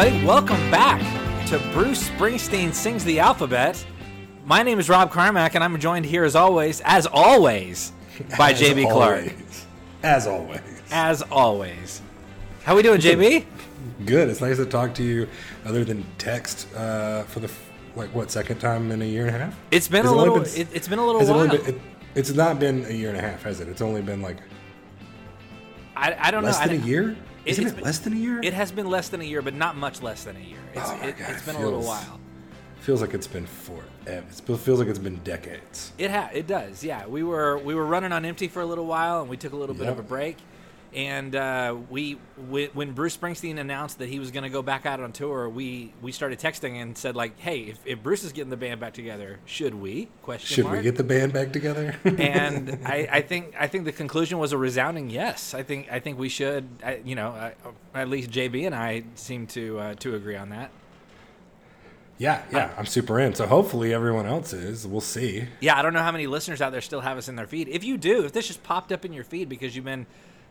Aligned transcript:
everybody. 0.00 0.26
Welcome 0.26 0.70
back 0.70 1.00
to 1.48 1.58
Bruce 1.72 2.08
Springsteen 2.10 2.72
Sings 2.72 3.04
the 3.04 3.20
Alphabet. 3.20 3.84
My 4.46 4.62
name 4.62 4.78
is 4.78 4.88
Rob 4.88 5.10
Carmack, 5.10 5.54
and 5.54 5.62
I'm 5.62 5.78
joined 5.78 6.06
here 6.06 6.24
as 6.24 6.34
always, 6.34 6.80
as 6.86 7.06
always, 7.06 7.92
by 8.38 8.52
As 8.52 8.60
JB 8.60 8.90
Clark. 8.90 9.18
always. 9.18 9.66
As 10.02 10.26
always. 10.26 10.60
As 10.90 11.22
always. 11.22 12.02
How 12.64 12.76
we 12.76 12.82
doing, 12.82 13.00
JB? 13.00 13.44
Good. 14.06 14.28
It's 14.30 14.40
nice 14.40 14.56
to 14.56 14.64
talk 14.66 14.94
to 14.94 15.02
you 15.02 15.28
other 15.66 15.84
than 15.84 16.04
text 16.16 16.72
uh, 16.74 17.24
for 17.24 17.40
the, 17.40 17.50
like, 17.94 18.14
what, 18.14 18.30
second 18.30 18.58
time 18.58 18.90
in 18.92 19.02
a 19.02 19.06
year 19.06 19.26
and 19.26 19.36
a 19.36 19.38
half? 19.38 19.56
It's 19.70 19.88
been 19.88 20.02
Has 20.04 20.12
a 20.12 20.14
it 20.14 20.16
little. 20.16 20.40
been- 20.40 20.56
it, 20.56 20.68
it's 20.72 20.88
been 20.88 20.98
a 20.98 21.04
little 21.04 21.20
Has 21.20 21.28
it 21.28 21.32
while. 21.32 21.48
been, 21.48 21.66
it, 21.74 21.80
it's 22.14 22.30
not 22.32 22.58
been 22.58 22.84
a 22.86 22.92
year 22.92 23.10
and 23.10 23.18
a 23.18 23.22
half, 23.22 23.42
has 23.42 23.60
it? 23.60 23.68
It's 23.68 23.82
only 23.82 24.00
been 24.02 24.22
like 24.22 24.38
I, 25.94 26.16
I 26.18 26.30
don't 26.30 26.44
less 26.44 26.54
know. 26.54 26.60
Less 26.60 26.68
than 26.70 26.80
I- 26.80 26.84
a 26.84 26.86
year? 26.86 27.16
It- 27.44 27.50
Isn't 27.52 27.66
it 27.66 27.74
been- 27.76 27.84
less 27.84 27.98
than 27.98 28.12
a 28.12 28.16
year? 28.16 28.40
It 28.42 28.52
has 28.54 28.70
been 28.72 28.88
less 28.88 29.08
than 29.08 29.20
a 29.20 29.24
year, 29.24 29.42
but 29.42 29.54
not 29.54 29.76
much 29.76 30.02
less 30.02 30.24
than 30.24 30.36
a 30.36 30.40
year. 30.40 30.58
It's, 30.74 30.88
Oh 30.90 30.98
it, 31.06 31.14
has 31.16 31.42
been 31.42 31.56
a 31.56 31.58
little 31.58 31.80
feels- 31.80 31.86
while. 31.86 32.20
feels 32.80 33.00
like 33.00 33.14
it's 33.14 33.26
been 33.26 33.46
forever. 33.46 33.84
It 34.06 34.24
feels 34.58 34.78
like 34.78 34.88
it's 34.88 34.98
been 34.98 35.20
decades. 35.24 35.92
It 35.98 36.10
ha- 36.10 36.30
it 36.32 36.46
does. 36.46 36.82
Yeah, 36.82 37.06
we 37.06 37.22
were 37.22 37.58
we 37.58 37.74
were 37.74 37.84
running 37.86 38.12
on 38.12 38.24
empty 38.24 38.48
for 38.48 38.60
a 38.62 38.66
little 38.66 38.86
while, 38.86 39.20
and 39.20 39.28
we 39.30 39.36
took 39.36 39.52
a 39.52 39.56
little 39.56 39.74
bit 39.74 39.86
of 39.88 39.98
a 39.98 40.02
break. 40.02 40.36
And 40.92 41.36
uh, 41.36 41.76
we 41.88 42.18
when 42.48 42.70
when 42.70 42.92
Bruce 42.92 43.16
Springsteen 43.16 43.60
announced 43.60 43.98
that 43.98 44.08
he 44.08 44.18
was 44.18 44.32
going 44.32 44.42
to 44.42 44.50
go 44.50 44.60
back 44.60 44.86
out 44.86 44.98
on 44.98 45.12
tour, 45.12 45.48
we 45.48 45.92
we 46.02 46.10
started 46.10 46.40
texting 46.40 46.82
and 46.82 46.98
said 46.98 47.14
like, 47.14 47.38
"Hey, 47.38 47.60
if, 47.60 47.78
if 47.84 48.02
Bruce 48.02 48.24
is 48.24 48.32
getting 48.32 48.50
the 48.50 48.56
band 48.56 48.80
back 48.80 48.94
together, 48.94 49.38
should 49.44 49.74
we?" 49.74 50.08
Question 50.22 50.54
Should 50.56 50.64
mark. 50.64 50.78
we 50.78 50.82
get 50.82 50.96
the 50.96 51.04
band 51.04 51.32
back 51.32 51.52
together? 51.52 51.96
and 52.04 52.80
I, 52.84 53.08
I 53.10 53.20
think 53.20 53.54
I 53.58 53.68
think 53.68 53.84
the 53.84 53.92
conclusion 53.92 54.38
was 54.38 54.52
a 54.52 54.58
resounding 54.58 55.10
yes. 55.10 55.54
I 55.54 55.62
think 55.62 55.86
I 55.92 56.00
think 56.00 56.18
we 56.18 56.28
should. 56.28 56.68
I, 56.84 57.00
you 57.04 57.14
know, 57.14 57.28
I, 57.28 57.54
at 57.94 58.08
least 58.08 58.30
JB 58.30 58.66
and 58.66 58.74
I 58.74 59.04
seem 59.14 59.46
to 59.48 59.78
uh, 59.78 59.94
to 59.96 60.16
agree 60.16 60.34
on 60.36 60.48
that. 60.50 60.72
yeah, 62.18 62.42
yeah. 62.52 62.70
I'm 62.76 62.86
super 62.86 63.20
in. 63.20 63.34
So 63.36 63.46
hopefully 63.46 63.94
everyone 63.94 64.26
else 64.26 64.52
is. 64.52 64.88
We'll 64.88 65.00
see. 65.00 65.46
Yeah, 65.60 65.78
I 65.78 65.82
don't 65.82 65.92
know 65.94 66.02
how 66.02 66.12
many 66.12 66.26
listeners 66.26 66.60
out 66.60 66.72
there 66.72 66.80
still 66.80 67.00
have 67.00 67.16
us 67.16 67.28
in 67.28 67.36
their 67.36 67.46
feed. 67.46 67.68
If 67.68 67.84
you 67.84 67.96
do, 67.96 68.24
if 68.24 68.32
this 68.32 68.48
just 68.48 68.62
popped 68.64 68.90
up 68.90 69.04
in 69.04 69.12
your 69.12 69.24
feed 69.24 69.48
because 69.48 69.74
you've 69.76 69.84
been 69.84 70.06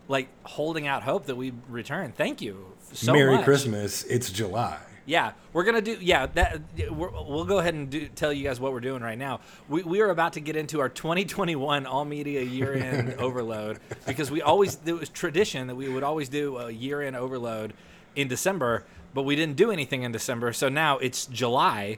like 0.09 0.27
holding 0.43 0.85
out 0.87 1.03
hope 1.03 1.27
that 1.27 1.35
we 1.35 1.53
return, 1.69 2.11
thank 2.11 2.41
you 2.41 2.73
so 2.91 3.13
Merry 3.13 3.35
much. 3.35 3.45
Christmas. 3.45 4.03
It's 4.03 4.29
July. 4.29 4.77
Yeah, 5.05 5.31
we're 5.53 5.63
gonna 5.63 5.81
do. 5.81 5.97
Yeah, 5.99 6.27
that 6.35 6.61
we're, 6.91 7.09
we'll 7.09 7.45
go 7.45 7.57
ahead 7.59 7.73
and 7.73 7.89
do, 7.89 8.07
tell 8.09 8.31
you 8.31 8.43
guys 8.43 8.59
what 8.59 8.73
we're 8.73 8.79
doing 8.79 9.01
right 9.01 9.17
now. 9.17 9.39
We, 9.67 9.81
we 9.81 10.01
are 10.01 10.09
about 10.11 10.33
to 10.33 10.39
get 10.39 10.55
into 10.55 10.79
our 10.81 10.89
2021 10.89 11.87
all 11.87 12.05
media 12.05 12.43
year 12.43 12.73
end 12.75 13.13
overload 13.19 13.79
because 14.05 14.29
we 14.29 14.41
always 14.43 14.77
it 14.85 14.93
was 14.93 15.09
tradition 15.09 15.65
that 15.67 15.75
we 15.75 15.89
would 15.89 16.03
always 16.03 16.29
do 16.29 16.57
a 16.57 16.69
year 16.69 17.01
end 17.01 17.15
overload 17.15 17.73
in 18.15 18.27
December, 18.27 18.83
but 19.15 19.23
we 19.23 19.35
didn't 19.35 19.55
do 19.55 19.71
anything 19.71 20.03
in 20.03 20.11
December. 20.11 20.53
So 20.53 20.69
now 20.69 20.99
it's 20.99 21.25
July, 21.25 21.97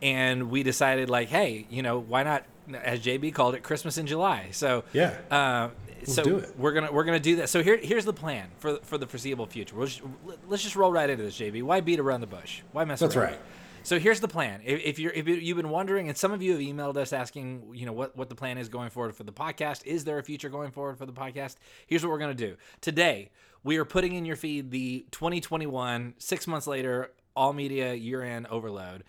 and 0.00 0.48
we 0.50 0.62
decided 0.62 1.10
like, 1.10 1.30
hey, 1.30 1.66
you 1.70 1.82
know, 1.82 1.98
why 1.98 2.22
not? 2.22 2.44
As 2.84 3.00
JB 3.00 3.34
called 3.34 3.56
it, 3.56 3.64
Christmas 3.64 3.98
in 3.98 4.06
July. 4.06 4.48
So 4.52 4.84
Yeah. 4.92 5.16
uh, 5.32 5.70
so 6.04 6.22
do 6.22 6.36
it. 6.38 6.54
we're 6.58 6.72
gonna 6.72 6.92
we're 6.92 7.04
gonna 7.04 7.20
do 7.20 7.36
that. 7.36 7.48
So 7.48 7.62
here 7.62 7.76
here's 7.76 8.04
the 8.04 8.12
plan 8.12 8.48
for 8.58 8.78
for 8.82 8.98
the 8.98 9.06
foreseeable 9.06 9.46
future. 9.46 9.76
We'll 9.76 9.86
just, 9.86 10.02
let's 10.48 10.62
just 10.62 10.76
roll 10.76 10.92
right 10.92 11.08
into 11.08 11.24
this, 11.24 11.38
JB. 11.38 11.62
Why 11.62 11.80
beat 11.80 12.00
around 12.00 12.20
the 12.20 12.26
bush? 12.26 12.62
Why 12.72 12.84
mess? 12.84 13.00
Around? 13.00 13.08
That's 13.08 13.16
around? 13.16 13.30
right. 13.30 13.40
So 13.84 13.98
here's 13.98 14.20
the 14.20 14.28
plan. 14.28 14.60
If, 14.64 14.80
if 14.84 14.98
you're 14.98 15.12
if 15.12 15.26
you've 15.26 15.56
been 15.56 15.70
wondering, 15.70 16.08
and 16.08 16.16
some 16.16 16.32
of 16.32 16.40
you 16.40 16.52
have 16.52 16.60
emailed 16.60 16.96
us 16.96 17.12
asking, 17.12 17.72
you 17.74 17.84
know, 17.86 17.92
what 17.92 18.16
what 18.16 18.28
the 18.28 18.34
plan 18.34 18.58
is 18.58 18.68
going 18.68 18.90
forward 18.90 19.14
for 19.16 19.24
the 19.24 19.32
podcast. 19.32 19.84
Is 19.84 20.04
there 20.04 20.18
a 20.18 20.22
future 20.22 20.48
going 20.48 20.70
forward 20.70 20.98
for 20.98 21.06
the 21.06 21.12
podcast? 21.12 21.56
Here's 21.86 22.04
what 22.04 22.10
we're 22.10 22.18
gonna 22.18 22.34
do 22.34 22.56
today. 22.80 23.30
We 23.64 23.76
are 23.78 23.84
putting 23.84 24.14
in 24.14 24.24
your 24.24 24.36
feed 24.36 24.70
the 24.70 25.06
2021 25.10 26.14
six 26.18 26.46
months 26.46 26.66
later 26.66 27.10
all 27.34 27.52
media 27.52 27.94
year 27.94 28.22
end 28.22 28.46
overload, 28.48 29.04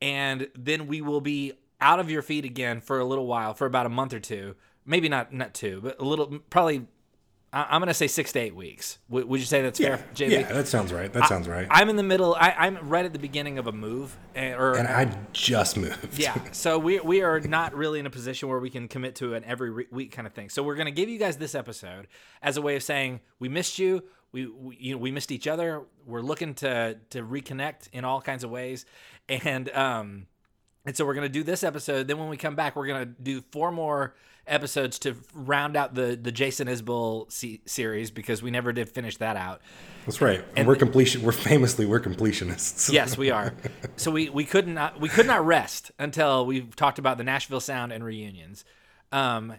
and 0.00 0.48
then 0.54 0.86
we 0.86 1.02
will 1.02 1.20
be 1.20 1.52
out 1.80 2.00
of 2.00 2.10
your 2.10 2.22
feed 2.22 2.44
again 2.44 2.80
for 2.80 2.98
a 2.98 3.04
little 3.04 3.26
while, 3.26 3.52
for 3.54 3.66
about 3.66 3.86
a 3.86 3.90
month 3.90 4.14
or 4.14 4.20
two. 4.20 4.54
Maybe 4.86 5.08
not 5.08 5.32
not 5.32 5.52
two, 5.54 5.80
but 5.82 6.00
a 6.00 6.04
little 6.04 6.38
probably. 6.50 6.86
I- 7.52 7.68
I'm 7.70 7.80
gonna 7.80 7.94
say 7.94 8.06
six 8.08 8.32
to 8.32 8.40
eight 8.40 8.54
weeks. 8.56 8.98
Would, 9.08 9.24
would 9.26 9.40
you 9.40 9.46
say 9.46 9.62
that's 9.62 9.78
Yeah, 9.80 9.96
fair, 9.96 10.06
JB? 10.14 10.30
yeah, 10.30 10.52
that 10.52 10.66
sounds 10.68 10.92
right. 10.92 11.10
That 11.12 11.26
sounds 11.28 11.48
right. 11.48 11.66
I'm 11.70 11.88
in 11.88 11.96
the 11.96 12.02
middle. 12.02 12.34
I, 12.34 12.50
I'm 12.58 12.76
right 12.88 13.04
at 13.04 13.12
the 13.12 13.18
beginning 13.20 13.58
of 13.58 13.66
a 13.66 13.72
move, 13.72 14.16
eh, 14.34 14.52
or 14.52 14.76
and 14.76 14.86
I 14.88 15.16
just 15.32 15.76
moved. 15.76 16.18
yeah. 16.18 16.34
So 16.52 16.78
we 16.78 16.98
we 17.00 17.22
are 17.22 17.40
not 17.40 17.74
really 17.74 17.98
in 18.00 18.06
a 18.06 18.10
position 18.10 18.48
where 18.48 18.58
we 18.58 18.68
can 18.68 18.88
commit 18.88 19.14
to 19.16 19.34
an 19.34 19.44
every 19.44 19.70
re- 19.70 19.86
week 19.90 20.12
kind 20.12 20.26
of 20.26 20.34
thing. 20.34 20.50
So 20.50 20.62
we're 20.62 20.74
going 20.74 20.86
to 20.86 20.92
give 20.92 21.08
you 21.08 21.18
guys 21.18 21.36
this 21.36 21.54
episode 21.54 22.08
as 22.42 22.56
a 22.56 22.62
way 22.62 22.76
of 22.76 22.82
saying 22.82 23.20
we 23.38 23.48
missed 23.48 23.78
you. 23.78 24.02
We, 24.32 24.46
we 24.46 24.76
you 24.78 24.92
know 24.92 24.98
we 24.98 25.10
missed 25.12 25.30
each 25.30 25.46
other. 25.46 25.82
We're 26.04 26.20
looking 26.22 26.52
to 26.56 26.98
to 27.10 27.22
reconnect 27.22 27.88
in 27.92 28.04
all 28.04 28.20
kinds 28.20 28.44
of 28.44 28.50
ways, 28.50 28.84
and 29.28 29.70
um, 29.70 30.26
and 30.84 30.94
so 30.96 31.06
we're 31.06 31.14
going 31.14 31.26
to 31.26 31.32
do 31.32 31.42
this 31.44 31.62
episode. 31.64 32.06
Then 32.08 32.18
when 32.18 32.28
we 32.28 32.36
come 32.36 32.54
back, 32.56 32.76
we're 32.76 32.86
going 32.88 33.00
to 33.06 33.22
do 33.22 33.42
four 33.52 33.72
more 33.72 34.14
episodes 34.46 34.98
to 35.00 35.16
round 35.34 35.76
out 35.76 35.94
the 35.94 36.18
the 36.20 36.32
Jason 36.32 36.68
Isbell 36.68 37.30
se- 37.30 37.60
series 37.66 38.10
because 38.10 38.42
we 38.42 38.50
never 38.50 38.72
did 38.72 38.88
finish 38.88 39.16
that 39.18 39.36
out. 39.36 39.60
That's 40.04 40.20
right. 40.20 40.44
And 40.56 40.68
we're 40.68 40.76
completion. 40.76 41.22
We're 41.22 41.32
famously 41.32 41.84
we're 41.86 42.00
completionists. 42.00 42.90
Yes, 42.92 43.18
we 43.18 43.30
are. 43.30 43.54
So 43.96 44.10
we 44.10 44.28
we 44.30 44.44
could 44.44 44.68
not 44.68 45.00
we 45.00 45.08
could 45.08 45.26
not 45.26 45.44
rest 45.44 45.90
until 45.98 46.46
we've 46.46 46.74
talked 46.76 46.98
about 46.98 47.18
the 47.18 47.24
Nashville 47.24 47.60
Sound 47.60 47.92
and 47.92 48.04
reunions, 48.04 48.64
um, 49.12 49.54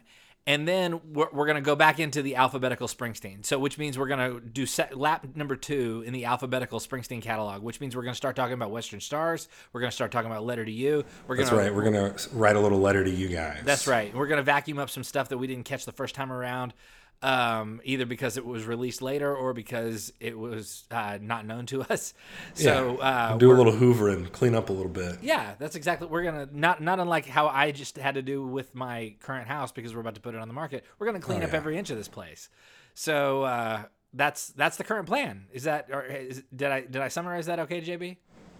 and 0.48 0.66
then 0.66 1.02
we're, 1.14 1.28
we're 1.34 1.46
going 1.46 1.58
to 1.58 1.62
go 1.62 1.76
back 1.76 2.00
into 2.00 2.22
the 2.22 2.38
alphabetical 2.38 2.88
Springsteen. 2.88 3.46
So 3.46 3.60
which 3.60 3.78
means 3.78 4.00
we're 4.00 4.08
going 4.08 4.34
to 4.34 4.40
do 4.40 4.66
set, 4.66 4.98
lap 4.98 5.28
number 5.36 5.58
two 5.58 6.04
in 6.08 6.14
the 6.14 6.24
alphabetical 6.24 6.80
Springsteen 6.80 7.22
catalog. 7.22 7.62
Which 7.62 7.82
means 7.82 7.96
we're 7.96 8.04
going 8.04 8.14
to 8.14 8.18
start 8.18 8.38
talking 8.38 8.54
about 8.54 8.72
Western 8.72 9.02
Stars. 9.02 9.50
We're 9.74 9.82
going 9.82 9.92
to 9.92 9.96
start 9.96 10.12
talking 10.12 10.32
about 10.32 10.46
Letter 10.46 10.64
to 10.64 10.72
You. 10.72 11.04
We're 11.28 11.36
That's 11.36 11.50
gonna, 11.50 11.62
right. 11.62 11.76
We're 11.76 11.84
gonna 11.84 12.16
write 12.32 12.56
a 12.56 12.60
little 12.62 12.80
letter 12.80 13.04
to 13.04 13.12
you 13.12 13.28
guys. 13.28 13.62
That's 13.66 13.88
right. 13.88 14.16
We're 14.16 14.28
going 14.28 14.38
to 14.38 14.44
vacuum 14.44 14.80
up 14.80 14.90
some 14.90 15.04
stuff 15.04 15.30
that 15.30 15.38
we 15.38 15.48
didn't 15.48 15.66
catch 15.66 15.84
the 15.84 15.92
first 15.92 16.16
time 16.16 16.32
around, 16.32 16.74
um, 17.22 17.82
either 17.84 18.06
because 18.06 18.38
it 18.38 18.46
was 18.46 18.66
released 18.66 19.02
later 19.02 19.36
or 19.36 19.54
because 19.54 20.14
it 20.20 20.38
was 20.38 20.86
uh, 20.92 21.18
not 21.22 21.46
known 21.46 21.66
to 21.68 21.82
us. 21.84 22.14
So 22.54 22.98
Yeah. 23.00 23.04
uh, 23.34 23.38
do 23.38 23.52
a 23.52 23.56
little 23.56 23.74
hoovering, 23.74 24.32
clean 24.32 24.54
up 24.56 24.70
a 24.70 24.74
little 24.74 24.92
bit. 24.92 25.18
Yeah, 25.22 25.56
that's 25.60 25.76
exactly. 25.76 26.08
We're 26.08 26.24
gonna 26.24 26.48
not 26.52 26.82
not 26.82 27.00
unlike 27.00 27.26
how 27.26 27.48
I 27.48 27.72
just 27.72 27.98
had 27.98 28.16
to 28.16 28.22
do 28.22 28.46
with 28.46 28.76
my 28.76 29.16
current 29.20 29.48
house 29.48 29.72
because 29.72 29.94
we're 29.94 30.02
about 30.02 30.16
to 30.16 30.22
put 30.22 30.36
it 30.36 30.42
on 30.42 30.48
the 30.48 30.54
market. 30.54 30.86
We're 31.00 31.08
gonna 31.08 31.20
clean 31.20 31.42
Oh, 31.42 31.46
up 31.46 31.52
yeah. 31.52 31.58
every 31.58 31.78
inch 31.78 31.90
of 31.90 31.98
this 31.98 32.08
place. 32.08 32.50
So 32.94 33.44
uh, 33.44 33.84
that's 34.14 34.50
that's 34.50 34.78
the 34.78 34.84
current 34.84 35.08
plan. 35.08 35.48
Is 35.54 35.64
that 35.64 35.88
or 35.92 36.04
is, 36.04 36.44
did 36.56 36.72
I 36.72 36.82
did 36.82 37.02
I 37.02 37.08
summarize 37.08 37.46
that 37.48 37.60
okay, 37.60 37.82
JB? 37.82 38.18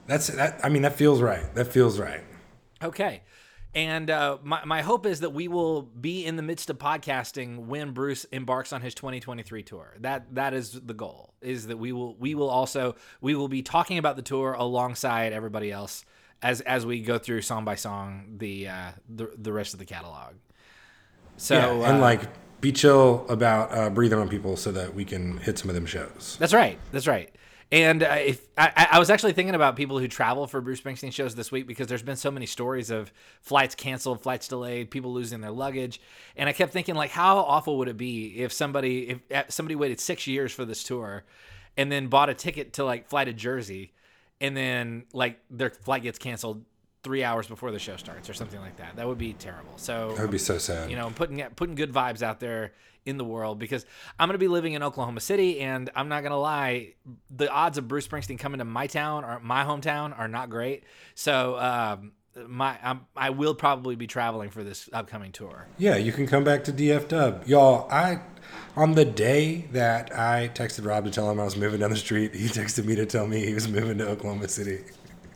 That's 0.08 0.28
that. 0.28 0.60
I 0.64 0.70
mean, 0.70 0.82
that 0.84 0.96
feels 0.96 1.22
right. 1.22 1.54
That 1.56 1.66
feels 1.68 2.00
right. 2.00 2.22
Okay. 2.84 3.22
And 3.76 4.10
uh, 4.10 4.38
my, 4.44 4.66
my 4.66 4.82
hope 4.82 5.06
is 5.06 5.20
that 5.20 5.32
we 5.32 5.48
will 5.48 5.84
be 5.84 6.26
in 6.26 6.36
the 6.36 6.42
midst 6.42 6.70
of 6.70 6.80
podcasting 6.80 7.68
when 7.68 7.92
Bruce 7.92 8.26
embarks 8.32 8.74
on 8.74 8.82
his 8.82 8.96
2023 8.96 9.64
tour. 9.64 9.94
That 10.00 10.34
that 10.36 10.54
is 10.54 10.72
the 10.72 10.94
goal. 10.94 11.34
Is 11.42 11.68
that 11.68 11.78
we 11.78 11.92
will 11.92 12.16
we 12.16 12.34
will 12.34 12.50
also 12.50 12.96
we 13.22 13.36
will 13.36 13.48
be 13.48 13.62
talking 13.62 13.98
about 13.98 14.16
the 14.16 14.22
tour 14.24 14.54
alongside 14.54 15.34
everybody 15.34 15.72
else 15.72 16.06
as 16.42 16.62
as 16.62 16.86
we 16.86 17.02
go 17.02 17.18
through 17.18 17.42
song 17.42 17.66
by 17.66 17.76
song 17.76 18.36
the 18.38 18.68
uh, 18.68 18.92
the 19.08 19.32
the 19.38 19.54
rest 19.54 19.74
of 19.74 19.80
the 19.80 19.86
catalog. 19.86 20.36
So 21.38 21.56
yeah, 21.56 21.90
and 21.90 21.98
uh, 21.98 22.02
like 22.02 22.22
be 22.62 22.72
chill 22.72 23.26
about 23.30 23.72
uh, 23.72 23.90
breathing 23.90 24.18
on 24.20 24.30
people 24.30 24.58
so 24.58 24.72
that 24.72 24.96
we 24.96 25.06
can 25.06 25.38
hit 25.38 25.60
some 25.60 25.70
of 25.70 25.76
them 25.76 25.86
shows. 25.86 26.38
That's 26.40 26.54
right. 26.54 26.80
That's 26.92 27.08
right. 27.08 27.34
And 27.72 28.02
uh, 28.02 28.16
if 28.20 28.48
I, 28.58 28.88
I 28.94 29.00
was 29.00 29.10
actually 29.10 29.34
thinking 29.34 29.54
about 29.54 29.76
people 29.76 30.00
who 30.00 30.08
travel 30.08 30.48
for 30.48 30.62
Bruce 30.62 30.80
Springsteen 30.80 31.12
shows 31.12 31.36
this 31.36 31.52
week 31.52 31.68
because 31.68 31.88
there's 31.88 32.02
been 32.02 32.16
so 32.16 32.32
many 32.32 32.46
stories 32.46 32.90
of 32.90 33.12
flights 33.42 33.76
canceled, 33.76 34.22
flights 34.22 34.48
delayed, 34.48 34.90
people 34.90 35.12
losing 35.12 35.42
their 35.42 35.52
luggage, 35.52 36.00
and 36.38 36.48
I 36.48 36.54
kept 36.54 36.72
thinking 36.72 36.96
like, 36.96 37.12
how 37.12 37.38
awful 37.40 37.78
would 37.80 37.90
it 37.90 37.98
be 37.98 38.40
if 38.40 38.54
somebody 38.54 39.10
if 39.10 39.32
uh, 39.34 39.44
somebody 39.50 39.76
waited 39.76 40.00
six 40.00 40.28
years 40.28 40.54
for 40.54 40.64
this 40.64 40.82
tour, 40.82 41.26
and 41.76 41.92
then 41.92 42.08
bought 42.08 42.30
a 42.30 42.34
ticket 42.34 42.74
to 42.74 42.86
like 42.86 43.10
fly 43.10 43.26
to 43.26 43.34
Jersey, 43.34 43.92
and 44.40 44.56
then 44.56 45.04
like 45.12 45.38
their 45.50 45.70
flight 45.70 46.04
gets 46.04 46.18
canceled 46.20 46.64
three 47.04 47.24
hours 47.24 47.48
before 47.48 47.72
the 47.72 47.80
show 47.80 47.98
starts 47.98 48.30
or 48.30 48.34
something 48.34 48.60
like 48.62 48.78
that. 48.78 48.96
That 48.96 49.08
would 49.08 49.18
be 49.18 49.34
terrible. 49.34 49.74
So 49.76 50.14
That 50.16 50.22
would 50.22 50.32
be 50.32 50.38
so 50.38 50.58
sad. 50.58 50.90
you 50.90 50.96
know, 50.96 51.12
putting 51.14 51.42
putting 51.58 51.76
good 51.76 51.92
vibes 51.92 52.22
out 52.22 52.40
there 52.40 52.72
in 53.08 53.18
the 53.18 53.24
world 53.24 53.58
because 53.58 53.86
I'm 54.20 54.28
going 54.28 54.36
to 54.36 54.40
be 54.40 54.48
living 54.48 54.74
in 54.74 54.84
Oklahoma 54.84 55.22
City, 55.22 55.62
and 55.62 55.90
I'm 55.96 56.10
not 56.10 56.22
going 56.22 56.32
to 56.32 56.38
lie, 56.38 56.94
the 57.30 57.50
odds 57.50 57.78
of 57.78 57.88
Bruce 57.88 58.08
Springsteen 58.08 58.38
coming 58.38 58.60
to 58.60 58.66
my 58.66 58.88
town 58.88 59.24
or 59.24 59.40
my 59.40 59.64
hometown 59.64 60.18
are 60.18 60.28
not 60.28 60.50
great. 60.50 60.84
So 61.16 61.58
um, 61.58 62.12
my 62.48 62.78
I'm, 62.84 63.08
I 63.16 63.32
will 63.32 63.56
probably 63.56 63.96
be 63.96 64.08
traveling 64.08 64.50
for 64.50 64.64
this 64.64 64.90
upcoming 64.94 65.32
tour. 65.32 65.68
Yeah, 65.78 65.96
you 65.96 66.12
can 66.12 66.28
come 66.28 66.44
back 66.44 66.64
to 66.66 66.74
DF 66.74 67.08
Dub. 67.08 67.48
Y'all, 67.48 67.90
I 67.92 68.20
on 68.76 68.94
the 68.94 69.06
day 69.06 69.68
that 69.72 70.16
I 70.16 70.52
texted 70.54 70.86
Rob 70.86 71.06
to 71.06 71.12
tell 71.12 71.32
him 71.32 71.40
I 71.40 71.46
was 71.46 71.58
moving 71.58 71.80
down 71.80 71.90
the 71.90 71.96
street, 71.96 72.36
he 72.36 72.48
texted 72.48 72.86
me 72.86 72.96
to 72.96 73.06
tell 73.06 73.28
me 73.28 73.46
he 73.46 73.54
was 73.54 73.68
moving 73.68 73.98
to 74.00 74.08
Oklahoma 74.08 74.48
City. 74.48 74.82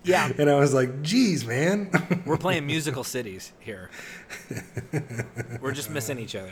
Yeah, 0.03 0.31
And 0.37 0.49
I 0.49 0.55
was 0.55 0.73
like, 0.73 1.01
geez, 1.01 1.45
man. 1.45 1.89
we're 2.25 2.37
playing 2.37 2.65
musical 2.65 3.03
cities 3.03 3.51
here. 3.59 3.89
We're 5.61 5.71
just 5.73 5.89
missing 5.89 6.19
each 6.19 6.35
other. 6.35 6.51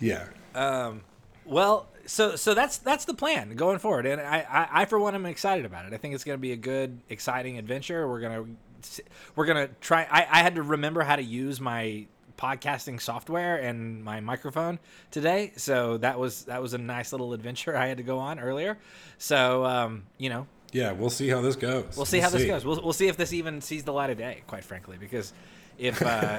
Yeah. 0.00 0.24
Um, 0.54 1.02
well, 1.44 1.86
so 2.06 2.36
so 2.36 2.54
that's 2.54 2.78
that's 2.78 3.04
the 3.04 3.14
plan 3.14 3.54
going 3.56 3.78
forward, 3.78 4.06
and 4.06 4.20
I, 4.20 4.46
I, 4.48 4.82
I 4.82 4.84
for 4.86 4.98
one 4.98 5.14
am 5.14 5.26
excited 5.26 5.64
about 5.64 5.86
it. 5.86 5.92
I 5.92 5.96
think 5.96 6.14
it's 6.14 6.24
going 6.24 6.38
to 6.38 6.40
be 6.42 6.52
a 6.52 6.56
good, 6.56 6.98
exciting 7.08 7.58
adventure. 7.58 8.08
We're 8.08 8.20
gonna 8.20 8.44
we're 9.34 9.46
gonna 9.46 9.68
try. 9.80 10.06
I, 10.10 10.26
I 10.30 10.42
had 10.42 10.54
to 10.56 10.62
remember 10.62 11.02
how 11.02 11.16
to 11.16 11.22
use 11.22 11.60
my 11.60 12.06
podcasting 12.38 13.00
software 13.00 13.56
and 13.56 14.04
my 14.04 14.20
microphone 14.20 14.78
today, 15.10 15.52
so 15.56 15.96
that 15.98 16.18
was 16.18 16.44
that 16.44 16.60
was 16.62 16.74
a 16.74 16.78
nice 16.78 17.12
little 17.12 17.32
adventure 17.32 17.76
I 17.76 17.86
had 17.86 17.96
to 17.96 18.02
go 18.02 18.18
on 18.18 18.38
earlier. 18.38 18.78
So 19.18 19.64
um, 19.64 20.04
you 20.18 20.28
know, 20.30 20.46
Yeah, 20.72 20.92
we'll 20.92 21.10
see 21.10 21.28
how 21.28 21.40
this 21.40 21.56
goes. 21.56 21.96
we'll 21.96 22.06
see 22.06 22.18
how 22.20 22.28
this 22.30 22.44
goes. 22.44 22.64
We'll, 22.64 22.82
we'll 22.82 22.92
see 22.92 23.08
if 23.08 23.16
this 23.16 23.32
even 23.32 23.60
sees 23.60 23.84
the 23.84 23.92
light 23.92 24.10
of 24.10 24.18
day. 24.18 24.42
Quite 24.46 24.64
frankly, 24.64 24.96
because 24.98 25.32
if 25.78 26.00
uh, 26.02 26.36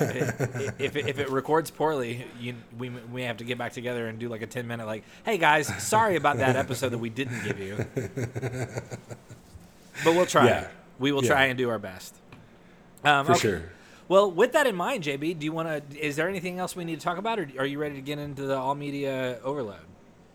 if 0.79 0.95
it, 0.95 1.07
if 1.07 1.19
it 1.19 1.29
records 1.29 1.69
poorly, 1.71 2.25
you, 2.39 2.55
we 2.77 2.89
we 2.89 3.23
have 3.23 3.37
to 3.37 3.43
get 3.43 3.57
back 3.57 3.73
together 3.73 4.07
and 4.07 4.17
do 4.19 4.29
like 4.29 4.41
a 4.41 4.47
ten 4.47 4.67
minute 4.67 4.85
like, 4.87 5.03
hey 5.25 5.37
guys, 5.37 5.67
sorry 5.83 6.15
about 6.15 6.37
that 6.37 6.55
episode 6.55 6.89
that 6.89 6.97
we 6.97 7.09
didn't 7.09 7.43
give 7.43 7.59
you, 7.59 7.85
but 10.03 10.13
we'll 10.15 10.25
try. 10.25 10.45
Yeah. 10.47 10.67
We 10.99 11.11
will 11.11 11.23
Yeah. 11.23 11.29
try 11.31 11.45
and 11.45 11.57
do 11.57 11.69
our 11.69 11.79
best. 11.79 12.15
Um, 13.03 13.25
For 13.25 13.33
okay. 13.33 13.39
sure. 13.41 13.63
Well, 14.07 14.31
with 14.31 14.53
that 14.53 14.65
in 14.67 14.75
mind, 14.75 15.03
JB, 15.03 15.37
do 15.37 15.45
you 15.45 15.51
want 15.51 15.67
to? 15.91 15.99
Is 15.99 16.15
there 16.15 16.27
anything 16.29 16.59
else 16.59 16.75
we 16.75 16.85
need 16.85 16.99
to 16.99 17.03
talk 17.03 17.17
about, 17.17 17.39
or 17.39 17.47
are 17.59 17.65
you 17.65 17.77
ready 17.77 17.95
to 17.95 18.01
get 18.01 18.17
into 18.19 18.43
the 18.43 18.55
all 18.57 18.73
media 18.73 19.39
overload? 19.43 19.79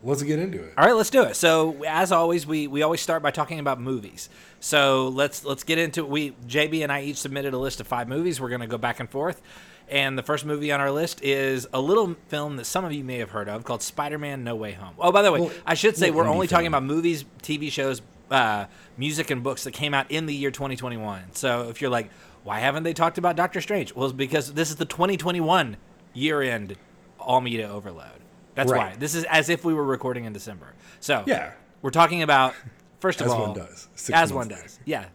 Let's 0.05 0.23
get 0.23 0.39
into 0.39 0.63
it. 0.63 0.75
All 0.77 0.85
right, 0.85 0.97
let's 0.97 1.11
do 1.11 1.23
it. 1.23 1.37
So, 1.37 1.85
as 1.85 2.11
always, 2.11 2.45
we, 2.47 2.67
we 2.67 2.83
always 2.83 3.01
start 3.01 3.23
by 3.23 3.31
talking 3.31 3.61
about 3.61 3.81
movies. 3.81 4.29
So 4.59 5.09
let's 5.09 5.45
let's 5.45 5.65
get 5.65 5.79
into 5.79 6.01
it. 6.01 6.09
We 6.09 6.31
JB 6.47 6.83
and 6.83 6.93
I 6.93 7.03
each 7.03 7.17
submitted 7.19 7.53
a 7.53 7.59
list 7.59 7.81
of 7.81 7.87
five 7.87 8.09
movies. 8.09 8.41
We're 8.41 8.49
going 8.49 8.61
to 8.61 8.67
go 8.67 8.79
back 8.79 9.01
and 9.01 9.11
forth. 9.11 9.43
And 9.89 10.17
the 10.17 10.23
first 10.23 10.47
movie 10.47 10.73
on 10.73 10.81
our 10.81 10.91
list 10.91 11.23
is 11.23 11.67
a 11.73 11.81
little 11.81 12.15
film 12.29 12.57
that 12.57 12.65
some 12.65 12.85
of 12.85 12.93
you 12.93 13.05
may 13.05 13.19
have 13.19 13.31
heard 13.31 13.49
of 13.49 13.65
called 13.65 13.83
Spider-Man: 13.83 14.45
No 14.45 14.55
Way 14.55 14.73
Home. 14.73 14.95
Oh, 14.99 15.13
by 15.13 15.23
the 15.23 15.33
way, 15.33 15.41
Well, 15.41 15.51
I 15.67 15.75
should 15.75 15.97
say 15.97 16.11
we're 16.11 16.27
only 16.27 16.47
talking 16.47 16.69
about 16.69 16.85
movies, 16.85 17.25
TV 17.43 17.71
shows, 17.71 18.01
uh, 18.31 18.67
music, 18.97 19.31
and 19.31 19.43
books 19.43 19.65
that 19.65 19.73
came 19.73 19.95
out 19.95 20.11
in 20.11 20.27
the 20.27 20.35
year 20.35 20.51
2021. 20.51 21.33
So 21.35 21.69
if 21.69 21.81
you're 21.81 21.91
like, 21.91 22.11
why 22.45 22.61
haven't 22.61 22.85
they 22.85 22.95
talked 22.95 23.19
about 23.19 23.37
Doctor 23.37 23.61
Strange? 23.61 23.95
Well, 23.95 24.07
it's 24.07 24.15
because 24.17 24.55
this 24.55 24.71
is 24.71 24.77
the 24.77 24.85
2021 24.87 25.77
year-end 26.15 26.77
all 27.19 27.41
media 27.41 27.69
overload. 27.69 28.22
That's 28.55 28.71
Right. 28.71 28.93
why. 28.93 28.97
This 28.99 29.15
is 29.15 29.25
as 29.25 29.49
if 29.49 29.65
we 29.65 29.75
were 29.75 29.85
recording 29.85 30.25
in 30.25 30.33
December. 30.33 30.67
So 31.01 31.25
Yeah. 31.27 31.53
we're 31.81 31.91
talking 31.91 32.23
about 32.23 32.55
first 33.01 33.21
of 33.21 33.27
As 33.27 33.33
all, 33.33 33.41
one 33.49 33.55
does, 33.55 33.89
six 33.95 34.17
as 34.19 34.33
one 34.33 34.49
later. 34.49 34.63
does, 34.63 34.79
yeah. 34.85 35.07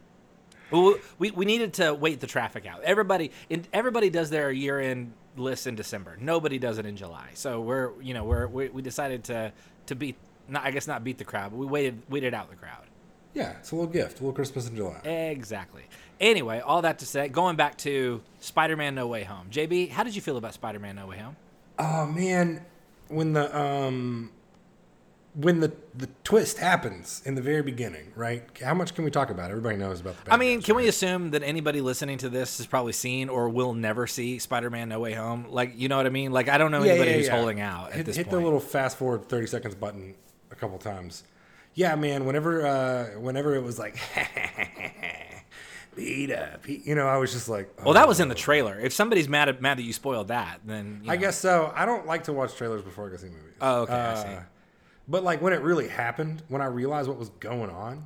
Well, 0.72 0.96
we, 1.18 1.32
we 1.32 1.46
needed 1.46 1.74
to 1.76 1.94
wait 1.94 2.20
the 2.20 2.28
traffic 2.28 2.66
out. 2.66 2.82
Everybody 2.84 3.32
in, 3.50 3.66
everybody 3.72 4.10
does 4.10 4.30
their 4.30 4.52
year 4.52 4.80
end 4.80 5.14
list 5.38 5.66
in 5.68 5.76
December. 5.76 6.18
Nobody 6.20 6.60
does 6.60 6.78
it 6.78 6.86
in 6.86 6.98
July. 6.98 7.30
So 7.36 7.62
we're 7.62 7.92
you 8.02 8.14
know 8.14 8.24
we're 8.26 8.48
we, 8.48 8.68
we 8.70 8.82
decided 8.82 9.24
to 9.26 9.54
to 9.86 9.96
beat 9.96 10.18
not 10.50 10.66
I 10.66 10.72
guess 10.72 10.86
not 10.88 11.04
beat 11.06 11.18
the 11.20 11.24
crowd, 11.24 11.52
but 11.52 11.58
we 11.58 11.66
waited 11.66 12.02
waited 12.10 12.34
out 12.34 12.50
the 12.50 12.56
crowd. 12.58 12.84
Yeah, 13.34 13.52
it's 13.60 13.72
a 13.72 13.76
little 13.76 13.90
gift, 13.92 14.14
a 14.20 14.24
little 14.24 14.34
Christmas 14.34 14.68
in 14.68 14.76
July. 14.76 14.98
Exactly. 15.06 15.84
Anyway, 16.20 16.60
all 16.60 16.82
that 16.82 17.00
to 17.00 17.06
say, 17.06 17.28
going 17.30 17.56
back 17.56 17.78
to 17.80 18.22
Spider-Man: 18.40 18.96
No 18.96 19.06
Way 19.08 19.24
Home. 19.24 19.48
JB, 19.52 19.92
how 19.92 20.04
did 20.04 20.16
you 20.16 20.22
feel 20.22 20.38
about 20.38 20.54
Spider-Man: 20.56 20.96
No 20.96 21.06
Way 21.08 21.20
Home? 21.20 21.36
Oh 21.80 22.08
man, 22.08 22.66
when 23.10 23.34
the 23.34 23.58
um 23.60 24.32
when 25.34 25.60
the 25.60 25.72
the 25.94 26.10
twist 26.24 26.58
happens 26.58 27.22
in 27.26 27.36
the 27.36 27.42
very 27.42 27.62
beginning, 27.62 28.12
right? 28.16 28.44
How 28.64 28.74
much 28.74 28.96
can 28.96 29.04
we 29.04 29.12
talk 29.12 29.30
about? 29.30 29.52
Everybody 29.52 29.78
knows 29.78 30.02
about 30.02 30.24
the. 30.26 30.34
I 30.34 30.38
mean, 30.38 30.62
can 30.64 30.76
we 30.76 30.88
assume 30.88 31.30
that 31.32 31.44
anybody 31.44 31.80
listening 31.82 32.18
to 32.20 32.30
this 32.30 32.58
has 32.58 32.66
probably 32.66 32.94
seen 32.94 33.30
or 33.30 33.48
will 33.50 33.74
never 33.76 34.08
see 34.08 34.40
Spider-Man: 34.40 34.90
No 34.90 35.00
Way 35.00 35.14
Home? 35.14 35.46
Like, 35.50 35.74
you 35.76 35.90
know 35.90 35.98
what 35.98 36.08
I 36.08 36.10
mean? 36.10 36.32
Like, 36.32 36.50
I 36.50 36.58
don't 36.58 36.72
know 36.72 36.82
Yeah, 36.84 36.94
anybody 36.94 37.12
yeah, 37.12 37.18
who's 37.18 37.28
yeah. 37.28 37.36
holding 37.38 37.60
out 37.62 37.90
at 37.92 38.08
hit, 38.08 38.16
hit 38.16 38.30
the 38.32 38.40
little 38.40 38.60
fast 38.60 38.98
forward 38.98 39.30
thirty 39.30 39.46
seconds 39.48 39.76
button 39.76 40.16
a 40.50 40.56
couple 40.56 40.78
times. 40.80 41.24
Yeah, 41.76 41.94
man. 41.96 42.26
Whenever 42.26 42.66
uh 42.66 43.20
whenever 43.20 43.54
it 43.56 43.62
was 43.62 43.78
like 43.78 44.00
beat 45.98 46.32
up, 46.32 46.66
he- 46.66 46.82
you 46.86 46.96
know, 46.96 47.08
I 47.08 47.18
was 47.18 47.34
just 47.34 47.50
like, 47.50 47.70
well, 47.84 47.94
that 47.96 48.08
was 48.08 48.20
oh. 48.20 48.24
in 48.24 48.30
the 48.30 48.36
trailer. 48.36 48.80
If 48.80 48.94
somebody's 48.94 49.28
mad 49.28 49.50
at, 49.50 49.62
mad 49.62 49.78
that 49.78 49.84
you 49.84 49.92
spoiled 49.92 50.30
that, 50.30 50.62
then 50.66 51.02
you 51.04 51.12
I 51.12 51.18
guess 51.18 51.38
so. 51.38 51.74
I 51.76 51.86
don't 51.86 52.06
like 52.08 52.24
to 52.26 52.34
watch 52.34 52.56
trailers 52.56 52.82
before 52.84 53.08
I 53.08 53.10
go 53.12 53.18
see 53.18 53.28
movies. 53.28 53.56
Oh, 53.60 53.82
okay, 53.82 53.94
I 53.94 54.12
Uh, 54.14 54.24
see. 54.24 54.46
But 55.10 55.24
like 55.24 55.42
when 55.42 55.52
it 55.54 55.62
really 55.62 55.88
happened, 55.90 56.44
when 56.48 56.62
I 56.62 56.66
realized 56.66 57.10
what 57.10 57.18
was 57.18 57.30
going 57.30 57.70
on, 57.70 58.06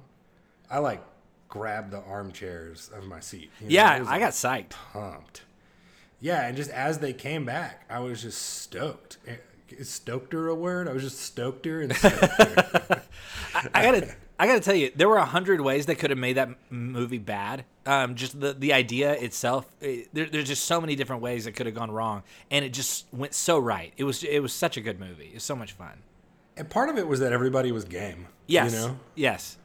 I 0.69 0.79
like 0.79 1.03
grabbed 1.49 1.91
the 1.91 1.99
armchairs 2.01 2.89
of 2.95 3.05
my 3.05 3.19
seat. 3.19 3.51
you 3.59 3.67
know? 3.67 3.71
Yeah, 3.73 3.99
was, 3.99 4.07
I 4.07 4.19
got 4.19 4.31
psyched. 4.31 4.69
pumped. 4.69 5.41
Yeah, 6.21 6.45
and 6.47 6.55
just 6.55 6.69
as 6.69 6.99
they 6.99 7.13
came 7.13 7.45
back, 7.45 7.83
I 7.89 7.99
was 7.99 8.21
just 8.21 8.41
stoked. 8.41 9.17
Eh, 9.27 9.35
Is 9.69 9.89
stokeder 9.89 10.49
a 10.49 10.55
word? 10.55 10.87
I 10.87 10.93
was 10.93 11.01
just 11.03 11.17
stokeder 11.19 11.81
and 11.81 11.91
stokeder. 11.95 13.01
I 13.73 13.83
gotta, 13.83 14.15
I 14.41 14.47
gotta 14.47 14.59
tell 14.59 14.73
you, 14.73 14.91
there 14.95 15.07
were 15.07 15.17
a 15.17 15.25
hundred 15.25 15.61
ways 15.61 15.85
they 15.85 15.93
could 15.93 16.09
have 16.09 16.17
made 16.17 16.37
that 16.37 16.49
movie 16.71 17.19
bad. 17.19 17.63
Um, 17.85 18.15
just 18.15 18.39
the 18.39 18.53
the 18.53 18.73
idea 18.73 19.13
itself, 19.13 19.67
it, 19.81 20.09
there, 20.13 20.25
there's 20.25 20.47
just 20.47 20.65
so 20.65 20.81
many 20.81 20.95
different 20.95 21.21
ways 21.21 21.45
it 21.45 21.51
could 21.51 21.67
have 21.67 21.75
gone 21.75 21.91
wrong, 21.91 22.23
and 22.49 22.65
it 22.65 22.73
just 22.73 23.05
went 23.13 23.35
so 23.35 23.59
right. 23.59 23.93
It 23.97 24.03
was, 24.03 24.23
it 24.23 24.39
was 24.39 24.51
such 24.51 24.77
a 24.77 24.81
good 24.81 24.99
movie. 24.99 25.27
It 25.27 25.35
was 25.35 25.43
so 25.43 25.55
much 25.55 25.73
fun. 25.73 25.99
and 26.57 26.67
part 26.67 26.89
of 26.89 26.97
it 26.97 27.07
was 27.07 27.19
that 27.19 27.31
everybody 27.33 27.71
was 27.71 27.85
game. 27.85 28.25
Yes, 28.47 28.73
You 28.73 28.79
know? 28.79 28.99
yes. 29.15 29.57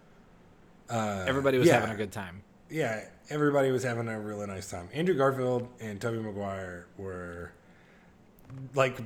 Uh, 0.90 1.24
Everybody 1.26 1.56
was 1.58 1.66
yeah. 1.68 1.80
having 1.80 1.90
a 1.94 1.96
good 1.96 2.12
time. 2.12 2.42
Yeah, 2.70 3.02
everybody 3.30 3.70
was 3.70 3.82
having 3.82 4.08
a 4.08 4.20
really 4.20 4.46
nice 4.46 4.70
time. 4.70 4.88
Andrew 4.92 5.14
Garfield 5.16 5.68
and 5.80 6.00
Tobey 6.00 6.18
Maguire 6.18 6.86
were 6.98 7.50
like 8.74 8.98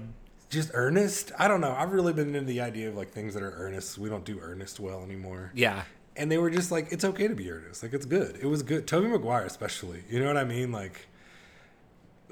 just 0.50 0.70
earnest. 0.74 1.32
I 1.38 1.48
don't 1.48 1.60
know. 1.60 1.74
I've 1.76 1.92
really 1.92 2.12
been 2.12 2.34
into 2.34 2.46
the 2.46 2.60
idea 2.60 2.88
of 2.88 2.96
like 2.96 3.10
things 3.10 3.34
that 3.34 3.42
are 3.42 3.52
earnest. 3.52 3.96
We 3.98 4.08
don't 4.10 4.24
do 4.24 4.38
earnest 4.40 4.78
well 4.80 5.02
anymore. 5.02 5.52
Yeah, 5.54 5.84
And 6.16 6.30
they 6.30 6.38
were 6.38 6.50
just 6.50 6.70
like, 6.70 6.88
it's 6.90 7.04
okay 7.04 7.28
to 7.28 7.34
be 7.34 7.50
earnest. 7.50 7.82
Like 7.82 7.94
it's 7.94 8.06
good. 8.06 8.36
It 8.42 8.46
was 8.46 8.62
good. 8.62 8.86
Tobey 8.86 9.08
Maguire 9.08 9.44
especially. 9.44 10.02
You 10.10 10.20
know 10.20 10.26
what 10.26 10.36
I 10.36 10.44
mean? 10.44 10.72
Like 10.72 11.06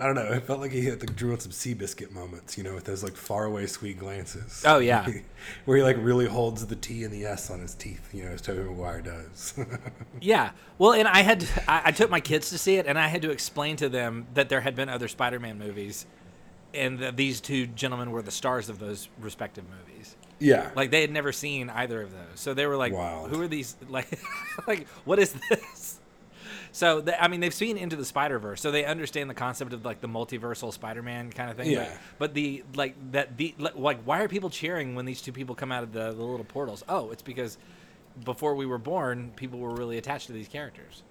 I 0.01 0.07
don't 0.07 0.15
know. 0.15 0.31
It 0.33 0.45
felt 0.45 0.61
like 0.61 0.71
he 0.71 0.85
had 0.85 1.01
like, 1.01 1.17
drew 1.17 1.33
on 1.33 1.41
some 1.41 1.51
Seabiscuit 1.51 2.13
moments, 2.13 2.57
you 2.57 2.63
know, 2.63 2.75
with 2.75 2.85
those 2.85 3.03
like 3.03 3.17
faraway 3.17 3.67
sweet 3.67 3.99
glances. 3.99 4.63
Oh, 4.65 4.79
yeah. 4.79 5.05
Where 5.65 5.77
he 5.77 5.83
like 5.83 5.97
really 5.99 6.27
holds 6.27 6.65
the 6.65 6.77
T 6.77 7.03
and 7.03 7.13
the 7.13 7.25
S 7.25 7.51
on 7.51 7.59
his 7.59 7.75
teeth, 7.75 8.15
you 8.15 8.25
know, 8.25 8.31
as 8.31 8.41
Tobey 8.41 8.63
Maguire 8.63 9.01
does. 9.01 9.55
Yeah. 10.21 10.51
Well, 10.79 10.93
and 10.93 11.09
I 11.09 11.23
had 11.23 11.41
to, 11.41 11.71
I, 11.71 11.83
I 11.87 11.91
took 11.93 12.11
my 12.11 12.21
kids 12.21 12.51
to 12.51 12.59
see 12.59 12.77
it, 12.77 12.87
and 12.87 12.97
I 12.99 13.09
had 13.09 13.23
to 13.23 13.31
explain 13.31 13.77
to 13.77 13.89
them 13.89 14.27
that 14.35 14.49
there 14.49 14.61
had 14.61 14.77
been 14.77 14.89
other 14.89 15.09
Spider-Man 15.09 15.59
movies, 15.59 16.07
and 16.75 16.99
that 16.99 17.17
these 17.17 17.41
two 17.41 17.67
gentlemen 17.67 18.11
were 18.11 18.23
the 18.23 18.31
stars 18.31 18.69
of 18.69 18.79
those 18.79 19.09
respective 19.21 19.65
movies. 19.69 20.17
yeah. 20.39 20.71
Like 20.77 20.91
they 20.91 21.01
had 21.01 21.11
never 21.11 21.33
seen 21.33 21.71
either 21.71 22.03
of 22.03 22.13
those, 22.13 22.21
so 22.37 22.55
they 22.55 22.67
were 22.67 22.77
like, 22.77 22.93
Wild. 22.93 23.31
"Who 23.31 23.41
are 23.41 23.49
these? 23.49 23.77
Like, 23.89 24.19
like 24.67 24.87
what 25.05 25.19
is 25.19 25.35
this?" 25.51 26.01
So 26.71 27.01
they, 27.01 27.15
I 27.15 27.29
mean, 27.29 27.41
they've 27.41 27.55
seen 27.55 27.79
Into 27.79 27.97
the 27.97 28.05
Spider 28.05 28.39
Verse, 28.39 28.61
so 28.61 28.71
they 28.71 28.85
understand 28.85 29.31
the 29.31 29.35
concept 29.35 29.73
of 29.73 29.85
like 29.85 30.01
the 30.01 30.07
multiversal 30.09 30.73
Spider-Man 30.73 31.33
kind 31.33 31.51
of 31.51 31.57
thing. 31.57 31.71
Yeah. 31.71 31.85
But, 32.19 32.19
but 32.19 32.35
the 32.35 32.63
like 32.75 32.95
that 33.13 33.37
the 33.39 33.55
like 33.59 34.03
why 34.05 34.21
are 34.21 34.29
people 34.29 34.51
cheering 34.51 34.95
when 34.95 35.07
these 35.07 35.23
two 35.23 35.33
people 35.33 35.55
come 35.55 35.73
out 35.73 35.83
of 35.83 35.93
the, 35.93 36.13
the 36.13 36.23
little 36.23 36.45
portals? 36.45 36.85
Oh, 36.89 37.11
it's 37.11 37.23
because 37.23 37.57
before 38.25 38.55
we 38.55 38.67
were 38.67 38.79
born, 38.79 39.33
people 39.37 39.59
were 39.59 39.75
really 39.75 39.97
attached 39.97 40.27
to 40.27 40.33
these 40.33 40.49
characters. 40.49 41.03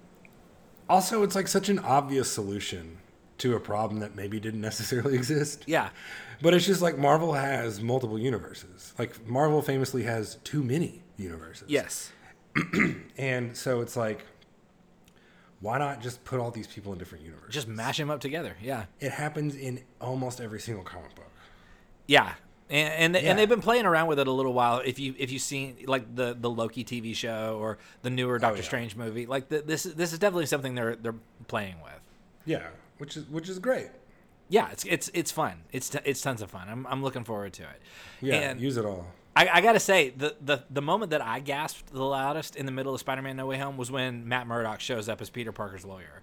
Also, 0.88 1.22
it's 1.22 1.34
like 1.34 1.48
such 1.48 1.68
an 1.68 1.78
obvious 1.80 2.30
solution 2.30 2.98
to 3.38 3.54
a 3.56 3.60
problem 3.60 4.00
that 4.00 4.14
maybe 4.16 4.38
didn't 4.40 4.60
necessarily 4.60 5.14
exist. 5.22 5.64
Yeah. 5.66 5.90
But 6.42 6.54
it's 6.54 6.66
just 6.66 6.82
like 6.82 6.98
Marvel 6.98 7.32
has 7.32 7.80
multiple 7.80 8.18
universes. 8.18 8.92
Like 8.98 9.26
Marvel 9.26 9.62
famously 9.62 10.02
has 10.04 10.36
too 10.44 10.62
many 10.62 11.02
universes. 11.16 11.68
Yes. 11.68 12.12
And 13.16 13.56
so 13.56 13.80
it's 13.80 13.96
like, 13.96 14.24
why 15.60 15.78
not 15.78 16.00
just 16.00 16.22
put 16.24 16.38
all 16.38 16.50
these 16.52 16.68
people 16.68 16.92
in 16.92 16.98
different 16.98 17.24
universes? 17.24 17.52
Just 17.54 17.68
mash 17.68 17.96
them 17.96 18.10
up 18.10 18.20
together. 18.20 18.56
Yeah. 18.62 18.84
It 19.00 19.10
happens 19.10 19.56
in 19.56 19.80
almost 20.00 20.40
every 20.40 20.60
single 20.60 20.84
comic 20.84 21.14
book. 21.16 21.30
Yeah. 22.06 22.34
And 22.70 22.92
and, 22.94 23.14
they, 23.14 23.22
Yeah. 23.24 23.30
and 23.30 23.38
they've 23.38 23.48
been 23.48 23.60
playing 23.60 23.86
around 23.86 24.06
with 24.06 24.20
it 24.20 24.28
a 24.28 24.32
little 24.32 24.52
while. 24.52 24.78
If 24.84 24.98
you 25.00 25.14
if 25.18 25.32
you've 25.32 25.42
seen 25.42 25.78
like 25.86 26.14
the 26.14 26.36
the 26.38 26.48
Loki 26.50 26.84
TV 26.84 27.14
show 27.14 27.58
or 27.60 27.78
the 28.02 28.10
newer 28.10 28.36
oh, 28.36 28.38
Doctor 28.38 28.54
Oh, 28.54 28.60
yeah. 28.60 28.64
Strange 28.64 28.94
movie, 28.94 29.26
like 29.26 29.48
the, 29.48 29.62
this 29.62 29.82
this 29.82 30.12
is 30.12 30.18
definitely 30.20 30.46
something 30.46 30.74
they're 30.76 30.94
they're 30.94 31.14
playing 31.48 31.76
with. 31.82 32.00
Yeah, 32.44 32.68
which 32.98 33.16
is 33.16 33.26
which 33.28 33.48
is 33.48 33.58
great. 33.58 33.88
Yeah, 34.48 34.70
it's 34.70 34.84
it's 34.84 35.10
it's 35.14 35.30
fun. 35.30 35.62
It's 35.72 35.88
t- 35.88 35.98
it's 36.04 36.20
tons 36.20 36.42
of 36.42 36.50
fun. 36.50 36.68
I'm 36.68 36.86
I'm 36.86 37.02
looking 37.02 37.24
forward 37.24 37.52
to 37.54 37.62
it. 37.64 37.80
Yeah, 38.20 38.34
And 38.34 38.60
use 38.60 38.76
it 38.76 38.84
all. 38.84 39.06
I, 39.36 39.48
I 39.54 39.60
gotta 39.60 39.80
say 39.80 40.10
the, 40.10 40.34
the 40.40 40.64
the 40.70 40.82
moment 40.82 41.10
that 41.10 41.22
I 41.22 41.40
gasped 41.40 41.92
the 41.92 42.02
loudest 42.02 42.56
in 42.56 42.66
the 42.66 42.72
middle 42.72 42.94
of 42.94 43.00
Spider-Man: 43.00 43.36
No 43.36 43.46
Way 43.46 43.58
Home 43.58 43.76
was 43.76 43.90
when 43.90 44.26
Matt 44.26 44.46
Murdock 44.46 44.80
shows 44.80 45.08
up 45.08 45.20
as 45.20 45.30
Peter 45.30 45.52
Parker's 45.52 45.84
lawyer. 45.84 46.22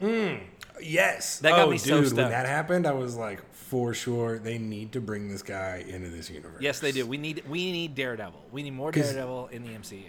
Mm, 0.00 0.40
yes, 0.82 1.40
That 1.40 1.50
got 1.50 1.68
oh, 1.68 1.70
me 1.70 1.76
dude, 1.76 2.08
so 2.08 2.16
when 2.16 2.30
that 2.30 2.46
happened, 2.46 2.86
I 2.86 2.92
was 2.92 3.16
like, 3.16 3.42
for 3.52 3.92
sure, 3.92 4.38
they 4.38 4.56
need 4.56 4.92
to 4.92 5.00
bring 5.00 5.28
this 5.28 5.42
guy 5.42 5.84
into 5.86 6.08
this 6.08 6.30
universe. 6.30 6.62
Yes, 6.62 6.80
they 6.80 6.90
do. 6.90 7.06
We 7.06 7.18
need 7.18 7.44
we 7.48 7.70
need 7.70 7.94
Daredevil. 7.94 8.46
We 8.50 8.62
need 8.62 8.72
more 8.72 8.90
Daredevil 8.90 9.48
in 9.52 9.62
the 9.62 9.68
MCU. 9.68 10.04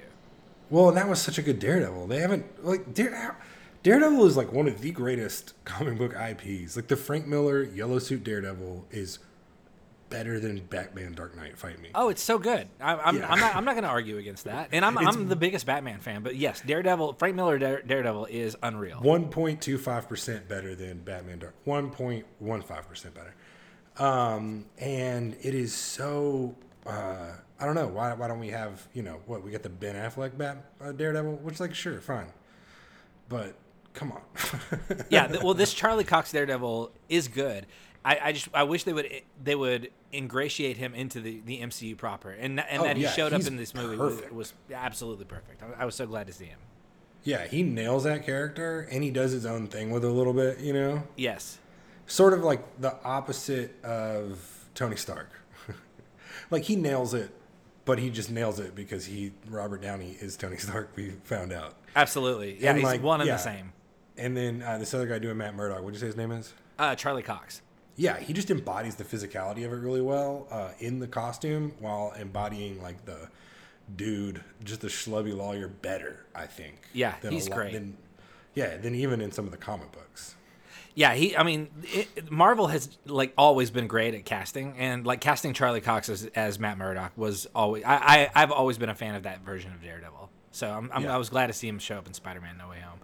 Well, 0.69 0.87
and 0.87 0.97
that 0.97 1.09
was 1.09 1.21
such 1.21 1.37
a 1.37 1.41
good 1.41 1.59
Daredevil. 1.59 2.07
They 2.07 2.19
haven't 2.19 2.65
like 2.65 2.93
Dare, 2.93 3.37
Daredevil 3.83 4.25
is 4.25 4.37
like 4.37 4.51
one 4.53 4.67
of 4.67 4.81
the 4.81 4.91
greatest 4.91 5.53
comic 5.65 5.97
book 5.97 6.13
IPs. 6.13 6.75
Like 6.75 6.87
the 6.87 6.95
Frank 6.95 7.25
Miller 7.27 7.63
Yellow 7.63 7.99
Suit 7.99 8.23
Daredevil 8.23 8.85
is 8.91 9.19
better 10.09 10.39
than 10.39 10.59
Batman 10.65 11.13
Dark 11.13 11.35
Knight. 11.35 11.57
Fight 11.57 11.81
me. 11.81 11.89
Oh, 11.95 12.09
it's 12.09 12.21
so 12.21 12.37
good. 12.37 12.67
I, 12.79 12.95
I'm, 12.95 13.17
Yeah. 13.17 13.31
I'm 13.31 13.39
not. 13.39 13.55
I'm 13.55 13.65
not 13.65 13.71
going 13.73 13.83
to 13.85 13.89
argue 13.89 14.17
against 14.17 14.43
that. 14.43 14.69
And 14.71 14.85
I'm, 14.85 14.97
I'm 15.07 15.29
the 15.29 15.35
biggest 15.35 15.65
Batman 15.65 15.99
fan. 15.99 16.21
But 16.21 16.35
yes, 16.35 16.61
Daredevil, 16.61 17.13
Frank 17.13 17.35
Miller 17.35 17.57
Dare, 17.57 17.81
Daredevil 17.81 18.25
is 18.25 18.55
unreal. 18.61 18.99
1.25% 19.01 20.47
better 20.47 20.75
than 20.75 20.99
Batman 20.99 21.39
Dark. 21.39 21.55
1.15% 21.65 23.13
better. 23.13 23.33
Um, 23.97 24.65
and 24.77 25.35
it 25.41 25.55
is 25.55 25.73
so. 25.73 26.55
Uh, 26.85 27.31
I 27.59 27.65
don't 27.65 27.75
know 27.75 27.87
why. 27.87 28.13
Why 28.13 28.27
don't 28.27 28.39
we 28.39 28.49
have 28.49 28.87
you 28.93 29.03
know 29.03 29.21
what 29.27 29.43
we 29.43 29.51
got 29.51 29.63
the 29.63 29.69
Ben 29.69 29.95
Affleck 29.95 30.37
Bat 30.37 30.65
uh, 30.81 30.91
Daredevil, 30.91 31.37
which 31.37 31.59
like 31.59 31.75
sure 31.75 31.99
fine, 32.01 32.31
but 33.29 33.53
come 33.93 34.11
on. 34.11 34.21
yeah. 35.09 35.27
th- 35.27 35.41
well, 35.43 35.53
this 35.53 35.73
Charlie 35.75 36.03
Cox 36.03 36.31
Daredevil 36.31 36.91
is 37.09 37.27
good. 37.27 37.65
I, 38.03 38.19
I 38.23 38.31
just 38.31 38.47
I 38.53 38.63
wish 38.63 38.83
they 38.83 38.93
would 38.93 39.07
they 39.43 39.53
would 39.53 39.91
ingratiate 40.11 40.77
him 40.77 40.95
into 40.95 41.19
the, 41.21 41.41
the 41.45 41.59
MCU 41.61 41.95
proper, 41.97 42.31
and 42.31 42.59
and 42.59 42.81
Oh, 42.81 42.83
that 42.85 42.97
he 42.97 43.03
yeah, 43.03 43.11
showed 43.11 43.31
up 43.33 43.45
in 43.45 43.57
this 43.57 43.75
movie 43.75 43.95
was, 43.97 44.21
was 44.31 44.53
absolutely 44.73 45.25
perfect. 45.25 45.61
I, 45.61 45.83
I 45.83 45.85
was 45.85 45.93
so 45.95 46.07
glad 46.07 46.25
to 46.27 46.33
see 46.33 46.45
him. 46.45 46.57
yeah, 47.23 47.45
he 47.45 47.61
nails 47.61 48.03
that 48.05 48.25
character, 48.25 48.87
and 48.91 49.03
he 49.03 49.11
does 49.11 49.31
his 49.31 49.45
own 49.45 49.67
thing 49.67 49.91
with 49.91 50.03
it 50.03 50.07
a 50.09 50.13
little 50.13 50.33
bit. 50.33 50.59
You 50.59 50.73
know, 50.73 51.03
Yes. 51.15 51.59
sort 52.07 52.33
of 52.33 52.41
like 52.43 52.81
the 52.81 52.95
opposite 53.03 53.75
of 53.85 54.67
Tony 54.73 54.95
Stark. 54.95 55.29
like 56.49 56.63
he 56.63 56.75
nails 56.75 57.13
it, 57.13 57.29
but 57.85 57.99
he 57.99 58.09
just 58.09 58.31
nails 58.31 58.59
it 58.59 58.73
because 58.73 59.05
he 59.05 59.31
Robert 59.47 59.81
Downey 59.83 60.17
is 60.19 60.37
Tony 60.37 60.57
Stark. 60.57 60.89
We 60.95 61.11
found 61.23 61.53
out. 61.53 61.75
Absolutely. 61.95 62.57
Yeah, 62.59 62.69
And, 62.69 62.79
he's 62.79 62.85
like, 62.87 63.03
one 63.03 63.21
and 63.21 63.27
yeah. 63.27 63.35
the 63.35 63.43
same. 63.43 63.73
And 64.17 64.35
then 64.35 64.61
uh, 64.61 64.77
this 64.77 64.93
other 64.93 65.07
guy 65.07 65.19
doing 65.19 65.37
Matt 65.37 65.55
Murdock. 65.55 65.79
What'd 65.81 65.93
you 65.95 65.99
say 65.99 66.05
his 66.07 66.17
name 66.17 66.31
is? 66.31 66.53
Uh, 66.77 66.95
Charlie 66.95 67.23
Cox. 67.23 67.61
Yeah, 67.95 68.17
he 68.19 68.33
just 68.33 68.49
embodies 68.49 68.95
the 68.95 69.03
physicality 69.03 69.65
of 69.65 69.71
it 69.73 69.77
really 69.77 70.01
well 70.01 70.47
uh, 70.49 70.69
in 70.79 70.99
the 70.99 71.07
costume 71.07 71.73
while 71.79 72.13
embodying 72.19 72.81
like 72.81 73.05
the 73.05 73.27
dude, 73.95 74.43
just 74.63 74.81
the 74.81 74.87
schlubby 74.87 75.35
lawyer 75.35 75.67
better. 75.67 76.25
I 76.35 76.45
think. 76.47 76.75
Yeah, 76.93 77.15
than 77.21 77.31
a 77.31 77.35
he's 77.35 77.49
lot- 77.49 77.57
great. 77.57 77.73
Than, 77.73 77.97
yeah, 78.55 78.77
than 78.77 78.95
even 78.95 79.21
in 79.21 79.31
some 79.31 79.45
of 79.45 79.51
the 79.51 79.57
comic 79.57 79.91
books. 79.91 80.35
Yeah, 80.93 81.13
he. 81.13 81.35
I 81.37 81.43
mean, 81.43 81.69
it, 81.83 82.29
Marvel 82.31 82.67
has 82.67 82.97
like 83.05 83.33
always 83.37 83.71
been 83.71 83.87
great 83.87 84.13
at 84.13 84.25
casting, 84.25 84.75
and 84.77 85.05
like 85.05 85.21
casting 85.21 85.53
Charlie 85.53 85.79
Cox 85.81 86.09
as, 86.09 86.25
as 86.35 86.59
Matt 86.59 86.77
Murdock 86.77 87.13
was 87.17 87.47
always. 87.55 87.83
I, 87.85 87.95
I 88.33 88.43
I've 88.43 88.51
always 88.51 88.77
been 88.77 88.89
a 88.89 88.95
fan 88.95 89.15
of 89.15 89.23
that 89.23 89.41
version 89.41 89.71
of 89.73 89.81
Daredevil. 89.81 90.29
So 90.51 90.69
I'm, 90.69 90.89
I'm, 90.93 91.03
Yeah. 91.03 91.15
I 91.15 91.17
was 91.17 91.29
glad 91.29 91.47
to 91.47 91.53
see 91.53 91.67
him 91.69 91.79
show 91.79 91.97
up 91.97 92.07
in 92.07 92.13
Spider-Man: 92.13 92.57
No 92.57 92.67
Way 92.69 92.79
Home. 92.81 92.99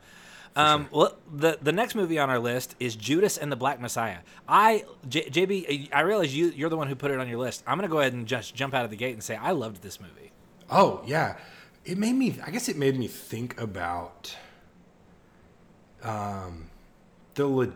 Um, 0.58 0.88
well, 0.92 1.16
the 1.32 1.60
the 1.62 1.72
next 1.72 1.94
movie 1.94 2.18
on 2.18 2.32
our 2.32 2.40
list 2.40 2.76
is 2.80 2.96
Judas 2.96 3.38
and 3.38 3.52
the 3.52 3.56
Black 3.56 3.80
Messiah. 3.80 4.18
I 4.48 4.86
J, 5.08 5.30
JB, 5.30 5.90
I 5.94 6.02
realize 6.02 6.36
you 6.36 6.48
you're 6.48 6.70
the 6.70 6.78
one 6.78 6.88
who 6.88 6.96
put 6.96 7.12
it 7.12 7.20
on 7.20 7.28
your 7.30 7.38
list. 7.38 7.64
I'm 7.68 7.78
gonna 7.78 7.88
go 7.88 8.00
ahead 8.00 8.14
and 8.14 8.26
just 8.26 8.56
jump 8.56 8.74
out 8.74 8.84
of 8.84 8.90
the 8.90 8.98
gate 8.98 9.14
and 9.14 9.24
say 9.24 9.36
I 9.36 9.52
loved 9.52 9.84
this 9.84 10.02
movie. 10.02 10.32
Oh 10.70 11.04
yeah, 11.06 11.38
it 11.86 12.00
made 12.00 12.14
me. 12.14 12.40
I 12.44 12.50
guess 12.50 12.68
it 12.70 12.76
made 12.76 12.98
me 12.98 13.08
think 13.08 13.60
about 13.62 14.36
um, 16.04 16.72
the 17.36 17.46
lo- 17.46 17.74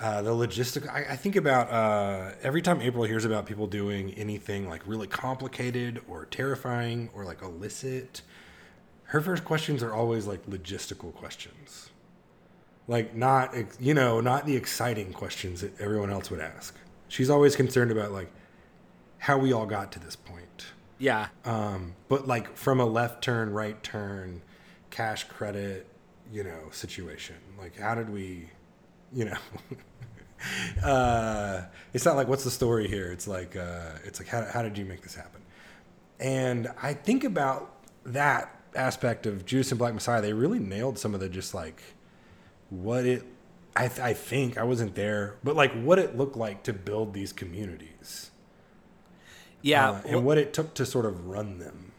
uh, 0.00 0.20
the 0.20 0.30
logistic. 0.32 0.86
I, 0.86 1.12
I 1.12 1.16
think 1.16 1.34
about 1.36 1.70
uh, 1.70 2.32
every 2.42 2.60
time 2.60 2.82
April 2.82 3.04
hears 3.04 3.24
about 3.24 3.46
people 3.46 3.66
doing 3.66 4.12
anything 4.14 4.68
like 4.68 4.82
really 4.86 5.06
complicated 5.06 6.02
or 6.08 6.26
terrifying 6.26 7.08
or 7.14 7.24
like 7.24 7.40
illicit. 7.40 8.20
Her 9.14 9.20
first 9.20 9.44
questions 9.44 9.80
are 9.84 9.94
always 9.94 10.26
like 10.26 10.44
logistical 10.46 11.14
questions, 11.14 11.90
like 12.88 13.14
not 13.14 13.54
you 13.78 13.94
know 13.94 14.20
not 14.20 14.44
the 14.44 14.56
exciting 14.56 15.12
questions 15.12 15.60
that 15.60 15.80
everyone 15.80 16.10
else 16.10 16.32
would 16.32 16.40
ask. 16.40 16.76
She's 17.06 17.30
always 17.30 17.54
concerned 17.54 17.92
about 17.92 18.10
like 18.10 18.32
how 19.18 19.38
we 19.38 19.52
all 19.52 19.66
got 19.66 19.92
to 19.92 20.00
this 20.00 20.16
point. 20.16 20.66
Yeah, 20.98 21.28
Um, 21.44 21.94
but 22.08 22.26
like 22.26 22.56
from 22.56 22.80
a 22.80 22.86
left 22.86 23.22
turn, 23.22 23.52
right 23.52 23.80
turn, 23.84 24.42
cash 24.90 25.22
credit, 25.22 25.86
you 26.32 26.42
know, 26.42 26.70
situation. 26.72 27.36
Like, 27.56 27.78
how 27.78 27.94
did 27.94 28.10
we, 28.10 28.50
you 29.12 29.26
know, 29.26 29.38
uh, 30.84 31.66
it's 31.92 32.04
not 32.04 32.16
like 32.16 32.26
what's 32.26 32.42
the 32.42 32.50
story 32.50 32.88
here. 32.88 33.12
It's 33.12 33.28
like 33.28 33.54
uh, 33.54 33.92
it's 34.02 34.18
like 34.18 34.28
how 34.28 34.44
how 34.52 34.62
did 34.62 34.76
you 34.76 34.84
make 34.84 35.02
this 35.02 35.14
happen? 35.14 35.40
And 36.18 36.72
I 36.82 36.94
think 36.94 37.22
about 37.22 37.70
that 38.06 38.63
aspect 38.74 39.26
of 39.26 39.44
Judas 39.44 39.70
and 39.70 39.78
Black 39.78 39.94
Messiah. 39.94 40.20
They 40.20 40.32
really 40.32 40.58
nailed 40.58 40.98
some 40.98 41.14
of 41.14 41.20
the 41.20 41.28
just 41.28 41.54
like 41.54 41.82
what 42.70 43.06
it. 43.06 43.24
I, 43.76 43.88
th- 43.88 44.00
I 44.00 44.14
think 44.14 44.56
I 44.56 44.62
wasn't 44.62 44.94
there, 44.94 45.34
but 45.42 45.56
like 45.56 45.72
what 45.72 45.98
it 45.98 46.16
looked 46.16 46.36
like 46.36 46.62
to 46.64 46.72
build 46.72 47.12
these 47.12 47.32
communities 47.32 48.30
yeah. 49.64 49.90
uh, 49.90 50.00
and 50.06 50.24
what 50.24 50.38
it 50.38 50.52
took 50.52 50.74
to 50.74 50.86
sort 50.86 51.06
of 51.06 51.26
run 51.26 51.58
them. 51.58 51.92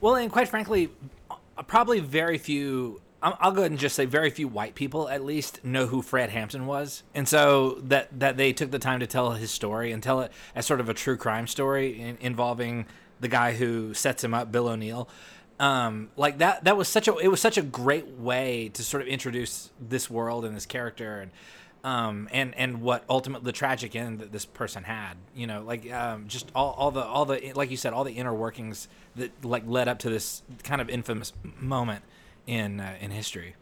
Well, 0.00 0.14
and 0.14 0.30
quite 0.30 0.48
frankly, 0.48 0.90
uh, 1.30 1.62
probably 1.66 2.00
very 2.00 2.38
few. 2.38 3.02
I'll 3.20 3.36
I'll 3.40 3.52
go 3.52 3.62
ahead 3.62 3.72
and 3.72 3.80
just 3.80 3.96
say 3.96 4.04
very 4.04 4.30
few 4.30 4.46
white 4.46 4.76
people, 4.76 5.08
at 5.08 5.24
least, 5.24 5.64
know 5.64 5.86
who 5.86 6.00
Fred 6.00 6.30
Hampton 6.30 6.66
was, 6.66 7.02
and 7.14 7.28
so 7.28 7.80
that 7.82 8.20
that 8.20 8.36
they 8.36 8.52
took 8.52 8.70
the 8.70 8.78
time 8.78 9.00
to 9.00 9.06
tell 9.06 9.32
his 9.32 9.50
story 9.50 9.90
and 9.90 10.00
tell 10.02 10.20
it 10.20 10.32
as 10.54 10.64
sort 10.64 10.80
of 10.80 10.88
a 10.88 10.94
true 10.94 11.16
crime 11.16 11.48
story 11.48 12.00
in, 12.00 12.16
involving 12.20 12.86
the 13.18 13.28
guy 13.28 13.54
who 13.54 13.92
sets 13.92 14.22
him 14.22 14.32
up, 14.32 14.52
Bill 14.52 14.68
O'Neal. 14.68 15.08
Um, 15.60 16.10
like 16.16 16.38
that. 16.38 16.64
That 16.64 16.76
was 16.76 16.88
such 16.88 17.08
a. 17.08 17.16
It 17.16 17.28
was 17.28 17.40
such 17.40 17.58
a 17.58 17.62
great 17.62 18.06
way 18.06 18.70
to 18.74 18.82
sort 18.82 19.02
of 19.02 19.08
introduce 19.08 19.70
this 19.80 20.08
world 20.08 20.44
and 20.44 20.56
this 20.56 20.66
character 20.66 21.20
and. 21.20 21.30
Um, 21.84 22.28
and 22.32 22.56
and 22.56 22.82
what 22.82 23.04
ultimate 23.08 23.44
the 23.44 23.52
tragic 23.52 23.94
end 23.94 24.18
that 24.18 24.32
this 24.32 24.44
person 24.44 24.82
had, 24.82 25.14
you 25.32 25.46
know, 25.46 25.62
like 25.62 25.90
um, 25.92 26.26
just 26.26 26.50
all, 26.52 26.72
all 26.72 26.90
the 26.90 27.04
all 27.04 27.24
the 27.24 27.52
like 27.54 27.70
you 27.70 27.76
said, 27.76 27.92
all 27.92 28.02
the 28.02 28.14
inner 28.14 28.34
workings 28.34 28.88
that 29.14 29.44
like 29.44 29.62
led 29.64 29.86
up 29.86 30.00
to 30.00 30.10
this 30.10 30.42
kind 30.64 30.80
of 30.80 30.90
infamous 30.90 31.32
moment 31.60 32.02
in 32.48 32.80
uh, 32.80 32.96
in 33.00 33.12
history. 33.12 33.54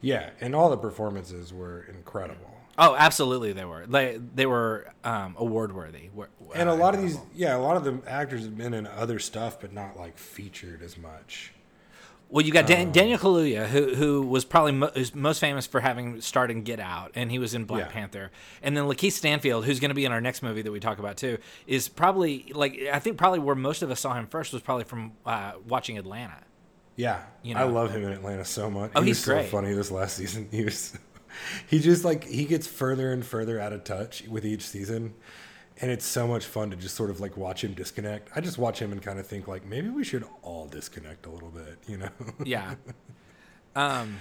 Yeah, 0.00 0.30
and 0.40 0.56
all 0.56 0.70
the 0.70 0.76
performances 0.76 1.52
were 1.52 1.86
incredible. 1.88 2.50
Oh, 2.78 2.94
absolutely, 2.96 3.52
they 3.52 3.64
were. 3.64 3.84
They 3.86 4.18
they 4.34 4.46
were 4.46 4.92
um, 5.04 5.34
award 5.38 5.74
worthy. 5.74 6.08
And 6.54 6.68
a 6.68 6.74
lot 6.74 6.94
of 6.94 7.02
these, 7.02 7.18
yeah, 7.34 7.56
a 7.56 7.58
lot 7.58 7.76
of 7.76 7.84
the 7.84 8.00
actors 8.10 8.42
have 8.44 8.56
been 8.56 8.74
in 8.74 8.86
other 8.86 9.18
stuff, 9.18 9.60
but 9.60 9.72
not 9.72 9.96
like 9.98 10.16
featured 10.18 10.82
as 10.82 10.96
much. 10.96 11.52
Well, 12.30 12.42
you 12.46 12.50
got 12.50 12.70
Um, 12.70 12.92
Daniel 12.92 13.18
Kaluuya, 13.18 13.66
who 13.66 13.94
who 13.94 14.22
was 14.22 14.46
probably 14.46 14.72
mo- 14.72 14.90
most 15.14 15.38
famous 15.38 15.66
for 15.66 15.80
having 15.80 16.22
starred 16.22 16.50
in 16.50 16.62
Get 16.62 16.80
Out, 16.80 17.12
and 17.14 17.30
he 17.30 17.38
was 17.38 17.52
in 17.52 17.64
Black 17.64 17.86
Yeah. 17.86 17.92
Panther. 17.92 18.30
And 18.62 18.74
then 18.74 18.84
Lakeith 18.84 19.12
Stanfield, 19.12 19.66
who's 19.66 19.80
going 19.80 19.90
to 19.90 19.94
be 19.94 20.06
in 20.06 20.12
our 20.12 20.20
next 20.22 20.42
movie 20.42 20.62
that 20.62 20.72
we 20.72 20.80
talk 20.80 20.98
about 20.98 21.18
too, 21.18 21.36
is 21.66 21.88
probably 21.90 22.50
like 22.54 22.78
I 22.90 22.98
think 23.00 23.18
probably 23.18 23.40
where 23.40 23.54
most 23.54 23.82
of 23.82 23.90
us 23.90 24.00
saw 24.00 24.14
him 24.14 24.26
first 24.28 24.54
was 24.54 24.62
probably 24.62 24.84
from 24.84 25.12
uh, 25.26 25.52
watching 25.68 25.98
Atlanta. 25.98 26.38
Yeah, 26.96 27.20
You 27.42 27.54
I 27.54 27.64
love 27.64 27.90
him 27.90 28.02
in 28.02 28.12
Atlanta 28.12 28.44
so 28.46 28.70
much. 28.70 28.92
Oh, 28.94 29.00
he 29.02 29.08
he's 29.08 29.16
was 29.18 29.24
so 29.24 29.34
great. 29.34 29.48
funny 29.50 29.72
this 29.74 29.90
last 29.90 30.16
season. 30.18 30.48
He 30.50 30.64
was, 30.64 30.98
he 31.66 31.78
just 31.78 32.04
like 32.04 32.24
he 32.24 32.44
gets 32.44 32.66
further 32.66 33.12
and 33.12 33.24
further 33.24 33.58
out 33.60 33.72
of 33.72 33.84
touch 33.84 34.22
with 34.28 34.44
each 34.44 34.62
season, 34.62 35.14
and 35.80 35.90
it's 35.90 36.04
so 36.04 36.26
much 36.26 36.44
fun 36.46 36.70
to 36.70 36.76
just 36.76 36.94
sort 36.94 37.10
of 37.10 37.20
like 37.20 37.36
watch 37.36 37.64
him 37.64 37.72
disconnect. 37.74 38.30
I 38.36 38.40
just 38.40 38.58
watch 38.58 38.78
him 38.80 38.92
and 38.92 39.02
kind 39.02 39.18
of 39.18 39.26
think 39.26 39.48
like 39.48 39.64
maybe 39.66 39.88
we 39.88 40.04
should 40.04 40.24
all 40.42 40.66
disconnect 40.66 41.26
a 41.26 41.30
little 41.30 41.50
bit, 41.50 41.78
you 41.88 41.96
know? 41.98 42.08
Yeah. 42.44 42.74
um, 43.74 44.16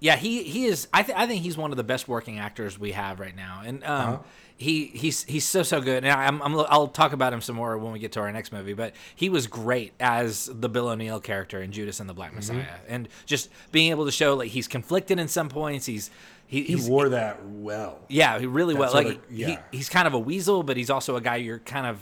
yeah, 0.00 0.16
he 0.16 0.42
he 0.42 0.64
is. 0.66 0.88
I 0.92 1.02
th- 1.04 1.16
I 1.16 1.26
think 1.26 1.42
he's 1.42 1.56
one 1.56 1.70
of 1.70 1.76
the 1.76 1.84
best 1.84 2.08
working 2.08 2.38
actors 2.38 2.78
we 2.78 2.92
have 2.92 3.20
right 3.20 3.36
now, 3.36 3.62
and 3.64 3.84
um, 3.84 3.90
Uh-huh. 4.14 4.18
he 4.56 4.86
he's 4.86 5.22
he's 5.24 5.46
so 5.46 5.62
so 5.62 5.80
good. 5.80 6.04
And 6.04 6.12
I'm, 6.12 6.42
I'm 6.42 6.58
I'll 6.68 6.88
talk 6.88 7.12
about 7.12 7.32
him 7.32 7.40
some 7.40 7.54
more 7.54 7.78
when 7.78 7.92
we 7.92 8.00
get 8.00 8.10
to 8.12 8.20
our 8.20 8.32
next 8.32 8.50
movie. 8.52 8.72
But 8.74 8.94
he 9.14 9.28
was 9.28 9.46
great 9.46 9.92
as 10.00 10.50
the 10.52 10.68
Bill 10.68 10.88
O'Neal 10.88 11.20
character 11.20 11.62
in 11.62 11.70
Judas 11.70 12.00
and 12.00 12.10
the 12.10 12.14
Black 12.14 12.30
Mm-hmm. 12.32 12.56
Messiah, 12.58 12.78
and 12.88 13.08
just 13.26 13.48
being 13.70 13.90
able 13.92 14.04
to 14.06 14.10
show 14.10 14.34
like 14.34 14.50
he's 14.50 14.66
conflicted 14.66 15.20
in 15.20 15.28
some 15.28 15.48
points. 15.48 15.86
He's 15.86 16.10
he, 16.52 16.62
he 16.62 16.76
wore 16.90 17.08
that 17.08 17.44
well. 17.46 17.98
yeah, 18.08 18.38
he 18.38 18.46
really 18.46 18.74
well. 18.74 18.92
Like 18.92 19.06
of- 19.06 19.18
he, 19.30 19.42
yeah. 19.42 19.60
he's 19.72 19.88
kind 19.88 20.06
of 20.06 20.14
a 20.14 20.18
weasel, 20.18 20.62
but 20.62 20.76
he's 20.76 20.90
also 20.90 21.16
a 21.16 21.20
guy 21.20 21.36
you're 21.36 21.58
kind 21.60 21.86
of 21.86 21.98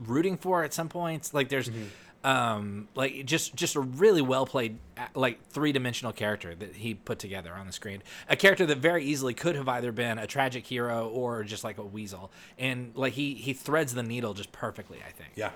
rooting 0.00 0.36
for 0.36 0.62
at 0.64 0.72
some 0.74 0.88
points. 0.88 1.32
Like 1.34 1.48
there's, 1.48 1.68
Mm-hmm. 1.70 2.26
um, 2.28 2.88
like 2.94 3.24
just 3.24 3.54
just 3.56 3.76
a 3.76 3.80
really 3.80 4.20
well 4.22 4.44
played, 4.44 4.78
like 5.14 5.42
three 5.48 5.72
dimensional 5.72 6.12
character 6.12 6.54
that 6.54 6.74
he 6.76 6.94
put 6.94 7.18
together 7.18 7.52
on 7.54 7.66
the 7.66 7.72
screen. 7.72 8.02
A 8.28 8.36
character 8.36 8.66
that 8.66 8.78
very 8.78 9.04
easily 9.04 9.34
could 9.34 9.54
have 9.56 9.68
either 9.68 9.92
been 9.92 10.18
a 10.18 10.26
tragic 10.26 10.66
hero 10.66 11.08
or 11.08 11.42
just 11.44 11.64
like 11.64 11.78
a 11.78 11.84
weasel, 11.84 12.30
and 12.58 12.92
like 12.94 13.14
he 13.14 13.34
he 13.34 13.52
threads 13.52 13.94
the 13.94 14.02
needle 14.02 14.34
just 14.34 14.52
perfectly. 14.52 14.98
I 15.06 15.12
think. 15.12 15.30
Yeah, 15.36 15.50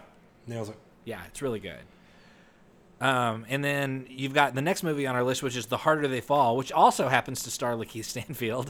nails 0.47 0.69
it. 0.69 0.77
Yeah, 1.05 1.21
it's 1.29 1.43
really 1.43 1.61
good. 1.61 1.81
Um, 3.03 3.45
and 3.49 3.65
then 3.65 4.07
you've 4.09 4.33
got 4.33 4.55
the 4.55 4.63
next 4.63 4.83
movie 4.83 5.07
on 5.07 5.17
our 5.17 5.25
list, 5.25 5.43
which 5.43 5.57
is 5.57 5.67
The 5.67 5.79
Harder 5.79 6.07
They 6.07 6.21
Fall, 6.21 6.57
which 6.57 6.71
also 6.71 7.09
happens 7.09 7.43
to 7.43 7.51
star 7.51 7.73
Lakeith 7.75 8.05
Stanfield. 8.05 8.69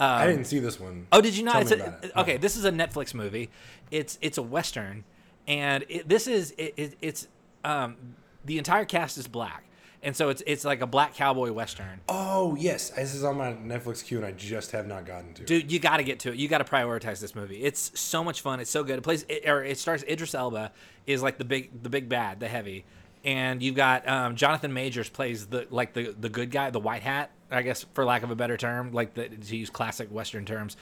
Um, 0.00 0.10
I 0.10 0.26
didn't 0.26 0.46
see 0.46 0.58
this 0.58 0.80
one. 0.80 1.06
Oh, 1.12 1.20
did 1.20 1.36
you 1.36 1.44
not? 1.44 1.52
Tell 1.52 1.62
It's 1.62 1.70
me 1.72 1.80
a- 1.80 1.98
it. 2.06 2.12
okay, 2.16 2.36
this 2.38 2.56
is 2.56 2.64
a 2.64 2.70
Netflix 2.72 3.12
movie. 3.14 3.50
It's 3.90 4.18
it's 4.22 4.38
a 4.38 4.42
western, 4.42 5.04
and 5.46 5.84
it, 5.88 6.08
this 6.08 6.26
is 6.26 6.52
it, 6.56 6.74
it, 6.76 6.96
it's 7.02 7.28
um, 7.64 7.96
the 8.44 8.56
entire 8.58 8.84
cast 8.86 9.18
is 9.18 9.28
black, 9.28 9.64
and 10.02 10.16
so 10.16 10.30
it's 10.30 10.42
it's 10.46 10.64
like 10.64 10.80
a 10.80 10.86
black 10.86 11.14
cowboy 11.14 11.52
western. 11.52 12.00
Oh 12.08 12.56
yes, 12.58 12.88
this 12.90 13.14
is 13.14 13.22
on 13.22 13.36
my 13.36 13.52
Netflix 13.52 14.02
queue, 14.04 14.16
and 14.16 14.26
I 14.26 14.32
just 14.32 14.70
have 14.72 14.86
not 14.86 15.04
gotten 15.04 15.34
to. 15.34 15.42
it. 15.42 15.46
Dude, 15.46 15.70
you 15.70 15.78
got 15.78 15.98
to 15.98 16.02
get 16.04 16.20
to 16.20 16.30
it. 16.30 16.36
You 16.36 16.48
got 16.48 16.58
to 16.58 16.64
prioritize 16.64 17.20
this 17.20 17.34
movie. 17.34 17.62
It's 17.62 17.98
so 18.00 18.24
much 18.24 18.40
fun. 18.40 18.60
It's 18.60 18.70
so 18.70 18.82
good. 18.82 18.98
It 18.98 19.02
plays 19.02 19.26
it, 19.28 19.46
or 19.48 19.62
it 19.62 19.76
stars 19.78 20.02
Idris 20.04 20.34
Elba 20.34 20.72
is 21.06 21.22
like 21.22 21.36
the 21.38 21.44
big 21.44 21.82
the 21.82 21.90
big 21.90 22.08
bad, 22.08 22.40
the 22.40 22.48
heavy, 22.48 22.84
and 23.24 23.62
you've 23.62 23.74
got 23.74 24.06
um, 24.08 24.36
Jonathan 24.36 24.72
Majors 24.72 25.08
plays 25.08 25.46
the 25.46 25.66
like 25.70 25.92
the 25.92 26.14
the 26.18 26.28
good 26.28 26.50
guy, 26.50 26.70
the 26.70 26.80
white 26.80 27.02
hat, 27.02 27.30
I 27.50 27.62
guess 27.62 27.84
for 27.94 28.04
lack 28.04 28.22
of 28.22 28.30
a 28.30 28.36
better 28.36 28.56
term, 28.56 28.92
like 28.92 29.14
the, 29.14 29.28
to 29.28 29.56
use 29.56 29.70
classic 29.70 30.08
Western 30.10 30.44
terms. 30.44 30.76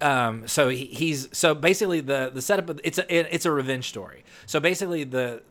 Um, 0.00 0.46
so 0.46 0.68
he, 0.68 0.86
he's 0.86 1.28
so 1.32 1.54
basically 1.54 2.00
the 2.00 2.30
the 2.32 2.42
setup 2.42 2.68
of 2.68 2.80
it's 2.84 2.98
a 2.98 3.14
it, 3.14 3.28
it's 3.30 3.46
a 3.46 3.50
revenge 3.50 3.88
story. 3.88 4.24
So 4.44 4.60
basically 4.60 5.04
the 5.04 5.42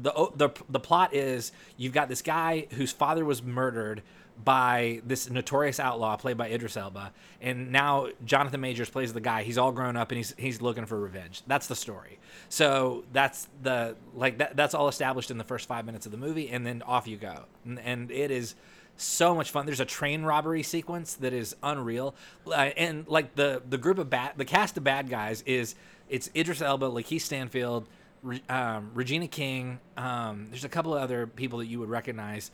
the 0.00 0.30
the 0.36 0.50
the 0.68 0.80
plot 0.80 1.14
is 1.14 1.52
you've 1.76 1.92
got 1.92 2.08
this 2.08 2.22
guy 2.22 2.66
whose 2.72 2.92
father 2.92 3.24
was 3.24 3.42
murdered 3.42 4.02
by 4.44 5.00
this 5.04 5.28
notorious 5.30 5.80
outlaw 5.80 6.16
played 6.16 6.36
by 6.36 6.48
Idris 6.48 6.76
Elba, 6.76 7.12
and 7.40 7.72
now 7.72 8.08
Jonathan 8.24 8.60
Majors 8.60 8.88
plays 8.88 9.12
the 9.12 9.20
guy. 9.20 9.42
He's 9.42 9.58
all 9.58 9.72
grown 9.72 9.96
up 9.96 10.10
and 10.10 10.16
he's 10.16 10.34
he's 10.38 10.62
looking 10.62 10.86
for 10.86 10.98
revenge. 10.98 11.42
That's 11.46 11.66
the 11.66 11.76
story. 11.76 12.18
So 12.48 13.04
that's 13.12 13.48
the 13.62 13.96
like 14.14 14.38
that 14.38 14.56
that's 14.56 14.74
all 14.74 14.88
established 14.88 15.30
in 15.30 15.38
the 15.38 15.44
first 15.44 15.66
five 15.66 15.84
minutes 15.84 16.06
of 16.06 16.12
the 16.12 16.18
movie, 16.18 16.48
and 16.48 16.64
then 16.64 16.82
off 16.82 17.08
you 17.08 17.16
go, 17.16 17.44
and, 17.64 17.78
and 17.80 18.10
it 18.10 18.30
is 18.30 18.54
so 18.96 19.34
much 19.34 19.50
fun. 19.50 19.66
There's 19.66 19.80
a 19.80 19.84
train 19.84 20.22
robbery 20.22 20.62
sequence 20.62 21.14
that 21.14 21.32
is 21.32 21.56
unreal, 21.62 22.14
uh, 22.46 22.70
and 22.76 23.06
like 23.08 23.34
the 23.34 23.62
the 23.68 23.78
group 23.78 23.98
of 23.98 24.10
bad 24.10 24.32
the 24.36 24.44
cast 24.44 24.76
of 24.76 24.84
bad 24.84 25.08
guys 25.08 25.42
is 25.46 25.74
it's 26.08 26.30
Idris 26.34 26.62
Elba, 26.62 26.86
Lakeith 26.86 27.22
Stanfield, 27.22 27.86
Re- 28.22 28.42
um, 28.48 28.90
Regina 28.94 29.28
King. 29.28 29.78
Um, 29.96 30.46
there's 30.50 30.64
a 30.64 30.68
couple 30.68 30.94
of 30.94 31.02
other 31.02 31.26
people 31.26 31.58
that 31.58 31.66
you 31.66 31.80
would 31.80 31.90
recognize, 31.90 32.50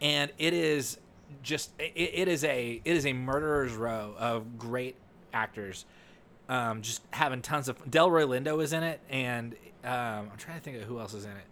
and 0.00 0.30
it 0.38 0.52
is 0.52 0.98
just 1.42 1.70
it, 1.78 1.92
it 1.94 2.28
is 2.28 2.44
a 2.44 2.80
it 2.84 2.96
is 2.96 3.06
a 3.06 3.12
murderer's 3.12 3.74
row 3.74 4.14
of 4.18 4.58
great 4.58 4.96
actors. 5.32 5.84
Um, 6.48 6.80
just 6.80 7.02
having 7.10 7.42
tons 7.42 7.68
of 7.68 7.84
Delroy 7.84 8.26
Lindo 8.26 8.62
is 8.62 8.72
in 8.72 8.82
it, 8.82 9.00
and 9.10 9.54
um, 9.84 10.30
I'm 10.32 10.36
trying 10.38 10.56
to 10.56 10.62
think 10.62 10.78
of 10.78 10.84
who 10.84 10.98
else 10.98 11.12
is 11.12 11.24
in 11.24 11.32
it. 11.32 11.44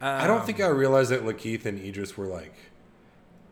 I 0.00 0.28
don't 0.28 0.46
think 0.46 0.60
I 0.60 0.68
realized 0.68 1.10
that 1.10 1.24
Lakeith 1.24 1.66
and 1.66 1.76
Idris 1.80 2.16
were 2.16 2.26
like 2.26 2.54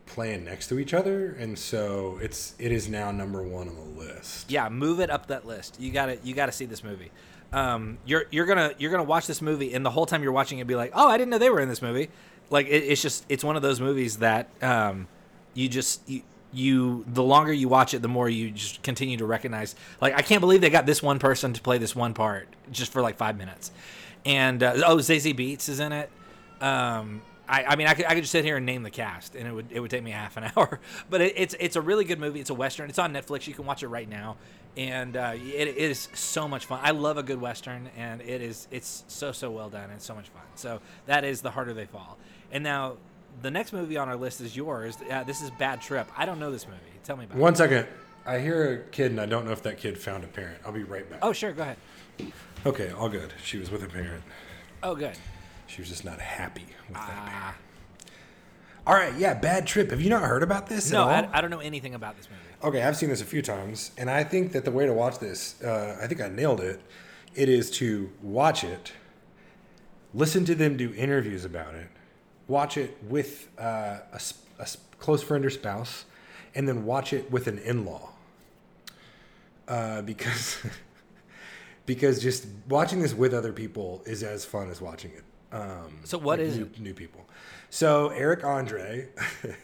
playing 0.06 0.44
next 0.44 0.68
to 0.68 0.78
each 0.78 0.94
other, 0.94 1.32
and 1.32 1.58
so 1.58 2.18
it's 2.22 2.54
it 2.60 2.70
is 2.70 2.88
now 2.88 3.10
number 3.10 3.42
one 3.42 3.68
on 3.68 3.74
the 3.74 4.00
list. 4.00 4.50
yeah 4.50 4.68
move 4.68 5.00
it 5.00 5.10
up 5.10 5.26
that 5.26 5.44
list 5.44 5.80
you 5.80 5.90
gotta 5.90 6.18
you 6.22 6.34
gotta 6.34 6.52
see 6.52 6.64
this 6.66 6.84
movie 6.84 7.10
um, 7.52 7.98
you're 8.06 8.26
you're 8.30 8.46
gonna 8.46 8.72
you're 8.78 8.90
gonna 8.92 9.02
watch 9.02 9.26
this 9.26 9.42
movie 9.42 9.74
and 9.74 9.84
the 9.84 9.90
whole 9.90 10.06
time 10.06 10.22
you're 10.22 10.30
watching 10.32 10.58
it 10.60 10.66
be 10.68 10.76
like 10.76 10.92
oh 10.94 11.08
i 11.08 11.16
didn't 11.18 11.30
know 11.30 11.38
they 11.38 11.50
were 11.50 11.60
in 11.60 11.68
this 11.68 11.82
movie 11.82 12.08
like 12.50 12.66
it, 12.66 12.84
it's 12.84 13.02
just 13.02 13.24
it's 13.28 13.42
one 13.42 13.56
of 13.56 13.62
those 13.62 13.80
movies 13.80 14.18
that 14.18 14.48
um, 14.62 15.08
you 15.56 15.68
just 15.68 16.08
you, 16.08 16.22
you 16.52 17.04
the 17.08 17.22
longer 17.22 17.52
you 17.52 17.68
watch 17.68 17.94
it 17.94 18.02
the 18.02 18.08
more 18.08 18.28
you 18.28 18.50
just 18.50 18.82
continue 18.82 19.16
to 19.16 19.26
recognize 19.26 19.74
like 20.00 20.14
i 20.14 20.22
can't 20.22 20.40
believe 20.40 20.60
they 20.60 20.70
got 20.70 20.86
this 20.86 21.02
one 21.02 21.18
person 21.18 21.52
to 21.52 21.60
play 21.60 21.78
this 21.78 21.94
one 21.94 22.14
part 22.14 22.48
just 22.70 22.92
for 22.92 23.02
like 23.02 23.16
five 23.16 23.36
minutes 23.36 23.72
and 24.24 24.62
uh, 24.62 24.74
oh 24.86 24.96
Zazie 24.96 25.36
Beetz 25.36 25.68
is 25.68 25.80
in 25.80 25.92
it 25.92 26.10
um, 26.60 27.20
I, 27.48 27.64
I 27.64 27.76
mean, 27.76 27.86
I 27.86 27.94
could, 27.94 28.06
I 28.06 28.14
could 28.14 28.22
just 28.22 28.32
sit 28.32 28.44
here 28.44 28.56
and 28.56 28.66
name 28.66 28.82
the 28.82 28.90
cast, 28.90 29.34
and 29.36 29.46
it 29.46 29.52
would 29.52 29.66
it 29.70 29.80
would 29.80 29.90
take 29.90 30.02
me 30.02 30.10
half 30.10 30.36
an 30.36 30.50
hour. 30.56 30.80
But 31.08 31.20
it, 31.20 31.34
it's 31.36 31.54
it's 31.60 31.76
a 31.76 31.80
really 31.80 32.04
good 32.04 32.18
movie. 32.18 32.40
It's 32.40 32.50
a 32.50 32.54
western. 32.54 32.88
It's 32.88 32.98
on 32.98 33.12
Netflix. 33.12 33.46
You 33.46 33.54
can 33.54 33.66
watch 33.66 33.82
it 33.82 33.88
right 33.88 34.08
now, 34.08 34.36
and 34.76 35.16
uh, 35.16 35.32
it, 35.34 35.68
it 35.68 35.76
is 35.76 36.08
so 36.14 36.48
much 36.48 36.66
fun. 36.66 36.80
I 36.82 36.90
love 36.90 37.18
a 37.18 37.22
good 37.22 37.40
western, 37.40 37.90
and 37.96 38.20
it 38.20 38.42
is 38.42 38.66
it's 38.70 39.04
so 39.08 39.32
so 39.32 39.50
well 39.50 39.70
done 39.70 39.90
and 39.90 40.00
so 40.00 40.14
much 40.14 40.28
fun. 40.28 40.42
So 40.56 40.80
that 41.06 41.24
is 41.24 41.42
the 41.42 41.50
harder 41.50 41.72
they 41.72 41.86
fall. 41.86 42.18
And 42.50 42.64
now 42.64 42.96
the 43.42 43.50
next 43.50 43.72
movie 43.72 43.96
on 43.96 44.08
our 44.08 44.16
list 44.16 44.40
is 44.40 44.56
yours. 44.56 44.96
Uh, 45.10 45.24
this 45.24 45.42
is 45.42 45.50
Bad 45.50 45.80
Trip. 45.80 46.08
I 46.16 46.26
don't 46.26 46.38
know 46.38 46.50
this 46.50 46.66
movie. 46.66 46.80
Tell 47.04 47.16
me 47.16 47.24
about 47.24 47.36
it. 47.36 47.40
One 47.40 47.54
second, 47.54 47.86
I 48.24 48.38
hear 48.38 48.72
a 48.72 48.90
kid, 48.90 49.10
and 49.12 49.20
I 49.20 49.26
don't 49.26 49.44
know 49.44 49.52
if 49.52 49.62
that 49.62 49.78
kid 49.78 49.98
found 49.98 50.24
a 50.24 50.26
parent. 50.26 50.60
I'll 50.64 50.72
be 50.72 50.84
right 50.84 51.08
back. 51.08 51.20
Oh 51.22 51.32
sure, 51.32 51.52
go 51.52 51.62
ahead. 51.62 51.76
Okay, 52.64 52.90
all 52.90 53.08
good. 53.08 53.32
She 53.42 53.58
was 53.58 53.70
with 53.70 53.82
a 53.84 53.88
parent. 53.88 54.24
Oh 54.82 54.94
good. 54.94 55.16
She 55.66 55.80
was 55.80 55.88
just 55.88 56.04
not 56.04 56.20
happy 56.20 56.66
with 56.88 56.96
that 56.96 57.06
parent. 57.06 57.32
Ah. 57.32 57.54
All 58.86 58.94
right, 58.94 59.14
yeah, 59.16 59.34
bad 59.34 59.66
trip. 59.66 59.90
Have 59.90 60.00
you 60.00 60.10
not 60.10 60.22
heard 60.22 60.44
about 60.44 60.68
this? 60.68 60.92
no, 60.92 61.08
at 61.08 61.24
all? 61.24 61.30
I, 61.32 61.38
I 61.38 61.40
don't 61.40 61.50
know 61.50 61.58
anything 61.58 61.94
about 61.94 62.16
this 62.16 62.28
movie. 62.30 62.42
Okay, 62.76 62.82
I've 62.86 62.96
seen 62.96 63.08
this 63.08 63.20
a 63.20 63.24
few 63.24 63.42
times, 63.42 63.90
and 63.98 64.08
I 64.08 64.22
think 64.22 64.52
that 64.52 64.64
the 64.64 64.70
way 64.70 64.86
to 64.86 64.92
watch 64.92 65.18
this, 65.18 65.60
uh, 65.62 65.98
I 66.00 66.06
think 66.06 66.20
I 66.20 66.28
nailed 66.28 66.60
it. 66.60 66.80
It 67.34 67.48
is 67.48 67.70
to 67.72 68.10
watch 68.22 68.62
it, 68.64 68.92
listen 70.14 70.44
to 70.46 70.54
them 70.54 70.76
do 70.76 70.94
interviews 70.94 71.44
about 71.44 71.74
it, 71.74 71.88
watch 72.48 72.76
it 72.76 72.96
with 73.08 73.48
uh, 73.58 73.98
a, 74.12 74.20
a 74.58 74.66
close 74.98 75.22
friend 75.22 75.44
or 75.44 75.50
spouse, 75.50 76.04
and 76.54 76.66
then 76.68 76.84
watch 76.84 77.12
it 77.12 77.30
with 77.30 77.46
an 77.46 77.58
in-law. 77.58 78.10
Uh, 79.68 80.02
because 80.02 80.58
because 81.86 82.22
just 82.22 82.46
watching 82.68 83.00
this 83.00 83.14
with 83.14 83.34
other 83.34 83.52
people 83.52 84.02
is 84.06 84.22
as 84.22 84.44
fun 84.44 84.70
as 84.70 84.80
watching 84.80 85.10
it. 85.12 85.24
Um, 85.52 85.98
So 86.04 86.18
what 86.18 86.38
like 86.38 86.48
is 86.48 86.56
new, 86.56 86.64
it? 86.64 86.80
new 86.80 86.94
people? 86.94 87.24
So 87.70 88.08
Eric 88.10 88.44
Andre. 88.44 89.08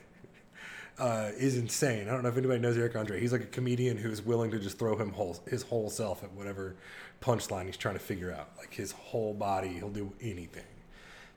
uh, 0.99 1.31
is 1.37 1.57
insane. 1.57 2.09
I 2.09 2.13
don't 2.13 2.23
know 2.23 2.29
if 2.29 2.37
anybody 2.37 2.61
knows 2.61 2.77
Eric 2.77 2.95
Andre. 2.97 3.19
He's 3.21 3.33
like 3.33 3.43
a 3.43 3.47
comedian 3.47 3.97
who's 3.97 4.23
willing 4.23 4.51
to 4.53 4.59
just 4.59 4.79
throw 4.79 4.97
him 4.97 5.11
whole, 5.13 5.37
his 5.49 5.63
whole 5.63 5.91
self 5.91 6.23
at 6.23 6.31
whatever 6.33 6.77
punchline 7.21 7.67
he's 7.67 7.77
trying 7.77 7.95
to 7.95 8.01
figure 8.01 8.31
out. 8.33 8.51
Like 8.59 8.73
his 8.75 8.93
whole 8.93 9.35
body, 9.35 9.69
he'll 9.69 9.89
do 9.91 10.13
anything. 10.21 10.65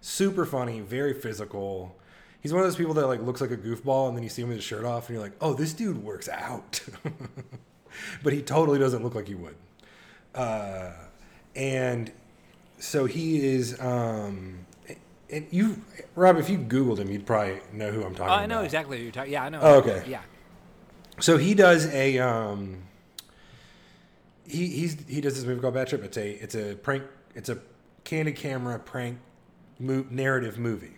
Super 0.08 0.46
funny, 0.46 0.82
very 0.82 1.16
physical. 1.16 1.96
He's 2.40 2.54
one 2.54 2.62
of 2.62 2.68
those 2.68 2.76
people 2.76 2.94
that 2.94 3.08
like 3.08 3.24
looks 3.24 3.42
like 3.42 3.50
a 3.50 3.58
goofball, 3.58 4.08
and 4.08 4.16
then 4.16 4.22
you 4.22 4.30
see 4.30 4.44
him 4.44 4.50
with 4.50 4.58
his 4.58 4.64
shirt 4.64 4.86
off, 4.86 5.10
and 5.10 5.16
you're 5.16 5.24
like, 5.24 5.34
"Oh, 5.42 5.56
this 5.56 5.74
dude 5.74 6.04
works 6.04 6.30
out," 6.30 6.80
but 8.24 8.32
he 8.32 8.44
totally 8.44 8.78
doesn't 8.78 9.02
look 9.02 9.16
like 9.16 9.28
he 9.28 9.34
would. 9.34 9.56
Uh, 10.36 10.92
and 11.56 12.12
so 12.78 13.06
he 13.06 13.48
is. 13.48 13.82
Um, 13.82 14.60
and 15.32 15.48
you, 15.50 15.82
Rob, 16.14 16.38
if 16.38 16.52
you 16.52 16.60
Googled 16.60 17.00
him, 17.00 17.10
you'd 17.10 17.26
probably 17.26 17.62
know 17.74 17.90
who 17.90 18.04
I'm 18.04 18.14
talking 18.14 18.22
Oh, 18.22 18.26
about. 18.36 18.40
I 18.42 18.46
know 18.46 18.62
exactly 18.62 18.98
who 19.00 19.04
you're 19.06 19.12
talking. 19.12 19.34
Yeah, 19.34 19.46
I 19.46 19.50
know. 19.50 19.60
Oh, 19.60 19.78
okay. 19.80 20.04
Yeah. 20.08 20.22
So 21.20 21.38
he 21.40 21.56
does 21.56 21.88
a 21.88 22.20
um 22.20 22.84
he 24.46 24.68
he's 24.68 25.04
he 25.10 25.20
does 25.20 25.34
this 25.34 25.46
movie 25.46 25.62
called 25.62 25.74
Bad 25.74 25.88
Trip. 25.88 26.04
It's 26.04 26.18
a 26.18 26.44
it's 26.44 26.54
a 26.54 26.76
prank 26.76 27.02
it's 27.34 27.50
a 27.50 27.58
candid 28.04 28.36
camera 28.36 28.78
prank 28.78 29.18
mo- 29.80 30.06
narrative 30.10 30.58
movie. 30.58 30.98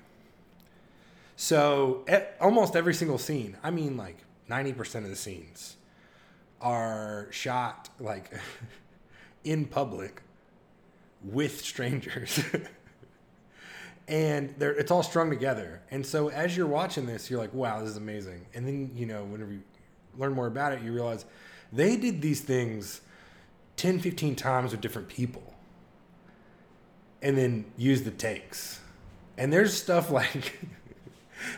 So 1.35 2.05
almost 2.41 2.75
every 2.75 2.93
single 2.93 3.17
scene, 3.17 3.57
I 3.63 3.71
mean 3.71 3.97
like 3.97 4.17
90% 4.49 5.03
of 5.03 5.09
the 5.09 5.15
scenes 5.15 5.77
are 6.61 7.27
shot 7.31 7.89
like 7.99 8.31
in 9.43 9.65
public 9.65 10.21
with 11.23 11.63
strangers. 11.63 12.39
and 14.07 14.55
it's 14.59 14.91
all 14.91 15.03
strung 15.03 15.29
together. 15.29 15.81
And 15.91 16.05
so 16.05 16.29
as 16.29 16.55
you're 16.55 16.67
watching 16.67 17.05
this, 17.05 17.29
you're 17.29 17.39
like, 17.39 17.53
"Wow, 17.53 17.81
this 17.81 17.89
is 17.89 17.97
amazing." 17.97 18.45
And 18.53 18.65
then 18.65 18.91
you 18.95 19.05
know, 19.05 19.23
whenever 19.25 19.51
you 19.51 19.61
learn 20.17 20.33
more 20.33 20.47
about 20.47 20.73
it, 20.73 20.81
you 20.81 20.93
realize 20.93 21.25
they 21.73 21.97
did 21.97 22.21
these 22.21 22.41
things 22.41 23.01
10, 23.75 23.99
15 23.99 24.35
times 24.35 24.71
with 24.71 24.81
different 24.81 25.07
people, 25.07 25.53
and 27.27 27.37
then 27.37 27.65
use 27.75 28.03
the 28.03 28.11
takes. 28.11 28.79
And 29.37 29.51
there's 29.51 29.73
stuff 29.73 30.09
like, 30.21 30.57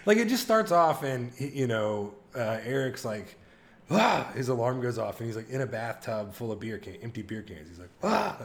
like 0.06 0.18
it 0.18 0.28
just 0.28 0.44
starts 0.44 0.72
off, 0.72 1.04
and 1.04 1.32
you 1.40 1.68
know, 1.68 2.14
uh, 2.36 2.60
Eric's 2.64 3.06
like. 3.06 3.36
Ah, 3.92 4.32
his 4.36 4.50
alarm 4.50 4.82
goes 4.82 5.00
off 5.00 5.20
and 5.20 5.26
he's 5.26 5.36
like 5.36 5.50
in 5.50 5.62
a 5.62 5.66
bathtub 5.66 6.36
full 6.36 6.52
of 6.52 6.60
beer 6.60 6.78
can, 6.78 6.94
empty 6.98 7.24
beer 7.24 7.42
cans. 7.42 7.68
He's 7.68 7.80
like, 7.80 7.90
ah, 8.04 8.38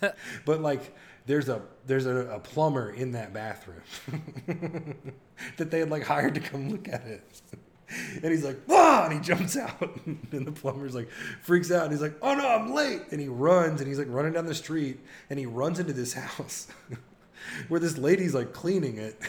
but 0.44 0.60
like 0.60 0.94
there's 1.26 1.48
a 1.48 1.60
there's 1.86 2.06
a, 2.06 2.16
a 2.28 2.38
plumber 2.38 2.90
in 2.90 3.10
that 3.10 3.32
bathroom 3.32 3.82
that 5.56 5.72
they 5.72 5.80
had 5.80 5.90
like 5.90 6.04
hired 6.04 6.34
to 6.34 6.40
come 6.40 6.70
look 6.70 6.86
at 6.86 7.04
it 7.04 7.22
and 8.22 8.24
he's 8.24 8.44
like 8.44 8.58
ah 8.68 9.04
and 9.04 9.12
he 9.14 9.20
jumps 9.20 9.56
out. 9.56 9.98
And 10.32 10.46
the 10.46 10.52
plumber's 10.52 10.94
like 10.94 11.08
freaks 11.42 11.70
out. 11.70 11.84
And 11.84 11.92
he's 11.92 12.02
like 12.02 12.14
oh 12.22 12.34
no 12.34 12.48
i'm 12.48 12.72
late. 12.72 13.02
And 13.10 13.20
he 13.20 13.28
runs 13.28 13.80
and 13.80 13.88
he's 13.88 13.98
like 13.98 14.08
running 14.10 14.32
down 14.32 14.46
the 14.46 14.54
street 14.54 15.00
and 15.28 15.38
he 15.38 15.46
runs 15.46 15.78
into 15.78 15.92
this 15.92 16.14
house 16.14 16.68
where 17.68 17.80
this 17.80 17.98
lady's 17.98 18.34
like 18.34 18.52
cleaning 18.52 18.98
it. 18.98 19.20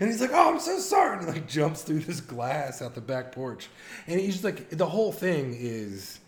And 0.00 0.08
he's 0.08 0.20
like, 0.20 0.30
"Oh, 0.32 0.52
I'm 0.52 0.60
so 0.60 0.78
sorry," 0.78 1.18
and 1.18 1.26
he 1.26 1.32
like 1.32 1.48
jumps 1.48 1.82
through 1.82 2.00
this 2.00 2.20
glass 2.20 2.82
out 2.82 2.94
the 2.94 3.00
back 3.00 3.32
porch, 3.32 3.68
and 4.06 4.20
he's 4.20 4.34
just 4.34 4.44
like, 4.44 4.70
the 4.70 4.86
whole 4.86 5.12
thing 5.12 5.54
is, 5.58 6.20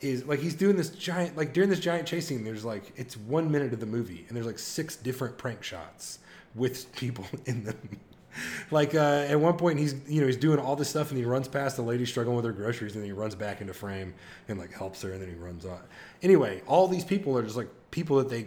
is 0.00 0.24
like 0.26 0.40
he's 0.40 0.54
doing 0.54 0.76
this 0.76 0.90
giant, 0.90 1.36
like 1.36 1.52
during 1.52 1.70
this 1.70 1.80
giant 1.80 2.06
chase 2.06 2.26
scene. 2.26 2.44
There's 2.44 2.64
like 2.64 2.92
it's 2.96 3.16
one 3.16 3.50
minute 3.50 3.72
of 3.72 3.80
the 3.80 3.86
movie, 3.86 4.24
and 4.28 4.36
there's 4.36 4.46
like 4.46 4.58
six 4.58 4.96
different 4.96 5.38
prank 5.38 5.62
shots 5.62 6.18
with 6.54 6.92
people 6.94 7.26
in 7.46 7.64
them. 7.64 8.00
Like 8.70 8.94
uh, 8.94 9.26
at 9.28 9.38
one 9.38 9.56
point, 9.58 9.78
he's 9.78 9.94
you 10.08 10.20
know 10.22 10.26
he's 10.26 10.36
doing 10.38 10.58
all 10.58 10.76
this 10.76 10.88
stuff, 10.88 11.10
and 11.10 11.18
he 11.18 11.24
runs 11.26 11.46
past 11.48 11.76
the 11.76 11.82
lady 11.82 12.06
struggling 12.06 12.36
with 12.36 12.44
her 12.46 12.52
groceries, 12.52 12.94
and 12.94 13.02
then 13.02 13.06
he 13.06 13.12
runs 13.12 13.34
back 13.34 13.60
into 13.60 13.74
frame 13.74 14.14
and 14.48 14.58
like 14.58 14.72
helps 14.72 15.02
her, 15.02 15.12
and 15.12 15.20
then 15.20 15.28
he 15.28 15.34
runs 15.34 15.66
off. 15.66 15.82
Anyway, 16.22 16.62
all 16.66 16.88
these 16.88 17.04
people 17.04 17.36
are 17.36 17.42
just 17.42 17.56
like 17.56 17.68
people 17.90 18.16
that 18.16 18.30
they, 18.30 18.46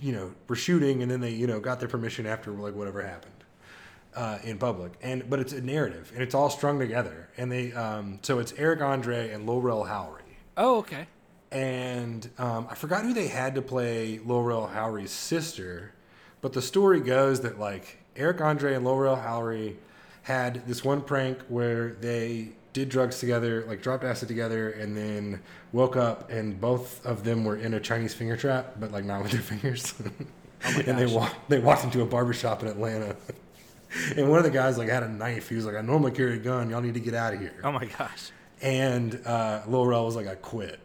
you 0.00 0.12
know, 0.12 0.32
were 0.48 0.56
shooting, 0.56 1.02
and 1.02 1.10
then 1.10 1.20
they 1.20 1.30
you 1.30 1.46
know 1.46 1.60
got 1.60 1.80
their 1.80 1.88
permission 1.88 2.26
after 2.26 2.50
like 2.52 2.74
whatever 2.74 3.02
happened. 3.02 3.32
uh, 4.14 4.38
in 4.44 4.58
public, 4.58 4.92
and 5.02 5.28
but 5.30 5.38
it's 5.38 5.52
a 5.52 5.60
narrative 5.62 6.10
and 6.14 6.22
it's 6.22 6.34
all 6.34 6.50
strung 6.50 6.78
together. 6.78 7.28
And 7.38 7.50
they 7.50 7.72
um, 7.72 8.18
so 8.22 8.38
it's 8.40 8.52
Eric 8.58 8.82
Andre 8.82 9.30
and 9.30 9.46
Lil 9.46 9.60
Rel 9.62 9.84
Howery. 9.84 10.36
Oh, 10.56 10.78
okay. 10.78 11.06
and 11.50 12.28
um, 12.38 12.66
I 12.70 12.74
forgot 12.74 13.04
who 13.04 13.14
they 13.14 13.28
had 13.28 13.54
to 13.54 13.62
play 13.62 14.18
Lil 14.24 14.42
Rel 14.42 14.66
Howery's 14.66 15.12
sister, 15.12 15.94
but 16.40 16.52
the 16.52 16.62
story 16.62 17.00
goes 17.00 17.40
that 17.42 17.58
like 17.58 17.98
Eric 18.18 18.40
Andre 18.40 18.74
and 18.74 18.84
Lil 18.84 18.96
Rel 18.96 19.16
Howery 19.16 19.76
had 20.22 20.66
this 20.66 20.84
one 20.84 21.00
prank 21.00 21.38
where 21.48 21.92
they 21.94 22.50
did 22.72 22.88
drugs 22.88 23.18
together, 23.18 23.64
like 23.66 23.82
dropped 23.82 24.04
acid 24.04 24.28
together, 24.28 24.70
and 24.70 24.96
then 24.96 25.40
woke 25.72 25.96
up 25.96 26.30
and 26.30 26.60
both 26.60 27.04
of 27.06 27.24
them 27.24 27.44
were 27.44 27.56
in 27.56 27.74
a 27.74 27.80
Chinese 27.80 28.14
finger 28.14 28.36
trap, 28.36 28.74
but 28.78 28.92
like 28.92 29.04
not 29.04 29.22
with 29.22 29.32
their 29.32 29.40
fingers. 29.52 29.94
and 30.62 30.98
they 30.98 31.06
gosh. 31.06 31.12
walked 31.12 31.48
they 31.48 31.58
walked 31.58 31.84
into 31.84 32.02
a 32.02 32.06
barbershop 32.06 32.62
in 32.62 32.68
Atlanta. 32.68 33.16
And 34.18 34.28
one 34.28 34.36
of 34.36 34.44
the 34.44 34.50
guys 34.50 34.76
like 34.76 34.90
had 34.90 35.02
a 35.02 35.08
knife. 35.08 35.48
He 35.48 35.54
was 35.54 35.64
like, 35.64 35.74
"I 35.74 35.80
normally 35.80 36.10
carry 36.10 36.34
a 36.34 36.38
gun. 36.38 36.68
Y'all 36.68 36.82
need 36.82 36.92
to 36.92 37.00
get 37.00 37.14
out 37.14 37.32
of 37.32 37.40
here." 37.40 37.54
Oh 37.64 37.72
my 37.72 37.86
gosh. 37.86 38.32
And 38.60 39.18
uh, 39.24 39.62
Lil 39.66 39.86
Rel 39.86 40.04
was 40.04 40.14
like, 40.14 40.26
I 40.26 40.34
quit. 40.34 40.78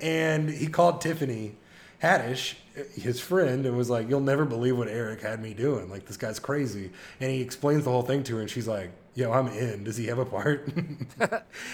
and 0.00 0.48
he 0.48 0.66
called 0.66 1.00
Tiffany 1.00 1.56
Haddish, 2.02 2.54
eh, 2.76 2.84
his 3.00 3.20
friend, 3.20 3.66
and 3.66 3.76
was 3.76 3.90
like, 3.90 4.08
You'll 4.08 4.20
never 4.20 4.44
believe 4.44 4.76
what 4.76 4.88
Eric 4.88 5.22
had 5.22 5.40
me 5.40 5.54
doing. 5.54 5.90
Like, 5.90 6.06
this 6.06 6.16
guy's 6.16 6.38
crazy. 6.38 6.90
And 7.20 7.30
he 7.30 7.40
explains 7.40 7.84
the 7.84 7.90
whole 7.90 8.02
thing 8.02 8.22
to 8.24 8.36
her, 8.36 8.40
and 8.40 8.50
she's 8.50 8.68
like, 8.68 8.90
Yo, 9.14 9.32
I'm 9.32 9.48
in. 9.48 9.84
Does 9.84 9.96
he 9.96 10.06
have 10.06 10.18
a 10.18 10.24
part? 10.24 10.68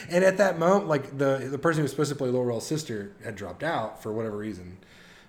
and 0.09 0.25
at 0.25 0.39
that 0.39 0.59
moment, 0.59 0.89
like, 0.89 1.17
the, 1.19 1.49
the 1.51 1.59
person 1.59 1.81
who 1.81 1.83
was 1.83 1.91
supposed 1.91 2.11
to 2.11 2.17
play 2.17 2.29
Lil 2.29 2.45
Rel's 2.45 2.67
sister 2.67 3.13
had 3.23 3.37
dropped 3.37 3.63
out 3.63 4.03
for 4.03 4.13
whatever 4.13 4.37
reason. 4.37 4.79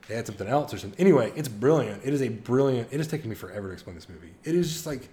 They 0.08 0.16
had 0.16 0.26
something 0.26 0.48
else 0.48 0.74
or 0.74 0.78
something. 0.78 1.00
Anyway, 1.00 1.34
it's 1.36 1.50
brilliant. 1.50 2.02
It 2.04 2.14
is 2.14 2.22
a 2.22 2.30
brilliant. 2.30 2.90
It 2.92 2.98
has 2.98 3.08
taken 3.08 3.30
me 3.30 3.36
forever 3.36 3.68
to 3.68 3.74
explain 3.74 3.96
this 3.96 4.08
movie. 4.08 4.34
It 4.46 4.56
is 4.56 4.72
just 4.72 4.86
like 4.86 5.10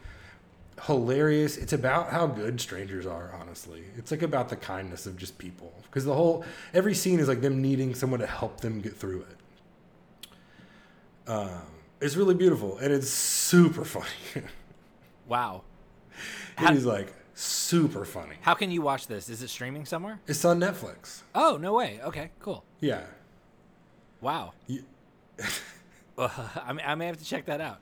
hilarious. 0.86 1.56
It's 1.56 1.72
about 1.72 2.10
how 2.10 2.26
good 2.26 2.60
strangers 2.60 3.06
are, 3.06 3.34
honestly. 3.40 3.82
It's 3.96 4.10
like 4.10 4.22
about 4.22 4.48
the 4.48 4.56
kindness 4.56 5.06
of 5.06 5.16
just 5.16 5.36
people. 5.38 5.72
Because 5.82 6.04
the 6.04 6.14
whole 6.14 6.44
every 6.72 6.94
scene 6.94 7.18
is 7.18 7.26
like 7.26 7.40
them 7.40 7.60
needing 7.60 7.94
someone 7.94 8.20
to 8.20 8.26
help 8.26 8.60
them 8.60 8.80
get 8.80 8.96
through 8.96 9.22
it. 9.22 9.36
Um, 11.26 11.62
it's 12.00 12.16
really 12.16 12.34
beautiful 12.34 12.78
and 12.78 12.92
it's 12.92 13.08
super 13.10 13.84
funny. 13.84 14.06
Wow. 15.26 15.62
it 16.60 16.74
is 16.76 16.84
like 16.84 17.14
super 17.32 18.04
funny. 18.04 18.34
How 18.42 18.52
can 18.52 18.70
you 18.70 18.82
watch 18.82 19.06
this? 19.06 19.30
Is 19.30 19.42
it 19.42 19.48
streaming 19.48 19.86
somewhere? 19.86 20.20
It's 20.26 20.44
on 20.44 20.60
Netflix. 20.60 21.22
Oh, 21.34 21.56
no 21.58 21.72
way. 21.72 21.98
Okay, 22.04 22.30
cool. 22.40 22.62
Yeah. 22.80 23.04
Wow. 24.20 24.52
You- 24.66 24.84
Uh, 26.16 26.28
I, 26.64 26.72
may, 26.74 26.82
I 26.84 26.94
may 26.94 27.06
have 27.06 27.16
to 27.16 27.24
check 27.24 27.46
that 27.46 27.60
out. 27.60 27.80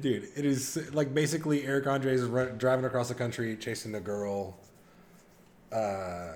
Dude, 0.00 0.28
it 0.34 0.46
is 0.46 0.78
like 0.94 1.12
basically 1.12 1.64
Eric 1.66 1.86
Andres 1.86 2.22
is 2.22 2.26
run, 2.28 2.56
driving 2.56 2.86
across 2.86 3.08
the 3.08 3.14
country 3.14 3.54
chasing 3.56 3.92
the 3.92 4.00
girl. 4.00 4.56
Uh, 5.70 6.32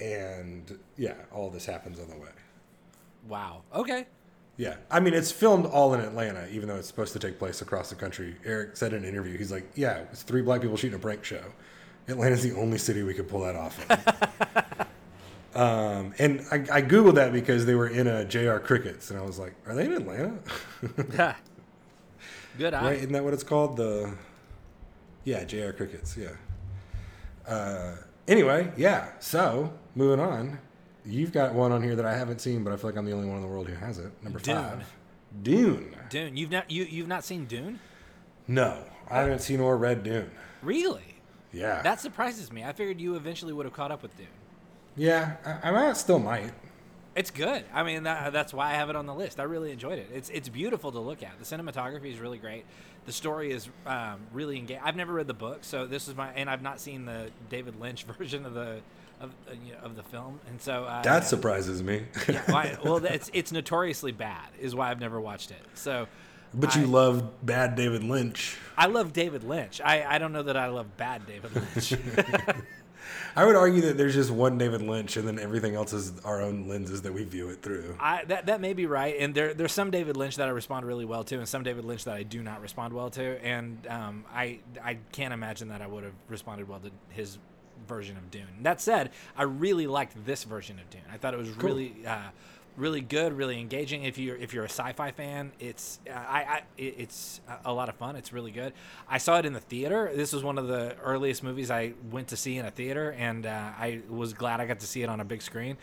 and 0.00 0.78
yeah, 0.96 1.14
all 1.32 1.48
this 1.50 1.64
happens 1.66 2.00
on 2.00 2.08
the 2.08 2.16
way. 2.16 2.30
Wow. 3.28 3.62
Okay. 3.72 4.06
Yeah, 4.58 4.74
I 4.90 4.98
mean 4.98 5.14
it's 5.14 5.30
filmed 5.30 5.66
all 5.66 5.94
in 5.94 6.00
Atlanta, 6.00 6.48
even 6.50 6.68
though 6.68 6.74
it's 6.74 6.88
supposed 6.88 7.12
to 7.12 7.20
take 7.20 7.38
place 7.38 7.62
across 7.62 7.90
the 7.90 7.94
country. 7.94 8.34
Eric 8.44 8.76
said 8.76 8.92
in 8.92 9.04
an 9.04 9.08
interview, 9.08 9.38
he's 9.38 9.52
like, 9.52 9.70
"Yeah, 9.76 9.98
it's 10.12 10.22
three 10.22 10.42
black 10.42 10.60
people 10.60 10.76
shooting 10.76 10.96
a 10.96 10.98
prank 10.98 11.24
show. 11.24 11.44
Atlanta's 12.08 12.42
the 12.42 12.52
only 12.56 12.76
city 12.76 13.04
we 13.04 13.14
could 13.14 13.28
pull 13.28 13.42
that 13.42 13.54
off 13.54 13.78
of." 13.88 15.56
um, 15.60 16.12
and 16.18 16.40
I, 16.50 16.56
I 16.78 16.82
googled 16.82 17.14
that 17.14 17.32
because 17.32 17.66
they 17.66 17.76
were 17.76 17.86
in 17.86 18.08
a 18.08 18.24
JR 18.24 18.56
Crickets, 18.58 19.10
and 19.10 19.18
I 19.18 19.22
was 19.22 19.38
like, 19.38 19.54
"Are 19.64 19.76
they 19.76 19.84
in 19.84 19.92
Atlanta? 19.92 20.38
yeah. 21.14 21.34
Good 22.58 22.74
eye. 22.74 22.82
right? 22.82 22.98
Isn't 22.98 23.12
that 23.12 23.22
what 23.22 23.34
it's 23.34 23.44
called? 23.44 23.76
The 23.76 24.12
yeah, 25.22 25.44
JR 25.44 25.70
Crickets. 25.70 26.16
Yeah. 26.16 26.30
Uh, 27.46 27.94
anyway, 28.26 28.72
yeah. 28.76 29.10
So 29.20 29.72
moving 29.94 30.18
on, 30.18 30.58
you've 31.04 31.32
got 31.32 31.54
one 31.54 31.72
on 31.72 31.82
here 31.82 31.96
that 31.96 32.04
I 32.06 32.16
haven't 32.16 32.40
seen, 32.40 32.64
but 32.64 32.72
I 32.72 32.76
feel 32.76 32.90
like 32.90 32.98
I'm 32.98 33.04
the 33.06 33.12
only 33.12 33.26
one 33.26 33.36
in 33.36 33.42
the 33.42 33.48
world 33.48 33.68
who 33.68 33.74
has 33.74 33.98
it. 33.98 34.10
Number 34.22 34.38
Dune. 34.38 34.56
five, 34.56 34.94
Dune. 35.42 35.96
Dune. 36.10 36.36
You've 36.36 36.50
not 36.50 36.70
you 36.70 36.84
you've 36.84 37.08
not 37.08 37.24
seen 37.24 37.46
Dune? 37.46 37.78
No, 38.46 38.82
I 39.10 39.18
haven't 39.20 39.40
seen 39.40 39.60
or 39.60 39.76
read 39.76 40.02
Dune. 40.02 40.30
Really? 40.62 41.14
Yeah, 41.52 41.80
That 41.82 41.98
surprises 42.00 42.52
me. 42.52 42.62
I 42.62 42.72
figured 42.72 43.00
you 43.00 43.14
eventually 43.14 43.54
would 43.54 43.64
have 43.64 43.72
caught 43.72 43.90
up 43.90 44.02
with 44.02 44.14
Dune. 44.18 44.26
yeah. 44.96 45.36
I, 45.62 45.68
I 45.68 45.70
might 45.70 45.96
still 45.96 46.18
might. 46.18 46.52
It's 47.16 47.30
good. 47.30 47.64
I 47.72 47.82
mean, 47.82 48.02
that, 48.04 48.32
that's 48.32 48.52
why 48.54 48.70
I 48.70 48.74
have 48.74 48.90
it 48.90 48.96
on 48.96 49.06
the 49.06 49.14
list. 49.14 49.40
I 49.40 49.44
really 49.44 49.72
enjoyed 49.72 49.98
it. 49.98 50.08
It's 50.14 50.28
it's 50.30 50.48
beautiful 50.48 50.92
to 50.92 51.00
look 51.00 51.22
at. 51.22 51.38
The 51.38 51.44
cinematography 51.44 52.12
is 52.12 52.20
really 52.20 52.38
great. 52.38 52.64
The 53.06 53.12
story 53.12 53.50
is 53.50 53.68
um, 53.86 54.20
really 54.32 54.58
engaging. 54.58 54.82
I've 54.84 54.94
never 54.94 55.14
read 55.14 55.26
the 55.26 55.34
book, 55.34 55.60
so 55.62 55.86
this 55.86 56.06
is 56.06 56.14
my 56.14 56.30
and 56.34 56.48
I've 56.50 56.62
not 56.62 56.80
seen 56.80 57.06
the 57.06 57.30
David 57.48 57.80
Lynch 57.80 58.04
version 58.18 58.44
of 58.44 58.54
the 58.54 58.80
of 59.20 59.32
uh, 59.48 59.52
of 59.84 59.96
the 59.96 60.02
film, 60.02 60.40
and 60.48 60.60
so 60.60 60.84
uh, 60.84 61.02
That 61.02 61.24
surprises 61.24 61.82
me. 61.82 62.04
yeah, 62.28 62.42
why, 62.50 62.76
well, 62.84 63.04
it's 63.04 63.30
it's 63.32 63.52
notoriously 63.52 64.12
bad, 64.12 64.48
is 64.60 64.74
why 64.74 64.90
I've 64.90 65.00
never 65.00 65.20
watched 65.20 65.50
it. 65.50 65.60
So. 65.74 66.06
but 66.54 66.74
you 66.76 66.86
love 66.86 67.44
bad 67.44 67.74
David 67.76 68.02
Lynch. 68.04 68.56
I 68.76 68.86
love 68.86 69.12
David 69.12 69.44
Lynch. 69.44 69.80
I, 69.84 70.04
I 70.14 70.18
don't 70.18 70.32
know 70.32 70.44
that 70.44 70.56
I 70.56 70.68
love 70.68 70.96
bad 70.96 71.26
David 71.26 71.50
Lynch. 71.54 71.94
I 73.36 73.44
would 73.44 73.56
argue 73.56 73.82
that 73.82 73.96
there's 73.96 74.14
just 74.14 74.30
one 74.30 74.58
David 74.58 74.82
Lynch, 74.82 75.16
and 75.16 75.26
then 75.26 75.38
everything 75.38 75.74
else 75.74 75.92
is 75.92 76.12
our 76.24 76.42
own 76.42 76.68
lenses 76.68 77.02
that 77.02 77.12
we 77.12 77.24
view 77.24 77.50
it 77.50 77.62
through. 77.62 77.96
I, 78.00 78.24
that 78.24 78.46
that 78.46 78.60
may 78.60 78.72
be 78.72 78.86
right, 78.86 79.16
and 79.18 79.34
there 79.34 79.54
there's 79.54 79.72
some 79.72 79.90
David 79.90 80.16
Lynch 80.16 80.36
that 80.36 80.48
I 80.48 80.50
respond 80.50 80.86
really 80.86 81.04
well 81.04 81.24
to, 81.24 81.38
and 81.38 81.48
some 81.48 81.62
David 81.62 81.84
Lynch 81.84 82.04
that 82.04 82.14
I 82.14 82.22
do 82.22 82.42
not 82.42 82.60
respond 82.60 82.94
well 82.94 83.10
to, 83.10 83.44
and 83.44 83.86
um, 83.88 84.24
I 84.32 84.58
I 84.82 84.98
can't 85.12 85.32
imagine 85.32 85.68
that 85.68 85.82
I 85.82 85.86
would 85.86 86.04
have 86.04 86.14
responded 86.28 86.68
well 86.68 86.80
to 86.80 86.90
his 87.10 87.38
version 87.88 88.16
of 88.16 88.30
Dune. 88.30 88.46
That 88.62 88.80
said, 88.80 89.10
I 89.36 89.42
really 89.44 89.86
liked 89.86 90.24
this 90.26 90.44
version 90.44 90.78
of 90.78 90.88
Dune. 90.90 91.02
I 91.12 91.16
thought 91.16 91.34
it 91.34 91.38
was 91.38 91.50
really 91.50 91.94
uh, 92.06 92.28
really 92.76 93.00
good, 93.00 93.32
really 93.32 93.58
engaging. 93.60 94.04
If 94.04 94.18
you're 94.18 94.36
if 94.36 94.54
you're 94.54 94.64
a 94.64 94.68
sci-fi 94.70 95.10
fan, 95.10 95.50
it's 95.58 95.98
uh, 96.08 96.12
I, 96.12 96.38
I 96.38 96.62
it's 96.76 97.40
a 97.64 97.72
lot 97.72 97.88
of 97.88 97.96
fun. 97.96 98.14
It's 98.14 98.32
really 98.32 98.52
good. 98.52 98.72
I 99.08 99.18
saw 99.18 99.38
it 99.38 99.46
in 99.46 99.52
the 99.52 99.60
theater. 99.60 100.12
This 100.14 100.32
was 100.32 100.44
one 100.44 100.58
of 100.58 100.68
the 100.68 100.94
earliest 101.02 101.42
movies 101.42 101.70
I 101.70 101.94
went 102.10 102.28
to 102.28 102.36
see 102.36 102.56
in 102.58 102.66
a 102.66 102.70
theater, 102.70 103.10
and 103.18 103.46
uh, 103.46 103.50
I 103.78 104.02
was 104.08 104.32
glad 104.32 104.60
I 104.60 104.66
got 104.66 104.78
to 104.80 104.86
see 104.86 105.02
it 105.02 105.08
on 105.08 105.18
a 105.20 105.24
big 105.24 105.42
screen. 105.42 105.76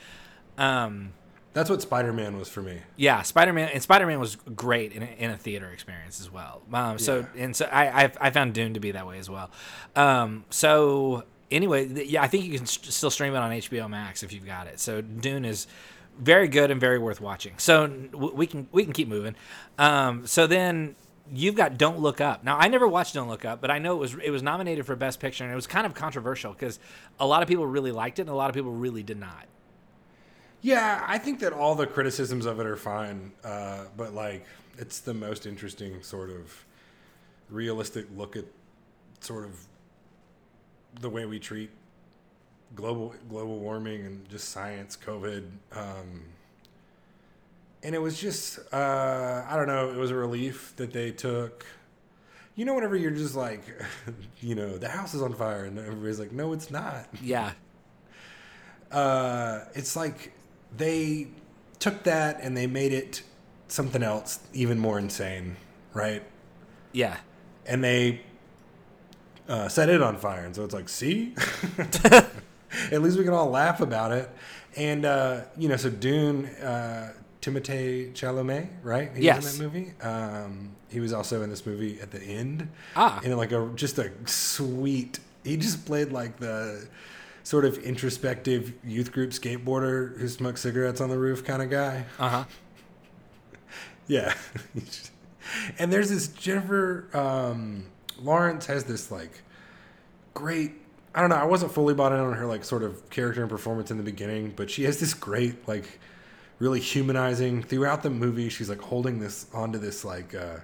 Um, 0.58 1.12
That's 1.54 1.70
what 1.70 1.82
Spider 1.82 2.14
Man 2.14 2.38
was 2.38 2.48
for 2.50 2.62
me. 2.62 2.80
yeah, 2.96 3.22
Spider 3.24 3.52
Man 3.54 3.70
and 3.74 3.84
Spider 3.84 4.06
Man 4.06 4.20
was 4.22 4.36
great 4.38 4.94
in 4.94 5.04
a, 5.04 5.06
in 5.18 5.32
a 5.32 5.38
theater 5.38 5.70
experience 5.72 6.22
as 6.22 6.32
well. 6.32 6.62
Um, 6.72 6.98
so 6.98 7.20
Yeah. 7.36 7.44
and 7.44 7.56
so 7.56 7.66
I, 7.66 8.06
I 8.06 8.12
I 8.22 8.30
found 8.30 8.54
Dune 8.54 8.74
to 8.76 8.80
be 8.80 8.92
that 8.92 9.06
way 9.06 9.20
as 9.20 9.30
well. 9.30 9.52
Um, 9.98 10.46
so 10.50 11.24
anyway, 11.56 11.88
th- 11.88 12.08
yeah, 12.08 12.22
I 12.22 12.28
think 12.28 12.46
you 12.46 12.58
can 12.58 12.66
st- 12.66 12.94
still 12.94 13.10
stream 13.10 13.34
it 13.34 13.38
on 13.38 13.52
HBO 13.52 13.90
Max 13.90 14.24
if 14.24 14.34
you've 14.34 14.46
got 14.46 14.68
it. 14.68 14.80
So 14.80 15.02
Dune 15.02 15.46
is 15.46 15.68
very 16.20 16.48
good 16.48 16.72
and 16.72 16.80
very 16.80 17.00
worth 17.00 17.22
watching. 17.22 17.54
So 17.58 17.88
w- 17.88 18.34
we 18.34 18.48
can 18.48 18.68
we 18.72 18.84
can 18.84 18.94
keep 18.94 19.08
moving. 19.08 19.36
Um, 19.78 20.28
so 20.28 20.48
then 20.48 20.96
you've 21.34 21.56
got 21.56 21.78
Don't 21.78 22.00
Look 22.00 22.22
Up. 22.22 22.44
Now 22.44 22.58
I 22.58 22.68
never 22.68 22.88
watched 22.88 23.14
Don't 23.14 23.30
Look 23.30 23.46
Up, 23.46 23.62
but 23.62 23.72
I 23.72 23.80
know 23.80 23.96
it 23.96 24.00
was 24.00 24.16
it 24.24 24.30
was 24.30 24.44
nominated 24.44 24.86
for 24.86 24.96
Best 24.96 25.20
Picture 25.20 25.44
and 25.44 25.52
it 25.52 25.56
was 25.56 25.68
kind 25.68 25.86
of 25.86 25.94
controversial 25.94 26.54
because 26.54 26.80
a 27.20 27.26
lot 27.26 27.42
of 27.42 27.48
people 27.48 27.66
really 27.66 27.92
liked 27.92 28.20
it 28.20 28.24
and 28.24 28.30
a 28.30 28.36
lot 28.36 28.50
of 28.50 28.56
people 28.56 28.72
really 28.72 29.04
did 29.04 29.20
not. 29.20 29.46
Yeah, 30.62 31.04
I 31.06 31.20
think 31.20 31.40
that 31.42 31.54
all 31.54 31.76
the 31.76 31.86
criticisms 31.86 32.46
of 32.46 32.60
it 32.60 32.66
are 32.66 32.76
fine, 32.78 33.32
uh, 33.44 33.86
but 33.96 34.14
like 34.14 34.46
it's 34.78 35.00
the 35.00 35.14
most 35.14 35.46
interesting 35.46 36.02
sort 36.02 36.30
of 36.30 36.66
realistic 37.50 38.08
look 38.16 38.36
at 38.36 38.46
sort 39.20 39.46
of 39.46 39.60
the 41.02 41.10
way 41.10 41.26
we 41.26 41.40
treat 41.40 41.72
global 42.76 43.14
global 43.30 43.60
warming 43.60 44.06
and 44.06 44.30
just 44.30 44.50
science, 44.50 44.98
COVID. 44.98 45.50
Um, 45.74 46.24
and 47.84 47.94
it 47.94 48.02
was 48.02 48.20
just 48.20 48.60
uh, 48.74 49.46
I 49.48 49.56
don't 49.56 49.68
know. 49.68 49.90
It 49.92 49.98
was 49.98 50.12
a 50.12 50.16
relief 50.16 50.74
that 50.78 50.92
they 50.94 51.12
took. 51.12 51.66
You 52.56 52.64
know, 52.64 52.74
whenever 52.74 52.96
you're 52.96 53.12
just 53.12 53.36
like, 53.36 53.64
you 54.40 54.56
know, 54.56 54.78
the 54.78 54.88
house 54.88 55.14
is 55.14 55.22
on 55.22 55.34
fire, 55.34 55.66
and 55.66 55.78
everybody's 55.78 56.20
like, 56.20 56.32
no, 56.32 56.54
it's 56.54 56.72
not 56.72 57.08
Yeah. 57.22 57.52
uh, 58.92 59.62
it's 59.74 59.96
like 59.96 60.32
they 60.76 61.28
took 61.80 62.04
that 62.04 62.40
and 62.42 62.56
they 62.56 62.68
made 62.68 62.94
it 62.94 63.22
something 63.68 64.02
else 64.02 64.40
even 64.54 64.80
more 64.80 64.98
insane, 64.98 65.58
right? 65.94 66.24
Yeah. 66.94 67.18
And 67.66 67.84
they 67.84 68.22
uh, 69.48 69.68
set 69.68 69.90
it 69.90 70.02
on 70.02 70.18
fire, 70.18 70.44
and 70.46 70.56
so 70.56 70.64
it's 70.64 70.74
like, 70.74 70.90
see, 70.90 71.34
at 72.12 73.02
least 73.02 73.18
we 73.18 73.24
can 73.24 73.34
all 73.34 73.50
laugh 73.50 73.82
about 73.82 74.12
it. 74.12 74.30
And 74.76 75.06
uh, 75.06 75.42
you 75.58 75.70
know, 75.70 75.78
so 75.78 75.90
Dune, 75.90 76.46
uh, 76.48 77.14
Timothée 77.42 78.12
Chalamet, 78.14 78.68
right? 78.84 79.12
He 79.16 79.24
Yes. 79.24 79.44
was 79.44 79.60
in 79.60 79.66
that 79.66 79.74
movie. 79.74 79.94
Um, 80.02 80.72
he 80.90 81.00
was 81.00 81.14
also 81.14 81.42
in 81.44 81.50
this 81.50 81.66
movie 81.66 82.00
at 82.02 82.12
the 82.12 82.22
end. 82.22 82.70
Ah. 82.96 83.20
in 83.24 83.36
like 83.38 83.52
a 83.52 83.70
just 83.76 83.98
a 84.00 84.12
sweet. 84.26 85.20
He 85.44 85.58
just 85.58 85.86
played 85.86 86.12
like 86.12 86.38
the 86.38 86.88
sort 87.44 87.64
of 87.66 87.78
introspective 87.78 88.74
youth 88.84 89.12
group 89.12 89.30
skateboarder 89.30 90.18
who 90.20 90.28
smokes 90.28 90.62
cigarettes 90.62 91.00
on 91.00 91.10
the 91.10 91.18
roof 91.20 91.44
kind 91.46 91.62
of 91.62 91.70
guy. 91.70 92.06
Uh 92.20 92.30
huh. 92.30 92.44
Yeah. 94.08 94.34
And 95.80 95.94
there's 95.94 96.10
this 96.10 96.28
Jennifer 96.30 97.08
um, 97.14 97.86
Lawrence 98.22 98.66
has 98.68 98.84
this 98.86 99.12
like 99.12 99.42
great. 100.34 100.74
I 101.14 101.22
don't 101.22 101.30
know. 101.30 101.38
I 101.38 101.46
wasn't 101.46 101.72
fully 101.72 101.94
bought 101.94 102.12
in 102.12 102.20
on 102.20 102.34
her 102.34 102.46
like 102.46 102.64
sort 102.64 102.84
of 102.84 103.10
character 103.10 103.42
and 103.42 103.50
performance 103.50 103.92
in 103.92 103.98
the 103.98 104.04
beginning, 104.04 104.54
but 104.56 104.70
she 104.70 104.84
has 104.84 105.00
this 105.00 105.14
great 105.14 105.68
like 105.68 106.00
really 106.60 106.80
humanizing 106.80 107.64
throughout 107.64 108.04
the 108.04 108.10
movie. 108.10 108.50
She's 108.50 108.70
like 108.70 108.82
holding 108.82 109.20
this 109.20 109.48
onto 109.54 109.78
this 109.80 110.04
like 110.06 110.36
uh, 110.36 110.58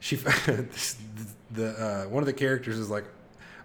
she 0.00 0.16
this, 0.46 0.96
the 1.50 1.70
uh, 1.70 2.08
one 2.08 2.22
of 2.22 2.26
the 2.26 2.32
characters 2.32 2.78
is 2.78 2.90
like, 2.90 3.04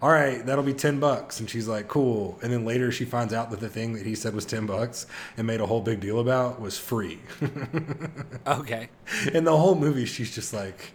all 0.02 0.10
right, 0.10 0.46
that'll 0.46 0.64
be 0.64 0.74
ten 0.74 1.00
bucks, 1.00 1.40
and 1.40 1.50
she's 1.50 1.68
like, 1.68 1.88
cool. 1.88 2.38
And 2.44 2.52
then 2.52 2.66
later 2.66 2.92
she 2.92 3.06
finds 3.06 3.34
out 3.34 3.52
that 3.52 3.60
the 3.60 3.70
thing 3.70 3.94
that 3.94 4.06
he 4.06 4.16
said 4.16 4.36
was 4.36 4.46
ten 4.46 4.66
bucks 4.66 5.06
and 5.38 5.48
made 5.48 5.62
a 5.62 5.66
whole 5.66 5.82
big 5.82 6.00
deal 6.00 6.20
about 6.20 6.60
was 6.62 6.78
free. 6.78 7.20
Okay. 8.46 8.90
In 9.34 9.46
the 9.46 9.56
whole 9.56 9.74
movie, 9.74 10.04
she's 10.06 10.36
just 10.36 10.54
like, 10.54 10.92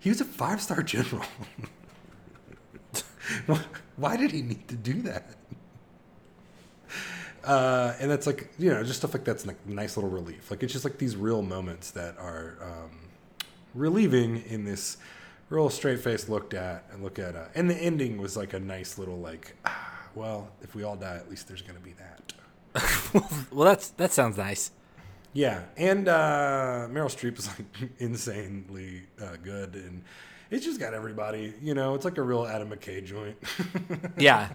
he 0.00 0.08
was 0.08 0.20
a 0.20 0.24
five 0.24 0.60
star 0.60 0.82
general. 0.82 1.24
Why 3.96 4.16
did 4.16 4.32
he 4.32 4.42
need 4.42 4.66
to 4.68 4.76
do 4.76 5.02
that? 5.02 5.36
Uh, 7.44 7.94
and 8.00 8.10
that's 8.10 8.26
like 8.26 8.50
you 8.58 8.70
know 8.70 8.82
just 8.82 8.98
stuff 8.98 9.14
like 9.14 9.24
that's 9.24 9.46
like 9.46 9.66
nice 9.66 9.96
little 9.96 10.10
relief. 10.10 10.50
Like 10.50 10.62
it's 10.62 10.72
just 10.72 10.84
like 10.84 10.98
these 10.98 11.16
real 11.16 11.42
moments 11.42 11.90
that 11.92 12.18
are 12.18 12.56
um, 12.62 12.90
relieving 13.74 14.42
in 14.48 14.64
this 14.64 14.98
real 15.48 15.70
straight 15.70 16.00
face 16.00 16.28
looked 16.28 16.54
at 16.54 16.84
and 16.92 17.02
look 17.02 17.18
at. 17.18 17.36
Uh, 17.36 17.46
and 17.54 17.70
the 17.70 17.76
ending 17.76 18.18
was 18.18 18.36
like 18.36 18.52
a 18.52 18.60
nice 18.60 18.98
little 18.98 19.18
like, 19.18 19.56
ah, 19.64 20.08
well, 20.14 20.50
if 20.62 20.74
we 20.74 20.82
all 20.82 20.96
die, 20.96 21.16
at 21.16 21.30
least 21.30 21.48
there's 21.48 21.62
gonna 21.62 21.80
be 21.80 21.94
that. 21.94 22.32
well, 23.52 23.66
that's 23.66 23.88
that 23.90 24.12
sounds 24.12 24.36
nice. 24.36 24.70
Yeah, 25.32 25.62
and 25.76 26.08
uh, 26.08 26.88
Meryl 26.90 27.06
Streep 27.06 27.38
is 27.38 27.48
like 27.48 27.90
insanely 27.98 29.02
uh, 29.22 29.36
good, 29.42 29.74
and 29.74 30.02
it's 30.50 30.64
just 30.64 30.80
got 30.80 30.92
everybody. 30.92 31.54
You 31.62 31.74
know, 31.74 31.94
it's 31.94 32.04
like 32.04 32.18
a 32.18 32.22
real 32.22 32.46
Adam 32.46 32.70
McKay 32.70 33.04
joint. 33.04 33.36
Yeah. 34.18 34.50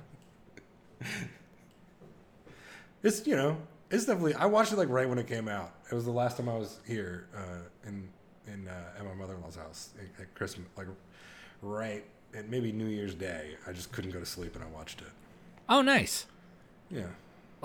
it's 3.03 3.25
you 3.25 3.35
know, 3.35 3.57
it's 3.89 4.05
definitely. 4.05 4.33
I 4.35 4.45
watched 4.45 4.73
it 4.73 4.77
like 4.77 4.89
right 4.89 5.07
when 5.07 5.17
it 5.17 5.27
came 5.27 5.47
out. 5.47 5.71
It 5.91 5.95
was 5.95 6.05
the 6.05 6.11
last 6.11 6.37
time 6.37 6.49
I 6.49 6.57
was 6.57 6.79
here 6.85 7.27
uh, 7.35 7.87
in 7.87 8.09
in 8.47 8.67
uh, 8.67 8.99
at 8.99 9.05
my 9.05 9.13
mother 9.13 9.35
in 9.35 9.41
law's 9.41 9.55
house 9.55 9.89
at, 9.99 10.23
at 10.23 10.35
Christmas, 10.35 10.67
like 10.77 10.87
right 11.61 12.03
at 12.33 12.49
maybe 12.49 12.71
New 12.71 12.87
Year's 12.87 13.15
Day. 13.15 13.55
I 13.67 13.71
just 13.71 13.91
couldn't 13.91 14.11
go 14.11 14.19
to 14.19 14.25
sleep, 14.25 14.55
and 14.55 14.63
I 14.63 14.67
watched 14.67 15.01
it. 15.01 15.07
Oh, 15.69 15.81
nice. 15.81 16.25
Yeah. 16.91 17.07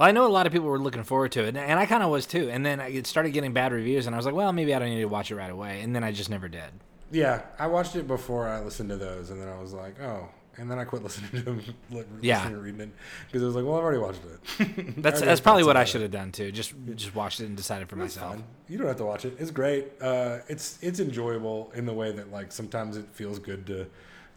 Well, 0.01 0.09
I 0.09 0.13
know 0.13 0.27
a 0.27 0.29
lot 0.29 0.47
of 0.47 0.53
people 0.55 0.67
were 0.67 0.79
looking 0.79 1.05
forward 1.05 1.31
to 1.33 1.45
it, 1.45 1.55
and 1.59 1.79
I 1.79 1.85
kind 1.85 2.03
of 2.03 2.09
was 2.09 2.25
too. 2.25 2.49
And 2.49 2.65
then 2.65 2.81
I 2.81 3.03
started 3.03 3.33
getting 3.35 3.53
bad 3.53 3.71
reviews, 3.71 4.07
and 4.07 4.15
I 4.15 4.19
was 4.19 4.25
like, 4.25 4.35
well, 4.35 4.51
maybe 4.51 4.75
I 4.75 4.79
don't 4.79 4.89
need 4.89 5.01
to 5.03 5.05
watch 5.05 5.31
it 5.31 5.35
right 5.37 5.51
away. 5.51 5.83
And 5.83 5.95
then 5.95 6.03
I 6.03 6.11
just 6.11 6.31
never 6.31 6.49
did. 6.49 6.71
Yeah, 7.13 7.43
I 7.59 7.67
watched 7.67 7.95
it 7.97 8.09
before 8.09 8.49
I 8.49 8.61
listened 8.63 8.89
to 8.89 8.97
those, 8.97 9.29
and 9.29 9.39
then 9.39 9.49
I 9.51 9.61
was 9.61 9.75
like, 9.75 10.01
oh. 10.01 10.31
And 10.57 10.71
then 10.71 10.79
I 10.79 10.85
quit 10.85 11.03
listening 11.05 11.31
to 11.33 11.41
them, 11.43 11.63
like, 11.91 12.07
Yeah. 12.23 12.37
listening 12.39 12.55
to 12.55 12.61
reading 12.63 12.81
it, 12.81 12.91
because 13.27 13.43
I 13.43 13.47
was 13.47 13.55
like, 13.55 13.67
well, 13.67 13.75
I've 13.75 13.83
already 13.83 13.99
watched 13.99 14.21
it. 14.25 14.97
That's 15.03 15.21
that's 15.21 15.41
probably 15.43 15.65
what 15.65 15.77
I 15.77 15.85
should 15.85 16.01
have 16.01 16.11
done 16.11 16.33
too. 16.33 16.51
Just 16.51 16.73
just 16.95 17.15
watched 17.15 17.41
it 17.41 17.45
and 17.49 17.55
decided 17.57 17.91
for 17.91 17.97
It's 18.03 18.17
myself. 18.17 18.37
fun. 18.37 18.45
You 18.69 18.79
don't 18.79 18.87
have 18.87 18.97
to 18.97 19.05
watch 19.05 19.27
it. 19.27 19.37
It's 19.39 19.51
great. 19.51 19.85
Uh, 20.01 20.39
it's 20.49 20.79
it's 20.81 20.99
enjoyable 20.99 21.73
in 21.75 21.85
the 21.85 21.93
way 21.93 22.11
that 22.11 22.33
like 22.33 22.53
sometimes 22.53 22.97
it 22.97 23.05
feels 23.13 23.39
good 23.39 23.67
to 23.67 23.87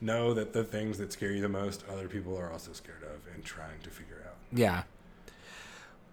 know 0.01 0.33
that 0.33 0.51
the 0.51 0.65
things 0.65 0.97
that 0.97 1.13
scare 1.13 1.31
you 1.31 1.41
the 1.41 1.47
most, 1.47 1.85
other 1.89 2.09
people 2.09 2.37
are 2.37 2.51
also 2.51 2.73
scared 2.73 3.03
of 3.03 3.33
and 3.33 3.45
trying 3.45 3.79
to 3.83 3.89
figure 3.89 4.21
out. 4.27 4.35
Yeah. 4.51 4.83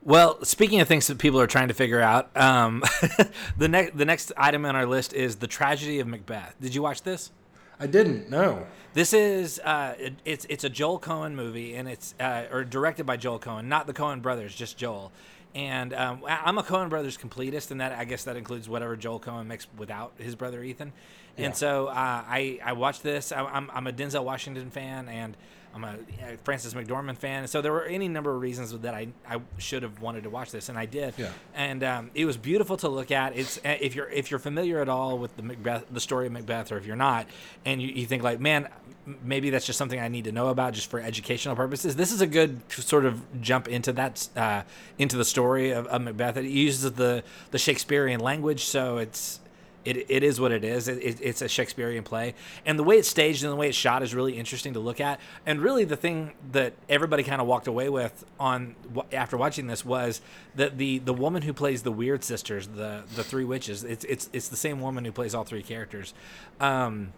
Well, 0.03 0.43
speaking 0.45 0.81
of 0.81 0.89
things 0.89 1.07
that 1.09 1.19
people 1.19 1.41
are 1.41 1.47
trying 1.47 1.69
to 1.69 1.75
figure 1.75 2.01
out, 2.01 2.35
um, 2.37 2.83
the 3.59 3.69
next 3.69 3.97
the 3.97 4.05
next 4.05 4.33
item 4.37 4.65
on 4.65 4.75
our 4.75 4.87
list 4.87 5.13
is 5.13 5.37
the 5.37 5.47
tragedy 5.47 6.01
of 6.01 6.07
Macbeth. 6.07 6.55
Did 6.61 6.75
you 6.75 6.83
watch 6.83 7.03
this? 7.03 7.31
I 7.79 7.87
didn't. 7.87 8.31
No. 8.31 8.67
This 8.93 9.13
is 9.13 9.59
uh, 9.61 9.95
it, 9.99 10.15
it's 10.25 10.47
it's 10.49 10.65
a 10.65 10.71
Joel 10.71 11.01
Coen 11.01 11.35
movie, 11.35 11.75
and 11.75 11.89
it's 11.89 12.15
uh, 12.19 12.45
or 12.51 12.65
directed 12.65 13.05
by 13.05 13.17
Joel 13.17 13.39
Coen, 13.39 13.65
not 13.67 13.87
the 13.87 13.93
Coen 13.93 14.23
brothers, 14.23 14.55
just 14.55 14.77
Joel. 14.77 15.13
And 15.55 15.93
um, 15.95 16.23
I'm 16.29 16.59
a 16.59 16.63
Coen 16.63 16.89
brothers 16.89 17.19
completist, 17.19 17.71
and 17.71 17.81
that 17.81 17.93
I 17.93 18.05
guess 18.05 18.25
that 18.25 18.37
includes 18.37 18.69
whatever 18.69 18.97
Joel 18.97 19.21
Coen 19.21 19.47
makes 19.47 19.67
without 19.77 20.13
his 20.19 20.35
brother 20.35 20.63
Ethan. 20.63 20.93
Yeah. 21.37 21.47
And 21.47 21.57
so 21.57 21.89
uh, 21.89 21.93
I 21.95 22.59
I 22.65 22.73
watched 22.73 23.03
this. 23.03 23.33
I, 23.33 23.45
I'm 23.45 23.71
I'm 23.73 23.87
a 23.87 23.93
Denzel 23.93 24.25
Washington 24.25 24.71
fan, 24.71 25.09
and 25.09 25.37
I'm 25.75 25.85
a 25.85 25.97
Frances 26.43 26.75
McDormand 26.75 27.17
fan. 27.19 27.47
So 27.47 27.63
there 27.63 27.73
were 27.73 27.85
any 27.85 28.09
number 28.09 28.35
of 28.35 28.41
reasons 28.41 28.77
that 28.77 28.95
I 28.95 29.09
I 29.29 29.41
should 29.59 29.83
have 29.83 30.01
wanted 30.01 30.25
to 30.25 30.31
watch 30.31 30.51
this, 30.51 30.69
and 30.69 30.77
I 30.77 30.87
did. 30.87 31.15
Yeah. 31.17 31.31
And 31.55 31.85
um, 31.85 32.11
it 32.15 32.25
was 32.25 32.37
beautiful 32.37 32.77
to 32.79 32.89
look 32.89 33.11
at. 33.11 33.37
It's 33.37 33.59
uh, 33.59 33.77
if 33.81 33.95
you're 33.95 34.09
if 34.09 34.31
you're 34.31 34.41
familiar 34.41 34.81
at 34.81 34.89
all 34.89 35.19
with 35.19 35.37
the 35.37 35.43
Macbeth, 35.43 35.87
the 35.91 36.01
story 36.01 36.27
of 36.27 36.33
Macbeth, 36.33 36.73
or 36.73 36.79
if 36.79 36.87
you're 36.87 36.97
not, 36.97 37.27
and 37.65 37.81
you, 37.81 37.89
you 37.89 38.07
think 38.07 38.23
like, 38.23 38.41
man, 38.41 38.69
maybe 39.23 39.51
that's 39.51 39.67
just 39.67 39.79
something 39.79 40.01
I 40.01 40.09
need 40.09 40.25
to 40.25 40.33
know 40.33 40.49
about 40.49 40.75
just 40.75 40.91
for 40.91 41.01
educational 41.01 41.55
purposes. 41.57 41.97
This 41.97 42.13
is 42.13 42.21
a 42.21 42.27
good 42.27 42.61
sort 42.73 43.05
of 43.05 43.41
jump 43.41 43.69
into 43.69 43.93
that 43.93 44.29
uh, 44.37 44.63
into 44.99 45.17
the 45.17 45.25
story 45.25 45.71
of, 45.71 45.87
of 45.87 46.03
Macbeth. 46.03 46.37
It 46.37 46.47
uses 46.47 46.93
the 46.93 47.23
the 47.51 47.59
Shakespearean 47.59 48.21
language, 48.21 48.65
so 48.65 48.99
it's. 48.99 49.40
It, 49.85 50.11
it 50.11 50.23
is 50.23 50.39
what 50.39 50.53
it 50.53 50.63
is. 50.63 50.89
It, 50.89 50.99
it, 50.99 51.19
it's 51.23 51.41
a 51.41 51.49
Shakespearean 51.49 52.05
play, 52.05 52.35
and 52.67 52.79
the 52.79 52.83
way 52.85 52.97
it's 52.97 53.09
staged 53.09 53.43
and 53.45 53.51
the 53.51 53.57
way 53.57 53.69
it's 53.69 53.79
shot 53.79 54.03
is 54.03 54.15
really 54.15 54.37
interesting 54.37 54.75
to 54.75 54.81
look 54.81 55.01
at. 55.01 55.21
And 55.47 55.61
really, 55.61 55.85
the 55.85 55.97
thing 55.97 56.33
that 56.53 56.75
everybody 56.89 57.23
kind 57.23 57.41
of 57.41 57.47
walked 57.47 57.67
away 57.67 57.89
with 57.89 58.25
on 58.39 58.75
after 59.11 59.39
watching 59.39 59.69
this 59.69 59.85
was 59.85 60.21
that 60.55 60.77
the 60.77 60.99
the 60.99 61.15
woman 61.15 61.43
who 61.43 61.55
plays 61.55 61.83
the 61.83 61.93
weird 61.93 62.25
sisters, 62.25 62.67
the 62.67 63.05
the 63.17 63.25
three 63.25 63.45
witches, 63.45 63.83
it's 63.83 64.05
it's 64.05 64.29
it's 64.33 64.49
the 64.49 64.57
same 64.57 64.81
woman 64.81 65.05
who 65.05 65.13
plays 65.13 65.35
all 65.35 65.45
three 65.45 65.63
characters. 65.63 66.13
Um, 66.61 67.15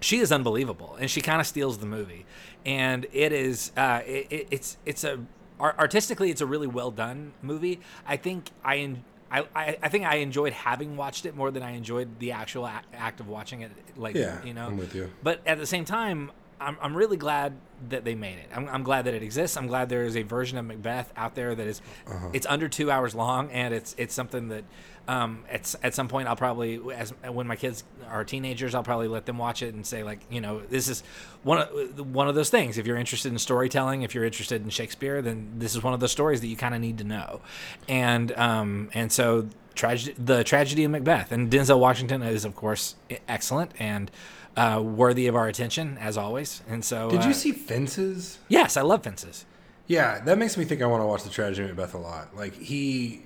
she 0.00 0.18
is 0.18 0.30
unbelievable, 0.30 0.96
and 1.00 1.10
she 1.10 1.20
kind 1.20 1.40
of 1.40 1.46
steals 1.46 1.78
the 1.78 1.86
movie. 1.86 2.24
And 2.64 3.06
it 3.12 3.32
is 3.32 3.72
uh, 3.76 4.02
it, 4.06 4.26
it, 4.30 4.48
it's 4.52 4.76
it's 4.86 5.02
a 5.02 5.18
artistically 5.60 6.30
it's 6.30 6.40
a 6.40 6.46
really 6.46 6.66
well 6.66 6.92
done 6.92 7.32
movie. 7.42 7.80
I 8.06 8.16
think 8.16 8.50
I. 8.64 8.96
I, 9.30 9.40
I, 9.54 9.78
I 9.82 9.88
think 9.88 10.04
I 10.04 10.16
enjoyed 10.16 10.52
having 10.52 10.96
watched 10.96 11.26
it 11.26 11.34
more 11.34 11.50
than 11.50 11.62
I 11.62 11.72
enjoyed 11.72 12.18
the 12.18 12.32
actual 12.32 12.66
act 12.66 13.20
of 13.20 13.28
watching 13.28 13.62
it. 13.62 13.72
Like 13.96 14.14
Yeah, 14.14 14.42
you 14.44 14.54
know, 14.54 14.66
I'm 14.66 14.76
with 14.76 14.94
you. 14.94 15.10
But 15.22 15.40
at 15.46 15.58
the 15.58 15.66
same 15.66 15.84
time, 15.84 16.30
I'm, 16.60 16.76
I'm 16.80 16.96
really 16.96 17.16
glad 17.16 17.54
that 17.90 18.04
they 18.04 18.14
made 18.14 18.38
it. 18.38 18.48
I'm, 18.54 18.68
I'm 18.68 18.82
glad 18.82 19.04
that 19.04 19.14
it 19.14 19.22
exists. 19.22 19.56
I'm 19.56 19.66
glad 19.66 19.88
there 19.88 20.04
is 20.04 20.16
a 20.16 20.22
version 20.22 20.56
of 20.58 20.64
Macbeth 20.64 21.12
out 21.16 21.34
there 21.34 21.54
that 21.54 21.66
is, 21.66 21.82
Uh-huh. 22.06 22.30
it's 22.32 22.46
under 22.46 22.68
two 22.68 22.90
hours 22.90 23.14
long, 23.14 23.50
and 23.50 23.74
it's 23.74 23.94
it's 23.98 24.14
something 24.14 24.48
that 24.48 24.64
um, 25.08 25.44
at 25.50 25.72
at 25.82 25.94
some 25.94 26.08
point 26.08 26.26
I'll 26.28 26.34
probably 26.36 26.80
as 26.94 27.12
when 27.30 27.46
my 27.46 27.56
kids 27.56 27.84
are 28.08 28.24
teenagers, 28.24 28.74
I'll 28.74 28.82
probably 28.82 29.08
let 29.08 29.26
them 29.26 29.38
watch 29.38 29.62
it 29.62 29.74
and 29.74 29.86
say 29.86 30.02
like, 30.02 30.20
you 30.30 30.40
know, 30.40 30.60
this 30.68 30.88
is 30.88 31.02
one 31.42 31.58
of 31.58 32.14
one 32.14 32.28
of 32.28 32.34
those 32.34 32.50
things. 32.50 32.78
If 32.78 32.86
you're 32.86 32.96
interested 32.96 33.30
in 33.30 33.38
storytelling, 33.38 34.02
if 34.02 34.14
you're 34.14 34.24
interested 34.24 34.62
in 34.62 34.70
Shakespeare, 34.70 35.20
then 35.22 35.52
this 35.58 35.76
is 35.76 35.82
one 35.82 35.92
of 35.94 36.00
those 36.00 36.12
stories 36.12 36.40
that 36.40 36.48
you 36.48 36.56
kind 36.56 36.74
of 36.74 36.80
need 36.80 36.98
to 36.98 37.04
know, 37.04 37.40
and 37.88 38.32
um, 38.38 38.88
and 38.94 39.12
so. 39.12 39.48
Tragedy, 39.76 40.14
the 40.18 40.42
tragedy 40.42 40.84
of 40.84 40.90
Macbeth, 40.90 41.30
and 41.30 41.50
Denzel 41.50 41.78
Washington 41.78 42.22
is, 42.22 42.46
of 42.46 42.56
course, 42.56 42.94
excellent 43.28 43.72
and 43.78 44.10
uh, 44.56 44.80
worthy 44.82 45.26
of 45.26 45.36
our 45.36 45.48
attention 45.48 45.98
as 45.98 46.16
always. 46.16 46.62
And 46.68 46.84
so, 46.84 47.10
Did 47.10 47.22
uh, 47.22 47.28
you 47.28 47.34
see 47.34 47.52
Fences? 47.52 48.38
Yes, 48.48 48.76
I 48.76 48.82
love 48.82 49.02
fences. 49.04 49.44
Yeah, 49.86 50.20
that 50.24 50.38
makes 50.38 50.56
me 50.56 50.64
think 50.64 50.82
I 50.82 50.86
want 50.86 51.02
to 51.02 51.06
watch 51.06 51.22
the 51.22 51.30
tragedy 51.30 51.68
of 51.70 51.76
Macbeth 51.76 51.94
a 51.94 51.98
lot. 51.98 52.34
Like 52.36 52.54
he 52.54 53.22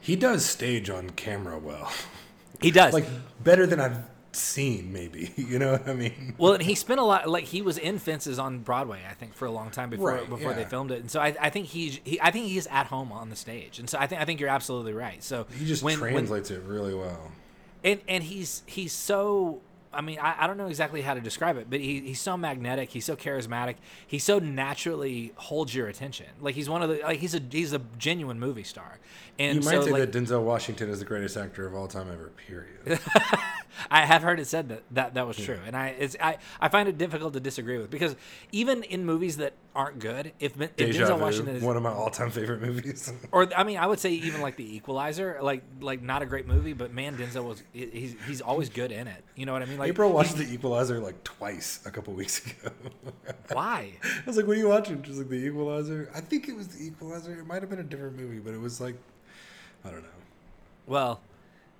he 0.00 0.14
does 0.16 0.44
stage 0.44 0.90
on 0.90 1.10
camera 1.10 1.58
well. 1.58 1.90
He 2.62 2.70
does. 2.70 2.94
like 2.94 3.04
better 3.44 3.66
than 3.66 3.80
I've 3.80 3.98
seen 4.32 4.90
maybe. 4.90 5.30
You 5.36 5.58
know 5.58 5.72
what 5.72 5.86
I 5.86 5.92
mean? 5.92 6.34
well, 6.38 6.54
and 6.54 6.62
he 6.62 6.74
spent 6.74 7.00
a 7.00 7.02
lot. 7.04 7.28
Like 7.28 7.44
he 7.44 7.60
was 7.60 7.76
in 7.76 7.98
fences 7.98 8.38
on 8.38 8.60
Broadway, 8.60 9.02
I 9.08 9.12
think, 9.12 9.34
for 9.34 9.44
a 9.44 9.50
long 9.50 9.70
time 9.70 9.90
before 9.90 10.12
Right, 10.12 10.28
before 10.28 10.54
they 10.54 10.64
filmed 10.64 10.90
it. 10.90 11.00
And 11.00 11.10
so 11.10 11.20
I, 11.20 11.36
I 11.38 11.50
think 11.50 11.66
he's 11.66 12.00
he, 12.02 12.18
I 12.18 12.30
think 12.30 12.46
he's 12.46 12.66
at 12.68 12.86
home 12.86 13.12
on 13.12 13.28
the 13.28 13.36
stage. 13.36 13.78
And 13.78 13.90
so 13.90 13.98
I 13.98 14.06
think 14.06 14.22
I 14.22 14.24
think 14.24 14.40
you're 14.40 14.48
absolutely 14.48 14.94
right. 14.94 15.22
So 15.22 15.46
He 15.58 15.66
just 15.66 15.82
when- 15.82 16.00
when- 16.00 16.12
translates 16.12 16.50
it 16.50 16.62
really 16.62 16.94
well. 16.94 17.30
And 17.86 18.00
and 18.08 18.24
he's 18.24 18.62
he's 18.66 18.92
so 18.92 19.62
I 19.96 20.02
mean, 20.02 20.18
I, 20.18 20.44
I 20.44 20.46
don't 20.46 20.58
know 20.58 20.66
exactly 20.66 21.00
how 21.00 21.14
to 21.14 21.22
describe 21.22 21.56
it, 21.56 21.68
but 21.70 21.80
he, 21.80 22.00
he's 22.00 22.20
so 22.20 22.36
magnetic. 22.36 22.90
He's 22.90 23.06
so 23.06 23.16
charismatic. 23.16 23.76
He 24.06 24.18
so 24.18 24.38
naturally 24.38 25.32
holds 25.36 25.74
your 25.74 25.88
attention. 25.88 26.26
Like 26.38 26.54
he's 26.54 26.68
one 26.68 26.82
of 26.82 26.90
the 26.90 26.98
like 26.98 27.18
he's 27.18 27.34
a 27.34 27.40
he's 27.50 27.72
a 27.72 27.80
genuine 27.96 28.38
movie 28.38 28.62
star. 28.62 28.98
And 29.38 29.58
You 29.58 29.64
might 29.64 29.76
so 29.76 29.82
say 29.86 29.90
like, 29.92 30.12
that 30.12 30.18
Denzel 30.18 30.42
Washington 30.42 30.90
is 30.90 30.98
the 30.98 31.06
greatest 31.06 31.36
actor 31.38 31.66
of 31.66 31.74
all 31.74 31.88
time 31.88 32.10
ever. 32.12 32.30
Period. 32.46 33.00
I 33.90 34.04
have 34.04 34.22
heard 34.22 34.38
it 34.38 34.46
said 34.46 34.68
that 34.68 34.82
that, 34.90 35.14
that 35.14 35.26
was 35.26 35.36
true, 35.38 35.58
and 35.66 35.74
I 35.74 35.88
it's 35.88 36.16
I, 36.20 36.38
I 36.60 36.68
find 36.68 36.88
it 36.88 36.98
difficult 36.98 37.32
to 37.32 37.40
disagree 37.40 37.78
with 37.78 37.90
because 37.90 38.16
even 38.52 38.82
in 38.82 39.04
movies 39.06 39.38
that 39.38 39.54
aren't 39.76 39.98
good, 39.98 40.32
if, 40.40 40.60
if 40.60 40.76
Deja 40.76 41.06
Denzel 41.06 41.20
Washington 41.20 41.56
is 41.56 41.62
one 41.62 41.76
of 41.76 41.82
my 41.82 41.92
all-time 41.92 42.30
favorite 42.30 42.62
movies. 42.62 43.12
or 43.30 43.48
I 43.54 43.62
mean, 43.62 43.76
I 43.76 43.86
would 43.86 44.00
say 44.00 44.10
even 44.10 44.40
like 44.40 44.56
The 44.56 44.76
Equalizer, 44.76 45.38
like 45.42 45.62
like 45.80 46.02
not 46.02 46.22
a 46.22 46.26
great 46.26 46.46
movie, 46.46 46.72
but 46.72 46.92
man, 46.92 47.16
Denzel 47.16 47.44
was 47.44 47.62
he's 47.72 48.16
he's 48.26 48.40
always 48.40 48.70
good 48.70 48.90
in 48.90 49.06
it. 49.06 49.22
You 49.36 49.46
know 49.46 49.52
what 49.52 49.62
I 49.62 49.66
mean? 49.66 49.78
Like 49.78 49.90
April 49.90 50.12
watched 50.12 50.36
The 50.36 50.52
Equalizer 50.52 50.98
like 50.98 51.22
twice 51.22 51.80
a 51.84 51.90
couple 51.90 52.14
weeks 52.14 52.44
ago. 52.44 52.70
why? 53.52 53.92
I 54.02 54.22
was 54.26 54.36
like, 54.36 54.46
"What 54.46 54.56
are 54.56 54.60
you 54.60 54.68
watching?" 54.68 55.02
She's 55.02 55.18
like, 55.18 55.28
"The 55.28 55.36
Equalizer." 55.36 56.10
I 56.14 56.20
think 56.20 56.48
it 56.48 56.56
was 56.56 56.68
The 56.68 56.86
Equalizer. 56.86 57.38
It 57.38 57.46
might 57.46 57.62
have 57.62 57.70
been 57.70 57.80
a 57.80 57.84
different 57.84 58.16
movie, 58.16 58.38
but 58.38 58.54
it 58.54 58.60
was 58.60 58.80
like, 58.80 58.96
I 59.84 59.90
don't 59.90 60.02
know. 60.02 60.08
Well, 60.86 61.20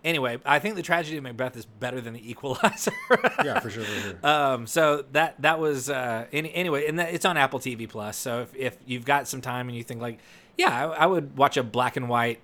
anyway, 0.07 0.39
I 0.47 0.59
think 0.59 0.77
the 0.77 0.83
tragedy 0.83 1.19
of 1.19 1.25
Macbeth 1.25 1.57
is 1.57 1.67
better 1.67 2.01
than 2.01 2.15
the 2.15 2.31
Equalizer. 2.31 2.93
Yeah, 3.45 3.61
for 3.61 3.69
sure, 3.69 3.85
for 3.85 4.01
sure. 4.01 4.17
um, 4.27 4.67
so 4.67 5.05
that 5.13 5.41
that 5.43 5.59
was 5.61 5.91
uh, 5.91 6.27
any, 6.33 6.53
anyway, 6.55 6.87
and 6.89 6.99
that, 6.99 7.13
it's 7.13 7.25
on 7.27 7.37
Apple 7.37 7.59
TV 7.59 7.87
Plus. 7.89 8.17
So 8.17 8.41
if, 8.43 8.55
if 8.57 8.79
you've 8.87 9.05
got 9.05 9.29
some 9.29 9.41
time 9.43 9.69
and 9.69 9.77
you 9.77 9.83
think 9.85 10.01
like, 10.01 10.19
yeah, 10.57 10.71
I, 10.91 11.03
I 11.03 11.07
would 11.07 11.37
watch 11.37 11.57
a 11.59 11.63
black 11.63 11.97
and 11.97 12.09
white 12.09 12.41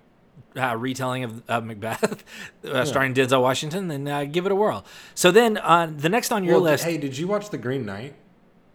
uh, 0.56 0.76
retelling 0.76 1.24
of, 1.24 1.42
of 1.48 1.64
Macbeth, 1.64 2.24
uh, 2.64 2.84
starring 2.84 3.14
Denzel 3.14 3.40
Washington, 3.42 3.88
then 3.88 4.06
uh, 4.06 4.24
give 4.24 4.44
it 4.46 4.52
a 4.52 4.54
whirl. 4.54 4.84
So 5.14 5.30
then 5.30 5.56
uh, 5.58 5.90
the 5.94 6.08
next 6.10 6.30
on 6.32 6.44
your 6.44 6.54
Well, 6.54 6.62
list, 6.64 6.84
Hey, 6.84 6.98
did 6.98 7.16
you 7.16 7.26
watch 7.26 7.48
The 7.50 7.58
Green 7.58 7.86
Knight? 7.86 8.14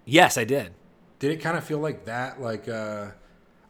yes, 0.06 0.38
I 0.38 0.43
did. 0.43 0.73
Did 1.19 1.32
it 1.32 1.38
kind 1.38 1.58
of 1.58 1.63
feel 1.63 1.80
like 1.80 2.06
that? 2.06 2.39
Like, 2.41 2.67
uh, 2.69 3.08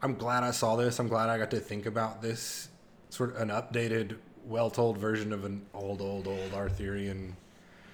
I'm 0.01 0.15
glad 0.15 0.43
I 0.43 0.51
saw 0.51 0.75
this. 0.75 0.99
I'm 0.99 1.07
glad 1.07 1.29
I 1.29 1.37
got 1.37 1.49
to 1.51 1.59
think 1.59 1.85
about 1.85 2.21
this. 2.21 2.69
Sort 3.09 3.35
of 3.35 3.41
an 3.41 3.49
updated, 3.49 4.17
well-told 4.47 4.97
version 4.97 5.33
of 5.33 5.43
an 5.45 5.65
old, 5.73 6.01
old, 6.01 6.27
old 6.27 6.53
Arthurian. 6.53 7.35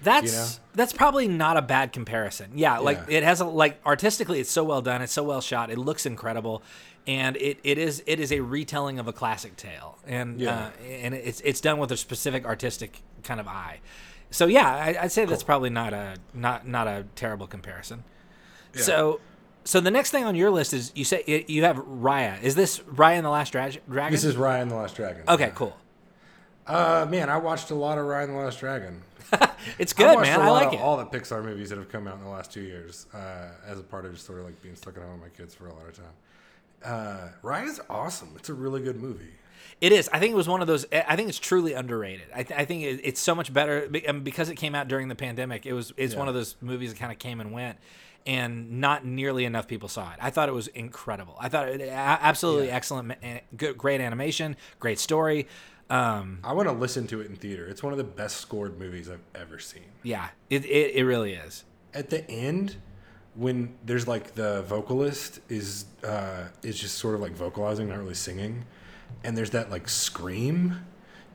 That's 0.04 0.32
You 0.32 0.38
know? 0.38 0.48
that's 0.76 0.92
probably 0.92 1.28
not 1.30 1.56
a 1.56 1.62
bad 1.62 1.94
comparison. 1.94 2.52
Yeah, 2.56 2.80
like 2.80 2.98
Yeah. 3.08 3.18
it 3.20 3.24
has 3.24 3.40
a 3.40 3.46
like 3.46 3.80
artistically 3.86 4.40
it's 4.42 4.52
so 4.52 4.64
well 4.64 4.82
done, 4.82 5.02
it's 5.02 5.14
so 5.14 5.24
well 5.24 5.40
shot, 5.40 5.70
it 5.72 5.78
looks 5.78 6.06
incredible, 6.06 6.62
and 7.08 7.38
it, 7.38 7.58
it 7.64 7.78
is 7.78 8.04
it 8.06 8.20
is 8.20 8.32
a 8.34 8.42
retelling 8.42 9.00
of 9.00 9.08
a 9.08 9.14
classic 9.14 9.56
tale, 9.56 9.98
and 10.06 10.42
Yeah. 10.42 10.66
uh, 10.68 10.84
and 10.86 11.14
it's 11.14 11.40
it's 11.42 11.62
done 11.62 11.78
with 11.80 11.90
a 11.92 11.98
specific 11.98 12.46
artistic 12.46 13.02
kind 13.24 13.40
of 13.40 13.48
eye. 13.48 13.80
So 14.30 14.46
yeah, 14.48 14.68
I, 14.68 15.04
I'd 15.04 15.12
say 15.14 15.24
that's 15.24 15.44
probably 15.44 15.70
not 15.70 15.94
a 15.94 16.16
not 16.34 16.68
not 16.68 16.88
a 16.88 17.06
terrible 17.16 17.48
comparison. 17.48 18.04
So. 18.74 19.20
So 19.66 19.80
the 19.80 19.92
next 19.92 20.12
thing 20.12 20.26
on 20.26 20.36
your 20.36 20.52
list 20.52 20.74
is 20.74 20.92
you 20.94 21.06
say 21.06 21.46
you 21.48 21.64
have 21.64 21.78
Raya. 21.78 22.44
Is 22.44 22.54
this 22.54 22.80
Raya 22.80 23.16
and 23.16 23.26
the 23.26 23.30
Last 23.30 23.52
Dra- 23.54 23.72
Dragon? 23.90 24.12
This 24.12 24.26
is 24.26 24.36
Raya 24.36 24.40
Ryan 24.42 24.68
the 24.68 24.76
Last 24.76 24.98
Dragon. 24.98 25.24
okay, 25.30 25.54
cool. 25.56 25.74
Uh, 26.66 27.06
man, 27.10 27.30
I 27.30 27.38
watched 27.38 27.72
a 27.72 27.76
lot 27.76 27.98
of 27.98 28.06
Ryan 28.06 28.32
the 28.34 28.40
Last 28.40 28.60
Dragon. 28.60 29.02
It's 29.80 29.94
I 29.94 29.98
good, 29.98 30.16
watched 30.16 30.30
man. 30.30 30.40
a 30.42 30.44
I 30.44 30.48
lot 30.50 30.54
like 30.64 30.68
of 30.68 30.74
it. 30.74 30.80
all 30.82 30.98
the 30.98 31.06
Pixar 31.06 31.44
movies 31.44 31.70
that 31.70 31.78
have 31.78 31.90
come 31.90 32.06
out 32.08 32.18
in 32.18 32.24
the 32.24 32.30
last 32.30 32.52
two 32.52 32.62
years, 32.62 33.06
uh, 33.14 33.48
as 33.66 33.80
a 33.80 33.84
part 33.84 34.06
of 34.06 34.14
just 34.14 34.26
sort 34.26 34.40
of 34.40 34.46
like 34.46 34.62
being 34.62 34.76
stuck 34.76 34.98
at 34.98 35.04
home 35.04 35.14
with 35.14 35.22
my 35.22 35.30
kids 35.38 35.56
for 35.56 35.68
a 35.68 35.74
lot 35.74 35.88
of 35.88 35.96
time. 35.96 36.06
Uh, 36.84 37.30
Raya's 37.42 37.80
awesome. 37.90 38.30
It's 38.36 38.50
a 38.50 38.54
really 38.54 38.82
good 38.82 38.98
movie. 39.02 39.32
It 39.80 39.94
is. 39.94 40.10
I 40.12 40.20
think 40.20 40.34
it 40.34 40.36
was 40.36 40.50
one 40.50 40.60
of 40.62 40.68
those. 40.68 40.86
I 40.92 41.16
think 41.16 41.30
it's 41.30 41.40
truly 41.40 41.74
underrated. 41.74 42.28
I, 42.36 42.44
th- 42.44 42.60
I 42.60 42.66
think 42.66 42.84
it, 42.84 43.00
it's 43.06 43.22
so 43.22 43.34
much 43.34 43.54
better 43.54 43.88
be- 43.88 44.02
because 44.02 44.50
it 44.50 44.56
came 44.56 44.76
out 44.76 44.90
during 44.90 45.08
the 45.08 45.16
pandemic. 45.16 45.66
It 45.66 45.74
was. 45.74 45.94
It's 45.98 46.14
Yeah. 46.14 46.20
one 46.20 46.28
of 46.28 46.34
those 46.34 46.56
movies 46.62 46.92
that 46.92 47.00
kind 47.00 47.12
of 47.12 47.18
came 47.18 47.40
and 47.40 47.54
went, 47.54 47.78
and 48.28 48.82
not 48.82 49.06
nearly 49.06 49.46
enough 49.46 49.68
people 49.68 49.88
saw 49.88 50.12
it. 50.12 50.18
I 50.22 50.30
thought 50.30 50.50
it 50.50 50.54
was 50.54 50.68
incredible. 50.68 51.38
I 51.40 51.48
thought 51.48 51.70
it 51.70 51.82
absolutely 51.90 52.70
excellent, 52.70 53.14
good, 53.56 53.78
great 53.78 54.02
animation, 54.02 54.58
great 54.80 55.00
story. 55.00 55.48
Um, 55.94 56.40
I 56.44 56.54
want 56.54 56.68
to 56.68 56.74
listen 56.74 57.06
to 57.08 57.22
it 57.22 57.28
in 57.30 57.36
theater. 57.36 57.68
It's 57.68 57.84
one 57.84 57.94
of 57.94 57.98
the 57.98 58.04
best 58.04 58.38
scored 58.38 58.80
movies 58.80 59.08
I've 59.12 59.22
ever 59.36 59.60
seen. 59.60 59.84
yeah, 60.02 60.30
it, 60.50 60.66
it 60.66 60.96
it 60.96 61.06
really 61.06 61.34
is. 61.34 61.66
At 61.94 62.10
the 62.10 62.28
end, 62.32 62.78
when 63.36 63.76
there's 63.86 64.08
like 64.08 64.34
the 64.34 64.64
vocalist 64.64 65.40
is 65.50 65.86
uh, 66.04 66.46
is 66.64 66.80
just 66.80 66.98
sort 66.98 67.14
of 67.14 67.22
like 67.22 67.34
vocalizing, 67.34 67.90
not 67.90 68.00
really 68.00 68.16
singing, 68.16 68.66
and 69.24 69.38
there's 69.38 69.52
that 69.52 69.70
like 69.70 69.88
scream 69.88 70.84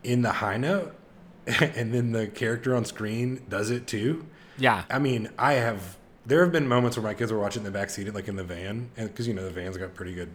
in 0.03 0.23
the 0.23 0.33
high 0.33 0.57
note, 0.57 0.93
and 1.47 1.95
then 1.95 2.11
the 2.11 2.27
character 2.27 2.75
on 2.75 2.85
screen 2.85 3.45
does 3.49 3.71
it 3.71 3.87
too. 3.87 4.27
Yeah, 4.59 4.83
I 4.91 4.99
mean, 4.99 5.31
I 5.39 5.53
have. 5.53 5.97
There 6.27 6.43
have 6.43 6.51
been 6.51 6.67
moments 6.67 6.97
where 6.97 7.05
my 7.05 7.15
kids 7.15 7.33
were 7.33 7.39
watching 7.39 7.61
in 7.61 7.65
the 7.65 7.79
back 7.79 7.91
seat, 7.91 8.13
like 8.13 8.27
in 8.27 8.35
the 8.35 8.45
van, 8.45 8.91
and 8.97 9.09
because 9.09 9.29
you 9.29 9.35
know 9.35 9.45
the 9.45 9.53
van's 9.53 9.77
got 9.77 9.95
pretty 9.95 10.15
good 10.15 10.31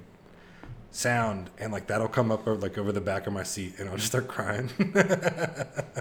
sound, 0.94 1.50
and 1.60 1.72
like 1.74 1.88
that'll 1.88 2.08
come 2.08 2.32
up 2.32 2.48
over, 2.48 2.56
like 2.56 2.78
over 2.78 2.92
the 2.92 3.02
back 3.02 3.28
of 3.28 3.34
my 3.34 3.44
seat, 3.44 3.74
and 3.80 3.90
I'll 3.90 3.96
just 3.98 4.08
start 4.08 4.28
crying. 4.28 4.70
and 4.80 5.92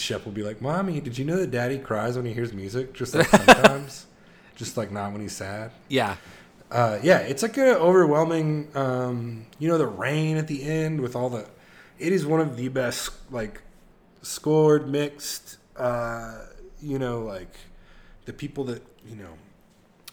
Shep 0.00 0.24
will 0.24 0.32
be 0.32 0.42
like, 0.42 0.60
"Mommy, 0.60 1.00
did 1.00 1.18
you 1.18 1.24
know 1.24 1.36
that 1.36 1.50
Daddy 1.50 1.78
cries 1.78 2.16
when 2.16 2.26
he 2.26 2.32
hears 2.32 2.52
music? 2.52 2.94
Just 2.94 3.14
like 3.14 3.28
sometimes, 3.28 4.06
just 4.56 4.76
like 4.76 4.90
not 4.90 5.12
when 5.12 5.20
he's 5.20 5.36
sad." 5.36 5.70
yeah, 5.88 6.16
Uh, 6.70 6.98
yeah, 7.02 7.18
it's 7.18 7.42
like 7.42 7.56
an 7.58 7.68
overwhelming. 7.68 8.68
Um, 8.74 9.46
you 9.58 9.68
know, 9.68 9.78
the 9.78 9.86
rain 9.86 10.36
at 10.36 10.48
the 10.48 10.62
end 10.64 11.00
with 11.00 11.14
all 11.16 11.28
the. 11.28 11.46
It 11.98 12.12
is 12.12 12.26
one 12.26 12.40
of 12.40 12.56
the 12.56 12.68
best, 12.68 13.10
like, 13.30 13.60
scored, 14.22 14.88
mixed. 14.88 15.58
Uh, 15.76 16.46
you 16.80 16.98
know, 16.98 17.20
like 17.20 17.54
the 18.24 18.32
people 18.32 18.64
that 18.64 18.82
you 19.08 19.16
know 19.16 19.34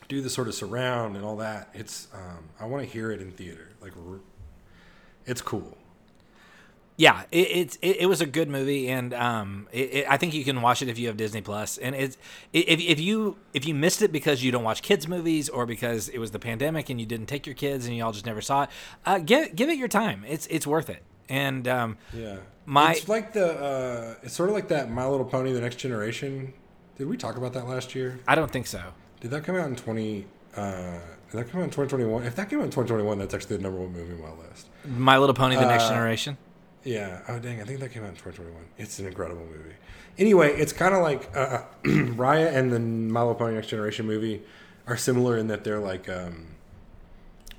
do 0.10 0.19
the 0.22 0.30
sort 0.30 0.48
of 0.50 0.54
surround 0.56 1.15
and 1.15 1.24
all 1.24 1.38
that. 1.38 1.69
It's. 1.74 2.08
Um, 2.13 2.50
I 2.60 2.65
want 2.65 2.84
to 2.84 2.89
hear 2.89 3.12
it 3.12 3.22
in 3.22 3.32
theater. 3.32 3.69
Like, 3.82 3.93
it's 5.26 5.41
cool. 5.41 5.78
yeah. 6.98 7.24
It, 7.32 7.48
it's 7.52 7.76
it, 7.82 7.98
it 8.02 8.06
was 8.08 8.19
a 8.19 8.26
good 8.26 8.50
movie, 8.50 8.89
and 8.89 9.13
um, 9.13 9.67
it, 9.72 9.93
it, 9.93 10.06
I 10.10 10.17
think 10.17 10.34
you 10.34 10.43
can 10.43 10.62
watch 10.62 10.82
it 10.82 10.89
if 10.89 10.98
you 11.00 11.08
have 11.08 11.15
Disney 11.17 11.41
Plus. 11.41 11.78
And 11.78 11.95
it's 11.95 12.17
if 12.52 12.80
if 12.82 13.00
you 13.00 13.38
if 13.54 13.65
you 13.67 13.74
missed 13.76 14.02
it 14.02 14.12
because 14.12 14.43
you 14.43 14.52
don't 14.52 14.63
watch 14.63 14.82
kids 14.82 15.08
movies 15.08 15.48
or 15.48 15.65
because 15.65 16.10
it 16.10 16.17
was 16.19 16.32
the 16.32 16.39
pandemic 16.39 16.89
and 16.89 17.00
you 17.00 17.06
didn't 17.06 17.28
take 17.28 17.45
your 17.45 17.56
kids 17.56 17.86
and 17.86 17.95
you 17.95 18.04
all 18.04 18.12
just 18.12 18.26
never 18.26 18.41
saw 18.41 18.63
it, 18.63 18.69
uh, 19.06 19.19
give 19.19 19.56
give 19.56 19.69
it 19.69 19.78
your 19.78 19.88
time. 19.88 20.26
It's 20.28 20.48
it's 20.48 20.65
worth 20.67 20.89
it. 20.89 21.04
And 21.30 21.67
um, 21.67 21.98
Yeah. 22.13 22.38
My- 22.65 22.93
It's 22.93 23.08
like 23.08 23.34
the. 23.34 23.48
Uh, 23.60 24.15
it's 24.24 24.34
sort 24.34 24.50
of 24.50 24.56
like 24.56 24.67
that 24.69 24.89
My 24.91 25.06
Little 25.08 25.26
Pony: 25.26 25.54
The 25.54 25.62
Next 25.62 25.76
Generation. 25.78 26.54
Did 26.98 27.08
we 27.08 27.15
talk 27.17 27.38
about 27.38 27.54
that 27.54 27.67
last 27.67 27.95
year? 27.95 28.19
I 28.28 28.36
don't 28.36 28.52
think 28.52 28.67
so. 28.67 28.82
Did 29.22 29.32
that 29.32 29.44
come 29.44 29.56
out 29.56 29.68
in 29.68 29.76
twenty? 29.76 30.26
Uh, 30.56 30.94
did 31.32 31.38
that 31.40 31.50
come 31.50 31.62
out 31.62 31.66
in 31.66 31.70
twenty 31.70 31.90
twenty 31.90 32.06
one? 32.06 32.24
If 32.24 32.36
that 32.36 32.50
came 32.50 32.60
out 32.60 32.66
in 32.66 32.72
twenty 32.72 32.88
twenty 32.90 33.04
one, 33.04 33.20
that's 33.20 33.34
actually 33.34 33.58
the 33.58 33.64
number 33.64 33.80
one 33.80 33.92
movie 33.94 34.14
on 34.14 34.22
my 34.22 34.44
list. 34.48 34.68
My 34.86 35.18
Little 35.18 35.36
Pony: 35.36 35.56
The 35.56 35.66
Next 35.66 35.84
Uh, 35.86 35.90
Generation. 35.90 36.38
Yeah. 36.84 37.22
Oh 37.28 37.40
dang! 37.40 37.62
I 37.62 37.66
think 37.66 37.80
that 37.82 37.92
came 37.92 38.04
out 38.04 38.10
in 38.10 38.16
twenty 38.16 38.38
twenty 38.38 38.52
one. 38.52 38.66
It's 38.78 39.00
an 39.00 39.08
incredible 39.08 39.46
movie. 39.46 39.76
Anyway, 40.18 40.54
it's 40.54 40.74
kind 40.74 40.94
of 40.96 41.02
like 41.02 41.30
uh, 41.36 41.64
Raya 41.84 42.54
and 42.56 42.72
the 42.72 42.80
My 42.80 43.20
Little 43.22 43.36
Pony: 43.36 43.56
Next 43.56 43.68
Generation 43.68 44.06
movie 44.06 44.42
are 44.88 44.98
similar 44.98 45.38
in 45.38 45.48
that 45.48 45.64
they're 45.64 45.80
like 45.80 46.08
um, 46.10 46.48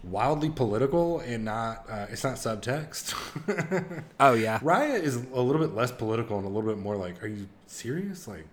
wildly 0.02 0.50
political 0.50 1.20
and 1.20 1.44
not. 1.44 1.84
Uh, 1.88 2.06
it's 2.10 2.24
not 2.24 2.36
subtext. 2.36 3.14
Oh 4.20 4.34
yeah, 4.34 4.58
Raya 4.60 5.00
is 5.00 5.16
a 5.16 5.40
little 5.40 5.60
bit 5.60 5.74
less 5.74 5.90
political 5.92 6.36
and 6.38 6.44
a 6.46 6.48
little 6.50 6.68
bit 6.68 6.78
more 6.78 6.96
like, 6.96 7.22
are 7.22 7.26
you 7.26 7.48
serious? 7.66 8.28
Like, 8.28 8.46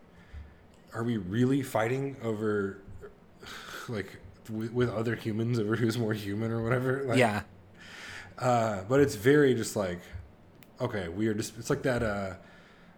are 0.94 1.04
we 1.04 1.18
really 1.18 1.62
fighting 1.62 2.16
over, 2.24 2.78
like, 3.90 4.18
with, 4.50 4.72
with 4.72 4.90
other 4.90 5.16
humans 5.16 5.60
over 5.60 5.76
who's 5.76 5.98
more 5.98 6.14
human 6.14 6.52
or 6.52 6.64
whatever? 6.64 7.04
Like, 7.06 7.18
yeah, 7.18 7.42
Uh, 8.38 8.84
but 8.88 9.00
it's 9.00 9.16
very 9.16 9.54
just 9.54 9.76
like, 9.76 10.00
okay, 10.80 11.08
we 11.10 11.28
are 11.28 11.34
just. 11.34 11.58
It's 11.58 11.70
like 11.70 11.84
that. 11.84 12.04
Uh, 12.04 12.34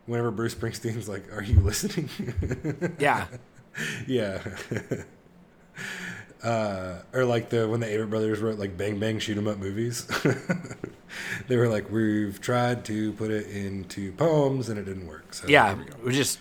whenever 0.06 0.32
Bruce 0.32 0.56
Springsteen's 0.56 1.08
like, 1.08 1.32
"Are 1.34 1.44
you 1.44 1.60
listening?" 1.60 2.10
yeah, 3.00 3.28
yeah. 4.08 4.42
Uh, 6.42 7.02
or 7.12 7.26
like 7.26 7.50
the 7.50 7.68
when 7.68 7.82
the 7.82 7.86
Avett 7.86 8.10
brothers 8.10 8.40
wrote 8.40 8.58
like 8.58 8.78
Bang 8.78 8.98
Bang 8.98 9.20
Shoot 9.20 9.38
'Em 9.38 9.46
Up 9.48 9.58
movies, 9.58 10.06
they 11.50 11.58
were 11.58 11.68
like, 11.68 11.92
"We've 11.92 12.40
tried 12.40 12.86
to 12.86 13.12
put 13.14 13.30
it 13.30 13.48
into 13.48 14.14
poems 14.14 14.70
and 14.70 14.80
it 14.80 14.86
didn't 14.86 15.08
work." 15.08 15.34
So 15.34 15.50
yeah. 15.50 15.74
we. 15.74 16.06
We 16.06 16.14
just 16.14 16.40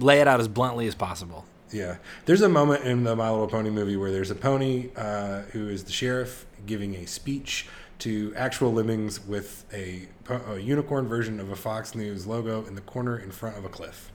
lay 0.00 0.20
it 0.20 0.26
out 0.26 0.40
as 0.40 0.48
bluntly 0.48 0.88
as 0.88 0.96
possible. 0.96 1.44
Yeah, 1.70 1.98
there's 2.24 2.40
a 2.40 2.48
moment 2.48 2.84
in 2.84 3.04
the 3.04 3.14
My 3.14 3.30
Little 3.30 3.46
Pony 3.46 3.70
movie 3.70 3.96
where 3.96 4.10
there's 4.10 4.30
a 4.30 4.34
pony 4.34 4.90
uh, 4.96 5.42
who 5.52 5.68
is 5.68 5.84
the 5.84 5.92
sheriff 5.92 6.46
giving 6.66 6.94
a 6.96 7.06
speech 7.06 7.66
to 8.00 8.32
actual 8.36 8.72
lemmings 8.72 9.24
with 9.26 9.64
a, 9.72 10.08
a 10.48 10.58
unicorn 10.58 11.06
version 11.06 11.40
of 11.40 11.50
a 11.50 11.56
Fox 11.56 11.94
News 11.94 12.26
logo 12.26 12.64
in 12.66 12.74
the 12.74 12.80
corner 12.80 13.18
in 13.18 13.30
front 13.30 13.58
of 13.58 13.64
a 13.64 13.68
cliff. 13.68 14.10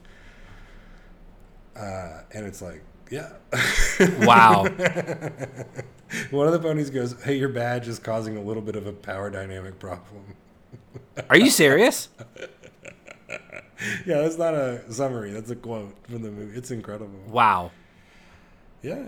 Uh, 1.76 2.22
and 2.32 2.46
it's 2.46 2.62
like, 2.62 2.82
yeah. 3.12 3.34
Wow. 4.22 4.64
One 6.32 6.48
of 6.48 6.54
the 6.54 6.60
ponies 6.60 6.90
goes, 6.90 7.22
"Hey, 7.24 7.38
your 7.38 7.50
badge 7.50 7.88
is 7.88 7.98
causing 8.00 8.38
a 8.38 8.42
little 8.42 8.62
bit 8.62 8.76
of 8.76 8.86
a 8.86 8.94
power 8.94 9.30
dynamic 9.30 9.80
problem." 9.80 10.36
Are 11.30 11.38
you 11.38 11.50
serious? 11.50 12.10
yeah, 14.06 14.22
that's 14.22 14.38
not 14.38 14.54
a 14.54 14.92
summary. 14.92 15.32
That's 15.32 15.52
a 15.52 15.56
quote 15.56 15.96
from 16.10 16.22
the 16.22 16.32
movie. 16.32 16.58
It's 16.58 16.72
incredible. 16.72 17.20
Wow. 17.28 17.72
Yeah. 18.82 19.06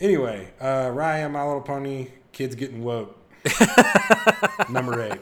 Anyway, 0.00 0.50
uh, 0.60 0.86
Raya, 0.86 1.30
My 1.30 1.44
Little 1.44 1.60
Pony, 1.60 2.08
kids 2.32 2.54
getting 2.54 2.82
woke. 2.82 3.16
Number 4.70 5.00
eight. 5.02 5.20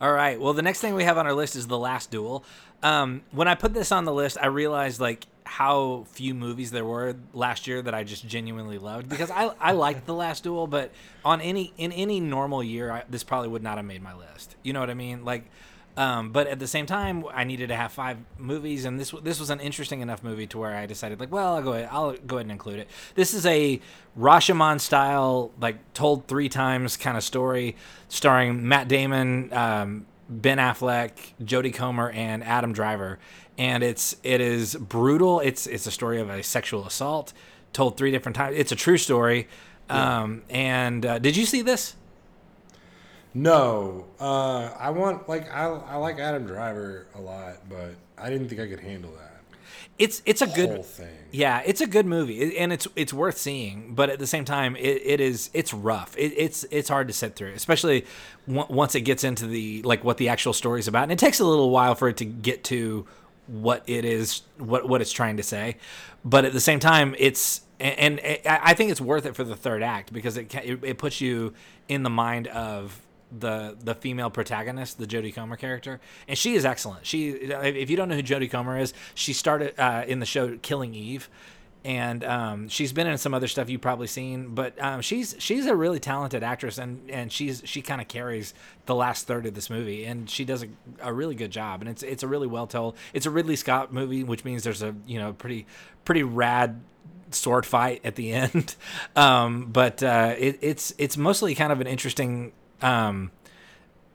All 0.00 0.12
right. 0.12 0.40
Well, 0.40 0.52
the 0.52 0.62
next 0.62 0.80
thing 0.80 0.94
we 0.94 1.04
have 1.04 1.18
on 1.18 1.26
our 1.26 1.32
list 1.32 1.56
is 1.56 1.66
The 1.66 1.78
Last 1.78 2.10
Duel. 2.10 2.44
Um, 2.82 3.22
when 3.32 3.48
I 3.48 3.54
put 3.56 3.74
this 3.74 3.90
on 3.90 4.04
the 4.04 4.12
list, 4.12 4.38
I 4.40 4.46
realized 4.46 5.00
like 5.00 5.26
how 5.44 6.04
few 6.10 6.34
movies 6.34 6.70
there 6.70 6.84
were 6.84 7.16
last 7.32 7.66
year 7.66 7.80
that 7.82 7.94
I 7.94 8.04
just 8.04 8.26
genuinely 8.26 8.78
loved 8.78 9.08
because 9.08 9.30
I 9.30 9.50
I 9.58 9.72
liked 9.72 10.06
The 10.06 10.14
Last 10.14 10.44
Duel, 10.44 10.66
but 10.66 10.92
on 11.24 11.40
any 11.40 11.72
in 11.76 11.90
any 11.90 12.20
normal 12.20 12.62
year, 12.62 12.90
I, 12.92 13.04
this 13.08 13.24
probably 13.24 13.48
would 13.48 13.62
not 13.62 13.76
have 13.76 13.86
made 13.86 14.02
my 14.02 14.14
list. 14.14 14.56
You 14.62 14.72
know 14.72 14.80
what 14.80 14.90
I 14.90 14.94
mean? 14.94 15.24
Like. 15.24 15.50
Um, 15.98 16.30
but 16.30 16.46
at 16.46 16.60
the 16.60 16.68
same 16.68 16.86
time, 16.86 17.24
I 17.34 17.42
needed 17.42 17.70
to 17.70 17.74
have 17.74 17.90
five 17.90 18.18
movies, 18.38 18.84
and 18.84 19.00
this 19.00 19.12
this 19.24 19.40
was 19.40 19.50
an 19.50 19.58
interesting 19.58 20.00
enough 20.00 20.22
movie 20.22 20.46
to 20.46 20.56
where 20.56 20.72
I 20.76 20.86
decided, 20.86 21.18
like, 21.18 21.32
well, 21.32 21.56
I'll 21.56 21.62
go 21.62 21.72
ahead, 21.72 21.88
I'll 21.90 22.12
go 22.12 22.36
ahead 22.36 22.44
and 22.44 22.52
include 22.52 22.78
it. 22.78 22.88
This 23.16 23.34
is 23.34 23.44
a 23.44 23.80
Rashomon 24.16 24.78
style, 24.78 25.50
like 25.60 25.94
told 25.94 26.28
three 26.28 26.48
times 26.48 26.96
kind 26.96 27.16
of 27.16 27.24
story, 27.24 27.74
starring 28.06 28.68
Matt 28.68 28.86
Damon, 28.86 29.52
um, 29.52 30.06
Ben 30.28 30.58
Affleck, 30.58 31.32
Jodie 31.42 31.74
Comer, 31.74 32.10
and 32.10 32.44
Adam 32.44 32.72
Driver, 32.72 33.18
and 33.58 33.82
it's 33.82 34.14
it 34.22 34.40
is 34.40 34.76
brutal. 34.76 35.40
It's 35.40 35.66
it's 35.66 35.88
a 35.88 35.90
story 35.90 36.20
of 36.20 36.30
a 36.30 36.44
sexual 36.44 36.86
assault 36.86 37.32
told 37.72 37.96
three 37.96 38.12
different 38.12 38.36
times. 38.36 38.56
It's 38.56 38.70
a 38.70 38.76
true 38.76 38.98
story. 38.98 39.48
Um, 39.90 40.42
and 40.48 41.04
uh, 41.04 41.18
did 41.18 41.36
you 41.36 41.44
see 41.44 41.62
this? 41.62 41.96
No, 43.34 44.06
uh, 44.18 44.70
I 44.78 44.90
want 44.90 45.28
like 45.28 45.52
I, 45.52 45.66
I 45.66 45.96
like 45.96 46.18
Adam 46.18 46.46
Driver 46.46 47.06
a 47.14 47.20
lot, 47.20 47.68
but 47.68 47.94
I 48.16 48.30
didn't 48.30 48.48
think 48.48 48.60
I 48.60 48.66
could 48.66 48.80
handle 48.80 49.12
that 49.12 49.42
It's 49.98 50.22
it's 50.24 50.42
a 50.42 50.46
good 50.46 50.84
thing. 50.84 51.08
Yeah, 51.30 51.62
it's 51.64 51.80
a 51.80 51.86
good 51.86 52.06
movie, 52.06 52.56
and 52.56 52.72
it's 52.72 52.86
it's 52.96 53.12
worth 53.12 53.36
seeing. 53.38 53.94
But 53.94 54.10
at 54.10 54.18
the 54.18 54.26
same 54.26 54.44
time, 54.44 54.76
it, 54.76 55.02
it 55.04 55.20
is 55.20 55.50
it's 55.52 55.74
rough. 55.74 56.16
It, 56.16 56.32
it's 56.36 56.64
it's 56.70 56.88
hard 56.88 57.08
to 57.08 57.14
sit 57.14 57.36
through, 57.36 57.52
especially 57.52 58.06
w- 58.46 58.66
once 58.70 58.94
it 58.94 59.02
gets 59.02 59.24
into 59.24 59.46
the 59.46 59.82
like 59.82 60.04
what 60.04 60.16
the 60.16 60.28
actual 60.30 60.52
story 60.52 60.80
is 60.80 60.88
about, 60.88 61.04
and 61.04 61.12
it 61.12 61.18
takes 61.18 61.40
a 61.40 61.44
little 61.44 61.70
while 61.70 61.94
for 61.94 62.08
it 62.08 62.16
to 62.18 62.24
get 62.24 62.64
to 62.64 63.06
what 63.46 63.82
it 63.86 64.04
is, 64.04 64.42
what 64.58 64.88
what 64.88 65.00
it's 65.02 65.12
trying 65.12 65.36
to 65.36 65.42
say. 65.42 65.76
But 66.24 66.44
at 66.44 66.52
the 66.52 66.60
same 66.60 66.80
time, 66.80 67.14
it's 67.18 67.62
and, 67.80 68.20
and 68.20 68.38
I 68.46 68.60
I 68.70 68.74
think 68.74 68.90
it's 68.90 69.00
worth 69.00 69.26
it 69.26 69.36
for 69.36 69.44
the 69.44 69.56
third 69.56 69.82
act 69.82 70.12
because 70.12 70.36
it 70.36 70.54
it, 70.54 70.78
it 70.82 70.98
puts 70.98 71.20
you 71.20 71.54
in 71.88 72.04
the 72.04 72.10
mind 72.10 72.46
of 72.48 73.00
the 73.36 73.76
the 73.82 73.94
female 73.94 74.30
protagonist, 74.30 74.98
the 74.98 75.06
Jodie 75.06 75.34
Comer 75.34 75.56
character, 75.56 76.00
and 76.26 76.36
she 76.36 76.54
is 76.54 76.64
excellent. 76.64 77.06
She, 77.06 77.30
if 77.30 77.90
you 77.90 77.96
don't 77.96 78.08
know 78.08 78.16
who 78.16 78.22
Jodie 78.22 78.50
Comer 78.50 78.78
is, 78.78 78.94
she 79.14 79.32
started 79.32 79.78
uh, 79.78 80.04
in 80.06 80.20
the 80.20 80.26
show 80.26 80.56
Killing 80.58 80.94
Eve, 80.94 81.28
and 81.84 82.24
um, 82.24 82.68
she's 82.68 82.92
been 82.92 83.06
in 83.06 83.18
some 83.18 83.34
other 83.34 83.48
stuff 83.48 83.70
you've 83.70 83.80
probably 83.80 84.06
seen. 84.06 84.54
But 84.54 84.82
um, 84.82 85.00
she's 85.00 85.36
she's 85.38 85.66
a 85.66 85.74
really 85.74 86.00
talented 86.00 86.42
actress, 86.42 86.78
and 86.78 87.10
and 87.10 87.32
she's 87.32 87.62
she 87.64 87.82
kind 87.82 88.00
of 88.00 88.08
carries 88.08 88.54
the 88.86 88.94
last 88.94 89.26
third 89.26 89.46
of 89.46 89.54
this 89.54 89.70
movie, 89.70 90.04
and 90.04 90.28
she 90.28 90.44
does 90.44 90.62
a, 90.62 90.68
a 91.00 91.12
really 91.12 91.34
good 91.34 91.50
job. 91.50 91.80
And 91.80 91.88
it's 91.88 92.02
it's 92.02 92.22
a 92.22 92.28
really 92.28 92.46
well 92.46 92.66
told. 92.66 92.96
It's 93.12 93.26
a 93.26 93.30
Ridley 93.30 93.56
Scott 93.56 93.92
movie, 93.92 94.24
which 94.24 94.44
means 94.44 94.64
there's 94.64 94.82
a 94.82 94.94
you 95.06 95.18
know 95.18 95.32
pretty 95.32 95.66
pretty 96.04 96.22
rad 96.22 96.80
sword 97.30 97.66
fight 97.66 98.00
at 98.04 98.16
the 98.16 98.32
end. 98.32 98.74
Um, 99.14 99.66
but 99.66 100.02
uh, 100.02 100.34
it, 100.38 100.58
it's 100.60 100.94
it's 100.98 101.16
mostly 101.16 101.54
kind 101.54 101.72
of 101.72 101.80
an 101.80 101.86
interesting 101.86 102.52
um, 102.82 103.30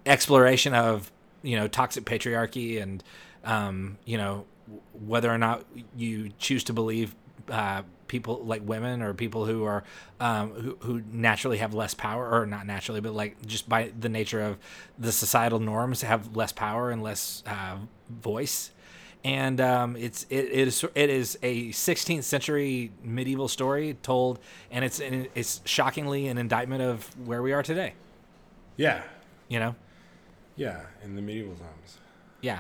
exploration 0.05 0.73
of 0.73 1.11
you 1.41 1.57
know 1.57 1.67
toxic 1.67 2.05
patriarchy 2.05 2.81
and 2.81 3.03
um, 3.43 3.97
you 4.05 4.17
know 4.17 4.45
whether 4.93 5.29
or 5.29 5.37
not 5.37 5.65
you 5.95 6.31
choose 6.39 6.63
to 6.63 6.73
believe 6.73 7.15
uh, 7.49 7.83
people 8.07 8.41
like 8.45 8.61
women 8.65 9.01
or 9.01 9.13
people 9.13 9.45
who 9.45 9.63
are 9.63 9.83
um, 10.19 10.51
who, 10.51 10.77
who 10.81 11.01
naturally 11.11 11.57
have 11.57 11.73
less 11.73 11.93
power 11.93 12.29
or 12.29 12.45
not 12.45 12.65
naturally 12.65 13.01
but 13.01 13.13
like 13.13 13.45
just 13.45 13.67
by 13.67 13.91
the 13.99 14.09
nature 14.09 14.41
of 14.41 14.57
the 14.97 15.11
societal 15.11 15.59
norms 15.59 16.01
have 16.01 16.35
less 16.35 16.51
power 16.51 16.91
and 16.91 17.03
less 17.03 17.43
uh, 17.47 17.77
voice. 18.09 18.71
And 19.25 19.61
um, 19.61 19.95
it's 19.95 20.25
it, 20.29 20.45
it 20.51 20.67
is 20.67 20.85
it 20.95 21.09
is 21.09 21.39
a 21.41 21.69
16th 21.69 22.23
century 22.23 22.91
medieval 23.03 23.47
story 23.47 23.95
told 24.03 24.39
and 24.69 24.83
it's 24.83 24.99
it's 24.99 25.61
shockingly 25.63 26.27
an 26.27 26.37
indictment 26.37 26.81
of 26.81 27.09
where 27.25 27.41
we 27.41 27.53
are 27.53 27.63
today 27.63 27.93
Yeah, 28.77 29.03
you 29.47 29.59
know 29.59 29.75
yeah, 30.55 30.81
in 31.03 31.15
the 31.15 31.21
medieval 31.21 31.55
times. 31.55 31.97
yeah. 32.41 32.59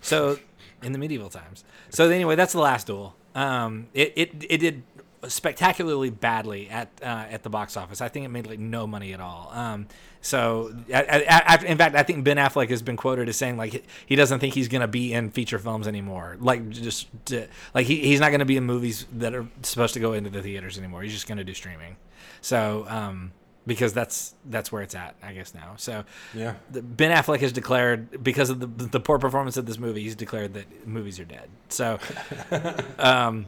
So 0.00 0.38
in 0.82 0.92
the 0.92 0.98
medieval 0.98 1.28
times. 1.28 1.64
So 1.90 2.08
anyway, 2.08 2.36
that's 2.36 2.52
the 2.52 2.60
last 2.60 2.86
duel. 2.86 3.16
Um, 3.34 3.88
it, 3.92 4.12
it 4.16 4.46
it 4.48 4.58
did 4.58 4.82
spectacularly 5.26 6.10
badly 6.10 6.68
at 6.70 6.88
uh, 7.02 7.26
at 7.28 7.42
the 7.42 7.50
box 7.50 7.76
office. 7.76 8.00
I 8.00 8.08
think 8.08 8.24
it 8.24 8.28
made 8.28 8.46
like 8.46 8.58
no 8.58 8.86
money 8.86 9.12
at 9.12 9.20
all. 9.20 9.50
Um, 9.52 9.88
so 10.20 10.74
I, 10.92 11.24
I, 11.28 11.56
I, 11.56 11.64
in 11.64 11.76
fact, 11.78 11.94
I 11.94 12.02
think 12.04 12.24
Ben 12.24 12.36
Affleck 12.36 12.70
has 12.70 12.82
been 12.82 12.96
quoted 12.96 13.28
as 13.28 13.36
saying 13.36 13.56
like 13.56 13.84
he 14.06 14.16
doesn't 14.16 14.38
think 14.38 14.54
he's 14.54 14.68
going 14.68 14.80
to 14.80 14.88
be 14.88 15.12
in 15.12 15.30
feature 15.30 15.58
films 15.58 15.86
anymore. 15.86 16.36
Like 16.40 16.68
just 16.70 17.08
to, 17.26 17.48
like 17.74 17.86
he, 17.86 18.00
he's 18.00 18.20
not 18.20 18.30
going 18.30 18.40
to 18.40 18.46
be 18.46 18.56
in 18.56 18.64
movies 18.64 19.06
that 19.12 19.34
are 19.34 19.46
supposed 19.62 19.94
to 19.94 20.00
go 20.00 20.12
into 20.12 20.30
the 20.30 20.42
theaters 20.42 20.78
anymore. 20.78 21.02
He's 21.02 21.12
just 21.12 21.26
going 21.26 21.38
to 21.38 21.44
do 21.44 21.54
streaming. 21.54 21.96
So 22.40 22.86
um, 22.88 23.32
because 23.68 23.92
that's 23.92 24.34
that's 24.46 24.72
where 24.72 24.82
it's 24.82 24.96
at, 24.96 25.14
I 25.22 25.32
guess 25.34 25.54
now. 25.54 25.74
So 25.76 26.04
Yeah, 26.34 26.54
the- 26.72 26.82
Ben 26.82 27.16
Affleck 27.16 27.38
has 27.40 27.52
declared 27.52 28.24
because 28.24 28.50
of 28.50 28.58
the 28.58 28.66
the 28.66 28.98
poor 28.98 29.18
performance 29.20 29.56
of 29.56 29.66
this 29.66 29.78
movie, 29.78 30.02
he's 30.02 30.16
declared 30.16 30.54
that 30.54 30.86
movies 30.88 31.20
are 31.20 31.24
dead. 31.24 31.48
So, 31.68 32.00
um, 32.98 33.46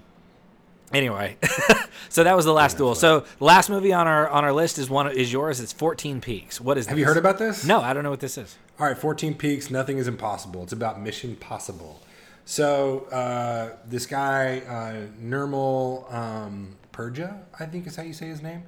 anyway, 0.93 1.37
so 2.09 2.23
that 2.23 2.37
was 2.37 2.45
the 2.45 2.53
last 2.53 2.77
duel. 2.77 2.95
So, 2.95 3.25
last 3.41 3.71
movie 3.71 3.93
on 3.93 4.07
our 4.07 4.29
on 4.29 4.45
our 4.45 4.53
list 4.53 4.79
is 4.79 4.89
one 4.89 5.11
is 5.11 5.33
yours. 5.33 5.59
It's 5.59 5.73
Fourteen 5.73 6.21
Peaks. 6.21 6.61
What 6.61 6.79
is? 6.79 6.87
have 6.87 6.99
you 6.99 7.07
heard 7.07 7.17
about 7.17 7.39
this? 7.39 7.65
No, 7.65 7.81
I 7.81 7.93
don't 7.95 8.05
know 8.05 8.11
what 8.11 8.21
this 8.21 8.39
is. 8.39 8.57
All 8.79 8.87
right, 8.87 8.97
14 8.97 9.35
Peaks, 9.35 9.71
Nothing 9.71 9.99
is 9.99 10.09
Impossible. 10.09 10.63
It's 10.63 10.73
about 10.73 11.03
Mission 11.03 11.37
Possible. 11.37 12.01
So, 12.47 13.01
uh, 13.13 13.77
this 13.87 14.07
guy, 14.07 14.61
uh, 14.61 15.23
Nirmal 15.23 16.11
um, 16.11 16.77
Purja, 16.91 17.41
I 17.59 17.67
think 17.67 17.87
is 17.87 17.97
how 17.97 18.05
you 18.05 18.15
say 18.15 18.29
his 18.29 18.41
name. 18.41 18.63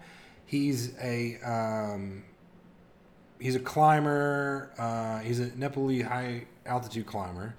He's 0.52 0.92
a 1.00 1.38
um, 1.40 2.24
he's 3.40 3.54
a 3.54 3.58
climber. 3.58 4.70
Uh, 4.76 5.20
he's 5.20 5.40
a 5.40 5.46
Nepali 5.46 6.06
high 6.06 6.44
altitude 6.66 7.06
climber, 7.06 7.54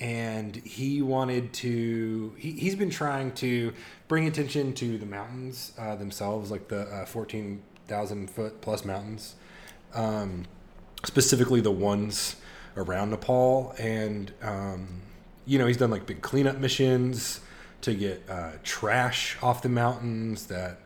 and 0.00 0.56
he 0.56 1.02
wanted 1.02 1.52
to. 1.52 2.32
He, 2.38 2.52
he's 2.52 2.76
been 2.76 2.88
trying 2.88 3.32
to 3.32 3.74
bring 4.08 4.26
attention 4.26 4.72
to 4.72 4.96
the 4.96 5.04
mountains 5.04 5.74
uh, 5.78 5.96
themselves, 5.96 6.50
like 6.50 6.68
the 6.68 6.84
uh, 6.84 7.04
fourteen 7.04 7.60
thousand 7.86 8.30
foot 8.30 8.62
plus 8.62 8.86
mountains, 8.86 9.34
um, 9.92 10.46
specifically 11.04 11.60
the 11.60 11.70
ones 11.70 12.36
around 12.74 13.10
Nepal, 13.10 13.74
and 13.78 14.32
um, 14.40 15.02
you 15.44 15.58
know 15.58 15.66
he's 15.66 15.76
done 15.76 15.90
like 15.90 16.06
big 16.06 16.22
cleanup 16.22 16.56
missions 16.56 17.40
to 17.82 17.92
get 17.92 18.22
uh, 18.30 18.52
trash 18.62 19.36
off 19.42 19.60
the 19.60 19.68
mountains 19.68 20.46
that 20.46 20.78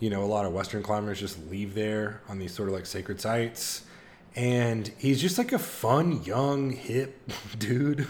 you 0.00 0.10
know 0.10 0.22
a 0.22 0.26
lot 0.26 0.44
of 0.44 0.52
western 0.52 0.82
climbers 0.82 1.20
just 1.20 1.38
leave 1.50 1.74
there 1.74 2.20
on 2.28 2.38
these 2.38 2.52
sort 2.52 2.68
of 2.68 2.74
like 2.74 2.86
sacred 2.86 3.20
sites. 3.20 3.82
And 4.36 4.92
he's 4.98 5.20
just 5.20 5.38
like 5.38 5.52
a 5.52 5.58
fun 5.58 6.22
young 6.22 6.70
hip 6.70 7.30
dude 7.58 8.06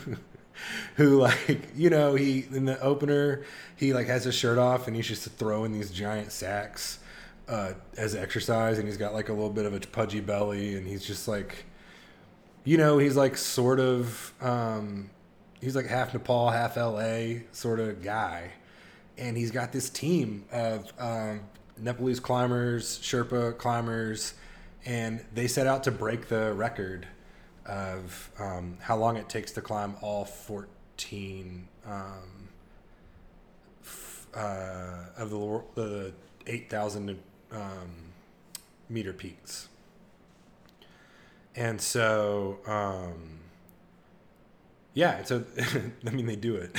who 0.97 1.18
like 1.18 1.68
you 1.76 1.89
know 1.89 2.14
he 2.14 2.45
in 2.53 2.64
the 2.64 2.80
opener 2.80 3.45
he 3.76 3.95
like 3.95 4.09
has 4.09 4.24
his 4.24 4.34
shirt 4.34 4.59
off 4.59 4.89
and 4.89 4.97
he's 4.97 5.07
just 5.07 5.30
throwing 5.32 5.72
these 5.72 5.91
giant 5.91 6.32
sacks 6.32 6.99
uh, 7.49 7.72
as 7.97 8.14
exercise. 8.14 8.78
And 8.78 8.86
he's 8.86 8.99
got 8.99 9.14
like 9.14 9.28
a 9.28 9.32
little 9.32 9.51
bit 9.51 9.64
of 9.64 9.74
a 9.74 9.80
pudgy 9.80 10.20
belly 10.20 10.76
and 10.76 10.86
he's 10.86 11.05
just 11.05 11.28
like 11.28 11.64
you 12.64 12.76
know 12.76 12.99
he's 12.99 13.16
like 13.16 13.36
sort 13.36 13.80
of 13.80 14.34
um, 14.43 15.11
he's 15.61 15.74
like 15.74 15.86
half 15.86 16.12
nepal 16.12 16.51
half 16.51 16.76
la 16.76 17.39
sort 17.53 17.80
of 17.80 18.03
guy. 18.03 18.53
And 19.16 19.36
he's 19.36 19.51
got 19.51 19.72
this 19.72 19.91
team 19.91 20.45
of 20.53 20.93
um, 20.99 21.41
Nepalese 21.81 22.20
climbers, 22.20 22.99
Sherpa 22.99 23.57
climbers, 23.59 24.35
and 24.85 25.24
they 25.35 25.49
set 25.49 25.66
out 25.66 25.85
to 25.85 25.91
break 25.91 26.29
the 26.29 26.53
record 26.55 27.07
of 27.66 28.31
um, 28.39 28.79
how 28.81 28.97
long 28.97 29.16
it 29.16 29.29
takes 29.29 29.53
to 29.53 29.61
climb 29.61 29.97
all 30.01 30.24
14 30.24 31.68
um, 31.87 31.95
uh, 34.35 35.05
of 35.16 35.31
the, 35.31 35.62
the 35.74 36.12
8,000 36.47 37.18
um, 37.53 37.61
meter 38.89 39.12
peaks. 39.12 39.68
And 41.55 41.81
so, 41.81 42.59
um, 42.66 43.38
yeah, 44.99 45.22
so 45.22 45.44
I 46.07 46.11
mean, 46.11 46.26
they 46.26 46.34
do 46.34 46.57
it. 46.57 46.76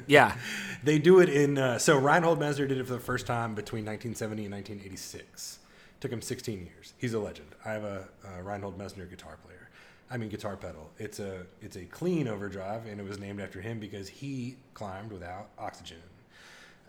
Yeah, 0.08 0.36
They 0.82 0.98
do 0.98 1.20
it 1.20 1.28
in. 1.28 1.56
Uh, 1.56 1.78
so 1.78 1.96
Reinhold 1.96 2.40
Messner 2.40 2.66
did 2.66 2.78
it 2.78 2.86
for 2.86 2.94
the 2.94 2.98
first 2.98 3.26
time 3.26 3.54
between 3.54 3.84
1970 3.84 4.46
and 4.46 4.54
1986. 4.54 5.60
Took 6.00 6.12
him 6.12 6.20
16 6.20 6.66
years. 6.66 6.94
He's 6.98 7.14
a 7.14 7.20
legend. 7.20 7.54
I 7.64 7.70
have 7.70 7.84
a, 7.84 8.08
a 8.38 8.42
Reinhold 8.42 8.76
Messner 8.76 9.08
guitar 9.08 9.38
player. 9.44 9.68
I 10.10 10.16
mean 10.16 10.30
guitar 10.30 10.56
pedal. 10.56 10.90
It's 10.98 11.20
a 11.20 11.46
it's 11.60 11.76
a 11.76 11.84
clean 11.84 12.26
overdrive, 12.26 12.86
and 12.86 13.00
it 13.00 13.06
was 13.06 13.20
named 13.20 13.40
after 13.40 13.60
him 13.60 13.78
because 13.78 14.08
he 14.08 14.56
climbed 14.74 15.12
without 15.12 15.50
oxygen. 15.58 15.98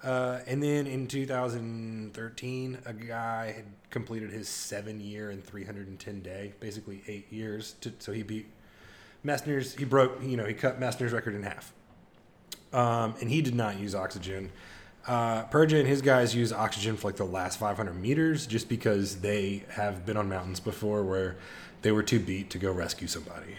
Uh, 0.02 0.40
and 0.48 0.64
then 0.64 0.88
in 0.88 1.06
2013, 1.08 2.78
a 2.86 2.94
guy 2.94 3.52
had 3.52 3.66
completed 3.92 4.32
his 4.32 4.50
seven 4.50 5.00
year 5.00 5.30
and 5.30 5.44
310 5.44 6.22
day, 6.22 6.54
basically 6.60 7.04
eight 7.08 7.32
years. 7.32 7.76
To, 7.82 7.92
so 8.00 8.14
he 8.14 8.24
beat 8.24 8.48
Messner's. 9.26 9.76
He 9.76 9.86
broke. 9.86 10.22
You 10.24 10.38
know, 10.38 10.46
he 10.46 10.54
cut 10.54 10.80
Messner's 10.80 11.14
record 11.14 11.36
in 11.36 11.44
half 11.44 11.74
um, 12.74 13.16
and 13.20 13.30
he 13.30 13.42
did 13.42 13.56
not 13.56 13.80
use 13.80 13.96
oxygen. 13.96 14.52
Uh, 15.08 15.46
Purja 15.46 15.80
and 15.80 15.88
his 15.88 16.02
guys 16.02 16.36
use 16.36 16.54
oxygen 16.54 16.96
for 16.96 17.08
like 17.08 17.16
the 17.16 17.24
last 17.26 17.58
500 17.60 17.94
meters 17.94 18.46
just 18.46 18.70
because 18.70 19.22
they 19.22 19.64
have 19.70 20.06
been 20.06 20.18
on 20.18 20.30
mountains 20.30 20.60
before 20.60 21.04
where 21.04 21.38
they 21.82 21.92
were 21.92 22.04
too 22.04 22.20
beat 22.20 22.50
to 22.52 22.58
go 22.58 22.72
rescue 22.72 23.08
somebody 23.08 23.56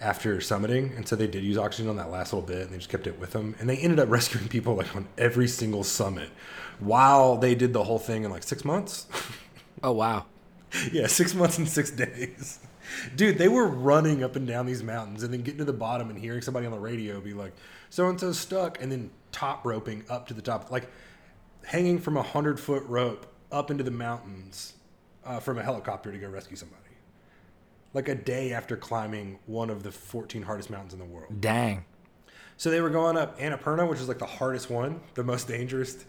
after 0.00 0.36
summiting. 0.38 0.94
And 0.96 1.08
so 1.08 1.16
they 1.16 1.26
did 1.26 1.42
use 1.42 1.56
oxygen 1.56 1.88
on 1.88 1.96
that 1.96 2.10
last 2.10 2.32
little 2.32 2.46
bit 2.46 2.62
and 2.62 2.70
they 2.70 2.76
just 2.76 2.90
kept 2.90 3.06
it 3.06 3.18
with 3.18 3.30
them. 3.30 3.54
And 3.58 3.68
they 3.68 3.78
ended 3.78 3.98
up 3.98 4.10
rescuing 4.10 4.48
people 4.48 4.74
like 4.74 4.94
on 4.94 5.08
every 5.16 5.48
single 5.48 5.84
summit 5.84 6.28
while 6.80 7.36
they 7.36 7.54
did 7.54 7.72
the 7.72 7.84
whole 7.84 7.98
thing 7.98 8.24
in 8.24 8.30
like 8.30 8.42
six 8.42 8.64
months. 8.64 9.06
Oh 9.80 9.92
wow. 9.92 10.26
yeah, 10.90 11.06
six 11.06 11.36
months 11.36 11.56
and 11.56 11.68
six 11.68 11.92
days. 11.92 12.58
Dude, 13.16 13.38
they 13.38 13.48
were 13.48 13.66
running 13.66 14.22
up 14.22 14.36
and 14.36 14.46
down 14.46 14.66
these 14.66 14.82
mountains 14.82 15.22
and 15.22 15.32
then 15.32 15.42
getting 15.42 15.58
to 15.58 15.64
the 15.64 15.72
bottom 15.72 16.10
and 16.10 16.18
hearing 16.18 16.42
somebody 16.42 16.66
on 16.66 16.72
the 16.72 16.78
radio 16.78 17.20
be 17.20 17.34
like, 17.34 17.52
so 17.90 18.08
and 18.08 18.18
so 18.18 18.32
stuck, 18.32 18.82
and 18.82 18.90
then 18.90 19.10
top 19.32 19.64
roping 19.64 20.04
up 20.08 20.28
to 20.28 20.34
the 20.34 20.42
top, 20.42 20.70
like 20.70 20.90
hanging 21.64 21.98
from 21.98 22.16
a 22.16 22.22
hundred 22.22 22.58
foot 22.58 22.82
rope 22.86 23.26
up 23.52 23.70
into 23.70 23.84
the 23.84 23.90
mountains 23.90 24.74
uh, 25.24 25.40
from 25.40 25.58
a 25.58 25.62
helicopter 25.62 26.12
to 26.12 26.18
go 26.18 26.28
rescue 26.28 26.56
somebody. 26.56 26.82
Like 27.94 28.08
a 28.08 28.14
day 28.14 28.52
after 28.52 28.76
climbing 28.76 29.38
one 29.46 29.70
of 29.70 29.82
the 29.82 29.90
14 29.90 30.42
hardest 30.42 30.70
mountains 30.70 30.92
in 30.92 30.98
the 30.98 31.04
world. 31.04 31.40
Dang. 31.40 31.84
So 32.56 32.70
they 32.70 32.80
were 32.80 32.90
going 32.90 33.16
up 33.16 33.38
Annapurna, 33.38 33.88
which 33.88 34.00
is 34.00 34.08
like 34.08 34.18
the 34.18 34.26
hardest 34.26 34.68
one, 34.68 35.00
the 35.14 35.24
most 35.24 35.48
dangerous. 35.48 36.04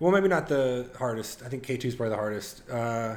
Well, 0.00 0.10
maybe 0.10 0.28
not 0.28 0.48
the 0.48 0.90
hardest. 0.98 1.42
I 1.42 1.48
think 1.48 1.64
K2 1.64 1.84
is 1.84 1.94
probably 1.94 2.10
the 2.10 2.16
hardest. 2.16 2.68
Uh, 2.68 3.16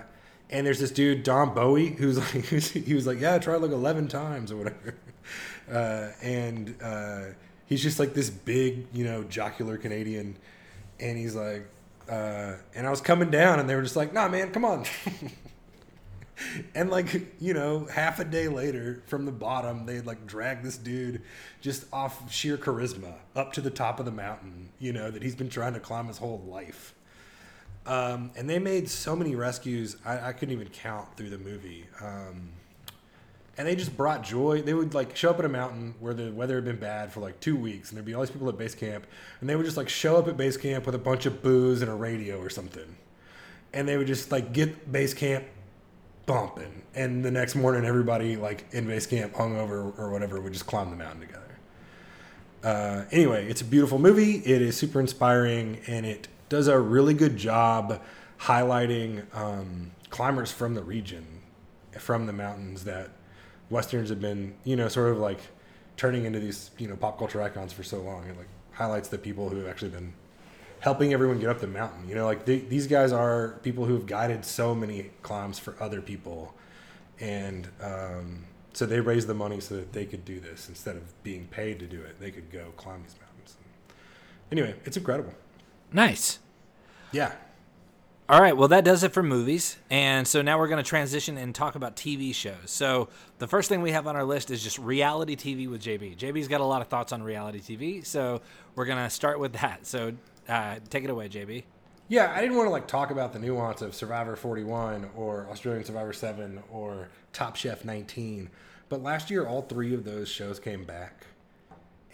and 0.50 0.66
there's 0.66 0.80
this 0.80 0.92
dude 0.92 1.24
Don 1.24 1.54
Bowie 1.54 1.90
who's 1.90 2.18
like 2.36 2.46
he 2.46 2.94
was 2.94 3.08
like 3.08 3.20
yeah 3.20 3.38
try 3.38 3.56
like 3.56 3.72
11 3.72 4.08
times 4.08 4.52
or 4.52 4.58
whatever. 4.58 4.96
Uh, 5.70 6.14
and 6.22 6.82
uh, 6.82 7.24
he's 7.66 7.84
just 7.84 8.00
like 8.00 8.14
this 8.14 8.30
big 8.30 8.88
you 8.94 9.04
know 9.04 9.26
jocular 9.26 9.78
Canadian. 9.78 10.38
And 11.02 11.18
he's 11.18 11.36
like 11.36 11.68
uh, 12.10 12.54
and 12.74 12.88
I 12.88 12.90
was 12.90 13.02
coming 13.02 13.30
down 13.30 13.60
and 13.60 13.70
they 13.70 13.76
were 13.76 13.82
just 13.82 13.98
like 13.98 14.14
nah 14.14 14.30
man 14.30 14.52
come 14.52 14.64
on. 14.64 14.86
And 16.76 16.90
like 16.90 17.34
you 17.42 17.54
know 17.54 17.86
half 17.86 18.20
a 18.20 18.24
day 18.24 18.48
later 18.48 19.04
from 19.08 19.26
the 19.26 19.32
bottom 19.32 19.86
they 19.86 20.02
like 20.02 20.28
dragged 20.28 20.64
this 20.64 20.78
dude 20.78 21.22
just 21.62 21.86
off 21.92 22.32
sheer 22.32 22.58
charisma 22.58 23.16
up 23.36 23.54
to 23.54 23.62
the 23.62 23.72
top 23.72 24.00
of 24.00 24.06
the 24.06 24.12
mountain 24.12 24.70
you 24.80 24.94
know 24.94 25.10
that 25.10 25.24
he's 25.24 25.36
been 25.36 25.50
trying 25.50 25.74
to 25.74 25.80
climb 25.80 26.08
his 26.08 26.20
whole 26.20 26.44
life 26.48 26.94
um, 27.88 28.32
and 28.36 28.50
they 28.50 28.60
made 28.60 28.90
so 28.90 29.16
many 29.16 29.36
rescues, 29.36 29.96
I, 30.06 30.30
I 30.30 30.34
couldn't 30.34 30.54
even 30.54 30.70
count 30.70 31.16
through 31.16 31.30
the 31.30 31.38
movie. 31.38 31.86
Um, 32.02 32.50
and 33.58 33.68
they 33.68 33.76
just 33.76 33.96
brought 33.98 34.24
joy. 34.24 34.62
They 34.62 34.74
would 34.74 34.94
like 34.94 35.16
show 35.16 35.32
up 35.32 35.40
at 35.40 35.46
a 35.46 35.50
mountain 35.50 35.96
where 36.00 36.14
the 36.14 36.32
weather 36.32 36.56
had 36.56 36.66
been 36.66 36.78
bad 36.80 37.12
for 37.12 37.22
like 37.22 37.40
two 37.40 37.56
weeks, 37.56 37.90
and 37.90 37.98
there'd 37.98 38.06
be 38.06 38.14
all 38.14 38.22
these 38.22 38.30
people 38.30 38.48
at 38.50 38.58
base 38.58 38.76
camp, 38.76 39.08
and 39.40 39.50
they 39.50 39.56
would 39.56 39.66
just 39.66 39.78
like 39.78 39.90
show 39.90 40.18
up 40.18 40.28
at 40.28 40.38
base 40.38 40.58
camp 40.58 40.86
with 40.86 40.94
a 40.94 41.00
bunch 41.00 41.26
of 41.26 41.42
booze 41.42 41.82
and 41.82 41.90
a 41.90 41.96
radio 41.96 42.40
or 42.40 42.50
something, 42.50 42.96
and 43.74 43.88
they 43.88 43.98
would 43.98 44.08
just 44.08 44.32
like 44.32 44.54
get 44.54 44.92
base 44.92 45.14
camp 45.14 45.46
bumping, 46.28 46.84
and 46.94 47.26
the 47.26 47.32
next 47.32 47.56
morning 47.56 47.86
everybody 47.86 48.36
like 48.36 48.66
in 48.74 48.86
base 48.86 49.08
camp 49.08 49.34
hungover 49.34 49.98
or 49.98 50.12
whatever 50.12 50.40
would 50.40 50.54
just 50.54 50.68
climb 50.68 50.92
the 50.92 50.96
mountain 50.96 51.22
together. 51.22 51.44
Uh, 52.64 53.06
anyway, 53.12 53.48
it's 53.48 53.62
a 53.62 53.66
beautiful 53.66 53.98
movie. 53.98 54.36
It 54.38 54.62
is 54.62 54.78
super 54.78 55.00
inspiring, 55.00 55.80
and 55.88 56.06
it 56.06 56.28
does 56.50 56.68
a 56.68 56.80
really 56.80 57.14
good 57.14 57.38
job 57.38 58.02
highlighting 58.40 59.24
um, 59.36 59.92
climbers 60.10 60.52
from 60.52 60.76
the 60.76 60.84
region, 60.84 61.26
from 61.98 62.26
the 62.26 62.34
mountains 62.34 62.84
that 62.86 63.10
Westerns 63.70 64.10
have 64.10 64.22
been, 64.22 64.56
you 64.64 64.76
know, 64.76 64.88
sort 64.88 65.12
of 65.12 65.18
like 65.18 65.40
turning 65.98 66.26
into 66.26 66.40
these, 66.40 66.72
you 66.78 66.88
know, 66.88 66.96
pop 66.96 67.18
culture 67.18 67.42
icons 67.42 67.74
for 67.74 67.84
so 67.84 68.00
long. 68.00 68.26
It 68.28 68.38
like 68.38 68.48
highlights 68.72 69.10
the 69.10 69.18
people 69.18 69.50
who 69.50 69.58
have 69.58 69.68
actually 69.68 69.92
been 69.92 70.14
helping 70.80 71.12
everyone 71.12 71.40
get 71.40 71.50
up 71.50 71.60
the 71.60 71.68
mountain. 71.68 72.08
You 72.08 72.16
know, 72.16 72.26
like 72.26 72.46
these 72.46 72.88
guys 72.88 73.12
are 73.12 73.60
people 73.64 73.86
who 73.86 73.94
have 73.96 74.06
guided 74.06 74.46
so 74.46 74.74
many 74.74 75.12
climbs 75.22 75.60
for 75.60 75.76
other 75.82 76.02
people, 76.02 76.54
and 77.20 77.68
um, 77.82 78.46
so 78.74 78.86
they 78.86 79.00
raised 79.00 79.28
the 79.28 79.34
money 79.34 79.60
so 79.60 79.76
that 79.76 79.92
they 79.92 80.06
could 80.06 80.24
do 80.24 80.40
this 80.40 80.70
instead 80.70 80.96
of 80.96 81.24
being 81.24 81.48
paid 81.48 81.80
to 81.80 81.88
do 81.88 82.02
it. 82.02 82.20
They 82.20 82.32
could 82.32 82.52
go 82.52 82.72
climb 82.78 83.02
these 83.04 83.16
mountains. 83.20 83.58
Anyway, 84.52 84.76
it's 84.86 84.96
incredible. 84.96 85.34
Nice. 85.92 86.40
Yeah. 87.12 87.32
All 88.30 88.42
right, 88.42 88.58
well, 88.58 88.68
that 88.68 88.84
does 88.84 89.04
it 89.04 89.14
for 89.14 89.24
movies. 89.24 89.78
And 89.90 90.28
so 90.28 90.42
now 90.42 90.60
we're 90.60 90.68
going 90.68 90.84
to 90.84 90.90
transition 90.90 91.38
and 91.38 91.56
talk 91.56 91.76
about 91.76 91.96
TV 91.96 92.36
shows. 92.36 92.56
So 92.66 93.08
the 93.38 93.48
first 93.48 93.70
thing 93.70 93.82
we 93.82 93.92
have 93.92 94.06
on 94.06 94.18
our 94.18 94.26
list 94.26 94.52
is 94.52 94.62
just 94.62 94.78
reality 94.80 95.38
TV 95.38 95.70
with 95.70 95.82
JB. 95.82 96.18
JB's 96.18 96.50
got 96.50 96.60
a 96.60 96.66
lot 96.66 96.82
of 96.82 96.90
thoughts 96.90 97.14
on 97.14 97.24
reality 97.24 97.60
TV, 97.62 98.06
so 98.06 98.42
we're 98.76 98.84
going 98.84 98.98
to 98.98 99.10
start 99.10 99.40
with 99.40 99.54
that. 99.54 99.88
So 99.88 100.12
uh, 100.50 100.76
take 100.90 101.06
it 101.06 101.10
away, 101.10 101.30
JB. 101.30 101.64
Yeah, 102.10 102.34
I 102.36 102.42
didn't 102.42 102.58
want 102.58 102.68
to 102.68 102.72
like 102.72 102.88
talk 102.88 103.12
about 103.12 103.32
the 103.32 103.40
nuance 103.40 103.82
of 103.82 103.96
Survivor 103.96 104.36
41 104.36 105.10
or 105.16 105.48
Australian 105.50 105.86
Survivor 105.86 106.12
7 106.12 106.62
or 106.70 107.08
Top 107.32 107.56
Chef 107.56 107.86
19, 107.86 108.50
but 108.90 109.02
last 109.02 109.30
year 109.30 109.46
all 109.46 109.62
three 109.62 109.94
of 109.94 110.04
those 110.04 110.30
shows 110.30 110.60
came 110.60 110.84
back, 110.86 111.28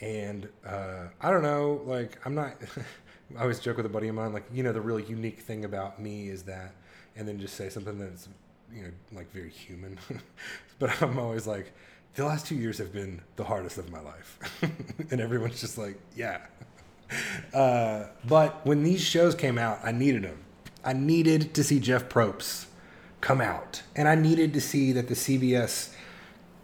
and 0.01 0.47
uh, 0.65 1.07
I 1.21 1.29
don't 1.31 1.43
know, 1.43 1.81
like 1.85 2.19
I'm 2.23 2.35
not. 2.35 2.53
I 3.37 3.41
always 3.41 3.59
joke 3.59 3.77
with 3.77 3.85
a 3.85 3.89
buddy 3.89 4.07
of 4.07 4.15
mine, 4.15 4.33
like, 4.33 4.45
you 4.53 4.63
know, 4.63 4.73
the 4.73 4.81
really 4.81 5.03
unique 5.03 5.39
thing 5.39 5.65
about 5.65 6.01
me 6.01 6.29
is 6.29 6.43
that, 6.43 6.73
and 7.15 7.27
then 7.27 7.39
just 7.39 7.55
say 7.55 7.69
something 7.69 7.97
that's, 7.97 8.27
you 8.73 8.83
know, 8.83 8.89
like 9.11 9.31
very 9.31 9.49
human. 9.49 9.97
but 10.79 11.01
I'm 11.01 11.17
always 11.17 11.47
like, 11.47 11.73
the 12.15 12.25
last 12.25 12.45
two 12.45 12.55
years 12.55 12.77
have 12.77 12.93
been 12.93 13.21
the 13.35 13.43
hardest 13.43 13.77
of 13.77 13.91
my 13.91 13.99
life. 13.99 14.39
and 15.11 15.19
everyone's 15.19 15.61
just 15.61 15.77
like, 15.77 15.99
yeah. 16.15 16.39
Uh, 17.53 18.07
but 18.25 18.65
when 18.65 18.81
these 18.81 19.01
shows 19.01 19.35
came 19.35 19.59
out, 19.59 19.77
I 19.83 19.91
needed 19.91 20.23
them. 20.23 20.39
I 20.83 20.93
needed 20.93 21.53
to 21.53 21.63
see 21.63 21.79
Jeff 21.79 22.09
Probst 22.09 22.65
come 23.21 23.39
out. 23.39 23.83
And 23.95 24.07
I 24.07 24.15
needed 24.15 24.53
to 24.53 24.61
see 24.61 24.93
that 24.93 25.09
the 25.09 25.13
CBS 25.13 25.93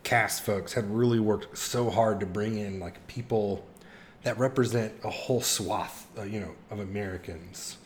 cast 0.03 0.41
folks 0.41 0.73
had 0.73 0.89
really 0.89 1.19
worked 1.19 1.57
so 1.57 1.89
hard 1.89 2.19
to 2.19 2.25
bring 2.25 2.57
in 2.57 2.79
like 2.79 3.05
people 3.07 3.65
that 4.23 4.37
represent 4.37 4.93
a 5.03 5.09
whole 5.09 5.41
swath, 5.41 5.98
uh, 6.17 6.23
you 6.23 6.39
know, 6.39 6.53
of 6.69 6.79
Americans. 6.79 7.77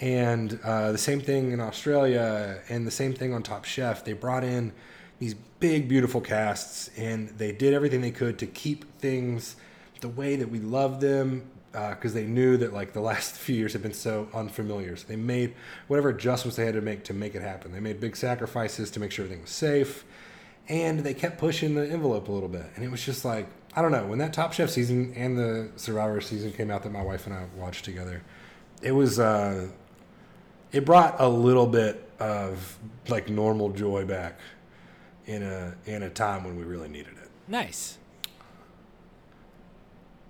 And 0.00 0.58
uh, 0.64 0.92
the 0.92 0.98
same 0.98 1.20
thing 1.20 1.52
in 1.52 1.60
Australia, 1.60 2.60
and 2.68 2.86
the 2.86 2.90
same 2.90 3.14
thing 3.14 3.32
on 3.32 3.42
Top 3.42 3.64
Chef. 3.64 4.04
They 4.04 4.14
brought 4.14 4.42
in 4.42 4.72
these 5.20 5.34
big, 5.60 5.88
beautiful 5.88 6.20
casts, 6.20 6.90
and 6.96 7.28
they 7.28 7.52
did 7.52 7.72
everything 7.72 8.00
they 8.00 8.10
could 8.10 8.38
to 8.40 8.46
keep 8.46 8.98
things 8.98 9.54
the 10.00 10.08
way 10.08 10.34
that 10.34 10.50
we 10.50 10.58
love 10.58 11.00
them, 11.00 11.48
because 11.70 12.12
uh, 12.12 12.14
they 12.14 12.24
knew 12.24 12.56
that 12.56 12.72
like 12.72 12.92
the 12.92 13.00
last 13.00 13.34
few 13.36 13.54
years 13.54 13.72
have 13.72 13.82
been 13.82 13.94
so 13.94 14.28
unfamiliar. 14.34 14.96
So 14.96 15.06
they 15.06 15.16
made 15.16 15.54
whatever 15.86 16.08
adjustments 16.08 16.56
they 16.56 16.66
had 16.66 16.74
to 16.74 16.80
make 16.80 17.04
to 17.04 17.14
make 17.14 17.36
it 17.36 17.42
happen. 17.42 17.72
They 17.72 17.80
made 17.80 18.00
big 18.00 18.16
sacrifices 18.16 18.90
to 18.90 19.00
make 19.00 19.12
sure 19.12 19.24
everything 19.24 19.42
was 19.42 19.52
safe, 19.52 20.04
and 20.68 21.00
they 21.00 21.14
kept 21.14 21.38
pushing 21.38 21.76
the 21.76 21.88
envelope 21.88 22.28
a 22.28 22.32
little 22.32 22.48
bit. 22.48 22.66
And 22.74 22.84
it 22.84 22.90
was 22.90 23.04
just 23.04 23.24
like 23.24 23.46
I 23.74 23.82
don't 23.82 23.92
know 23.92 24.06
when 24.06 24.18
that 24.18 24.32
Top 24.32 24.52
Chef 24.52 24.70
season 24.70 25.12
and 25.16 25.36
the 25.36 25.70
Survivor 25.76 26.20
season 26.20 26.52
came 26.52 26.70
out 26.70 26.82
that 26.82 26.92
my 26.92 27.02
wife 27.02 27.26
and 27.26 27.34
I 27.34 27.46
watched 27.56 27.84
together. 27.84 28.22
It 28.82 28.92
was 28.92 29.18
uh, 29.18 29.68
it 30.72 30.84
brought 30.84 31.20
a 31.20 31.28
little 31.28 31.66
bit 31.66 32.10
of 32.20 32.78
like 33.08 33.28
normal 33.28 33.70
joy 33.70 34.04
back 34.04 34.38
in 35.26 35.42
a 35.42 35.74
in 35.86 36.02
a 36.02 36.10
time 36.10 36.44
when 36.44 36.56
we 36.56 36.64
really 36.64 36.88
needed 36.88 37.14
it. 37.22 37.30
Nice. 37.48 37.98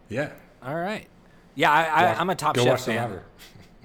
Yeah. 0.08 0.30
All 0.62 0.76
right. 0.76 1.08
Yeah, 1.54 1.70
I, 1.70 1.82
I, 1.82 2.20
am 2.20 2.30
a 2.30 2.34
Top 2.34 2.54
Go 2.54 2.64
Chef 2.64 2.84
fan. 2.84 3.20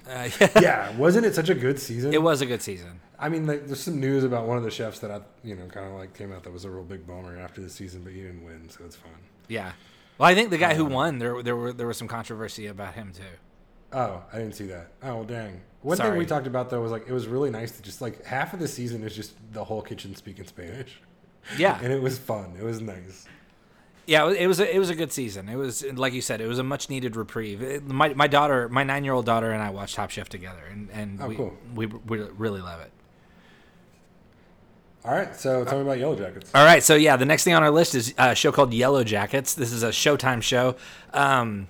Uh, 0.08 0.26
yeah, 0.62 0.96
wasn't 0.96 1.26
it 1.26 1.34
such 1.34 1.50
a 1.50 1.54
good 1.54 1.78
season? 1.78 2.14
It 2.14 2.22
was 2.22 2.40
a 2.40 2.46
good 2.46 2.62
season. 2.62 2.98
I 3.18 3.28
mean, 3.28 3.46
like, 3.46 3.66
there's 3.66 3.82
some 3.82 4.00
news 4.00 4.24
about 4.24 4.46
one 4.46 4.56
of 4.56 4.62
the 4.62 4.70
chefs 4.70 5.00
that 5.00 5.10
I, 5.10 5.20
you 5.44 5.54
know, 5.54 5.66
kind 5.66 5.86
of 5.86 5.98
like 5.98 6.14
came 6.14 6.32
out 6.32 6.44
that 6.44 6.52
was 6.52 6.64
a 6.64 6.70
real 6.70 6.82
big 6.82 7.06
bummer 7.06 7.36
after 7.36 7.60
the 7.60 7.68
season, 7.68 8.02
but 8.04 8.14
he 8.14 8.22
didn't 8.22 8.42
win, 8.42 8.70
so 8.70 8.86
it's 8.86 8.96
fine. 8.96 9.12
Yeah. 9.48 9.72
Well, 10.18 10.28
I 10.28 10.34
think 10.34 10.50
the 10.50 10.58
guy 10.58 10.74
who 10.74 10.86
um, 10.86 10.92
won 10.92 11.18
there 11.18 11.42
there 11.42 11.56
were 11.56 11.72
there 11.72 11.86
was 11.86 11.96
some 11.96 12.08
controversy 12.08 12.66
about 12.66 12.94
him 12.94 13.12
too. 13.12 13.22
Oh, 13.92 14.22
I 14.32 14.38
didn't 14.38 14.54
see 14.54 14.66
that. 14.66 14.92
Oh, 15.02 15.24
dang. 15.24 15.62
One 15.82 15.96
Sorry. 15.96 16.10
thing 16.10 16.18
we 16.18 16.26
talked 16.26 16.46
about 16.46 16.70
though 16.70 16.82
was 16.82 16.92
like 16.92 17.06
it 17.08 17.12
was 17.12 17.26
really 17.26 17.50
nice 17.50 17.72
to 17.72 17.82
just 17.82 18.00
like 18.00 18.24
half 18.24 18.52
of 18.52 18.60
the 18.60 18.68
season 18.68 19.02
is 19.04 19.14
just 19.14 19.34
the 19.52 19.64
whole 19.64 19.80
kitchen 19.80 20.14
speaking 20.14 20.46
Spanish. 20.46 21.00
Yeah, 21.56 21.78
and 21.82 21.92
it 21.92 22.02
was 22.02 22.18
fun. 22.18 22.54
It 22.58 22.64
was 22.64 22.80
nice. 22.80 23.26
Yeah, 24.06 24.30
it 24.30 24.46
was 24.46 24.58
a, 24.58 24.74
it 24.74 24.78
was 24.78 24.88
a 24.88 24.94
good 24.94 25.12
season. 25.12 25.48
It 25.48 25.56
was 25.56 25.84
like 25.84 26.14
you 26.14 26.22
said, 26.22 26.40
it 26.40 26.46
was 26.46 26.58
a 26.58 26.64
much 26.64 26.90
needed 26.90 27.14
reprieve. 27.14 27.62
It, 27.62 27.86
my 27.86 28.12
my 28.14 28.26
daughter, 28.26 28.68
my 28.68 28.82
nine 28.82 29.04
year 29.04 29.12
old 29.12 29.26
daughter, 29.26 29.50
and 29.50 29.62
I 29.62 29.70
watched 29.70 29.94
Top 29.94 30.10
Chef 30.10 30.28
together, 30.28 30.62
and 30.70 30.90
and 30.90 31.22
oh, 31.22 31.28
we, 31.28 31.36
cool. 31.36 31.56
we 31.74 31.86
we 31.86 32.18
really 32.36 32.60
love 32.60 32.80
it. 32.80 32.90
All 35.08 35.14
right, 35.14 35.34
so 35.34 35.64
tell 35.64 35.76
me 35.78 35.84
about 35.84 35.98
Yellow 35.98 36.16
Jackets. 36.16 36.50
All 36.54 36.66
right, 36.66 36.82
so 36.82 36.94
yeah, 36.94 37.16
the 37.16 37.24
next 37.24 37.42
thing 37.42 37.54
on 37.54 37.62
our 37.62 37.70
list 37.70 37.94
is 37.94 38.12
a 38.18 38.34
show 38.34 38.52
called 38.52 38.74
Yellow 38.74 39.04
Jackets. 39.04 39.54
This 39.54 39.72
is 39.72 39.82
a 39.82 39.88
Showtime 39.88 40.42
show. 40.42 40.76
Um, 41.14 41.68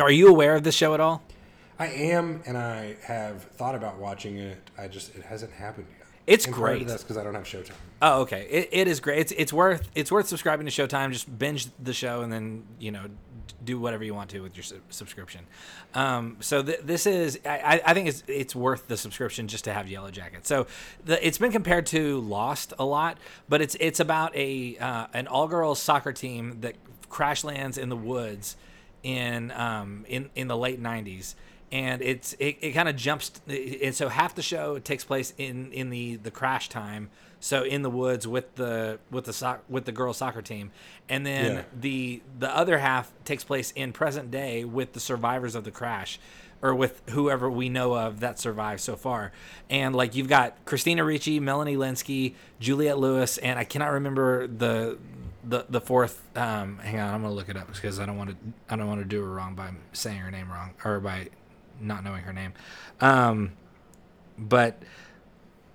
are 0.00 0.10
you 0.10 0.28
aware 0.28 0.56
of 0.56 0.62
this 0.62 0.74
show 0.74 0.94
at 0.94 1.00
all? 1.00 1.22
I 1.78 1.88
am, 1.88 2.42
and 2.46 2.56
I 2.56 2.96
have 3.02 3.42
thought 3.42 3.74
about 3.74 3.98
watching 3.98 4.38
it. 4.38 4.70
I 4.78 4.88
just 4.88 5.14
it 5.14 5.22
hasn't 5.22 5.52
happened 5.52 5.86
yet. 5.98 6.06
It's 6.26 6.46
and 6.46 6.54
great. 6.54 6.86
That's 6.86 7.02
because 7.02 7.18
I 7.18 7.24
don't 7.24 7.34
have 7.34 7.44
Showtime. 7.44 7.72
Oh, 8.00 8.22
okay. 8.22 8.46
It, 8.48 8.68
it 8.72 8.88
is 8.88 9.00
great. 9.00 9.18
It's 9.18 9.32
it's 9.32 9.52
worth 9.52 9.90
it's 9.94 10.10
worth 10.10 10.28
subscribing 10.28 10.64
to 10.64 10.72
Showtime. 10.72 11.12
Just 11.12 11.38
binge 11.38 11.66
the 11.78 11.92
show 11.92 12.22
and 12.22 12.32
then 12.32 12.64
you 12.78 12.90
know 12.90 13.04
do 13.64 13.78
whatever 13.78 14.04
you 14.04 14.14
want 14.14 14.30
to 14.30 14.40
with 14.40 14.56
your 14.56 14.62
su- 14.62 14.80
subscription. 14.90 15.46
Um, 15.94 16.36
so 16.40 16.62
th- 16.62 16.80
this 16.82 17.06
is, 17.06 17.38
I, 17.44 17.80
I, 17.84 17.94
think 17.94 18.08
it's 18.08 18.22
it's 18.26 18.54
worth 18.54 18.88
the 18.88 18.96
subscription 18.96 19.48
just 19.48 19.64
to 19.64 19.72
have 19.72 19.88
Yellow 19.88 20.10
Jacket. 20.10 20.46
So 20.46 20.66
the, 21.04 21.24
it's 21.26 21.38
been 21.38 21.52
compared 21.52 21.86
to 21.86 22.20
Lost 22.20 22.72
a 22.78 22.84
lot, 22.84 23.18
but 23.48 23.60
it's 23.60 23.76
it's 23.80 24.00
about 24.00 24.34
a 24.36 24.76
uh, 24.78 25.06
an 25.12 25.26
all 25.26 25.48
girls 25.48 25.80
soccer 25.80 26.12
team 26.12 26.60
that 26.60 26.76
crash 27.08 27.44
lands 27.44 27.78
in 27.78 27.88
the 27.88 27.96
woods 27.96 28.56
in 29.02 29.50
um, 29.52 30.04
in 30.08 30.30
in 30.34 30.48
the 30.48 30.56
late 30.56 30.82
'90s 30.82 31.34
and 31.72 32.02
it's 32.02 32.34
it, 32.34 32.58
it 32.60 32.72
kind 32.72 32.88
of 32.88 32.94
jumps 32.94 33.32
and 33.48 33.94
so 33.94 34.08
half 34.08 34.34
the 34.34 34.42
show 34.42 34.78
takes 34.78 35.04
place 35.04 35.32
in 35.38 35.72
in 35.72 35.90
the 35.90 36.16
the 36.16 36.30
crash 36.30 36.68
time 36.68 37.10
so 37.44 37.64
in 37.64 37.82
the 37.82 37.90
woods 37.90 38.26
with 38.26 38.54
the 38.54 39.00
with 39.10 39.24
the 39.24 39.32
soc- 39.32 39.64
with 39.68 39.84
the 39.84 39.90
girls 39.92 40.16
soccer 40.18 40.40
team. 40.42 40.70
And 41.08 41.26
then 41.26 41.54
Yeah. 41.56 41.62
the 41.78 42.22
the 42.38 42.56
other 42.56 42.78
half 42.78 43.12
takes 43.24 43.42
place 43.42 43.72
in 43.72 43.92
present 43.92 44.30
day 44.30 44.64
with 44.64 44.92
the 44.92 45.00
survivors 45.00 45.54
of 45.56 45.64
the 45.64 45.72
crash 45.72 46.20
or 46.62 46.72
with 46.72 47.02
whoever 47.10 47.50
we 47.50 47.68
know 47.68 47.94
of 47.94 48.20
that 48.20 48.38
survived 48.38 48.80
so 48.80 48.94
far. 48.94 49.32
And 49.68 49.92
like 49.96 50.14
you've 50.14 50.28
got 50.28 50.64
christina 50.64 51.02
ricci 51.04 51.40
melanie 51.40 51.76
lynskey 51.76 52.34
juliette 52.60 52.98
lewis 52.98 53.36
and 53.38 53.58
i 53.58 53.64
cannot 53.64 53.90
remember 53.90 54.46
the 54.46 54.96
the 55.42 55.66
the 55.68 55.80
fourth 55.80 56.22
um 56.38 56.78
hang 56.78 57.00
on 57.00 57.12
i'm 57.12 57.22
gonna 57.22 57.34
look 57.34 57.48
it 57.48 57.56
up 57.56 57.66
because 57.72 57.98
i 57.98 58.06
don't 58.06 58.16
want 58.16 58.30
to 58.30 58.36
i 58.70 58.76
don't 58.76 58.86
want 58.86 59.00
to 59.00 59.04
do 59.04 59.20
her 59.20 59.28
wrong 59.28 59.56
by 59.56 59.70
saying 59.92 60.18
her 60.18 60.30
name 60.30 60.48
wrong 60.52 60.70
or 60.84 61.00
by 61.00 61.28
not 61.80 62.04
knowing 62.04 62.22
her 62.22 62.32
name. 62.32 62.52
Um 63.00 63.52
but 64.38 64.80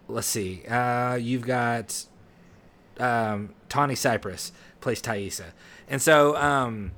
let's 0.07 0.27
see 0.27 0.63
uh 0.67 1.15
you've 1.15 1.45
got 1.45 2.05
um 2.99 3.49
tawny 3.69 3.95
cypress 3.95 4.51
plays 4.81 5.01
taissa. 5.01 5.45
And 5.87 6.01
so 6.01 6.35
um 6.37 6.91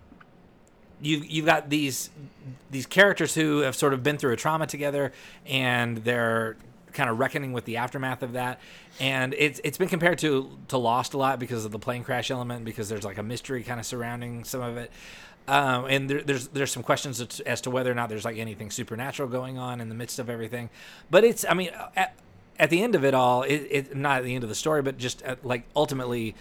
you 1.01 1.23
you've 1.27 1.45
got 1.45 1.69
these 1.69 2.09
these 2.71 2.85
characters 2.85 3.35
who 3.35 3.59
have 3.59 3.75
sort 3.75 3.93
of 3.93 4.03
been 4.03 4.17
through 4.17 4.33
a 4.33 4.37
trauma 4.37 4.67
together 4.67 5.11
and 5.45 5.97
they're 5.99 6.57
kind 6.93 7.09
of 7.09 7.19
reckoning 7.19 7.53
with 7.53 7.65
the 7.65 7.77
aftermath 7.77 8.23
of 8.23 8.33
that. 8.33 8.59
And 8.99 9.33
it's 9.37 9.61
it's 9.63 9.77
been 9.77 9.89
compared 9.89 10.19
to 10.19 10.49
to 10.69 10.77
Lost 10.77 11.13
a 11.13 11.17
lot 11.17 11.39
because 11.39 11.65
of 11.65 11.71
the 11.71 11.79
plane 11.79 12.03
crash 12.03 12.31
element 12.31 12.65
because 12.65 12.89
there's 12.89 13.03
like 13.05 13.17
a 13.17 13.23
mystery 13.23 13.63
kind 13.63 13.79
of 13.79 13.85
surrounding 13.85 14.43
some 14.43 14.61
of 14.61 14.77
it. 14.77 14.91
Um, 15.47 15.85
and 15.85 16.09
there, 16.09 16.21
there's 16.21 16.47
there's 16.49 16.71
some 16.71 16.83
questions 16.83 17.21
as- 17.45 17.61
to 17.61 17.69
whether 17.71 17.91
or 17.91 17.95
not 17.95 18.09
there's 18.09 18.25
like 18.25 18.37
anything 18.37 18.69
supernatural 18.69 19.29
going 19.29 19.57
on 19.57 19.81
in 19.81 19.89
the 19.89 19.95
midst 19.95 20.19
of 20.19 20.29
everything. 20.29 20.69
But 21.09 21.23
it's 21.23 21.45
I 21.47 21.53
mean 21.53 21.71
at 22.59 22.69
the 22.69 22.83
end 22.83 22.93
of 22.93 23.03
it 23.05 23.13
all 23.13 23.43
it, 23.43 23.65
it 23.71 23.95
not 23.95 24.17
at 24.17 24.23
the 24.23 24.35
end 24.35 24.43
of 24.43 24.49
the 24.49 24.55
story 24.55 24.81
but 24.81 24.97
just 24.97 25.21
at, 25.23 25.45
like 25.45 25.63
ultimately 25.75 26.35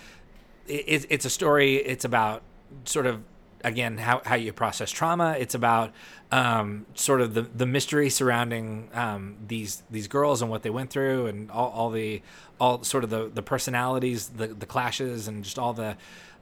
it, 0.66 1.06
it's- 1.10 1.24
a 1.24 1.30
story. 1.30 1.76
It's 1.76 2.04
about 2.04 2.42
sort 2.84 3.06
of 3.06 3.22
again 3.64 3.98
how, 3.98 4.20
how 4.24 4.36
you 4.36 4.52
process 4.52 4.90
trauma. 4.90 5.34
It's 5.38 5.54
about 5.54 5.92
um, 6.30 6.86
sort 6.94 7.20
of 7.20 7.34
the, 7.34 7.42
the 7.42 7.66
mystery 7.66 8.10
surrounding 8.10 8.88
um, 8.92 9.36
these 9.46 9.82
these 9.90 10.08
girls 10.08 10.42
and 10.42 10.50
what 10.50 10.62
they 10.62 10.70
went 10.70 10.90
through 10.90 11.26
and 11.26 11.50
all, 11.50 11.70
all 11.70 11.90
the 11.90 12.22
all 12.60 12.82
sort 12.84 13.04
of 13.04 13.10
the, 13.10 13.30
the 13.32 13.42
personalities, 13.42 14.28
the, 14.28 14.48
the 14.48 14.66
clashes, 14.66 15.26
and 15.28 15.42
just 15.44 15.58
all 15.58 15.72
the. 15.72 15.96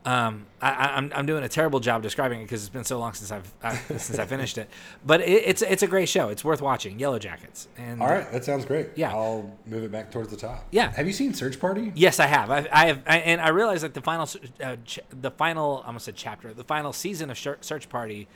Um, 0.06 0.46
I, 0.62 0.70
I- 0.70 0.96
I'm, 0.96 1.10
I'm 1.14 1.26
doing 1.26 1.42
a 1.42 1.48
terrible 1.48 1.80
job 1.80 2.00
describing 2.00 2.40
it 2.40 2.44
because 2.44 2.62
it's 2.62 2.68
been 2.72 2.84
so 2.84 2.98
long 3.00 3.12
since 3.14 3.32
I've 3.32 3.52
I, 3.60 3.74
since 3.74 4.18
I 4.20 4.24
finished 4.24 4.56
it, 4.56 4.70
but 5.04 5.20
it, 5.20 5.42
it's 5.44 5.62
it's 5.62 5.82
a 5.82 5.88
great 5.88 6.08
show. 6.08 6.28
It's 6.28 6.44
worth 6.44 6.62
watching. 6.62 7.00
Yellow 7.00 7.18
Jackets. 7.18 7.66
And 7.76 8.00
All 8.00 8.06
right, 8.08 8.30
that 8.30 8.44
sounds 8.44 8.64
great. 8.64 8.90
Yeah. 8.94 9.10
I'll 9.12 9.52
move 9.66 9.82
it 9.82 9.90
back 9.90 10.12
towards 10.12 10.28
the 10.30 10.36
top. 10.36 10.64
Yeah. 10.70 10.92
Have 10.92 11.08
you 11.08 11.12
seen 11.12 11.34
Search 11.34 11.58
Party? 11.58 11.90
Yes, 11.96 12.20
I 12.20 12.26
have. 12.26 12.50
I, 12.52 12.68
I 12.70 12.86
have, 12.86 13.02
I, 13.04 13.18
and 13.18 13.40
I 13.40 13.48
realized 13.48 13.82
that 13.82 13.94
the 13.94 14.00
final, 14.00 14.28
uh, 14.62 14.76
ch- 14.84 15.00
the 15.10 15.32
final, 15.32 15.82
I 15.82 15.88
almost 15.88 16.04
said 16.04 16.14
chapter, 16.14 16.54
the 16.54 16.62
final 16.64 16.92
season 16.92 17.28
of 17.30 17.36
Search 17.38 17.88
Party, 17.88 18.28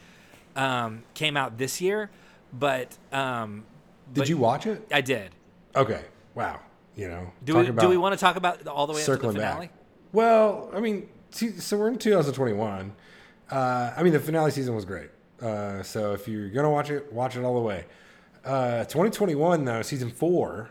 um, 0.57 1.05
came 1.15 1.37
out 1.37 1.57
this 1.57 1.81
year, 1.81 2.11
but 2.53 2.99
um, 3.13 3.65
Did 4.13 4.21
but 4.23 4.29
you 4.29 4.39
watch 4.39 4.67
it? 4.67 4.85
I 4.93 5.03
did. 5.03 5.31
Okay. 5.77 6.03
Wow. 6.35 6.59
You 6.97 7.09
know. 7.09 7.33
Do 7.45 7.57
we 7.59 7.71
do 7.71 7.89
we 7.89 7.97
want 7.97 8.13
to 8.15 8.19
talk 8.19 8.35
about 8.35 8.67
all 8.67 8.89
the 8.89 8.93
way 8.93 8.99
up 9.01 9.05
to 9.05 9.11
the 9.13 9.17
circling 9.17 9.37
finale? 9.37 9.67
back? 9.69 9.75
Well, 10.13 10.69
I 10.75 10.81
mean, 10.81 11.09
so 11.31 11.79
we're 11.79 11.89
in 11.89 11.99
2021. 11.99 12.93
Uh, 13.51 13.93
I 13.97 14.03
mean, 14.03 14.13
the 14.13 14.21
finale 14.21 14.51
season 14.51 14.75
was 14.75 14.85
great. 14.85 15.11
Uh, 15.41 15.83
so 15.83 16.13
if 16.13 16.29
you're 16.29 16.51
gonna 16.51 16.71
watch 16.71 16.91
it, 16.91 17.13
watch 17.13 17.37
it 17.37 17.43
all 17.45 17.55
the 17.55 17.61
way. 17.61 17.87
Uh, 18.45 18.85
2021 18.85 19.65
though, 19.65 19.83
season 19.83 20.11
four 20.11 20.71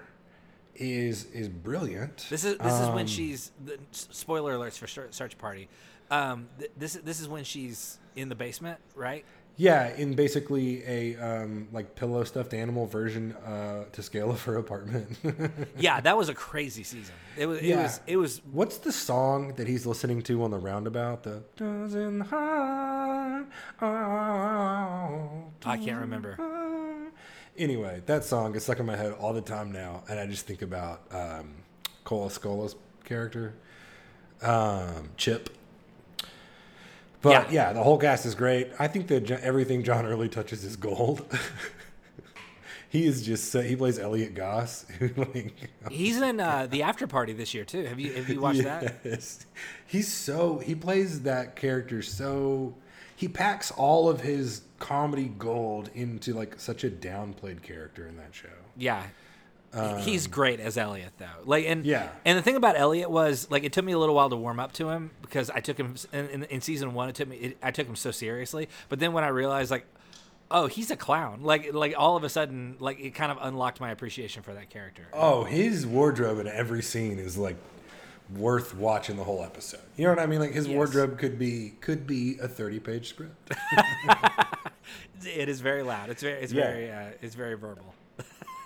is 0.76 1.26
is 1.34 1.50
brilliant. 1.50 2.26
This 2.30 2.46
is 2.46 2.58
this 2.58 2.74
is 2.74 2.88
when 2.90 3.00
Um, 3.02 3.08
she's. 3.08 3.52
The, 3.66 3.78
spoiler 3.92 4.54
alerts 4.56 4.78
for 4.78 4.88
Search 4.88 5.14
Search 5.14 5.38
Party. 5.38 5.68
Um, 6.12 6.48
th- 6.58 6.72
this 6.78 6.94
this 6.94 7.20
is 7.20 7.28
when 7.28 7.44
she's 7.44 7.98
in 8.16 8.30
the 8.30 8.36
basement, 8.36 8.80
right? 8.96 9.26
Yeah, 9.62 9.94
in 9.98 10.14
basically 10.14 10.82
a 10.86 11.18
um, 11.18 11.68
like 11.74 11.94
pillow 11.94 12.24
stuffed 12.24 12.54
animal 12.54 12.86
version 12.86 13.34
uh, 13.46 13.84
to 13.92 14.02
scale 14.02 14.32
of 14.36 14.42
her 14.44 14.56
apartment. 14.56 15.18
Yeah, 15.78 16.00
that 16.00 16.18
was 16.18 16.30
a 16.30 16.34
crazy 16.34 16.84
season. 16.84 17.14
It 17.38 17.46
was. 17.46 17.60
It 17.60 17.66
Yeah. 17.66 17.84
was. 17.84 18.00
It 18.08 18.16
was. 18.18 18.42
What's 18.54 18.78
the 18.78 18.94
song 18.94 19.54
that 19.56 19.68
he's 19.68 19.86
listening 19.86 20.22
to 20.24 20.44
on 20.44 20.52
the 20.52 20.58
roundabout? 20.58 21.24
The 21.24 21.44
doesn't 21.58 22.22
hide. 22.22 23.46
I 23.82 25.78
can't 25.78 26.00
remember. 26.00 26.38
Anyway, 27.58 28.02
that 28.06 28.24
song 28.24 28.56
is 28.56 28.64
stuck 28.64 28.80
in 28.80 28.86
my 28.86 28.96
head 28.96 29.12
all 29.20 29.34
the 29.34 29.42
time 29.42 29.74
now, 29.74 30.04
and 30.10 30.18
I 30.20 30.26
just 30.26 30.48
think 30.48 30.62
about 30.62 31.02
um, 31.12 31.54
Cole 32.06 32.30
Escola's 32.30 32.76
character, 33.04 33.56
um, 34.42 35.10
Chip. 35.18 35.50
But 37.22 37.32
Yeah. 37.32 37.52
yeah. 37.52 37.74
the 37.74 37.84
whole 37.84 37.98
cast 37.98 38.26
is 38.26 38.36
great. 38.36 38.70
I 38.80 38.88
think 38.88 39.08
that 39.08 39.30
everything 39.32 39.84
John 39.84 40.06
Early 40.06 40.30
touches 40.30 40.64
is 40.64 40.76
gold. 40.76 41.26
he 42.90 43.06
is 43.06 43.24
just 43.26 43.52
so, 43.52 43.62
he 43.62 43.76
plays 43.76 44.00
Elliot 44.00 44.34
Goss. 44.34 44.86
like, 45.18 45.70
He's 45.92 46.22
in 46.22 46.40
uh, 46.40 46.68
the 46.70 46.84
After 46.84 47.08
Party 47.08 47.34
this 47.34 47.54
year 47.54 47.66
too. 47.66 47.84
Have 47.86 48.00
you 48.00 48.14
Have 48.14 48.30
you 48.30 48.40
watched 48.48 48.64
that? 48.64 48.96
He's 49.86 50.08
so 50.08 50.60
he 50.60 50.76
plays 50.76 51.22
that 51.24 51.56
character 51.56 52.02
so 52.02 52.74
he 53.16 53.28
packs 53.28 53.70
all 53.72 54.10
of 54.10 54.22
his 54.22 54.62
comedy 54.80 55.32
gold 55.38 55.90
into 55.94 56.34
like 56.34 56.60
such 56.60 56.84
a 56.86 56.90
downplayed 56.90 57.62
character 57.62 58.08
in 58.08 58.16
that 58.18 58.34
show. 58.34 58.48
Yeah. 58.78 59.04
He's 60.00 60.28
great 60.28 60.60
as 60.60 60.78
Elliot 60.78 61.14
though. 61.18 61.26
Like 61.46 61.66
and 61.66 61.82
Um, 61.82 61.86
Yeah. 61.86 62.10
and 62.26 62.38
the 62.38 62.42
thing 62.42 62.56
about 62.56 62.76
Elliot 62.78 63.10
was 63.12 63.50
like 63.52 63.64
it 63.64 63.72
took 63.74 63.86
me 63.86 63.92
a 63.94 64.00
little 64.00 64.16
while 64.16 64.30
to 64.30 64.36
warm 64.36 64.60
up 64.60 64.72
to 64.74 64.90
him 64.90 65.12
because 65.22 65.50
I 65.50 65.60
took 65.60 65.78
him 65.78 65.96
in, 66.12 66.28
in, 66.30 66.44
in 66.46 66.62
season 66.62 66.94
1 66.94 67.10
it 67.10 67.16
took 67.16 67.28
me 67.28 67.36
it, 67.38 67.58
I 67.62 67.72
took 67.72 67.88
him 67.88 67.96
so 67.96 68.12
seriously. 68.12 68.68
But 68.90 69.00
then 69.00 69.14
when 69.14 69.24
I 69.24 69.28
realized 69.28 69.72
like 69.72 69.86
oh, 70.52 70.66
he's 70.66 70.90
a 70.90 70.96
clown. 70.96 71.42
Like 71.44 71.74
like 71.74 71.94
all 71.98 72.18
of 72.18 72.24
a 72.24 72.30
sudden 72.30 72.76
like 72.80 73.00
it 73.00 73.12
kind 73.14 73.32
of 73.32 73.38
unlocked 73.42 73.80
my 73.80 73.92
appreciation 73.92 74.42
for 74.42 74.54
that 74.56 74.70
character. 74.72 75.04
Oh, 75.14 75.44
his 75.44 75.86
wardrobe 75.86 76.40
in 76.40 76.48
every 76.48 76.82
scene 76.82 77.20
is 77.20 77.38
like 77.38 77.56
worth 78.36 78.76
watching 78.76 79.16
the 79.18 79.24
whole 79.24 79.44
episode. 79.44 79.82
You 79.98 80.06
know 80.06 80.12
what 80.12 80.20
I 80.20 80.26
mean? 80.26 80.40
Like 80.40 80.52
his 80.54 80.68
Yes. 80.68 80.76
wardrobe 80.76 81.18
could 81.20 81.38
be 81.38 81.74
could 81.82 82.08
be 82.08 82.38
a 82.42 82.48
30-page 82.48 83.10
script. 83.10 83.52
It 85.26 85.50
is 85.50 85.60
very 85.62 85.84
loud. 85.84 86.10
It's 86.10 86.24
very 86.24 86.40
it's 86.42 86.54
Yeah. 86.54 86.64
very 86.72 86.92
uh, 86.92 87.10
it's 87.22 87.36
very 87.36 87.56
verbal. 87.56 87.94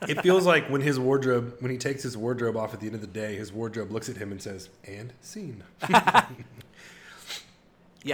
It 0.09 0.21
feels 0.21 0.45
like 0.45 0.69
when 0.69 0.81
his 0.81 0.99
wardrobe 0.99 1.55
when 1.59 1.71
he 1.71 1.77
takes 1.77 2.03
his 2.03 2.15
wardrobe 2.17 2.55
off 2.57 2.73
at 2.73 2.79
the 2.79 2.85
end 2.87 2.95
of 2.95 3.01
the 3.01 3.07
day, 3.07 3.35
his 3.35 3.51
wardrobe 3.51 3.91
looks 3.91 4.09
at 4.09 4.17
him 4.17 4.31
and 4.31 4.41
says, 4.41 4.69
"And 4.85 5.13
scene." 5.21 5.63
Yeah. 5.89 6.25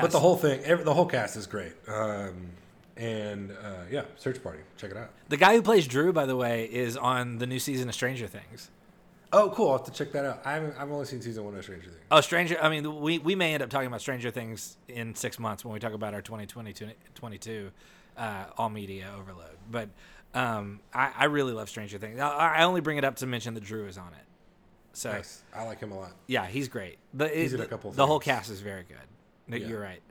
But 0.02 0.12
the 0.12 0.20
whole 0.20 0.38
thing, 0.38 0.62
every, 0.64 0.86
the 0.86 0.94
whole 0.94 1.08
cast 1.08 1.36
is 1.36 1.48
great. 1.48 1.74
Um, 1.88 2.50
and 2.96 3.52
uh, 3.52 3.84
yeah, 3.90 4.04
Search 4.18 4.44
Party, 4.44 4.60
check 4.78 4.92
it 4.92 4.98
out. 4.98 5.10
the 5.30 5.38
guy 5.38 5.56
who 5.56 5.62
plays 5.64 5.88
Drew 5.88 6.14
by 6.14 6.26
the 6.26 6.36
way 6.36 6.66
is 6.66 6.96
on 6.98 7.38
the 7.40 7.48
new 7.48 7.58
season 7.60 7.90
of 7.90 7.96
Stranger 7.96 8.28
Things. 8.28 8.70
Oh, 9.32 9.52
cool! 9.56 9.70
I'll 9.72 9.78
have 9.78 9.86
to 9.86 9.92
check 9.92 10.12
that 10.14 10.26
out. 10.26 10.42
I 10.44 10.54
haven't, 10.54 10.76
I've 10.80 10.92
only 10.92 11.06
seen 11.06 11.22
season 11.22 11.44
one 11.46 11.56
of 11.56 11.64
Stranger 11.64 11.90
Things. 11.90 12.02
Oh, 12.12 12.20
Stranger. 12.22 12.58
I 12.62 12.70
mean, 12.70 13.00
we, 13.00 13.20
we 13.20 13.36
may 13.36 13.54
end 13.54 13.62
up 13.64 13.70
talking 13.70 13.88
about 13.88 14.02
Stranger 14.02 14.32
Things 14.32 14.78
in 14.88 15.14
six 15.16 15.38
months 15.40 15.64
when 15.64 15.74
we 15.74 15.80
talk 15.80 15.94
about 15.94 16.14
our 16.14 16.22
2022 16.22 16.90
22, 17.16 17.72
uh, 18.18 18.46
all 18.58 18.70
media 18.70 19.12
overload. 19.18 19.58
But 19.72 19.90
um, 20.34 20.80
I, 20.94 21.12
I 21.18 21.26
really 21.26 21.54
love 21.54 21.70
Stranger 21.70 21.98
Things. 21.98 22.20
I, 22.20 22.30
I 22.60 22.64
only 22.64 22.82
bring 22.82 22.98
it 22.98 23.04
up 23.04 23.16
to 23.18 23.26
mention 23.28 23.54
that 23.56 23.64
Drew 23.64 23.88
is 23.88 23.98
on 23.98 24.08
it. 24.10 24.26
So 24.94 25.12
Nice. 25.12 25.44
I 25.56 25.64
like 25.64 25.80
him 25.80 25.92
a 25.92 26.00
lot. 26.00 26.12
yeah, 26.28 26.46
he's 26.48 26.68
great. 26.68 26.98
The, 27.14 27.28
He's 27.30 27.54
it- 27.54 27.60
in 27.60 27.66
a 27.66 27.68
couple 27.68 27.92
the 27.92 28.06
whole 28.08 28.20
cast 28.20 28.50
is 28.50 28.60
very 28.62 28.84
good. 28.84 28.98
Yeah. 29.62 29.68
You're 29.68 29.82
right. 29.82 30.02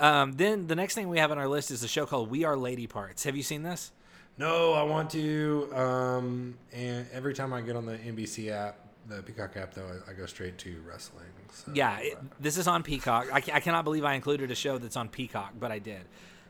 Um, 0.00 0.32
then 0.32 0.66
the 0.66 0.74
next 0.74 0.94
thing 0.94 1.08
we 1.08 1.18
have 1.18 1.30
on 1.30 1.38
our 1.38 1.48
list 1.48 1.70
is 1.70 1.82
a 1.84 1.88
show 1.88 2.04
called 2.06 2.30
We 2.30 2.44
Are 2.44 2.56
Lady 2.56 2.86
Parts. 2.86 3.24
Have 3.24 3.36
you 3.36 3.42
seen 3.42 3.62
this? 3.62 3.92
No, 4.38 4.72
I 4.72 4.82
want 4.82 5.10
to. 5.10 5.70
Um, 5.74 6.56
and 6.72 7.06
every 7.12 7.34
time 7.34 7.52
I 7.52 7.60
get 7.60 7.76
on 7.76 7.86
the 7.86 7.96
NBC 7.96 8.50
app, 8.50 8.78
the 9.08 9.22
Peacock 9.22 9.56
app, 9.56 9.74
though, 9.74 9.86
I, 10.08 10.10
I 10.10 10.14
go 10.14 10.26
straight 10.26 10.58
to 10.58 10.82
wrestling. 10.86 11.26
So. 11.52 11.70
Yeah, 11.72 11.98
it, 12.00 12.18
this 12.40 12.56
is 12.58 12.66
on 12.66 12.82
Peacock. 12.82 13.28
I, 13.32 13.36
I 13.36 13.60
cannot 13.60 13.84
believe 13.84 14.04
I 14.04 14.14
included 14.14 14.50
a 14.50 14.54
show 14.56 14.78
that's 14.78 14.96
on 14.96 15.08
Peacock, 15.08 15.52
but 15.60 15.70
I 15.70 15.78
did. 15.78 16.00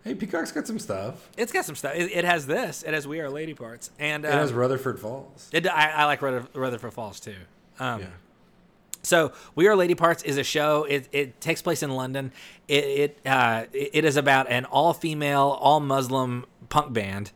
Hey, 0.05 0.15
Peacock's 0.15 0.53
got 0.53 0.67
some 0.67 0.79
stuff. 0.79 1.31
It's 1.39 1.51
got 1.51 1.65
some 1.65 1.75
stuff. 1.75 1.95
It, 1.95 2.13
it 2.13 2.25
has 2.27 2.47
this. 2.47 2.83
It 2.83 2.93
has 2.93 3.09
We 3.09 3.21
Are 3.21 3.31
Lady 3.31 3.55
Parts, 3.55 3.91
and 3.99 4.27
It 4.27 4.31
has 4.31 4.51
um, 4.51 4.59
Rutherford 4.59 5.01
Falls. 5.01 5.49
It, 5.51 5.67
I, 5.67 5.93
I 5.93 6.05
like 6.05 6.21
Rutherford 6.21 6.93
Falls 6.93 7.21
too. 7.21 7.35
Um, 7.81 8.01
yeah. 8.03 8.07
So, 9.03 9.33
We 9.55 9.67
Are 9.67 9.75
Lady 9.75 9.95
Parts 9.95 10.23
is 10.23 10.37
a 10.37 10.45
show. 10.45 10.85
It, 10.85 11.09
it 11.11 11.41
takes 11.41 11.63
place 11.63 11.83
in 11.83 11.91
London. 11.91 12.33
It 12.69 12.85
it, 12.85 13.19
uh, 13.27 13.65
it 13.73 13.91
it 13.95 14.05
is 14.05 14.17
about 14.19 14.51
an 14.51 14.67
all 14.67 14.93
female, 14.93 15.59
all 15.61 15.81
Muslim 15.81 16.45
punk 16.69 16.93
band, 16.93 17.31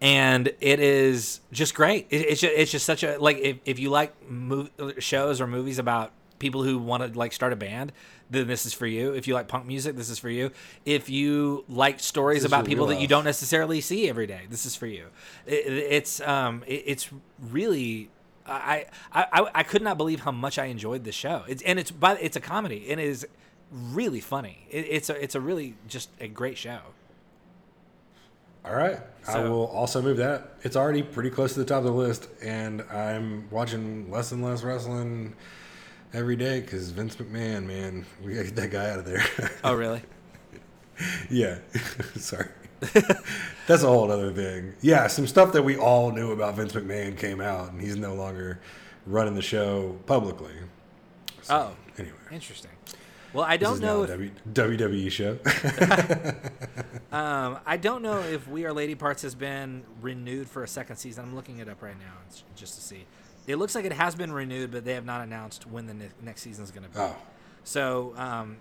and 0.00 0.48
it 0.60 0.80
is 0.80 1.40
just 1.52 1.74
great. 1.74 2.06
It, 2.08 2.22
it's 2.22 2.40
just, 2.40 2.54
it's 2.54 2.70
just 2.70 2.86
such 2.86 3.02
a 3.02 3.18
like 3.18 3.36
if, 3.38 3.58
if 3.66 3.78
you 3.78 3.90
like 3.90 4.14
mov- 4.30 5.00
shows 5.00 5.42
or 5.42 5.46
movies 5.46 5.78
about 5.78 6.12
people 6.38 6.62
who 6.62 6.78
want 6.78 7.02
to 7.02 7.18
like 7.18 7.32
start 7.32 7.52
a 7.52 7.56
band, 7.56 7.92
then 8.30 8.46
this 8.46 8.66
is 8.66 8.72
for 8.72 8.86
you. 8.86 9.14
If 9.14 9.26
you 9.26 9.34
like 9.34 9.48
punk 9.48 9.66
music, 9.66 9.96
this 9.96 10.10
is 10.10 10.18
for 10.18 10.30
you. 10.30 10.50
If 10.84 11.08
you 11.08 11.64
like 11.68 12.00
stories 12.00 12.44
about 12.44 12.64
people 12.64 12.86
that 12.86 13.00
you 13.00 13.06
don't 13.06 13.24
necessarily 13.24 13.80
see 13.80 14.08
every 14.08 14.26
day, 14.26 14.42
this 14.50 14.66
is 14.66 14.76
for 14.76 14.86
you. 14.86 15.06
It, 15.46 15.66
it's 15.66 16.20
um, 16.20 16.62
it, 16.66 16.82
it's 16.86 17.08
really. 17.50 18.10
I, 18.50 18.86
I 19.12 19.50
I 19.56 19.62
could 19.62 19.82
not 19.82 19.98
believe 19.98 20.20
how 20.20 20.32
much 20.32 20.58
I 20.58 20.66
enjoyed 20.66 21.04
the 21.04 21.12
show. 21.12 21.44
It's 21.46 21.62
and 21.62 21.78
it's 21.78 21.90
but 21.90 22.16
it's 22.22 22.34
a 22.34 22.40
comedy 22.40 22.90
and 22.90 22.98
it 22.98 23.06
is 23.06 23.26
really 23.70 24.20
funny. 24.20 24.66
It, 24.70 24.86
it's 24.88 25.10
a 25.10 25.22
it's 25.22 25.34
a 25.34 25.40
really 25.40 25.74
just 25.86 26.08
a 26.18 26.28
great 26.28 26.56
show. 26.56 26.78
All 28.64 28.74
right. 28.74 28.98
I 29.26 29.40
will 29.40 29.66
also 29.66 30.02
move 30.02 30.18
that. 30.18 30.56
It's 30.62 30.76
already 30.76 31.02
pretty 31.02 31.30
close 31.30 31.54
to 31.54 31.60
the 31.60 31.64
top 31.64 31.78
of 31.78 31.84
the 31.84 31.92
list, 31.92 32.28
and 32.42 32.82
I'm 32.82 33.48
watching 33.50 34.10
less 34.10 34.32
and 34.32 34.42
less 34.42 34.62
wrestling 34.62 35.34
every 36.14 36.36
day 36.36 36.60
because 36.60 36.90
Vince 36.90 37.16
McMahon, 37.16 37.66
man, 37.66 38.04
we 38.24 38.34
gotta 38.34 38.46
get 38.46 38.56
that 38.56 38.70
guy 38.70 38.90
out 38.90 38.98
of 38.98 39.04
there. 39.04 39.24
Oh 39.64 39.74
really? 39.74 40.02
yeah. 41.30 41.58
Sorry. 42.16 42.48
That's 43.66 43.82
a 43.82 43.88
whole 43.88 44.10
other 44.10 44.32
thing. 44.32 44.74
Yeah, 44.80 45.06
some 45.08 45.26
stuff 45.26 45.52
that 45.52 45.62
we 45.62 45.76
all 45.76 46.10
knew 46.12 46.32
about 46.32 46.54
Vince 46.56 46.72
McMahon 46.72 47.16
came 47.16 47.40
out, 47.40 47.72
and 47.72 47.80
he's 47.80 47.96
no 47.96 48.14
longer 48.14 48.60
running 49.06 49.34
the 49.34 49.42
show 49.42 49.98
publicly. 50.06 50.52
Oh, 51.50 51.72
Anyway, 51.98 52.14
interesting. 52.30 52.70
Well, 53.32 53.44
I 53.44 53.56
don't 53.56 53.80
know 53.80 54.04
now 54.04 54.14
if 54.14 54.32
W- 54.54 54.80
WWE 54.80 55.10
show. 55.10 55.38
Um, 57.10 57.58
I 57.66 57.76
don't 57.76 58.02
know 58.02 58.20
if 58.20 58.46
We 58.48 58.64
Are 58.66 58.72
Lady 58.72 58.94
Parts 58.94 59.22
has 59.22 59.34
been 59.34 59.82
renewed 60.00 60.48
for 60.48 60.62
a 60.62 60.68
second 60.68 60.96
season. 60.96 61.24
I'm 61.24 61.34
looking 61.34 61.58
it 61.58 61.68
up 61.68 61.82
right 61.82 61.98
now 61.98 62.12
just 62.54 62.74
to 62.76 62.80
see. 62.80 63.04
It 63.48 63.56
looks 63.56 63.74
like 63.74 63.84
it 63.86 63.92
has 63.92 64.14
been 64.14 64.30
renewed, 64.30 64.70
but 64.70 64.84
they 64.84 64.92
have 64.92 65.04
not 65.06 65.22
announced 65.22 65.66
when 65.66 65.86
the 65.86 65.94
ne- 65.94 66.10
next 66.22 66.42
season 66.42 66.62
is 66.62 66.70
going 66.70 66.84
to 66.84 66.88
be. 66.90 66.98
oh, 66.98 67.16
So, 67.64 68.12
um, 68.16 68.58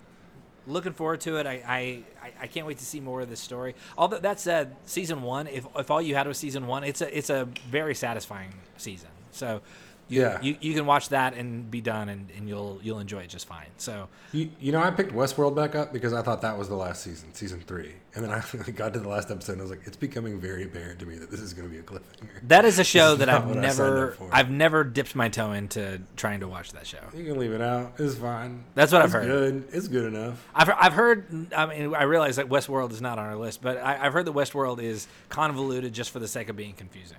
looking 0.65 0.93
forward 0.93 1.19
to 1.21 1.37
it. 1.37 1.45
I, 1.45 2.03
I, 2.23 2.31
I- 2.41 2.47
can't 2.47 2.65
wait 2.65 2.77
to 2.79 2.85
see 2.85 2.99
more 3.01 3.19
of 3.21 3.29
this 3.29 3.39
story. 3.41 3.75
Although 3.97 4.19
that 4.19 4.39
said, 4.39 4.75
season 4.85 5.21
one, 5.21 5.47
if, 5.47 5.65
if 5.75 5.91
all 5.91 6.01
you 6.01 6.15
had 6.15 6.25
was 6.25 6.37
season 6.37 6.67
one, 6.67 6.83
it's 6.85 7.01
a 7.01 7.17
it's 7.17 7.29
a 7.29 7.47
very 7.69 7.93
satisfying 7.95 8.53
season. 8.77 9.09
So, 9.31 9.61
Yeah. 10.09 10.41
you, 10.41 10.55
you 10.61 10.73
can 10.73 10.85
watch 10.85 11.09
that 11.09 11.33
and 11.33 11.69
be 11.69 11.81
done, 11.81 12.09
and, 12.09 12.29
and 12.37 12.47
you'll 12.47 12.79
you'll 12.81 12.99
enjoy 12.99 13.19
it 13.19 13.29
just 13.29 13.45
fine. 13.47 13.67
So, 13.77 14.07
You, 14.31 14.49
you 14.59 14.71
know, 14.71 14.81
I 14.81 14.91
picked 14.91 15.11
Westworld 15.13 15.55
back 15.55 15.75
up 15.75 15.91
because 15.91 16.13
I 16.13 16.21
thought 16.21 16.41
that 16.41 16.57
was 16.57 16.69
the 16.69 16.75
last 16.75 17.03
season, 17.03 17.33
season 17.33 17.59
three. 17.61 17.93
And 18.15 18.23
then 18.23 18.31
I 18.31 18.41
got 18.71 18.93
to 18.93 18.99
the 18.99 19.07
last 19.09 19.29
episode 19.29 19.53
and 19.53 19.61
I 19.61 19.63
was 19.65 19.71
like, 19.71 19.81
it's 19.85 19.97
becoming 19.97 20.39
very 20.39 20.63
apparent 20.63 20.99
to 20.99 21.05
me 21.05 21.17
that 21.17 21.29
this 21.29 21.39
is 21.39 21.53
going 21.53 21.67
to 21.67 21.71
be 21.73 21.79
a 21.79 21.83
cliffhanger. 21.83 22.39
That 22.47 22.65
is 22.65 22.79
a 22.79 22.83
show 22.83 23.13
is 23.13 23.19
that 23.19 23.29
I've 23.29 23.45
what 23.45 23.57
I 23.57 23.69
signed 23.69 23.77
never. 23.77 24.17
I've 24.31 24.49
never 24.49 24.83
dipped 24.83 25.15
my 25.15 25.29
toe 25.29 25.51
into 25.51 26.01
trying 26.15 26.39
to 26.39 26.47
watch 26.47 26.71
that 26.71 26.87
show. 26.87 26.97
You 27.15 27.25
can 27.25 27.37
leave 27.37 27.51
it 27.51 27.61
out. 27.61 27.93
It's 27.99 28.15
fine. 28.15 28.63
That's 28.73 28.91
what 28.91 29.01
I've 29.01 29.07
It's 29.07 29.13
heard. 29.13 29.27
Good. 29.27 29.63
It's 29.71 29.87
good 29.87 30.05
enough. 30.05 30.43
I've 30.55 30.69
I've 30.69 30.93
heard 30.93 31.53
I 31.55 31.65
mean 31.67 31.93
I 31.93 32.03
realize 32.03 32.37
that 32.37 32.49
Westworld 32.49 32.91
is 32.91 33.01
not 33.01 33.19
on 33.19 33.25
our 33.25 33.35
list, 33.35 33.61
but 33.61 33.77
I, 33.77 34.05
I've 34.05 34.13
heard 34.13 34.25
that 34.25 34.33
Westworld 34.33 34.81
is 34.81 35.07
convoluted 35.29 35.93
just 35.93 36.09
for 36.11 36.19
the 36.19 36.27
sake 36.27 36.49
of 36.49 36.55
being 36.55 36.73
confusing. 36.73 37.17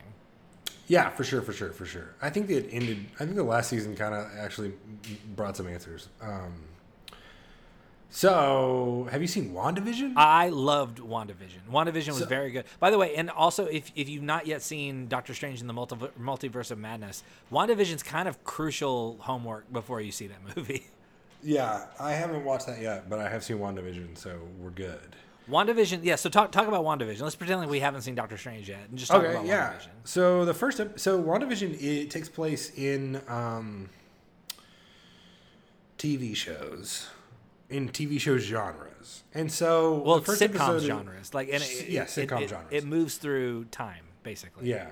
Yeah, 0.88 1.10
for 1.10 1.22
sure, 1.22 1.42
for 1.42 1.52
sure, 1.52 1.70
for 1.72 1.84
sure. 1.86 2.14
I 2.20 2.30
think 2.30 2.48
it 2.50 2.68
ended. 2.72 3.06
I 3.20 3.24
think 3.24 3.36
the 3.36 3.42
last 3.44 3.68
season 3.70 3.94
kind 3.94 4.14
of 4.14 4.26
actually 4.38 4.72
brought 5.36 5.56
some 5.56 5.68
answers. 5.68 6.08
Um, 6.20 6.64
so, 8.10 9.06
have 9.10 9.20
you 9.20 9.26
seen 9.28 9.52
WandaVision? 9.52 10.14
I 10.16 10.48
loved 10.48 10.98
WandaVision. 10.98 11.68
WandaVision 11.70 12.08
was 12.08 12.18
So- 12.20 12.26
very 12.26 12.50
good. 12.50 12.64
By 12.80 12.90
the 12.90 12.96
way, 12.96 13.14
and 13.16 13.28
also 13.28 13.66
if, 13.66 13.92
if 13.94 14.08
you've 14.08 14.22
not 14.22 14.46
yet 14.46 14.62
seen 14.62 15.08
Doctor 15.08 15.34
Strange 15.34 15.60
in 15.60 15.66
the 15.66 15.74
multiv- 15.74 16.10
Multiverse 16.18 16.70
of 16.70 16.78
Madness, 16.78 17.22
WandaVision's 17.52 18.02
kind 18.02 18.26
of 18.26 18.42
crucial 18.44 19.18
homework 19.20 19.70
before 19.70 20.00
you 20.00 20.10
see 20.10 20.26
that 20.28 20.56
movie. 20.56 20.86
yeah, 21.42 21.84
I 22.00 22.12
haven't 22.12 22.44
watched 22.46 22.66
that 22.66 22.80
yet, 22.80 23.10
but 23.10 23.18
I 23.18 23.28
have 23.28 23.44
seen 23.44 23.58
WandaVision, 23.58 24.16
so 24.16 24.38
we're 24.58 24.70
good. 24.70 25.14
WandaVision, 25.50 26.00
yeah. 26.04 26.16
So 26.16 26.28
talk 26.28 26.52
talk 26.52 26.68
about 26.68 26.84
WandaVision. 26.84 27.20
Let's 27.22 27.36
pretend 27.36 27.60
like 27.60 27.68
we 27.70 27.80
haven't 27.80 28.02
seen 28.02 28.14
Doctor 28.14 28.36
Strange 28.36 28.68
yet, 28.68 28.80
and 28.88 28.98
just 28.98 29.10
talk 29.10 29.22
Okay, 29.22 29.32
about 29.32 29.46
yeah. 29.46 29.72
WandaVision. 29.72 29.88
So 30.04 30.44
the 30.44 30.54
first, 30.54 30.80
ep- 30.80 30.98
so 31.00 31.22
WandaVision, 31.22 31.80
it 31.82 32.10
takes 32.10 32.28
place 32.28 32.70
in 32.76 33.20
um, 33.28 33.88
TV 35.98 36.34
shows, 36.36 37.08
in 37.70 37.88
TV 37.88 38.20
show 38.20 38.38
genres, 38.38 39.24
and 39.34 39.50
so 39.50 39.98
Well, 40.04 40.16
the 40.20 40.24
first 40.26 40.40
sitcom 40.40 40.54
episode 40.54 40.82
genres, 40.82 41.34
like 41.34 41.48
and 41.52 41.62
it, 41.62 41.88
Yeah, 41.88 42.02
it- 42.02 42.08
sitcom 42.08 42.42
it, 42.42 42.48
genres. 42.50 42.72
It 42.72 42.84
moves 42.84 43.16
through 43.16 43.64
time, 43.66 44.04
basically. 44.22 44.68
Yeah. 44.70 44.88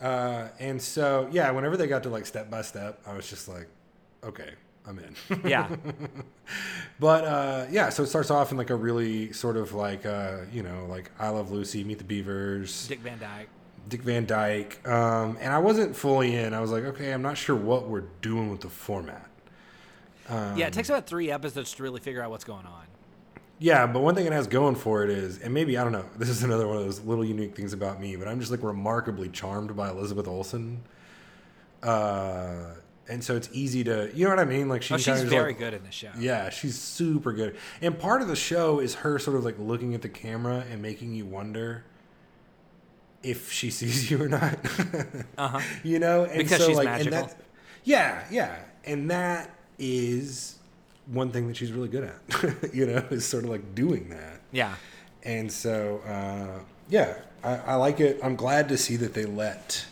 Uh, 0.00 0.48
and 0.60 0.80
so, 0.80 1.28
yeah, 1.32 1.50
whenever 1.50 1.76
they 1.76 1.88
got 1.88 2.04
to 2.04 2.08
like 2.08 2.24
step 2.24 2.48
by 2.50 2.62
step, 2.62 3.00
I 3.04 3.14
was 3.14 3.28
just 3.28 3.48
like, 3.48 3.66
okay, 4.22 4.50
I'm 4.86 4.98
in. 4.98 5.14
Yeah. 5.48 5.68
but 7.00 7.24
uh, 7.24 7.66
yeah, 7.70 7.90
so 7.90 8.02
it 8.02 8.06
starts 8.06 8.30
off 8.30 8.52
in 8.52 8.56
like 8.56 8.70
a 8.70 8.74
really 8.74 9.32
sort 9.32 9.56
of 9.56 9.74
like, 9.74 10.06
uh, 10.06 10.38
you 10.52 10.62
know, 10.62 10.86
like 10.88 11.10
I 11.18 11.28
Love 11.28 11.50
Lucy, 11.50 11.84
Meet 11.84 11.98
the 11.98 12.04
Beavers, 12.04 12.88
Dick 12.88 13.00
Van 13.00 13.18
Dyke. 13.18 13.48
Dick 13.88 14.02
Van 14.02 14.24
Dyke. 14.26 14.86
Um, 14.88 15.36
and 15.40 15.52
I 15.52 15.58
wasn't 15.58 15.94
fully 15.94 16.34
in. 16.34 16.54
I 16.54 16.60
was 16.60 16.70
like, 16.70 16.84
okay, 16.84 17.12
I'm 17.12 17.22
not 17.22 17.36
sure 17.36 17.56
what 17.56 17.88
we're 17.88 18.04
doing 18.22 18.50
with 18.50 18.60
the 18.60 18.68
format. 18.68 19.28
yeah, 20.30 20.66
it 20.66 20.72
takes 20.72 20.88
about 20.88 21.06
three 21.06 21.30
episodes 21.30 21.72
to 21.74 21.82
really 21.82 22.00
figure 22.00 22.22
out 22.22 22.30
what's 22.30 22.44
going 22.44 22.66
on. 22.66 22.84
Yeah, 23.60 23.86
but 23.86 24.00
one 24.00 24.14
thing 24.14 24.24
it 24.26 24.32
has 24.32 24.46
going 24.46 24.76
for 24.76 25.02
it 25.02 25.10
is, 25.10 25.38
and 25.38 25.52
maybe 25.52 25.76
I 25.76 25.82
don't 25.82 25.92
know, 25.92 26.04
this 26.16 26.28
is 26.28 26.42
another 26.42 26.66
one 26.66 26.76
of 26.76 26.84
those 26.84 27.00
little 27.00 27.24
unique 27.24 27.56
things 27.56 27.72
about 27.72 28.00
me, 28.00 28.16
but 28.16 28.28
I'm 28.28 28.40
just 28.40 28.50
like 28.50 28.62
remarkably 28.62 29.28
charmed 29.28 29.76
by 29.76 29.90
Elizabeth 29.90 30.28
Olsen. 30.28 30.82
Uh, 31.82 32.74
and 33.08 33.22
so 33.24 33.36
it's 33.36 33.48
easy 33.52 33.82
to, 33.84 34.10
you 34.14 34.24
know 34.24 34.30
what 34.30 34.38
I 34.38 34.44
mean? 34.44 34.68
Like 34.68 34.82
she 34.82 34.94
Oh, 34.94 34.96
she's 34.98 35.22
very 35.22 35.52
like, 35.52 35.58
good 35.58 35.74
in 35.74 35.82
the 35.84 35.90
show. 35.90 36.10
Yeah, 36.18 36.50
she's 36.50 36.78
super 36.78 37.32
good. 37.32 37.56
And 37.80 37.98
part 37.98 38.22
of 38.22 38.28
the 38.28 38.36
show 38.36 38.80
is 38.80 38.96
her 38.96 39.18
sort 39.18 39.36
of 39.36 39.44
like 39.44 39.58
looking 39.58 39.94
at 39.94 40.02
the 40.02 40.08
camera 40.08 40.64
and 40.70 40.82
making 40.82 41.14
you 41.14 41.24
wonder 41.26 41.84
if 43.22 43.50
she 43.50 43.70
sees 43.78 44.10
you 44.10 44.22
or 44.22 44.28
not. 44.28 44.58
Uh-huh. 45.38 45.60
You 45.84 45.98
know, 46.00 46.24
and 46.24 46.38
Because 46.38 46.58
so 46.58 46.66
she's 46.68 46.76
like, 46.76 46.86
magical. 46.86 47.18
And 47.18 47.28
that, 47.28 47.36
yeah, 47.84 48.24
yeah, 48.30 48.56
and 48.84 49.10
that 49.10 49.50
is 49.78 50.58
one 51.06 51.30
thing 51.30 51.46
that 51.48 51.56
she's 51.56 51.70
really 51.72 51.88
good 51.88 52.04
at. 52.04 52.74
you 52.74 52.86
know, 52.86 53.04
is 53.10 53.24
sort 53.24 53.44
of 53.44 53.50
like 53.50 53.74
doing 53.74 54.08
that. 54.10 54.40
Yeah. 54.50 54.74
And 55.22 55.50
so, 55.50 55.98
uh, 56.06 56.60
yeah, 56.88 57.18
I, 57.44 57.56
I 57.56 57.74
like 57.76 58.00
it. 58.00 58.18
I'm 58.22 58.34
glad 58.36 58.68
to 58.70 58.76
see 58.76 58.96
that 58.96 59.14
they 59.14 59.24
let 59.26 59.86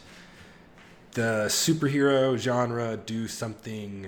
the 1.16 1.46
superhero 1.48 2.36
genre 2.36 2.96
do 2.98 3.26
something. 3.26 4.06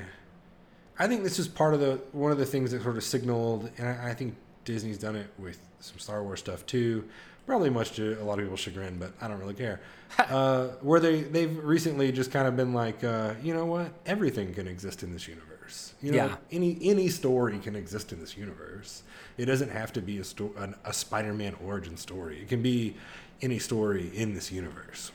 I 0.99 1.07
think 1.07 1.23
this 1.23 1.39
is 1.39 1.49
part 1.49 1.73
of 1.75 1.81
the 1.81 1.99
one 2.13 2.33
of 2.33 2.39
the 2.39 2.47
things 2.47 2.71
that 2.73 2.83
sort 2.83 2.97
of 2.97 3.03
signaled, 3.05 3.71
and 3.79 3.89
I, 3.89 4.11
I 4.11 4.15
think 4.15 4.37
Disney's 4.65 4.99
done 4.99 5.17
it 5.17 5.29
with 5.39 5.59
some 5.81 5.99
Star 5.99 6.23
Wars 6.23 6.41
stuff 6.41 6.67
too. 6.67 7.05
Probably 7.47 7.71
much 7.71 7.93
to 7.93 8.21
a 8.21 8.25
lot 8.25 8.39
of 8.39 8.45
people's 8.45 8.61
chagrin, 8.61 8.99
but 8.99 9.13
I 9.23 9.27
don't 9.29 9.39
really 9.39 9.55
care. 9.55 9.81
uh, 10.19 10.67
where 10.83 11.01
they 11.01 11.23
they've 11.23 11.57
recently 11.65 12.13
just 12.13 12.31
kind 12.31 12.47
of 12.47 12.57
been 12.57 12.75
like, 12.75 13.03
uh, 13.03 13.35
you 13.43 13.55
know 13.55 13.65
what, 13.65 13.91
everything 14.05 14.53
can 14.53 14.69
exist 14.69 15.03
in 15.03 15.13
this 15.13 15.27
universe. 15.27 15.95
You 16.03 16.13
know, 16.13 16.17
Yeah. 16.27 16.37
any 16.53 16.79
any 16.83 17.09
story 17.09 17.59
can 17.59 17.75
exist 17.75 18.13
in 18.13 18.21
this 18.21 18.37
universe. 18.37 19.03
It 19.39 19.47
doesn't 19.47 19.71
have 19.71 19.95
to 19.95 20.03
be 20.03 20.19
a 20.19 20.25
sto- 20.25 20.53
an, 20.59 20.75
a 20.85 20.93
Spider-Man 20.93 21.57
origin 21.65 21.97
story. 21.97 22.41
It 22.43 22.49
can 22.49 22.61
be 22.61 22.97
any 23.41 23.59
story 23.59 24.11
in 24.15 24.35
this 24.35 24.51
universe, 24.53 25.11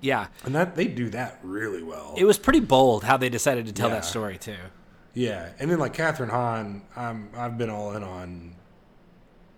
Yeah. 0.00 0.26
and 0.44 0.54
that 0.54 0.76
they 0.76 0.86
do 0.86 1.08
that 1.10 1.40
really 1.42 1.82
well. 1.82 2.14
It 2.16 2.24
was 2.24 2.38
pretty 2.38 2.60
bold 2.60 3.04
how 3.04 3.16
they 3.16 3.28
decided 3.28 3.66
to 3.66 3.72
tell 3.72 3.88
Yeah. 3.88 3.96
that 3.96 4.04
story 4.04 4.38
too. 4.38 4.56
yeah, 5.14 5.50
and 5.58 5.70
then 5.70 5.78
like 5.78 5.94
Kathryn 5.96 6.30
Hahn, 6.30 6.82
I'm 6.96 7.30
I've 7.36 7.58
been 7.58 7.70
all 7.70 7.94
in 7.96 8.02
on 8.04 8.54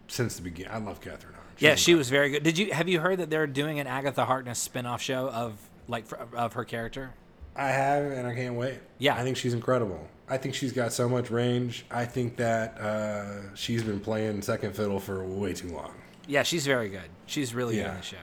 since 0.09 0.36
the 0.36 0.43
beginning. 0.43 0.72
I 0.72 0.78
love 0.78 1.01
Kathryn 1.01 1.34
Hahn. 1.34 1.45
She's 1.57 1.62
Yeah, 1.62 1.74
she 1.74 1.95
was 1.95 2.09
very 2.11 2.30
good. 2.30 2.43
Did 2.43 2.59
you 2.59 2.72
have 2.72 2.88
you 2.88 3.01
heard 3.01 3.18
that 3.18 3.30
they're 3.30 3.47
doing 3.47 3.80
an 3.80 3.86
Agatha 3.86 4.24
Harkness 4.24 4.59
spin-off 4.59 5.03
show 5.03 5.28
of 5.28 5.55
like 5.88 6.05
of 6.34 6.55
her 6.55 6.64
character? 6.64 7.11
I 7.57 7.68
have, 7.68 8.05
and 8.12 8.26
I 8.26 8.34
can't 8.34 8.55
wait. 8.55 8.78
Yeah. 8.99 9.16
I 9.16 9.22
think 9.24 9.36
she's 9.36 9.53
incredible. 9.55 10.09
I 10.28 10.36
think 10.38 10.55
she's 10.55 10.72
got 10.72 10.93
so 10.93 11.09
much 11.09 11.30
range. 11.30 11.84
I 11.91 12.05
think 12.05 12.36
that 12.36 12.80
uh, 12.80 13.55
she's 13.57 13.82
been 13.82 13.99
playing 14.01 14.41
second 14.43 14.74
fiddle 14.76 15.01
for 15.01 15.24
way 15.24 15.53
too 15.53 15.68
long. 15.74 15.93
Yeah, 16.28 16.45
she's 16.45 16.64
very 16.64 16.88
good. 16.88 17.11
She's 17.26 17.53
really 17.53 17.74
good 17.74 17.82
Yeah. 17.82 17.91
in 17.91 17.97
the 17.97 18.03
show. 18.03 18.16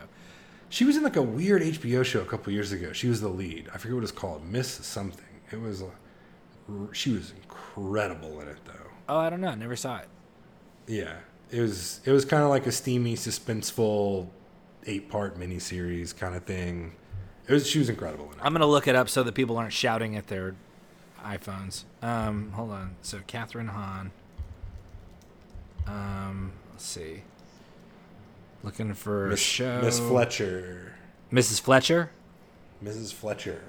She 0.69 0.83
was 0.85 0.97
in 0.97 1.03
like 1.03 1.15
a 1.15 1.21
weird 1.21 1.61
HBO 1.61 2.03
show 2.03 2.21
a 2.21 2.25
couple 2.25 2.51
years 2.51 2.71
ago. 2.71 2.91
She 2.93 3.07
was 3.07 3.21
the 3.21 3.29
lead. 3.29 3.69
I 3.73 3.77
forget 3.77 3.95
what 3.95 4.03
it's 4.03 4.11
called. 4.11 4.45
Miss 4.45 4.67
something. 4.67 5.23
It 5.51 5.61
was. 5.61 5.81
uh, 5.81 5.85
She 6.91 7.11
was 7.13 7.31
incredible 7.41 8.41
in 8.41 8.47
it 8.49 8.57
though. 8.65 8.73
Oh, 9.09 9.17
I 9.17 9.29
don't 9.29 9.39
know. 9.41 9.47
I 9.49 9.55
Never 9.55 9.75
saw 9.77 9.97
it. 9.99 10.07
Yeah, 10.87 11.15
it 11.51 11.61
was. 11.61 12.01
It 12.05 12.11
was 12.11 12.25
kind 12.25 12.43
of 12.43 12.49
like 12.49 12.65
a 12.67 12.71
steamy, 12.71 13.15
suspenseful, 13.15 14.27
eight-part 14.85 15.39
miniseries 15.39 16.15
kind 16.15 16.35
of 16.35 16.43
thing. 16.43 16.93
It 17.47 17.53
was. 17.53 17.65
She 17.67 17.79
was 17.79 17.87
incredible 17.89 18.25
in 18.25 18.31
it. 18.31 18.37
I'm 18.41 18.51
gonna 18.53 18.65
look 18.67 18.87
it 18.87 18.95
up 18.95 19.07
so 19.09 19.23
that 19.23 19.33
people 19.35 19.57
aren't 19.57 19.73
shouting 19.73 20.15
at 20.17 20.27
their 20.27 20.55
iPhones. 21.23 21.83
Um, 22.01 22.51
hold 22.51 22.71
on. 22.71 22.95
So 23.01 23.19
Kathryn 23.19 23.69
Hahn. 23.69 24.11
Um, 25.85 26.51
let's 26.71 26.85
see. 26.85 27.23
Looking 28.67 28.93
for 28.95 29.27
Miss, 29.29 29.39
show. 29.39 29.79
Miss 29.81 29.97
Fletcher. 29.97 30.91
Mrs. 31.31 31.61
Fletcher. 31.61 32.11
Mrs. 32.83 33.13
Fletcher. 33.13 33.61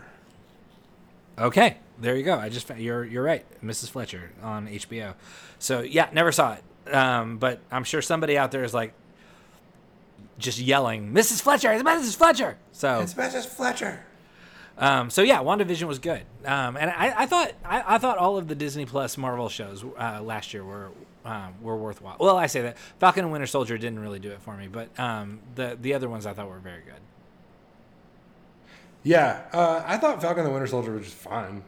Okay, 1.38 1.76
there 2.01 2.16
you 2.16 2.24
go. 2.24 2.36
I 2.36 2.49
just 2.49 2.68
you're 2.76 3.05
you're 3.05 3.22
right, 3.22 3.46
Mrs. 3.64 3.90
Fletcher 3.90 4.32
on 4.42 4.66
HBO. 4.66 5.14
So 5.61 5.82
yeah, 5.82 6.09
never 6.12 6.32
saw 6.32 6.55
it, 6.55 6.92
um, 6.92 7.38
but 7.38 7.61
I'm 7.70 7.84
sure 7.84 8.03
somebody 8.03 8.36
out 8.36 8.51
there 8.51 8.64
is 8.64 8.74
like 8.74 8.92
just 10.36 10.59
yelling, 10.59 11.12
"Mrs. 11.12 11.42
Fletcher, 11.42 11.70
it's 11.72 11.84
Mrs. 11.84 12.16
Fletcher!" 12.16 12.59
So 12.72 12.99
It's 12.99 13.14
Mrs. 13.14 13.46
Fletcher. 13.46 14.01
um, 14.78 15.11
so 15.11 15.22
yeah, 15.22 15.38
WandaVision 15.38 15.84
was 15.86 16.01
good, 16.01 16.22
um, 16.44 16.76
and 16.76 16.90
I, 16.90 17.22
I 17.22 17.26
thought 17.26 17.53
I, 17.64 17.94
I 17.94 17.99
thought 17.99 18.18
all 18.18 18.36
of 18.36 18.49
the 18.49 18.57
Disney 18.57 18.84
Plus 18.84 19.16
Marvel 19.16 19.49
shows 19.49 19.84
uh, 19.96 20.20
last 20.20 20.53
year 20.53 20.64
were 20.64 20.90
um, 21.29 21.55
were 21.62 21.76
worthwhile. 21.76 22.16
Well, 22.18 22.37
I 22.37 22.47
say 22.47 22.62
that 22.62 22.79
Falcon 22.99 23.24
and 23.24 23.33
Winter 23.33 23.47
Soldier 23.47 23.76
didn't 23.76 23.99
really 23.99 24.18
do 24.18 24.31
it 24.31 24.41
for 24.41 24.57
me, 24.57 24.68
but 24.68 24.99
um, 24.99 25.41
the 25.55 25.76
the 25.81 25.95
other 25.95 26.09
ones 26.09 26.26
I 26.26 26.33
thought 26.33 26.49
were 26.49 26.59
very 26.59 26.83
good. 26.83 27.01
Yeah, 29.03 29.43
uh, 29.53 29.83
I 29.87 29.97
thought 29.97 30.20
Falcon 30.20 30.41
and 30.41 30.49
the 30.49 30.53
Winter 30.53 30.66
Soldier 30.66 30.93
was 30.93 31.05
just 31.05 31.16
fine. 31.16 31.62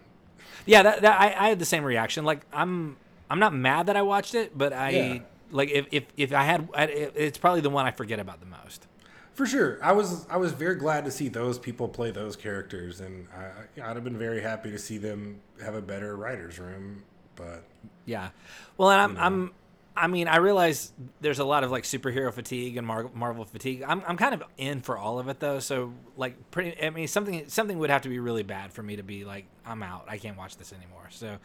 Yeah, 0.67 0.83
that, 0.83 1.03
that 1.03 1.21
I, 1.21 1.27
I 1.47 1.49
had 1.49 1.59
the 1.59 1.65
same 1.65 1.85
reaction. 1.85 2.25
Like 2.25 2.41
I'm 2.53 2.97
I'm 3.31 3.39
not 3.39 3.55
mad 3.55 3.87
that 3.87 3.97
I 3.97 4.03
watched 4.03 4.35
it, 4.35 4.57
but 4.57 4.73
I 4.73 4.91
Yeah. 4.91 5.19
like 5.51 5.71
if, 5.71 5.87
if 5.93 6.05
if 6.17 6.33
I 6.33 6.43
had 6.45 6.69
I, 6.75 6.85
it's 6.85 7.39
probably 7.39 7.61
the 7.61 7.71
one 7.71 7.87
I 7.87 7.91
forget 7.93 8.19
about 8.19 8.41
the 8.41 8.47
most. 8.47 8.87
For 9.35 9.47
sure, 9.47 9.79
I 9.83 9.93
was 9.93 10.27
I 10.29 10.37
was 10.37 10.53
very 10.53 10.75
glad 10.75 11.05
to 11.05 11.11
see 11.11 11.29
those 11.29 11.59
people 11.59 11.89
play 11.89 12.11
those 12.11 12.37
characters, 12.37 13.01
and 13.01 13.27
I, 13.35 13.81
I'd 13.91 13.95
have 13.97 14.05
been 14.05 14.19
very 14.19 14.41
happy 14.43 14.71
to 14.71 14.79
see 14.79 14.99
them 14.99 15.41
have 15.63 15.75
a 15.75 15.81
better 15.83 16.17
writers' 16.17 16.59
room. 16.59 17.05
But 17.37 17.65
Yeah. 18.07 18.31
Well, 18.77 18.91
and 18.91 19.01
I'm 19.01 19.17
I'm 19.19 19.53
I 19.97 20.07
mean, 20.07 20.29
I 20.29 20.37
realize 20.37 20.93
there's 21.21 21.41
a 21.41 21.45
lot 21.45 21.65
of 21.65 21.71
like 21.71 21.85
superhero 21.85 22.33
fatigue 22.33 22.77
and 22.77 22.87
Mar- 22.87 23.11
Marvel 23.15 23.45
fatigue. 23.45 23.85
I'm 23.87 24.03
I'm 24.07 24.17
kind 24.17 24.35
of 24.35 24.43
in 24.57 24.81
for 24.81 24.97
all 24.97 25.19
of 25.19 25.29
it 25.29 25.41
though. 25.41 25.59
So 25.59 25.93
like 26.17 26.51
pretty 26.51 26.83
I 26.83 26.91
mean 26.91 27.09
something 27.09 27.49
something 27.49 27.79
would 27.79 27.91
have 27.91 28.03
to 28.03 28.09
be 28.09 28.19
really 28.19 28.43
bad 28.43 28.73
for 28.73 28.83
me 28.83 28.97
to 28.97 29.03
be 29.03 29.25
like 29.25 29.47
I'm 29.67 29.83
out. 29.83 30.07
I 30.09 30.19
can't 30.19 30.39
watch 30.39 30.57
this 30.57 30.73
anymore. 30.73 31.09
So 31.11 31.37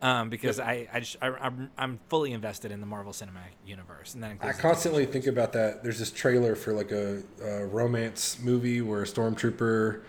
um, 0.00 0.30
because 0.30 0.60
I, 0.60 0.88
I, 0.92 1.00
just, 1.00 1.16
I 1.20 1.26
I'm, 1.26 1.70
I'm 1.76 1.98
fully 2.08 2.32
invested 2.32 2.70
in 2.70 2.80
the 2.80 2.86
Marvel 2.86 3.12
Cinematic 3.12 3.56
Universe, 3.66 4.14
and 4.14 4.22
that 4.22 4.36
I 4.40 4.52
constantly 4.52 5.06
think 5.06 5.26
about 5.26 5.52
that. 5.54 5.82
There's 5.82 5.98
this 5.98 6.12
trailer 6.12 6.54
for 6.54 6.72
like 6.72 6.92
a, 6.92 7.20
a 7.42 7.66
romance 7.66 8.38
movie 8.40 8.80
where 8.80 9.02
a 9.02 9.06
stormtrooper 9.06 10.02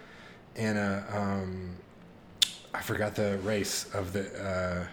and 0.55 0.77
a 0.77 1.05
um, 1.11 1.75
I 2.73 2.82
forgot 2.82 3.15
the 3.15 3.39
race 3.39 3.91
of 3.95 4.13
the 4.13 4.30
uh, 4.39 4.88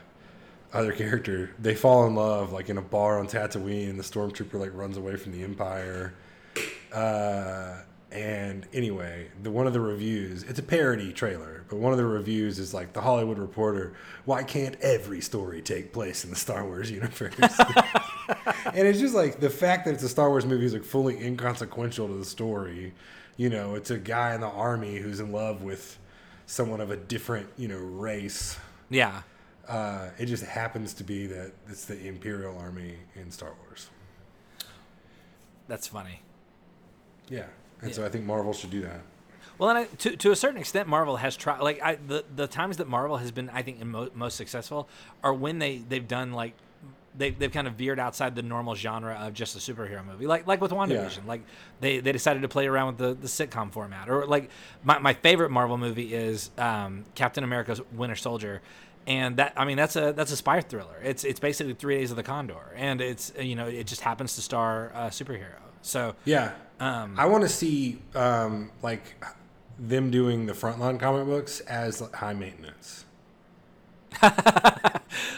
other 0.73 0.93
character. 0.93 1.51
They 1.59 1.75
fall 1.75 2.07
in 2.07 2.15
love 2.15 2.53
like 2.53 2.69
in 2.69 2.79
a 2.79 2.83
bar 2.83 3.19
on 3.19 3.29
Tatooine, 3.29 3.91
and 3.91 3.99
the 3.99 4.05
stormtrooper 4.05 4.55
like 4.55 4.75
runs 4.75 4.97
away 4.97 5.17
from 5.17 5.33
the 5.33 5.43
Empire. 5.43 6.15
Uh, 6.93 7.81
and 8.13 8.67
anyway, 8.73 9.29
the 9.43 9.51
one 9.51 9.67
of 9.67 9.73
the 9.73 9.81
reviews, 9.81 10.43
it's 10.45 10.59
a 10.59 10.63
parody 10.63 11.13
trailer, 11.13 11.65
but 11.69 11.77
one 11.77 11.93
of 11.93 11.99
the 11.99 12.07
reviews 12.07 12.59
is 12.59 12.73
like 12.73 12.93
the 12.93 13.01
Hollywood 13.01 13.39
Reporter. 13.39 13.95
Why 14.25 14.43
can't 14.43 14.77
every 14.81 15.21
story 15.21 15.61
take 15.61 15.93
place 15.93 16.25
in 16.25 16.31
the 16.31 16.37
Star 16.37 16.65
Wars 16.65 16.91
universe? 16.91 17.35
and 17.39 18.87
it's 18.87 19.01
just 19.01 19.15
like 19.15 19.41
the 19.41 19.51
fact 19.51 19.85
that 19.87 19.95
it's 19.95 20.03
a 20.05 20.09
Star 20.09 20.31
Wars 20.31 20.47
movie 20.47 20.65
is 20.65 20.73
like 20.73 20.85
fully 20.85 21.23
inconsequential 21.23 22.09
to 22.09 22.15
the 22.15 22.25
story. 22.25 22.95
You 23.37 23.51
know, 23.51 23.75
it's 23.75 23.91
a 23.91 23.99
guy 23.99 24.35
in 24.35 24.41
the 24.41 24.49
army 24.49 24.97
who's 24.97 25.21
in 25.21 25.33
love 25.33 25.63
with 25.63 25.99
someone 26.47 26.81
of 26.81 26.91
a 26.91 26.97
different, 26.97 27.49
you 27.57 27.69
know, 27.69 27.79
race. 27.79 28.57
yeah. 28.89 29.23
Uh, 29.69 30.11
it 30.19 30.27
just 30.27 30.45
happens 30.45 30.95
to 30.95 31.05
be 31.05 31.27
that 31.27 31.53
it's 31.69 31.85
the 31.87 32.07
Imperial 32.07 32.57
Army 32.59 32.95
in 33.17 33.31
Star 33.31 33.53
Wars. 33.65 33.91
That's 35.69 35.89
funny. 35.89 36.23
Yeah, 37.29 37.47
and 37.83 37.93
so 37.93 38.05
I 38.05 38.09
think 38.09 38.25
Marvel 38.25 38.53
should 38.53 38.71
do 38.71 38.83
that. 38.83 39.01
Well, 39.59 39.71
and 39.71 39.79
I, 39.79 39.85
to 39.85 40.17
to 40.17 40.31
a 40.31 40.37
certain 40.37 40.61
extent, 40.61 40.89
Marvel 40.89 41.17
has 41.17 41.37
tried. 41.37 41.61
Like 41.61 41.83
I, 41.83 41.97
the 41.97 42.25
the 42.35 42.47
times 42.47 42.77
that 42.77 42.89
Marvel 42.89 43.17
has 43.17 43.33
been, 43.33 43.51
I 43.51 43.63
think, 43.63 43.85
mo- 43.85 44.11
most 44.15 44.37
successful 44.37 44.89
are 45.25 45.35
when 45.35 45.59
they 45.59 45.79
they've 45.79 46.07
done 46.07 46.33
like 46.33 46.53
they 47.17 47.31
they've 47.31 47.51
kind 47.51 47.67
of 47.67 47.75
veered 47.75 47.99
outside 47.99 48.35
the 48.35 48.43
normal 48.43 48.75
genre 48.75 49.15
of 49.15 49.33
just 49.33 49.57
a 49.57 49.59
superhero 49.59 50.05
movie. 50.05 50.27
Like 50.27 50.47
like 50.47 50.61
with 50.61 50.73
WandaVision, 50.73 51.27
like 51.27 51.43
they 51.81 52.01
they 52.01 52.13
decided 52.13 52.43
to 52.43 52.49
play 52.49 52.67
around 52.67 52.89
with 52.89 52.99
the 52.99 53.15
the 53.15 53.29
sitcom 53.29 53.73
format. 53.73 54.09
Or 54.09 54.27
like 54.27 54.51
my 54.85 54.99
my 54.99 55.15
favorite 55.15 55.51
Marvel 55.51 55.79
movie 55.79 56.15
is 56.15 56.51
um, 56.59 57.05
Captain 57.15 57.43
America's 57.43 57.81
Winter 57.93 58.17
Soldier. 58.17 58.61
And 59.07 59.37
that 59.37 59.53
I 59.57 59.65
mean 59.65 59.77
that's 59.77 59.95
a 59.97 60.13
that's 60.13 60.33
a 60.33 60.37
spy 60.37 60.61
thriller. 60.61 61.01
It's 61.03 61.23
it's 61.25 61.39
basically 61.39 61.75
Three 61.75 61.97
Days 61.99 62.11
of 62.11 62.17
the 62.17 62.23
Condor, 62.25 62.73
and 62.75 63.01
it's 63.01 63.33
you 63.41 63.55
know 63.55 63.67
it 63.67 63.87
just 63.87 64.01
happens 64.01 64.35
to 64.35 64.43
star 64.43 64.91
a 64.95 65.07
superhero. 65.09 65.61
So 65.83 66.17
Yeah, 66.25 66.53
Um, 66.81 67.15
I 67.17 67.27
want 67.27 67.45
to 67.45 67.49
see 67.49 68.01
um, 68.17 68.73
like 68.83 69.03
them 69.79 70.11
doing 70.11 70.47
the 70.47 70.53
frontline 70.53 70.99
comic 70.99 71.27
books 71.27 71.61
as 71.61 72.01
high 72.15 72.35
maintenance. 72.35 73.05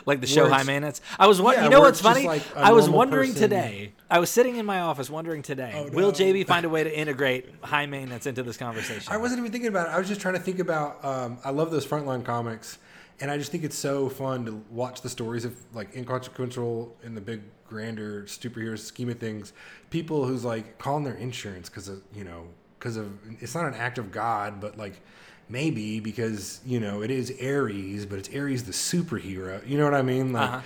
like 0.07 0.21
the 0.21 0.27
show 0.27 0.49
High 0.49 0.63
Maintenance. 0.63 1.01
I 1.19 1.27
was 1.27 1.41
wondering. 1.41 1.65
Yeah, 1.65 1.71
you 1.71 1.71
know 1.71 1.81
what's 1.81 2.01
funny? 2.01 2.27
like 2.27 2.43
I 2.57 2.73
was 2.73 2.89
wondering 2.89 3.33
person- 3.33 3.51
today. 3.51 3.93
I 4.11 4.19
was 4.19 4.31
sitting 4.31 4.57
in 4.57 4.65
my 4.67 4.81
office 4.81 5.11
wondering 5.11 5.43
today. 5.43 5.73
Oh, 5.75 5.91
Will 5.91 6.09
no. 6.09 6.13
JB 6.13 6.47
find 6.53 6.65
a 6.65 6.69
way 6.69 6.85
to 6.85 6.99
integrate 6.99 7.47
High 7.63 7.87
Maintenance 7.87 8.27
into 8.27 8.43
this 8.43 8.57
conversation? 8.57 9.13
I 9.13 9.17
wasn't 9.17 9.41
even 9.41 9.53
thinking 9.53 9.69
about 9.69 9.89
it. 9.89 9.93
I 9.93 9.99
was 9.99 10.09
just 10.09 10.21
trying 10.21 10.35
to 10.35 10.41
think 10.41 10.59
about. 10.61 11.05
Um, 11.05 11.39
I 11.45 11.51
love 11.51 11.71
those 11.71 11.87
frontline 11.87 12.25
comics, 12.25 12.79
and 13.21 13.31
I 13.31 13.39
just 13.39 13.51
think 13.51 13.65
it's 13.65 13.77
so 13.77 14.09
fun 14.09 14.45
to 14.47 14.63
watch 14.71 15.03
the 15.03 15.09
stories 15.09 15.45
of 15.45 15.57
like 15.75 15.95
inconsequential 15.97 16.97
in 17.03 17.15
the 17.15 17.21
big 17.21 17.43
grander 17.67 18.23
superhero 18.25 18.79
scheme 18.79 19.11
of 19.11 19.19
things. 19.19 19.53
People 19.91 20.25
who's 20.25 20.45
like 20.45 20.79
calling 20.79 21.05
their 21.05 21.15
insurance 21.15 21.69
because 21.69 21.89
of 21.89 22.03
you 22.15 22.25
know 22.25 22.47
because 22.79 22.97
of 22.97 23.19
it's 23.41 23.55
not 23.55 23.67
an 23.67 23.75
act 23.75 23.99
of 23.99 24.13
God, 24.13 24.61
but 24.61 24.79
like 24.79 25.01
maybe 25.49 26.01
because 26.01 26.61
you 26.65 26.79
know 26.79 27.03
it 27.03 27.11
is 27.11 27.33
Ares, 27.43 28.07
but 28.07 28.19
it's 28.19 28.35
Ares 28.35 28.65
the 28.65 28.73
superhero. 28.73 29.67
You 29.67 29.79
know 29.79 29.85
what 29.85 29.95
I 29.95 30.03
mean? 30.03 30.33
Like. 30.33 30.51
Uh-huh. 30.51 30.61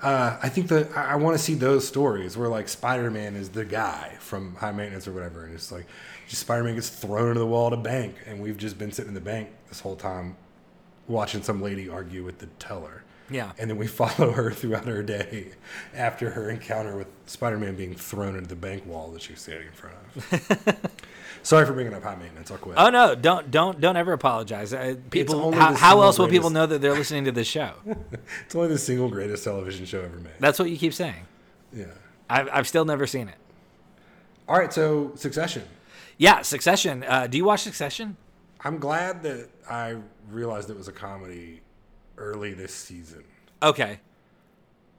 Uh, 0.00 0.38
I 0.40 0.48
think 0.48 0.68
that 0.68 0.96
I, 0.96 1.06
I 1.06 1.14
want 1.16 1.36
to 1.36 1.42
see 1.42 1.54
those 1.54 1.84
stories 1.84 2.36
where 2.36 2.48
like 2.48 2.68
Spider-Man 2.68 3.34
is 3.34 3.48
the 3.48 3.64
guy 3.64 4.14
from 4.20 4.54
High 4.54 4.70
Maintenance 4.70 5.08
or 5.08 5.12
whatever, 5.12 5.44
and 5.44 5.52
it's 5.52 5.72
like 5.72 5.86
Spider-Man 6.28 6.76
gets 6.76 6.88
thrown 6.88 7.30
into 7.30 7.40
the 7.40 7.46
wall 7.48 7.66
at 7.66 7.72
a 7.72 7.76
bank, 7.78 8.14
and 8.24 8.40
we've 8.40 8.56
just 8.56 8.78
been 8.78 8.92
sitting 8.92 9.08
in 9.08 9.14
the 9.14 9.20
bank 9.20 9.48
this 9.68 9.80
whole 9.80 9.96
time 9.96 10.36
watching 11.08 11.42
some 11.42 11.60
lady 11.62 11.88
argue 11.88 12.24
with 12.24 12.38
the 12.38 12.46
teller, 12.58 13.02
Yeah. 13.30 13.52
and 13.58 13.68
then 13.70 13.76
we 13.78 13.86
follow 14.00 14.32
her 14.32 14.50
throughout 14.52 14.84
her 14.86 15.02
day 15.02 15.48
after 15.94 16.30
her 16.30 16.50
encounter 16.50 16.96
with 16.96 17.08
Spider-Man 17.26 17.74
being 17.76 17.94
thrown 17.94 18.36
into 18.36 18.48
the 18.48 18.56
bank 18.56 18.86
wall 18.86 19.10
that 19.12 19.22
she's 19.22 19.40
standing 19.40 19.66
in 19.68 19.72
front 19.72 19.96
of. 20.16 20.76
Sorry 21.42 21.64
for 21.64 21.72
bringing 21.72 21.94
up 21.94 22.02
High 22.02 22.16
Maintenance. 22.16 22.50
I'll 22.50 22.58
quit. 22.58 22.76
Oh 22.76 22.90
no! 22.90 23.14
Don't 23.14 23.50
don't 23.50 23.80
don't 23.80 23.96
ever 23.96 24.12
apologize. 24.12 24.74
Uh, 24.74 24.96
people, 25.08 25.52
how, 25.52 25.72
how 25.74 26.02
else 26.02 26.18
will 26.18 26.28
people 26.28 26.50
know 26.50 26.66
that 26.66 26.80
they're 26.82 26.92
listening 26.94 27.24
to 27.26 27.32
this 27.32 27.46
show? 27.46 27.72
It's 28.44 28.54
only 28.54 28.68
the 28.68 28.76
single 28.78 29.08
greatest 29.08 29.44
television 29.44 29.86
show 29.86 30.00
ever 30.00 30.16
made. 30.18 30.32
That's 30.40 30.58
what 30.58 30.68
you 30.68 30.76
keep 30.76 30.92
saying. 30.92 31.26
Yeah. 31.72 31.84
I've 32.28 32.48
I've 32.52 32.68
still 32.68 32.84
never 32.84 33.06
seen 33.06 33.28
it. 33.28 33.36
All 34.48 34.58
right, 34.58 34.72
so 34.72 35.12
Succession. 35.14 35.62
Yeah, 36.18 36.42
Succession. 36.42 37.04
Uh, 37.04 37.26
do 37.28 37.38
you 37.38 37.44
watch 37.44 37.60
Succession? 37.62 38.16
I'm 38.62 38.78
glad 38.78 39.22
that 39.22 39.48
I 39.70 39.96
realized 40.30 40.70
it 40.70 40.76
was 40.76 40.88
a 40.88 40.92
comedy 40.92 41.60
early 42.16 42.52
this 42.54 42.74
season. 42.74 43.24
Okay. 43.62 44.00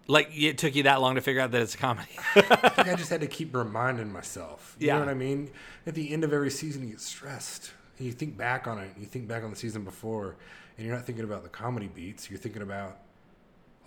Like 0.07 0.32
it 0.36 0.57
took 0.57 0.75
you 0.75 0.84
that 0.84 1.01
long 1.01 1.15
to 1.15 1.21
figure 1.21 1.41
out 1.41 1.51
that 1.51 1.61
it's 1.61 1.75
a 1.75 1.77
comedy. 1.77 2.09
I 2.36 2.41
think 2.69 2.88
I 2.88 2.95
just 2.95 3.09
had 3.09 3.21
to 3.21 3.27
keep 3.27 3.55
reminding 3.55 4.11
myself. 4.11 4.75
You 4.80 4.88
Yeah. 4.88 4.93
know 4.95 5.01
what 5.01 5.09
I 5.09 5.13
mean? 5.13 5.51
At 5.86 5.93
the 5.95 6.11
end 6.11 6.23
of 6.23 6.34
every 6.34 6.49
season, 6.49 6.84
you 6.84 6.89
get 6.89 7.01
stressed. 7.01 7.71
And 7.97 8.07
you 8.07 8.13
think 8.13 8.38
back 8.38 8.65
on 8.67 8.80
it. 8.80 8.89
You 8.97 9.05
think 9.05 9.27
back 9.27 9.43
on 9.43 9.49
the 9.51 9.55
season 9.55 9.84
before, 9.84 10.36
and 10.77 10.88
you're 10.88 10.95
not 10.95 11.05
thinking 11.05 11.25
about 11.25 11.43
the 11.43 11.49
comedy 11.49 11.88
beats. 11.88 12.30
You're 12.30 12.39
thinking 12.39 12.61
about 12.61 12.97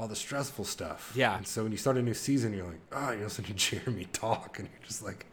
all 0.03 0.09
the 0.09 0.17
stressful 0.17 0.65
stuff. 0.65 1.13
Yeah. 1.15 1.37
And 1.37 1.47
so 1.47 1.63
when 1.63 1.71
you 1.71 1.79
start 1.79 1.97
a 1.97 2.03
new 2.03 2.13
season, 2.13 2.53
you're 2.53 2.67
like, 2.67 2.81
oh, 2.91 3.13
you 3.13 3.23
listen 3.23 3.45
to 3.45 3.55
Jeremy 3.55 4.09
talk, 4.13 4.59
and 4.59 4.69
you're 4.69 4.87
just 4.87 5.03
like, 5.05 5.27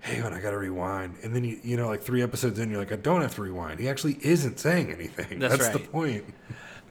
hey, 0.00 0.20
man, 0.20 0.34
I 0.34 0.40
got 0.40 0.50
to 0.50 0.58
rewind. 0.58 1.16
And 1.22 1.34
then 1.34 1.42
you, 1.42 1.58
you 1.64 1.78
know, 1.78 1.88
like 1.88 2.02
three 2.02 2.22
episodes 2.22 2.58
in, 2.58 2.70
you're 2.70 2.78
like, 2.78 2.92
I 2.92 2.96
don't 2.96 3.22
have 3.22 3.34
to 3.36 3.42
rewind. 3.42 3.80
He 3.80 3.88
actually 3.88 4.18
isn't 4.20 4.58
saying 4.58 4.92
anything. 4.92 5.38
That's 5.38 5.68
the 5.70 5.78
right. 5.78 5.92
point. 5.92 6.24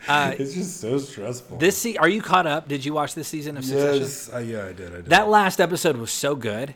Uh, 0.07 0.33
it's 0.39 0.55
just 0.55 0.81
so 0.81 0.97
stressful. 0.97 1.57
this 1.57 1.77
se- 1.77 1.97
are 1.97 2.09
you 2.09 2.19
caught 2.23 2.47
up? 2.47 2.67
Did 2.67 2.83
you 2.83 2.93
watch 2.93 3.13
this 3.13 3.27
season 3.27 3.57
of 3.57 3.63
Succession? 3.63 4.01
Yes, 4.01 4.33
uh, 4.33 4.39
yeah, 4.39 4.65
I 4.65 4.73
did. 4.73 4.91
I 4.91 4.95
did. 4.95 5.05
That 5.05 5.29
last 5.29 5.61
episode 5.61 5.97
was 5.97 6.11
so 6.11 6.35
good. 6.35 6.73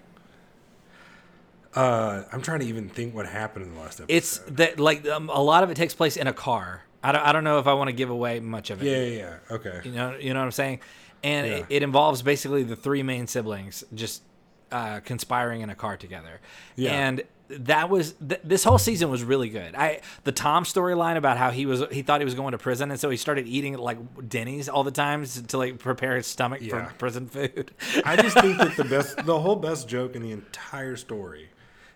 uh, 1.74 2.26
I'm 2.32 2.44
trying 2.44 2.60
to 2.60 2.68
even 2.68 2.90
think 2.90 3.16
what 3.16 3.26
happened 3.26 3.66
in 3.66 3.74
the 3.74 3.80
last 3.80 4.02
episode. 4.02 4.16
It's 4.16 4.38
that 4.50 4.80
like 4.80 5.08
um, 5.08 5.30
a 5.30 5.42
lot 5.42 5.64
of 5.64 5.72
it 5.72 5.78
takes 5.78 5.96
place 5.96 6.16
in 6.16 6.28
a 6.28 6.34
car. 6.34 6.84
I 7.04 7.12
don't, 7.12 7.22
I 7.26 7.32
don't 7.34 7.44
know 7.44 7.60
if 7.60 7.68
I 7.68 7.74
want 7.74 7.90
to 7.90 7.94
give 7.94 8.10
away 8.10 8.40
much 8.40 8.70
of 8.70 8.82
it. 8.82 8.86
yeah, 8.86 8.98
yeah, 9.04 9.18
yeah. 9.50 9.56
Okay. 9.56 9.82
You 9.86 9.92
know, 9.92 10.16
you 10.18 10.34
know 10.34 10.40
what 10.40 10.46
I'm 10.46 10.52
saying? 10.52 10.80
And 11.24 11.48
Yeah. 11.48 11.54
it, 11.58 11.66
it 11.70 11.84
involves 11.84 12.22
basically 12.22 12.64
the 12.64 12.76
three 12.76 13.04
main 13.04 13.28
siblings 13.28 13.84
just 13.94 14.24
uh, 14.72 15.00
conspiring 15.02 15.62
in 15.62 15.70
a 15.70 15.76
car 15.76 15.98
together. 15.98 16.40
Yeah. 16.76 16.94
And 16.94 17.24
that 17.50 17.90
was 17.90 18.14
th- 18.14 18.42
this 18.44 18.64
whole 18.64 18.78
season 18.80 19.10
was 19.12 19.24
really 19.24 19.50
good. 19.50 19.76
I 19.76 20.02
the 20.24 20.32
Tom 20.32 20.64
storyline 20.64 21.18
about 21.18 21.38
how 21.38 21.52
he 21.52 21.66
was 21.66 21.84
he 21.92 22.02
thought 22.02 22.22
he 22.22 22.26
was 22.26 22.34
going 22.36 22.54
to 22.54 22.58
prison 22.58 22.90
and 22.90 23.00
so 23.00 23.10
he 23.12 23.18
started 23.18 23.48
eating 23.48 23.78
like 23.78 23.98
Denny's 24.28 24.68
all 24.70 24.84
the 24.84 24.92
time 24.92 25.24
to, 25.26 25.44
to 25.48 25.58
like 25.58 25.78
prepare 25.78 26.16
his 26.16 26.26
stomach 26.26 26.62
Yeah. 26.62 26.88
for 26.88 26.94
prison 26.96 27.28
food. 27.28 27.72
I 28.06 28.16
just 28.16 28.40
think 28.40 28.58
that 28.58 28.76
the 28.76 28.86
best, 28.86 29.18
the 29.26 29.40
whole 29.40 29.58
best 29.58 29.88
joke 29.88 30.16
in 30.16 30.22
the 30.24 30.32
entire 30.32 30.96
story 30.96 31.50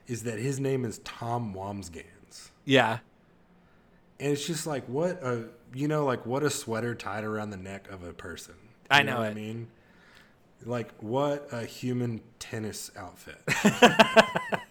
is 0.05 0.23
that 0.23 0.37
his 0.37 0.59
name 0.59 0.85
is 0.85 0.99
Tom 0.99 1.53
Wambsgans. 1.55 2.49
yeah. 2.65 2.99
And 4.19 4.31
it's 4.33 4.45
just 4.47 4.65
like, 4.67 4.85
what 4.87 5.21
a 5.23 5.45
you 5.73 5.87
know, 5.87 6.05
like 6.05 6.25
what 6.25 6.43
a 6.43 6.49
sweater 6.49 6.95
tied 6.95 7.23
around 7.23 7.49
the 7.51 7.57
neck 7.57 7.89
of 7.89 8.03
a 8.03 8.13
person. 8.13 8.55
I 8.89 8.99
You 8.99 9.05
know 9.05 9.17
what 9.19 9.27
it. 9.27 9.31
I 9.31 9.33
mean, 9.33 9.67
like 10.65 10.91
what 11.01 11.47
a 11.51 11.65
human 11.65 12.21
tennis 12.39 12.89
outfit. 12.97 13.41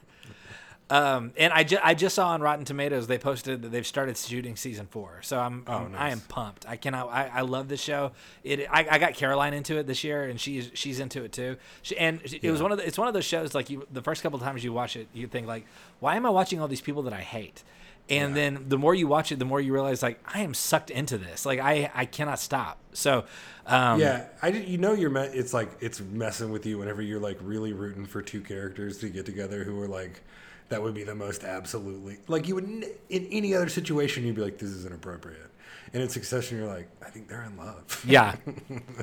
Um, 0.88 1.32
and 1.36 1.52
I, 1.52 1.64
ju- 1.64 1.80
I 1.82 1.94
just 1.94 2.14
saw 2.14 2.28
on 2.28 2.40
Rotten 2.40 2.64
Tomatoes 2.64 3.08
they 3.08 3.18
posted 3.18 3.62
that 3.62 3.70
they've 3.70 3.84
started 3.84 4.16
shooting 4.16 4.54
season 4.54 4.86
four, 4.86 5.18
so 5.22 5.36
I'm, 5.36 5.64
I'm- 5.66 5.92
I 5.96 6.10
am 6.10 6.20
pumped. 6.20 6.64
I 6.68 6.76
cannot 6.76 7.08
I, 7.08 7.26
I 7.26 7.40
love 7.40 7.66
this 7.66 7.80
show. 7.80 8.12
It 8.44 8.68
I, 8.70 8.86
I 8.88 8.98
got 8.98 9.14
Caroline 9.14 9.52
into 9.52 9.78
it 9.78 9.88
this 9.88 10.04
year, 10.04 10.22
and 10.22 10.40
she's 10.40 10.70
she's 10.74 11.00
into 11.00 11.24
it 11.24 11.32
too. 11.32 11.56
She, 11.82 11.96
and 11.98 12.20
it 12.40 12.52
was 12.52 12.62
one 12.62 12.70
of 12.70 12.78
the, 12.78 12.86
it's 12.86 12.98
one 12.98 13.08
of 13.08 13.14
those 13.14 13.24
shows 13.24 13.52
like 13.52 13.68
you 13.68 13.84
the 13.90 14.00
first 14.00 14.22
couple 14.22 14.38
times 14.38 14.62
you 14.62 14.72
watch 14.72 14.94
it, 14.94 15.08
you 15.12 15.26
think 15.26 15.48
like, 15.48 15.66
why 15.98 16.14
am 16.14 16.24
I 16.24 16.30
watching 16.30 16.60
all 16.60 16.68
these 16.68 16.80
people 16.80 17.02
that 17.02 17.12
I 17.12 17.20
hate? 17.20 17.64
And 18.08 18.36
then 18.36 18.66
the 18.68 18.78
more 18.78 18.94
you 18.94 19.08
watch 19.08 19.32
it, 19.32 19.38
the 19.40 19.44
more 19.44 19.60
you 19.60 19.72
realize 19.72 20.02
like 20.02 20.20
I 20.32 20.40
am 20.42 20.54
sucked 20.54 20.90
into 20.90 21.18
this. 21.18 21.44
Like 21.44 21.58
I 21.58 21.90
I 21.94 22.04
cannot 22.04 22.38
stop. 22.38 22.78
So 22.92 23.24
um, 23.66 23.98
yeah, 24.00 24.26
I 24.40 24.52
did- 24.52 24.68
you 24.68 24.78
know 24.78 24.92
you're 24.92 25.10
me- 25.10 25.22
it's 25.32 25.52
like 25.52 25.70
it's 25.80 26.00
messing 26.00 26.50
with 26.50 26.64
you 26.66 26.78
whenever 26.78 27.02
you're 27.02 27.18
like 27.20 27.38
really 27.42 27.72
rooting 27.72 28.06
for 28.06 28.22
two 28.22 28.40
characters 28.40 28.98
to 28.98 29.08
get 29.08 29.26
together 29.26 29.64
who 29.64 29.80
are 29.80 29.88
like 29.88 30.22
that 30.68 30.82
would 30.82 30.94
be 30.94 31.02
the 31.02 31.14
most 31.16 31.42
absolutely 31.44 32.18
like 32.28 32.46
you 32.46 32.54
would 32.54 32.64
n- 32.64 32.84
in 33.08 33.26
any 33.32 33.54
other 33.54 33.68
situation 33.68 34.24
you'd 34.24 34.36
be 34.36 34.42
like 34.42 34.58
this 34.58 34.70
is 34.70 34.86
inappropriate. 34.86 35.50
And 35.92 36.00
in 36.02 36.08
Succession 36.08 36.58
you're 36.58 36.68
like 36.68 36.88
I 37.04 37.10
think 37.10 37.28
they're 37.28 37.42
in 37.42 37.56
love. 37.56 38.04
Yeah. 38.06 38.36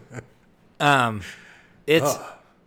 um, 0.79 1.21
it's. 1.87 2.17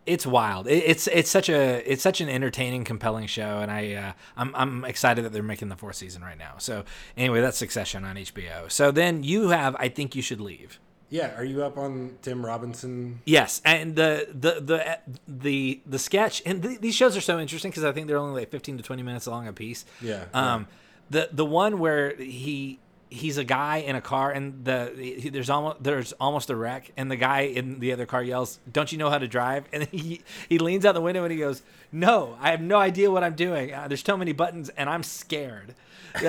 It's 0.07 0.26
wild. 0.26 0.66
It, 0.68 0.84
it's 0.86 1.07
it's 1.09 1.30
such 1.30 1.48
a 1.48 1.82
it's 1.90 2.02
such 2.02 2.20
an 2.20 2.28
entertaining, 2.28 2.84
compelling 2.84 3.26
show, 3.26 3.59
and 3.59 3.70
I 3.70 3.94
uh, 3.94 4.12
I'm 4.36 4.54
I'm 4.54 4.84
excited 4.84 5.24
that 5.24 5.32
they're 5.32 5.42
making 5.42 5.68
the 5.68 5.76
fourth 5.76 5.96
season 5.96 6.22
right 6.22 6.38
now. 6.38 6.54
So 6.59 6.84
anyway, 7.16 7.40
that's 7.40 7.59
Succession 7.59 8.04
on 8.04 8.16
HBO. 8.16 8.70
So 8.70 8.90
then 8.90 9.22
you 9.22 9.48
have 9.48 9.76
I 9.78 9.88
think 9.88 10.14
you 10.14 10.22
should 10.22 10.40
leave. 10.40 10.78
Yeah, 11.09 11.36
are 11.36 11.44
you 11.44 11.62
up 11.62 11.78
on 11.78 12.16
Tim 12.22 12.44
Robinson? 12.44 13.20
Yes, 13.24 13.61
and 13.64 13.94
the 13.94 14.28
the 14.32 14.61
the 14.61 14.98
the 15.28 15.80
the 15.86 15.98
sketch 15.98 16.42
and 16.44 16.62
th- 16.62 16.80
these 16.80 16.94
shows 16.96 17.16
are 17.16 17.20
so 17.20 17.38
interesting 17.38 17.70
because 17.70 17.84
I 17.84 17.92
think 17.92 18.09
they're 18.09 18.18
only 18.18 18.40
like 18.40 18.50
fifteen 18.50 18.76
to 18.76 18.82
twenty 18.82 19.02
minutes 19.04 19.26
long 19.28 19.46
a 19.46 19.52
piece. 19.52 19.84
Yeah, 20.00 20.24
Um, 20.34 20.66
the 21.11 21.28
the 21.32 21.44
one 21.44 21.78
where 21.78 22.16
he 22.16 22.80
he's 23.16 23.38
a 23.38 23.44
guy 23.44 23.78
in 23.78 23.96
a 23.96 24.00
car 24.00 24.30
and 24.30 24.64
the 24.64 24.92
he, 24.96 25.28
there's 25.30 25.50
almost 25.50 25.82
there's 25.82 26.12
almost 26.12 26.50
a 26.50 26.56
wreck 26.56 26.92
and 26.96 27.10
the 27.10 27.16
guy 27.16 27.40
in 27.40 27.80
the 27.80 27.92
other 27.92 28.06
car 28.06 28.22
yells, 28.22 28.58
"Don't 28.70 28.92
you 28.92 28.98
know 28.98 29.10
how 29.10 29.18
to 29.18 29.28
drive?" 29.28 29.64
And 29.72 29.88
he 29.88 30.22
he 30.48 30.58
leans 30.58 30.84
out 30.84 30.94
the 30.94 31.00
window 31.00 31.24
and 31.24 31.32
he 31.32 31.38
goes, 31.38 31.62
"No, 31.90 32.36
I 32.40 32.50
have 32.50 32.60
no 32.60 32.76
idea 32.78 33.10
what 33.10 33.24
I'm 33.24 33.34
doing. 33.34 33.74
Uh, 33.74 33.88
there's 33.88 34.04
so 34.04 34.16
many 34.16 34.32
buttons 34.32 34.68
and 34.70 34.88
I'm 34.88 35.02
scared." 35.02 35.74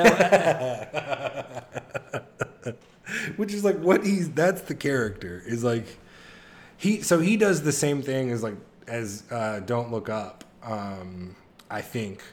Which 3.38 3.53
is 3.53 3.63
like 3.63 3.77
what 3.79 4.05
he's 4.05 4.29
that's 4.31 4.61
the 4.61 4.75
character 4.75 5.41
is 5.45 5.63
like 5.63 5.97
he 6.77 7.01
so 7.01 7.19
he 7.19 7.38
does 7.38 7.63
the 7.63 7.71
same 7.71 8.01
thing 8.01 8.31
as 8.31 8.43
like 8.43 8.55
as 8.88 9.23
uh, 9.31 9.59
don't 9.61 9.91
look 9.91 10.09
up 10.09 10.43
um 10.63 11.35
i 11.69 11.81
think 11.81 12.23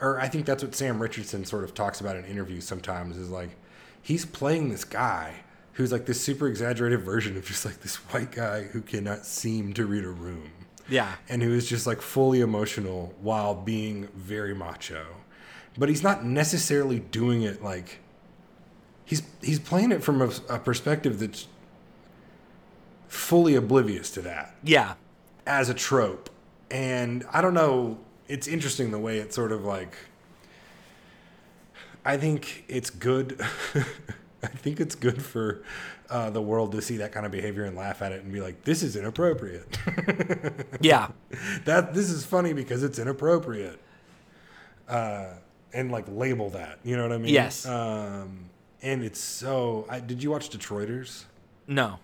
or 0.00 0.20
i 0.20 0.28
think 0.28 0.46
that's 0.46 0.62
what 0.62 0.74
sam 0.74 1.00
richardson 1.00 1.44
sort 1.44 1.64
of 1.64 1.74
talks 1.74 2.00
about 2.00 2.16
in 2.16 2.24
interviews 2.24 2.64
sometimes 2.64 3.16
is 3.16 3.30
like 3.30 3.50
he's 4.08 4.24
playing 4.24 4.70
this 4.70 4.84
guy 4.84 5.34
who's 5.74 5.92
like 5.92 6.06
this 6.06 6.20
super 6.20 6.48
exaggerated 6.48 7.00
version 7.02 7.36
of 7.36 7.44
just 7.44 7.64
like 7.64 7.80
this 7.82 7.96
white 8.10 8.32
guy 8.32 8.62
who 8.62 8.80
cannot 8.80 9.24
seem 9.26 9.72
to 9.74 9.84
read 9.86 10.04
a 10.04 10.08
room 10.08 10.50
yeah, 10.88 11.16
and 11.28 11.42
who 11.42 11.52
is 11.52 11.68
just 11.68 11.86
like 11.86 12.00
fully 12.00 12.40
emotional 12.40 13.14
while 13.20 13.54
being 13.54 14.08
very 14.16 14.54
macho. 14.54 15.04
But 15.76 15.88
he's 15.88 16.02
not 16.02 16.24
necessarily 16.24 16.98
doing 16.98 17.42
it 17.42 17.62
like 17.62 18.00
he's 19.04 19.22
he's 19.42 19.58
playing 19.58 19.92
it 19.92 20.02
from 20.02 20.22
a, 20.22 20.30
a 20.48 20.58
perspective 20.58 21.18
that's 21.18 21.46
fully 23.06 23.54
oblivious 23.54 24.10
to 24.12 24.22
that 24.22 24.54
yeah, 24.62 24.94
as 25.46 25.68
a 25.68 25.74
trope. 25.74 26.30
And 26.70 27.24
I 27.32 27.42
don't 27.42 27.54
know, 27.54 27.98
it's 28.26 28.48
interesting 28.48 28.90
the 28.90 28.98
way 28.98 29.18
it 29.18 29.34
sort 29.34 29.52
of 29.52 29.64
like 29.64 29.94
I 32.04 32.16
think 32.16 32.64
it's 32.68 32.90
good. 32.90 33.40
I 34.42 34.46
think 34.46 34.80
it's 34.80 34.94
good 34.94 35.20
for 35.22 35.62
uh, 36.08 36.30
the 36.30 36.40
world 36.40 36.72
to 36.72 36.80
see 36.82 36.98
that 36.98 37.12
kind 37.12 37.26
of 37.26 37.32
behavior 37.32 37.64
and 37.64 37.76
laugh 37.76 38.00
at 38.02 38.12
it 38.12 38.22
and 38.22 38.32
be 38.32 38.40
like, 38.40 38.62
"This 38.64 38.82
is 38.82 38.96
inappropriate." 38.96 39.76
yeah. 40.80 41.08
that 41.64 41.92
this 41.94 42.08
is 42.10 42.24
funny 42.24 42.52
because 42.52 42.82
it's 42.82 42.98
inappropriate 42.98 43.78
uh 44.88 45.26
and 45.74 45.92
like 45.92 46.06
label 46.08 46.48
that 46.48 46.78
you 46.82 46.96
know 46.96 47.02
what 47.02 47.12
i 47.12 47.18
mean 47.18 47.28
Yes. 47.34 47.66
um 47.66 48.46
and 48.80 49.04
it's 49.04 49.20
so 49.20 49.84
I, 49.90 50.00
did 50.00 50.22
you 50.22 50.30
watch 50.30 50.48
detroiters 50.48 51.24
No. 51.66 51.98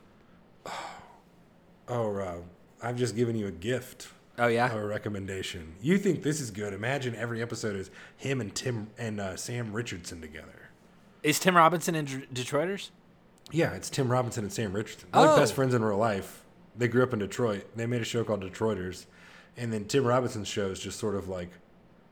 oh 1.88 2.16
uh, 2.18 2.36
i've 2.82 2.96
just 2.96 3.16
given 3.16 3.36
you 3.36 3.46
a 3.46 3.50
gift 3.50 4.08
Oh 4.38 4.48
yeah. 4.48 4.72
a 4.72 4.84
recommendation 4.84 5.74
you 5.80 5.96
think 5.98 6.22
this 6.22 6.40
is 6.40 6.50
good 6.50 6.72
imagine 6.72 7.14
every 7.14 7.40
episode 7.40 7.76
is 7.76 7.90
him 8.16 8.40
and 8.40 8.54
tim 8.54 8.88
and 8.98 9.20
uh, 9.20 9.36
sam 9.36 9.72
richardson 9.72 10.20
together 10.20 10.70
Is 11.22 11.38
Tim 11.38 11.56
Robinson 11.56 11.94
in 11.94 12.04
D- 12.04 12.24
Detroiters? 12.32 12.90
yeah 13.52 13.72
it's 13.74 13.88
tim 13.90 14.08
robinson 14.10 14.42
and 14.44 14.52
sam 14.52 14.72
richardson 14.72 15.08
they're 15.12 15.22
like 15.22 15.30
Oh. 15.36 15.40
best 15.40 15.54
friends 15.54 15.72
in 15.74 15.84
real 15.84 15.98
life 15.98 16.42
they 16.76 16.88
grew 16.88 17.02
up 17.04 17.12
in 17.12 17.20
detroit 17.20 17.64
they 17.76 17.86
made 17.86 18.00
a 18.00 18.04
show 18.04 18.24
called 18.24 18.42
detroiters 18.42 19.06
and 19.56 19.72
then 19.72 19.84
tim 19.84 20.04
robinson's 20.04 20.48
show 20.48 20.66
is 20.66 20.80
just 20.80 20.98
sort 20.98 21.14
of 21.14 21.28
like 21.28 21.50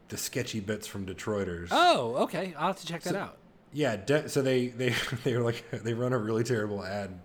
the 0.09 0.17
sketchy 0.17 0.61
bits 0.61 0.87
from 0.87 1.07
detroiters 1.07 1.69
Oh, 1.73 2.17
okay. 2.25 2.55
I'll 2.59 2.67
have 2.69 2.81
to 2.81 2.87
check 2.87 3.03
that 3.05 3.15
out. 3.17 3.39
Yeah, 3.73 3.97
de- 3.97 4.29
so 4.29 4.43
they 4.43 4.67
they 4.69 4.95
they 5.25 5.35
were 5.35 5.43
like 5.43 5.65
they 5.71 5.95
run 5.95 6.13
a 6.13 6.19
really 6.19 6.45
terrible 6.45 6.85
ad 6.85 7.19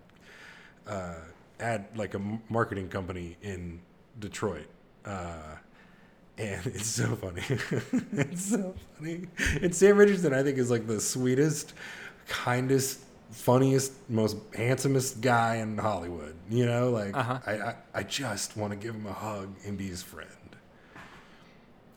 uh, 0.86 1.16
ad 1.60 1.86
like 1.96 2.14
a 2.14 2.20
marketing 2.48 2.88
company 2.88 3.36
in 3.42 3.80
Detroit. 4.18 4.66
Uh, 5.04 5.56
and 6.36 6.66
it's 6.66 6.86
so 6.86 7.16
funny. 7.16 7.42
it's 8.12 8.50
so 8.50 8.74
funny. 8.98 9.26
And 9.60 9.74
Sam 9.74 9.96
Richardson, 9.96 10.32
I 10.34 10.42
think, 10.42 10.58
is 10.58 10.70
like 10.70 10.86
the 10.86 11.00
sweetest, 11.00 11.74
kindest, 12.28 13.00
funniest, 13.30 13.92
most 14.10 14.36
handsomest 14.54 15.20
guy 15.20 15.56
in 15.56 15.78
Hollywood. 15.78 16.34
You 16.50 16.66
know, 16.66 16.90
like 16.90 17.16
Uh-huh. 17.16 17.38
I, 17.46 17.52
I 17.52 17.74
I 17.94 18.02
just 18.02 18.56
want 18.56 18.72
to 18.72 18.76
give 18.78 18.94
him 18.94 19.06
a 19.06 19.12
hug 19.12 19.48
and 19.66 19.76
be 19.76 19.88
his 19.88 20.02
friend. 20.02 20.30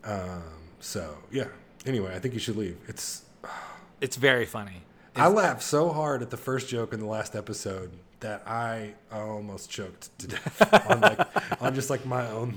Um. 0.04 0.44
So 0.80 1.18
yeah. 1.32 1.46
Anyway, 1.86 2.14
I 2.16 2.20
think 2.20 2.34
you 2.34 2.40
should 2.40 2.58
leave. 2.58 2.78
It's 2.88 3.24
It's 4.02 4.16
very 4.16 4.46
funny. 4.46 4.82
I 5.16 5.28
laughed 5.28 5.62
so 5.62 5.90
hard 5.92 6.22
at 6.22 6.30
the 6.30 6.38
first 6.38 6.70
joke 6.70 6.94
in 6.94 7.00
the 7.02 7.06
last 7.06 7.36
episode 7.36 7.92
that 8.22 8.42
I 8.48 8.94
almost 9.12 9.70
choked 9.70 10.18
to 10.20 10.28
death 10.28 10.90
on 10.90 11.02
like 11.02 11.62
on 11.62 11.76
just 11.76 11.90
like 11.90 12.06
my 12.06 12.26
own 12.30 12.56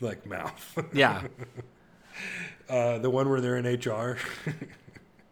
like 0.00 0.26
mouth. 0.26 0.78
Yeah. 0.92 1.22
Uh, 2.68 2.98
the 2.98 3.08
one 3.10 3.28
where 3.30 3.40
they're 3.40 3.56
in 3.56 3.64
HR 3.66 4.18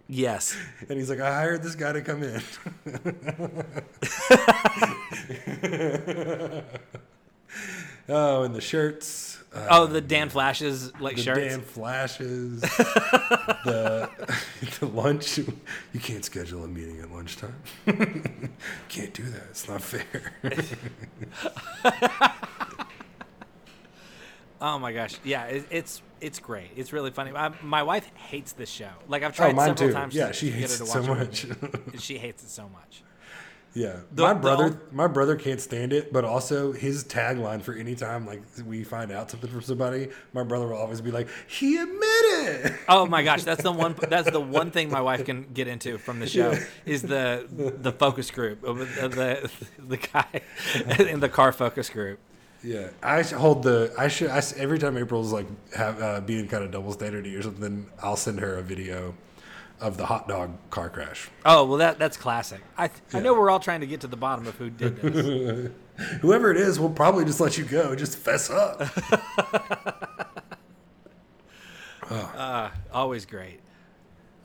yes. 0.08 0.56
and 0.88 0.98
he's 0.98 1.10
like, 1.10 1.20
I 1.20 1.34
hired 1.34 1.62
this 1.62 1.74
guy 1.74 1.92
to 1.92 2.00
come 2.00 2.22
in. 2.22 2.40
oh, 8.08 8.42
and 8.42 8.54
the 8.54 8.60
shirts. 8.60 9.38
Uh, 9.54 9.66
Oh, 9.70 9.86
the 9.86 10.00
Dan 10.00 10.28
Flashes 10.28 10.92
like 11.00 11.16
the 11.16 11.22
shirts. 11.22 11.40
damn 11.40 11.62
flashes. 11.62 12.60
the 13.64 14.08
the 14.80 14.86
lunch. 14.86 15.38
You 15.38 16.00
can't 16.00 16.24
schedule 16.24 16.64
a 16.64 16.68
meeting 16.68 17.00
at 17.00 17.10
lunchtime. 17.10 17.54
can't 18.88 19.14
do 19.14 19.22
that. 19.24 19.42
It's 19.50 19.68
not 19.68 19.82
fair. 19.82 20.32
Oh 24.60 24.78
my 24.78 24.92
gosh, 24.92 25.14
yeah, 25.24 25.44
it, 25.44 25.66
it's 25.70 26.02
it's 26.20 26.38
great. 26.40 26.70
It's 26.76 26.92
really 26.92 27.10
funny. 27.12 27.30
I, 27.34 27.52
my 27.62 27.82
wife 27.82 28.10
hates 28.16 28.52
this 28.52 28.68
show. 28.70 28.90
Like 29.06 29.22
I've 29.22 29.32
oh, 29.32 29.34
tried 29.34 29.50
oh, 29.50 29.54
mine 29.54 29.68
several 29.76 29.88
too. 29.90 29.94
times. 29.94 30.14
Yeah, 30.14 30.28
to, 30.28 30.32
she 30.32 30.46
to 30.46 30.52
get 30.52 30.60
hates 30.60 30.78
her 30.78 30.84
it 30.84 30.88
so 30.88 31.02
much. 31.02 31.44
it, 31.44 31.54
she 32.00 32.18
hates 32.18 32.42
it 32.42 32.50
so 32.50 32.68
much. 32.68 33.02
yeah, 33.74 34.00
The- 34.12 34.22
my 34.22 34.34
brother, 34.34 34.64
ol- 34.64 34.78
my 34.90 35.06
brother 35.06 35.36
can't 35.36 35.60
stand 35.60 35.92
it. 35.92 36.12
But 36.12 36.24
also, 36.24 36.72
his 36.72 37.04
tagline 37.04 37.62
for 37.62 37.74
any 37.74 37.94
time 37.94 38.26
like 38.26 38.42
we 38.66 38.82
find 38.82 39.12
out 39.12 39.30
something 39.30 39.48
from 39.48 39.62
somebody, 39.62 40.08
my 40.32 40.42
brother 40.42 40.66
will 40.66 40.76
always 40.76 41.00
be 41.00 41.12
like, 41.12 41.28
"He 41.46 41.76
admitted." 41.76 42.74
Oh 42.88 43.06
my 43.06 43.22
gosh, 43.22 43.44
that's 43.44 43.62
the 43.62 43.70
one. 43.84 43.94
That's 44.08 44.30
the 44.30 44.40
one 44.40 44.72
thing 44.72 44.90
my 44.90 45.00
wife 45.02 45.24
can 45.24 45.46
get 45.54 45.68
into 45.68 45.98
from 45.98 46.18
the 46.18 46.26
show 46.26 46.54
is 46.84 47.02
the 47.02 47.46
the 47.80 47.92
focus 47.92 48.32
group, 48.32 48.62
the 48.62 48.72
the, 49.08 49.50
the 49.86 49.96
guy 49.98 50.40
in 50.98 51.20
the 51.20 51.28
car 51.28 51.52
focus 51.52 51.88
group. 51.90 52.18
Yeah, 52.62 52.88
I 53.02 53.22
hold 53.22 53.62
the. 53.62 53.92
I 53.96 54.08
should. 54.08 54.30
I, 54.30 54.42
every 54.56 54.78
time 54.78 54.96
April's 54.96 55.32
like 55.32 55.46
have, 55.74 56.02
uh, 56.02 56.20
being 56.20 56.48
kind 56.48 56.64
of 56.64 56.70
double 56.70 56.92
standardy 56.94 57.38
or 57.38 57.42
something, 57.42 57.88
I'll 58.02 58.16
send 58.16 58.40
her 58.40 58.56
a 58.56 58.62
video 58.62 59.14
of 59.80 59.96
the 59.96 60.06
hot 60.06 60.26
dog 60.26 60.56
car 60.70 60.90
crash. 60.90 61.30
Oh 61.44 61.64
well, 61.64 61.78
that 61.78 61.98
that's 61.98 62.16
classic. 62.16 62.60
I 62.76 62.90
I 63.12 63.20
know 63.20 63.34
we're 63.34 63.50
all 63.50 63.60
trying 63.60 63.80
to 63.80 63.86
get 63.86 64.00
to 64.00 64.08
the 64.08 64.16
bottom 64.16 64.46
of 64.46 64.56
who 64.56 64.70
did 64.70 64.96
this. 64.96 65.70
Whoever 66.20 66.50
it 66.50 66.56
is 66.56 66.78
we'll 66.78 66.90
probably 66.90 67.24
just 67.24 67.40
let 67.40 67.58
you 67.58 67.64
go. 67.64 67.94
Just 67.94 68.18
fess 68.18 68.50
up. 68.50 68.80
uh, 72.10 72.70
always 72.92 73.26
great. 73.26 73.60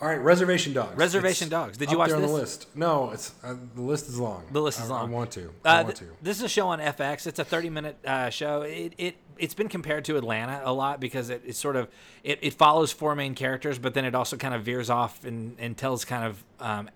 All 0.04 0.10
right, 0.10 0.20
Reservation 0.22 0.74
Dogs. 0.74 0.98
Reservation 0.98 1.46
It's 1.46 1.50
Dogs. 1.52 1.78
Did 1.78 1.90
you 1.90 1.98
watch 1.98 2.10
there 2.10 2.18
on 2.18 2.24
this? 2.24 2.32
the 2.32 2.38
list? 2.38 2.68
No, 2.76 3.12
it's 3.12 3.32
uh, 3.42 3.56
the 3.74 3.82
list 3.82 4.10
is 4.10 4.20
long. 4.20 4.44
The 4.52 4.62
list 4.62 4.82
is 4.82 4.92
I- 4.92 4.94
long. 4.96 5.10
I 5.10 5.14
want 5.14 5.32
to. 5.32 5.54
I 5.64 5.70
Uh, 5.80 5.84
want 5.86 5.96
th- 5.96 6.10
to. 6.10 6.16
this 6.22 6.36
is 6.40 6.44
a 6.44 6.50
show 6.50 6.68
on 6.68 6.80
FX. 6.80 7.26
It's 7.26 7.40
a 7.40 7.46
30 7.46 7.70
minute 7.70 7.98
uh, 8.06 8.30
show. 8.30 8.64
It, 8.64 8.94
it 8.98 9.16
it's 9.38 9.54
been 9.54 9.70
compared 9.70 10.04
to 10.06 10.18
Atlanta 10.18 10.62
a 10.66 10.74
lot 10.74 11.00
because 11.00 11.30
it, 11.30 11.42
it 11.46 11.56
sort 11.56 11.78
of 11.78 11.88
it, 12.22 12.38
it 12.42 12.54
follows 12.56 12.92
four 12.92 13.16
main 13.16 13.34
characters, 13.34 13.80
but 13.80 13.94
then 13.94 14.04
it 14.04 14.14
also 14.14 14.36
kind 14.36 14.54
of 14.54 14.64
veers 14.64 14.90
off 14.90 15.24
and, 15.24 15.56
and 15.58 15.78
tells 15.78 16.04
kind 16.04 16.26
of 16.26 16.44
um, 16.60 16.90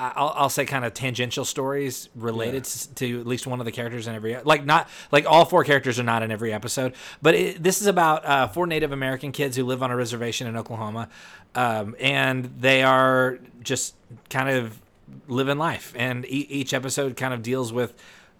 I'll, 0.00 0.32
I'll 0.36 0.48
say 0.48 0.64
kind 0.64 0.84
of 0.84 0.94
tangential 0.94 1.44
stories 1.44 2.08
related 2.14 2.64
Yeah. 2.72 2.94
to 2.96 3.20
at 3.20 3.26
least 3.26 3.48
one 3.48 3.58
of 3.58 3.64
the 3.66 3.72
characters 3.72 4.06
in 4.06 4.14
every 4.14 4.36
like 4.44 4.64
not 4.64 4.88
like 5.10 5.26
all 5.26 5.44
four 5.44 5.64
characters 5.64 5.98
are 5.98 6.04
not 6.04 6.22
in 6.22 6.30
every 6.30 6.52
episode 6.52 6.94
but 7.20 7.34
it, 7.34 7.60
this 7.64 7.80
is 7.80 7.88
about 7.88 8.24
uh, 8.24 8.46
four 8.46 8.68
native 8.68 8.92
american 8.92 9.32
kids 9.32 9.56
who 9.56 9.64
live 9.64 9.82
on 9.82 9.90
a 9.90 9.96
reservation 9.96 10.46
in 10.46 10.56
oklahoma 10.56 11.08
um, 11.54 11.96
and 11.98 12.44
they 12.60 12.82
are 12.82 13.38
just 13.62 13.94
kind 14.30 14.48
of 14.48 14.80
living 15.26 15.58
life. 15.58 15.92
And 15.96 16.24
e- 16.26 16.46
each 16.48 16.72
episode 16.74 17.16
kind 17.16 17.34
of 17.34 17.42
deals 17.42 17.72
with 17.72 17.94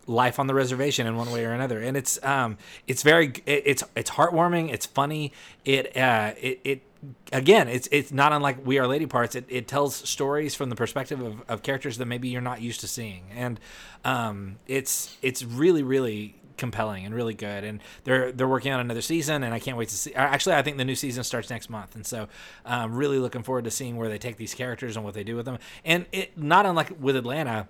life 0.06 0.38
on 0.38 0.46
the 0.46 0.54
reservation 0.54 1.06
in 1.06 1.16
one 1.16 1.30
way 1.30 1.44
or 1.44 1.52
another. 1.52 1.80
And 1.80 1.96
it's 1.96 2.22
um 2.24 2.56
it's 2.86 3.02
very 3.02 3.28
it, 3.46 3.62
it's 3.66 3.84
it's 3.94 4.10
heartwarming. 4.10 4.72
It's 4.72 4.86
funny. 4.86 5.32
It 5.64 5.96
uh 5.96 6.32
it, 6.40 6.60
it 6.64 6.82
again 7.30 7.68
it's 7.68 7.88
it's 7.92 8.10
not 8.10 8.32
unlike 8.32 8.64
we 8.64 8.78
are 8.78 8.86
lady 8.86 9.06
parts. 9.06 9.34
It, 9.34 9.44
it 9.48 9.68
tells 9.68 9.94
stories 9.94 10.54
from 10.54 10.70
the 10.70 10.76
perspective 10.76 11.20
of, 11.20 11.42
of 11.48 11.62
characters 11.62 11.98
that 11.98 12.06
maybe 12.06 12.28
you're 12.28 12.40
not 12.40 12.62
used 12.62 12.80
to 12.80 12.88
seeing. 12.88 13.24
And 13.34 13.60
um 14.04 14.56
it's 14.66 15.16
it's 15.20 15.44
really 15.44 15.82
really 15.82 16.36
compelling 16.58 17.06
and 17.06 17.14
really 17.14 17.34
good 17.34 17.64
and 17.64 17.80
they're 18.04 18.32
they're 18.32 18.48
working 18.48 18.72
on 18.72 18.80
another 18.80 19.00
season 19.00 19.42
and 19.42 19.54
i 19.54 19.58
can't 19.58 19.76
wait 19.76 19.88
to 19.88 19.96
see 19.96 20.12
actually 20.14 20.54
i 20.54 20.62
think 20.62 20.76
the 20.76 20.84
new 20.84 20.94
season 20.94 21.24
starts 21.24 21.48
next 21.48 21.70
month 21.70 21.94
and 21.94 22.06
so 22.06 22.28
um 22.66 22.94
really 22.94 23.18
looking 23.18 23.42
forward 23.42 23.64
to 23.64 23.70
seeing 23.70 23.96
where 23.96 24.08
they 24.08 24.18
take 24.18 24.36
these 24.36 24.54
characters 24.54 24.96
and 24.96 25.04
what 25.04 25.14
they 25.14 25.24
do 25.24 25.36
with 25.36 25.46
them 25.46 25.58
and 25.84 26.04
it 26.12 26.36
not 26.36 26.66
unlike 26.66 26.92
with 27.00 27.16
atlanta 27.16 27.68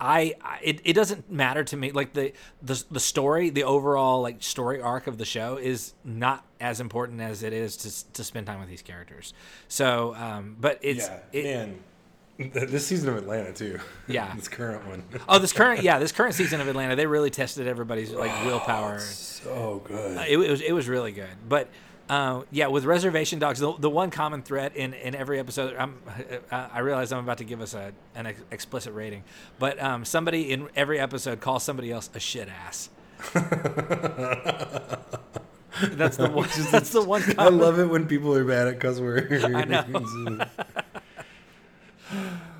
I, 0.00 0.34
I 0.40 0.60
it, 0.62 0.80
it 0.84 0.92
doesn't 0.92 1.28
matter 1.30 1.64
to 1.64 1.76
me 1.76 1.90
like 1.90 2.12
the, 2.12 2.32
the 2.62 2.84
the 2.90 3.00
story 3.00 3.50
the 3.50 3.64
overall 3.64 4.22
like 4.22 4.42
story 4.42 4.80
arc 4.80 5.08
of 5.08 5.18
the 5.18 5.24
show 5.24 5.56
is 5.56 5.92
not 6.04 6.44
as 6.60 6.80
important 6.80 7.20
as 7.20 7.42
it 7.42 7.52
is 7.52 7.76
to 7.78 8.12
to 8.12 8.24
spend 8.24 8.46
time 8.46 8.60
with 8.60 8.68
these 8.68 8.82
characters 8.82 9.34
so 9.66 10.14
um 10.14 10.56
but 10.60 10.78
it's 10.82 11.08
Yeah, 11.08 11.18
it, 11.32 11.44
man. 11.44 11.78
Th- 12.38 12.52
This 12.70 12.86
season 12.86 13.08
of 13.10 13.16
Atlanta 13.16 13.52
too. 13.52 13.78
Yeah. 14.06 14.32
this 14.36 14.48
current 14.48 14.86
one. 14.86 15.02
oh 15.28 15.38
this 15.38 15.52
current 15.52 15.82
yeah 15.82 15.98
this 15.98 16.12
current 16.12 16.34
season 16.34 16.60
of 16.60 16.68
Atlanta 16.68 16.96
they 16.96 17.06
really 17.06 17.30
tested 17.30 17.66
everybody's 17.66 18.10
like 18.12 18.32
willpower 18.44 18.98
So 19.00 19.82
good. 19.84 20.16
it, 20.28 20.32
it 20.40 20.50
was 20.50 20.60
it 20.60 20.72
was 20.72 20.88
really 20.88 21.12
good 21.12 21.28
but 21.48 21.68
uh, 22.08 22.42
yeah, 22.50 22.68
with 22.68 22.86
reservation 22.86 23.38
dogs, 23.38 23.58
the, 23.58 23.70
the 23.78 23.90
one 23.90 24.10
common 24.10 24.40
threat 24.40 24.74
in, 24.74 24.94
in 24.94 25.14
every 25.14 25.38
episode, 25.38 25.76
I'm, 25.76 25.98
uh, 26.50 26.68
I 26.72 26.78
realize 26.78 27.12
I'm 27.12 27.18
about 27.22 27.36
to 27.36 27.44
give 27.44 27.60
us 27.60 27.74
a, 27.74 27.92
an 28.14 28.28
ex- 28.28 28.40
explicit 28.50 28.94
rating, 28.94 29.24
but 29.58 29.78
um, 29.82 30.06
somebody 30.06 30.50
in 30.50 30.68
every 30.74 30.98
episode 30.98 31.42
calls 31.42 31.64
somebody 31.64 31.92
else 31.92 32.08
a 32.14 32.18
shit 32.18 32.48
ass. 32.48 32.88
that's 35.92 36.16
the 36.16 36.30
one. 36.32 36.48
That's 36.70 36.90
the 36.90 37.02
one. 37.04 37.22
I 37.38 37.48
love 37.50 37.78
it 37.78 37.90
when 37.90 38.06
people 38.06 38.34
are 38.34 38.44
bad 38.44 38.68
at 38.68 38.80
cuss 38.80 39.00
words. 39.00 39.44
I 39.44 39.64
know. 39.64 39.84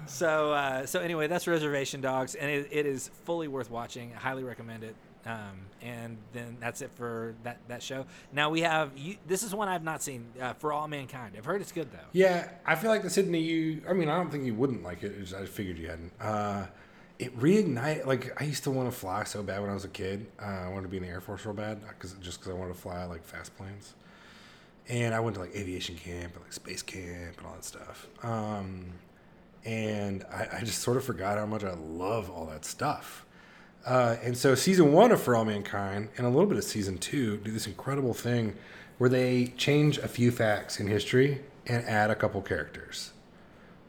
So 0.06 0.52
uh, 0.52 0.86
so 0.86 1.00
anyway, 1.00 1.26
that's 1.26 1.46
Reservation 1.46 2.00
Dogs, 2.00 2.34
and 2.34 2.50
it, 2.50 2.68
it 2.70 2.86
is 2.86 3.10
fully 3.24 3.48
worth 3.48 3.70
watching. 3.70 4.12
I 4.16 4.20
highly 4.20 4.42
recommend 4.42 4.84
it. 4.84 4.94
Um, 5.26 5.66
and 5.82 6.16
then 6.32 6.56
that's 6.60 6.80
it 6.80 6.90
for 6.94 7.34
that 7.42 7.58
that 7.68 7.82
show. 7.82 8.06
Now 8.32 8.50
we 8.50 8.62
have 8.62 8.96
you, 8.96 9.16
this 9.26 9.42
is 9.42 9.54
one 9.54 9.68
I've 9.68 9.84
not 9.84 10.02
seen 10.02 10.26
uh, 10.40 10.54
for 10.54 10.72
All 10.72 10.88
Mankind. 10.88 11.34
I've 11.36 11.44
heard 11.44 11.60
it's 11.60 11.72
good 11.72 11.90
though. 11.92 11.98
Yeah, 12.12 12.48
I 12.64 12.76
feel 12.76 12.90
like 12.90 13.02
the 13.02 13.10
Sydney 13.10 13.40
you. 13.40 13.82
I 13.88 13.92
mean, 13.92 14.08
I 14.08 14.16
don't 14.16 14.30
think 14.30 14.44
you 14.44 14.54
wouldn't 14.54 14.82
like 14.82 15.02
it. 15.02 15.34
I 15.34 15.44
figured 15.44 15.78
you 15.78 15.88
hadn't. 15.88 16.12
Uh, 16.20 16.66
it 17.18 17.38
reignited. 17.38 18.06
Like 18.06 18.40
I 18.40 18.44
used 18.44 18.64
to 18.64 18.70
want 18.70 18.90
to 18.90 18.96
fly 18.96 19.24
so 19.24 19.42
bad 19.42 19.60
when 19.60 19.70
I 19.70 19.74
was 19.74 19.84
a 19.84 19.88
kid. 19.88 20.26
Uh, 20.40 20.44
I 20.44 20.68
wanted 20.68 20.82
to 20.82 20.88
be 20.88 20.96
in 20.96 21.02
the 21.02 21.08
Air 21.10 21.20
Force 21.20 21.44
real 21.44 21.54
bad, 21.54 21.80
cause 21.98 22.14
just 22.20 22.40
because 22.40 22.52
I 22.52 22.54
wanted 22.54 22.74
to 22.74 22.80
fly 22.80 23.04
like 23.04 23.24
fast 23.24 23.56
planes. 23.56 23.94
And 24.88 25.14
I 25.14 25.20
went 25.20 25.34
to 25.34 25.42
like 25.42 25.54
aviation 25.54 25.96
camp 25.96 26.34
and 26.34 26.42
like 26.42 26.52
space 26.52 26.80
camp 26.80 27.36
and 27.36 27.46
all 27.46 27.52
that 27.52 27.64
stuff. 27.64 28.06
Um, 28.22 28.86
and 29.68 30.24
I, 30.32 30.48
I 30.50 30.60
just 30.60 30.78
sort 30.78 30.96
of 30.96 31.04
forgot 31.04 31.36
how 31.36 31.44
much 31.44 31.62
I 31.62 31.74
love 31.74 32.30
all 32.30 32.46
that 32.46 32.64
stuff. 32.64 33.26
Uh, 33.84 34.16
and 34.22 34.36
so 34.36 34.54
season 34.54 34.92
one 34.92 35.12
of 35.12 35.20
For 35.20 35.36
All 35.36 35.44
Mankind 35.44 36.08
and 36.16 36.26
a 36.26 36.30
little 36.30 36.46
bit 36.46 36.56
of 36.56 36.64
season 36.64 36.96
two 36.96 37.36
do 37.36 37.50
this 37.50 37.66
incredible 37.66 38.14
thing 38.14 38.56
where 38.96 39.10
they 39.10 39.52
change 39.58 39.98
a 39.98 40.08
few 40.08 40.30
facts 40.30 40.80
in 40.80 40.86
history 40.86 41.42
and 41.66 41.84
add 41.84 42.10
a 42.10 42.14
couple 42.14 42.40
characters. 42.40 43.12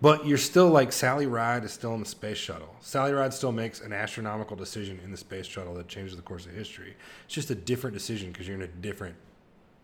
But 0.02 0.26
you're 0.26 0.38
still 0.38 0.68
like 0.68 0.92
Sally 0.92 1.28
Ride 1.28 1.64
is 1.64 1.72
still 1.72 1.94
in 1.94 2.02
the 2.02 2.06
space 2.06 2.38
shuttle. 2.38 2.76
Sally 2.82 3.14
Ride 3.14 3.34
still 3.34 3.54
makes 3.54 3.80
an 3.80 3.94
astronomical 3.94 4.58
decision 4.58 5.00
in 5.02 5.12
the 5.12 5.18
space 5.18 5.46
shuttle 5.46 5.76
that 5.76 5.88
changes 5.88 6.18
the 6.18 6.22
course 6.22 6.46
of 6.46 6.52
history. 6.52 6.96
It's 7.26 7.34
just 7.34 7.52
a 7.52 7.56
different 7.56 7.94
decision 7.94 8.34
because 8.34 8.48
you're 8.48 8.58
in 8.58 8.64
a 8.64 8.68
different 8.68 9.16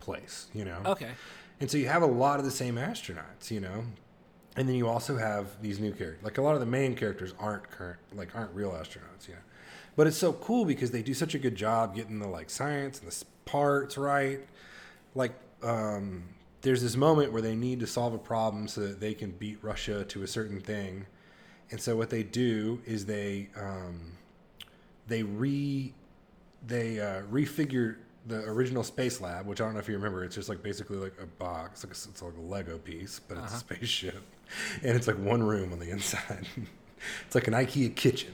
place, 0.00 0.48
you 0.54 0.66
know? 0.66 0.78
Okay. 0.84 1.10
And 1.58 1.70
so 1.70 1.78
you 1.78 1.88
have 1.88 2.02
a 2.02 2.06
lot 2.06 2.38
of 2.38 2.44
the 2.44 2.50
same 2.50 2.76
astronauts, 2.76 3.50
you 3.50 3.60
know, 3.60 3.84
and 4.56 4.68
then 4.68 4.74
you 4.74 4.88
also 4.88 5.16
have 5.16 5.60
these 5.60 5.78
new 5.78 5.92
characters. 5.92 6.24
Like 6.24 6.38
a 6.38 6.42
lot 6.42 6.54
of 6.54 6.60
the 6.60 6.66
main 6.66 6.94
characters 6.94 7.34
aren't 7.38 7.70
current, 7.70 7.98
like 8.14 8.34
aren't 8.34 8.54
real 8.54 8.70
astronauts, 8.70 9.28
you 9.28 9.34
know. 9.34 9.40
But 9.96 10.06
it's 10.06 10.16
so 10.16 10.32
cool 10.34 10.64
because 10.64 10.90
they 10.90 11.02
do 11.02 11.14
such 11.14 11.34
a 11.34 11.38
good 11.38 11.54
job 11.54 11.94
getting 11.94 12.18
the 12.18 12.28
like 12.28 12.50
science 12.50 13.00
and 13.00 13.10
the 13.10 13.24
parts 13.44 13.96
right. 13.96 14.40
Like, 15.14 15.32
um, 15.62 16.24
there's 16.60 16.82
this 16.82 16.96
moment 16.96 17.32
where 17.32 17.42
they 17.42 17.54
need 17.54 17.80
to 17.80 17.86
solve 17.86 18.12
a 18.12 18.18
problem 18.18 18.68
so 18.68 18.82
that 18.82 19.00
they 19.00 19.14
can 19.14 19.30
beat 19.30 19.58
Russia 19.62 20.04
to 20.04 20.22
a 20.22 20.26
certain 20.26 20.60
thing, 20.60 21.06
and 21.70 21.80
so 21.80 21.96
what 21.96 22.10
they 22.10 22.22
do 22.22 22.80
is 22.84 23.06
they 23.06 23.48
um, 23.56 24.12
they 25.06 25.22
re 25.22 25.94
they 26.66 27.00
uh, 27.00 27.22
refigured 27.30 27.96
the 28.26 28.42
original 28.44 28.82
space 28.82 29.20
lab, 29.20 29.46
which 29.46 29.60
I 29.60 29.64
don't 29.64 29.74
know 29.74 29.80
if 29.80 29.88
you 29.88 29.94
remember. 29.94 30.24
It's 30.24 30.34
just 30.34 30.48
like 30.48 30.62
basically 30.62 30.96
like 30.96 31.14
a 31.22 31.26
box, 31.26 31.84
like 31.84 31.92
a, 31.92 31.96
it's 32.10 32.22
like 32.22 32.36
a 32.36 32.40
Lego 32.40 32.78
piece, 32.78 33.20
but 33.20 33.38
it's 33.38 33.54
a 33.54 33.58
spaceship, 33.58 34.22
and 34.82 34.96
it's 34.96 35.06
like 35.06 35.18
one 35.18 35.42
room 35.42 35.72
on 35.72 35.78
the 35.78 35.90
inside. 35.90 36.46
it's 37.26 37.34
like 37.34 37.48
an 37.48 37.54
IKEA 37.54 37.94
kitchen, 37.94 38.32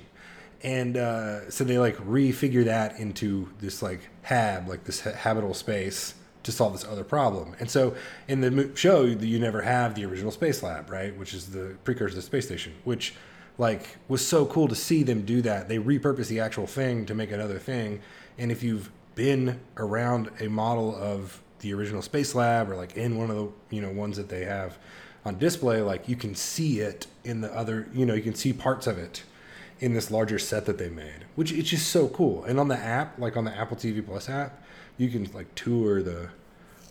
and 0.62 0.96
uh, 0.96 1.50
so 1.50 1.64
they 1.64 1.78
like 1.78 1.96
refigure 1.98 2.64
that 2.64 2.98
into 2.98 3.48
this 3.60 3.82
like 3.82 4.00
hab, 4.22 4.68
like 4.68 4.84
this 4.84 5.00
ha- 5.00 5.12
habitable 5.12 5.54
space 5.54 6.14
to 6.42 6.52
solve 6.52 6.72
this 6.72 6.84
other 6.84 7.04
problem. 7.04 7.54
And 7.60 7.70
so 7.70 7.94
in 8.28 8.40
the 8.40 8.70
show, 8.74 9.04
you 9.04 9.38
never 9.38 9.62
have 9.62 9.94
the 9.94 10.04
original 10.04 10.32
space 10.32 10.62
lab, 10.62 10.90
right? 10.90 11.16
Which 11.16 11.34
is 11.34 11.46
the 11.46 11.76
precursor 11.84 12.10
to 12.10 12.16
the 12.16 12.22
space 12.22 12.46
station, 12.46 12.74
which 12.84 13.14
like 13.58 13.96
was 14.08 14.26
so 14.26 14.46
cool 14.46 14.68
to 14.68 14.74
see 14.74 15.02
them 15.02 15.24
do 15.24 15.42
that. 15.42 15.68
They 15.68 15.78
repurpose 15.78 16.28
the 16.28 16.40
actual 16.40 16.66
thing 16.66 17.06
to 17.06 17.14
make 17.14 17.30
another 17.30 17.58
thing. 17.58 18.00
And 18.38 18.50
if 18.50 18.62
you've 18.62 18.90
been 19.14 19.60
around 19.76 20.30
a 20.40 20.48
model 20.48 20.96
of 20.96 21.42
the 21.60 21.72
original 21.74 22.02
space 22.02 22.34
lab 22.34 22.70
or 22.70 22.76
like 22.76 22.96
in 22.96 23.16
one 23.16 23.30
of 23.30 23.36
the 23.36 23.76
you 23.76 23.80
know 23.80 23.90
ones 23.90 24.16
that 24.16 24.28
they 24.28 24.44
have 24.44 24.78
on 25.24 25.38
display, 25.38 25.80
like 25.82 26.08
you 26.08 26.16
can 26.16 26.34
see 26.34 26.80
it 26.80 27.06
in 27.24 27.40
the 27.40 27.54
other, 27.54 27.88
you 27.94 28.04
know, 28.04 28.14
you 28.14 28.22
can 28.22 28.34
see 28.34 28.52
parts 28.52 28.86
of 28.86 28.98
it 28.98 29.22
in 29.80 29.94
this 29.94 30.10
larger 30.10 30.38
set 30.38 30.66
that 30.66 30.78
they 30.78 30.88
made, 30.88 31.24
which 31.34 31.52
it's 31.52 31.70
just 31.70 31.88
so 31.90 32.08
cool. 32.08 32.44
And 32.44 32.58
on 32.58 32.68
the 32.68 32.78
app, 32.78 33.18
like 33.18 33.36
on 33.36 33.44
the 33.44 33.56
Apple 33.56 33.76
TV 33.76 34.04
Plus 34.04 34.28
app, 34.28 34.62
you 34.98 35.08
can 35.08 35.24
like 35.32 35.52
tour 35.54 36.02
the 36.02 36.28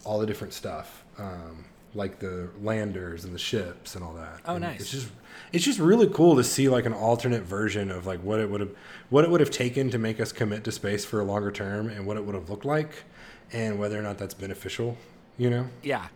all 0.04 0.20
the 0.20 0.26
different 0.26 0.54
stuff, 0.54 1.04
um, 1.18 1.66
like 1.94 2.20
the 2.20 2.50
landers 2.62 3.24
and 3.24 3.34
the 3.34 3.40
ships 3.40 3.96
and 3.96 4.04
all 4.04 4.14
that. 4.14 4.40
Oh, 4.46 4.56
And 4.56 4.64
nice. 4.64 4.82
It's 4.82 4.92
just 4.92 5.10
it's 5.54 5.64
just 5.64 5.80
really 5.80 6.08
cool 6.08 6.36
to 6.36 6.44
see 6.44 6.70
like 6.70 6.86
an 6.86 6.94
alternate 6.94 7.44
version 7.44 7.92
of 7.92 8.06
like 8.06 8.22
what 8.22 8.40
it 8.40 8.50
would 8.50 8.62
have 8.62 8.72
what 9.10 9.24
it 9.24 9.30
would 9.30 9.40
have 9.42 9.52
taken 9.52 9.90
to 9.92 9.98
make 9.98 10.20
us 10.20 10.32
commit 10.32 10.64
to 10.66 10.72
space 10.72 11.06
for 11.06 11.20
a 11.20 11.24
longer 11.24 11.52
term 11.52 11.90
and 11.90 12.06
what 12.06 12.18
it 12.18 12.26
would 12.26 12.36
have 12.36 12.50
looked 12.50 12.66
like, 12.66 13.04
and 13.52 13.80
whether 13.80 13.98
or 13.98 14.02
not 14.02 14.18
that's 14.18 14.34
beneficial. 14.34 14.98
You 15.38 15.50
know. 15.50 15.68
Yeah. 15.82 16.08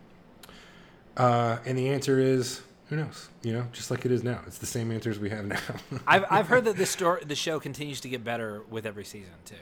Uh, 1.17 1.57
and 1.65 1.77
the 1.77 1.89
answer 1.89 2.19
is 2.19 2.61
who 2.89 2.97
knows? 2.97 3.29
You 3.41 3.53
know, 3.53 3.65
just 3.71 3.89
like 3.89 4.05
it 4.05 4.11
is 4.11 4.23
now. 4.23 4.41
It's 4.45 4.57
the 4.59 4.65
same 4.65 4.91
answers 4.91 5.17
we 5.17 5.29
have 5.31 5.45
now. 5.47 5.59
I've, 6.05 6.25
I've 6.29 6.47
heard 6.47 6.65
that 6.65 6.75
this 6.77 6.89
story, 6.91 7.23
the 7.25 7.35
show 7.35 7.59
continues 7.59 7.99
to 8.01 8.09
get 8.09 8.23
better 8.23 8.61
with 8.69 8.85
every 8.85 9.05
season 9.05 9.31
too. 9.45 9.55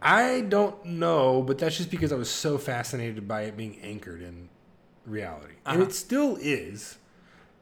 I 0.00 0.40
don't 0.42 0.84
know, 0.84 1.42
but 1.42 1.58
that's 1.58 1.76
just 1.76 1.90
because 1.90 2.12
I 2.12 2.16
was 2.16 2.30
so 2.30 2.58
fascinated 2.58 3.28
by 3.28 3.42
it 3.42 3.56
being 3.56 3.78
anchored 3.82 4.20
in 4.22 4.48
reality, 5.06 5.54
and 5.66 5.78
Uh-huh. 5.80 5.88
it 5.88 5.92
still 5.94 6.36
is. 6.40 6.96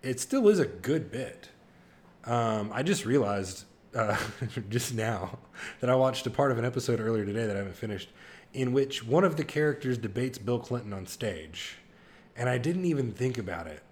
It 0.02 0.20
still 0.20 0.48
is 0.48 0.58
a 0.58 0.64
good 0.66 1.10
bit. 1.10 1.48
Um, 2.24 2.70
I 2.72 2.82
just 2.82 3.04
realized 3.04 3.64
uh, 3.94 4.16
just 4.70 4.94
now 4.94 5.38
that 5.80 5.90
I 5.90 5.94
watched 5.96 6.26
a 6.26 6.30
part 6.30 6.50
of 6.52 6.58
an 6.58 6.64
episode 6.64 7.00
earlier 7.00 7.26
today 7.26 7.46
that 7.46 7.56
I 7.56 7.58
haven't 7.58 7.76
finished, 7.76 8.08
in 8.54 8.72
which 8.72 9.04
one 9.04 9.24
of 9.24 9.36
the 9.36 9.44
characters 9.44 9.98
debates 9.98 10.38
Bill 10.38 10.58
Clinton 10.58 10.92
on 10.94 11.06
stage, 11.06 11.76
and 12.40 12.48
I 12.48 12.56
didn't 12.56 12.86
even 12.86 13.12
think 13.12 13.36
about 13.38 13.66
it. 13.66 13.82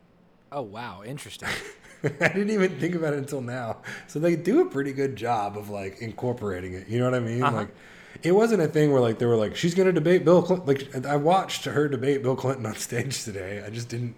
Oh 0.51 0.63
wow, 0.63 1.03
interesting. 1.05 1.51
I 2.03 2.29
didn't 2.29 2.51
even 2.51 2.79
think 2.79 2.95
about 2.95 3.13
it 3.13 3.19
until 3.19 3.43
now. 3.43 3.79
So 4.07 4.19
they 4.19 4.37
do 4.37 4.63
a 4.63 4.65
pretty 4.65 4.93
good 4.93 5.17
job 5.17 5.59
of 5.59 5.69
like 5.69 6.01
incorporating 6.01 6.73
it. 6.73 6.89
You 6.89 6.99
know 6.99 7.05
what 7.05 7.15
I 7.15 7.21
mean? 7.21 7.43
Uh-huh. 7.43 7.57
Like, 7.57 7.75
it 8.23 8.33
wasn't 8.33 8.63
a 8.63 8.69
thing 8.69 8.91
where 8.91 9.03
like 9.03 9.19
they 9.19 9.27
were 9.27 9.37
like, 9.37 9.55
she's 9.55 9.75
gonna 9.75 9.93
debate 9.93 10.25
Bill 10.25 10.43
Clinton. 10.43 10.67
Like 10.67 11.07
I 11.07 11.17
watched 11.17 11.67
her 11.67 11.89
debate 11.89 12.23
Bill 12.23 12.35
Clinton 12.35 12.65
on 12.65 12.75
stage 12.89 13.23
today. 13.23 13.63
I 13.65 13.69
just 13.69 13.91
didn't 13.91 14.17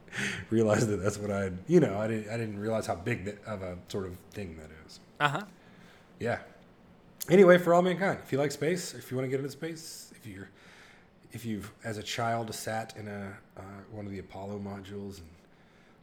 realize 0.50 0.86
that 0.88 0.96
that's 0.96 1.16
what 1.16 1.30
I, 1.30 1.52
you 1.68 1.78
know, 1.78 2.00
I 2.00 2.08
didn't, 2.08 2.32
I 2.32 2.36
didn't 2.36 2.58
realize 2.58 2.86
how 2.86 2.96
big 2.96 3.26
that, 3.26 3.44
of 3.46 3.62
a 3.62 3.78
sort 3.86 4.06
of 4.06 4.16
thing 4.32 4.56
that 4.56 4.70
is. 4.86 4.98
Uh 5.20 5.28
huh. 5.28 5.44
Yeah. 6.18 6.40
Anyway, 7.30 7.58
for 7.58 7.74
all 7.74 7.82
mankind, 7.82 8.18
if 8.24 8.32
you 8.32 8.38
like 8.38 8.50
space, 8.50 8.92
if 8.94 9.10
you 9.10 9.16
want 9.16 9.26
to 9.26 9.30
get 9.30 9.38
into 9.38 9.52
space, 9.52 10.12
if 10.16 10.26
you're, 10.26 10.48
if 11.32 11.44
you've 11.44 11.70
as 11.84 11.98
a 11.98 12.02
child 12.02 12.54
sat 12.54 12.94
in 12.96 13.08
a 13.08 13.36
uh, 13.56 13.62
one 13.90 14.06
of 14.06 14.12
the 14.12 14.18
Apollo 14.18 14.58
modules 14.60 15.18
and 15.18 15.28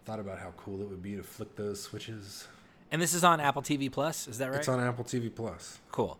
thought 0.05 0.19
about 0.19 0.39
how 0.39 0.53
cool 0.57 0.81
it 0.81 0.87
would 0.87 1.01
be 1.01 1.15
to 1.15 1.23
flick 1.23 1.55
those 1.55 1.81
switches, 1.81 2.47
And 2.91 3.01
this 3.01 3.13
is 3.13 3.23
on 3.23 3.39
Apple 3.39 3.61
TV 3.61 3.91
Plus. 3.91 4.27
Is 4.27 4.37
that 4.37 4.49
right? 4.51 4.59
it's 4.59 4.67
on 4.67 4.79
Apple 4.79 5.03
TV 5.03 5.33
Plus. 5.33 5.79
Cool. 5.91 6.17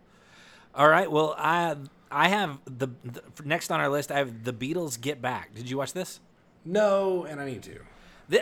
All 0.74 0.90
right. 0.90 1.10
Well, 1.10 1.36
I 1.38 1.76
I 2.12 2.30
have 2.30 2.60
the, 2.66 2.88
the 3.04 3.22
next 3.44 3.72
on 3.72 3.80
our 3.80 3.90
list. 3.90 4.12
I 4.12 4.18
have 4.18 4.44
the 4.44 4.54
Beatles 4.54 5.00
Get 5.00 5.22
Back. 5.22 5.54
Did 5.54 5.70
you 5.70 5.78
watch 5.78 5.94
this? 5.94 6.20
No, 6.64 7.26
and 7.26 7.40
I 7.40 7.46
need 7.46 7.64
to. 7.64 7.80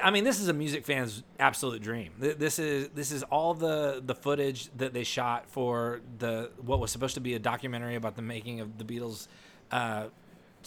I 0.02 0.12
mean, 0.12 0.24
this 0.24 0.40
is 0.40 0.48
a 0.48 0.54
music 0.54 0.86
fan's 0.86 1.24
absolute 1.40 1.82
dream. 1.82 2.14
This 2.18 2.58
is 2.58 2.88
this 2.96 3.12
is 3.12 3.22
all 3.24 3.54
the 3.54 4.02
the 4.04 4.16
footage 4.16 4.70
that 4.78 4.94
they 4.94 5.04
shot 5.04 5.50
for 5.50 6.00
the 6.20 6.52
what 6.62 6.80
was 6.80 6.90
supposed 6.90 7.16
to 7.16 7.20
be 7.22 7.34
a 7.34 7.40
documentary 7.40 7.96
about 7.96 8.16
the 8.16 8.22
making 8.22 8.62
of 8.62 8.78
the 8.78 8.86
Beatles' 8.86 9.28
uh, 9.72 10.06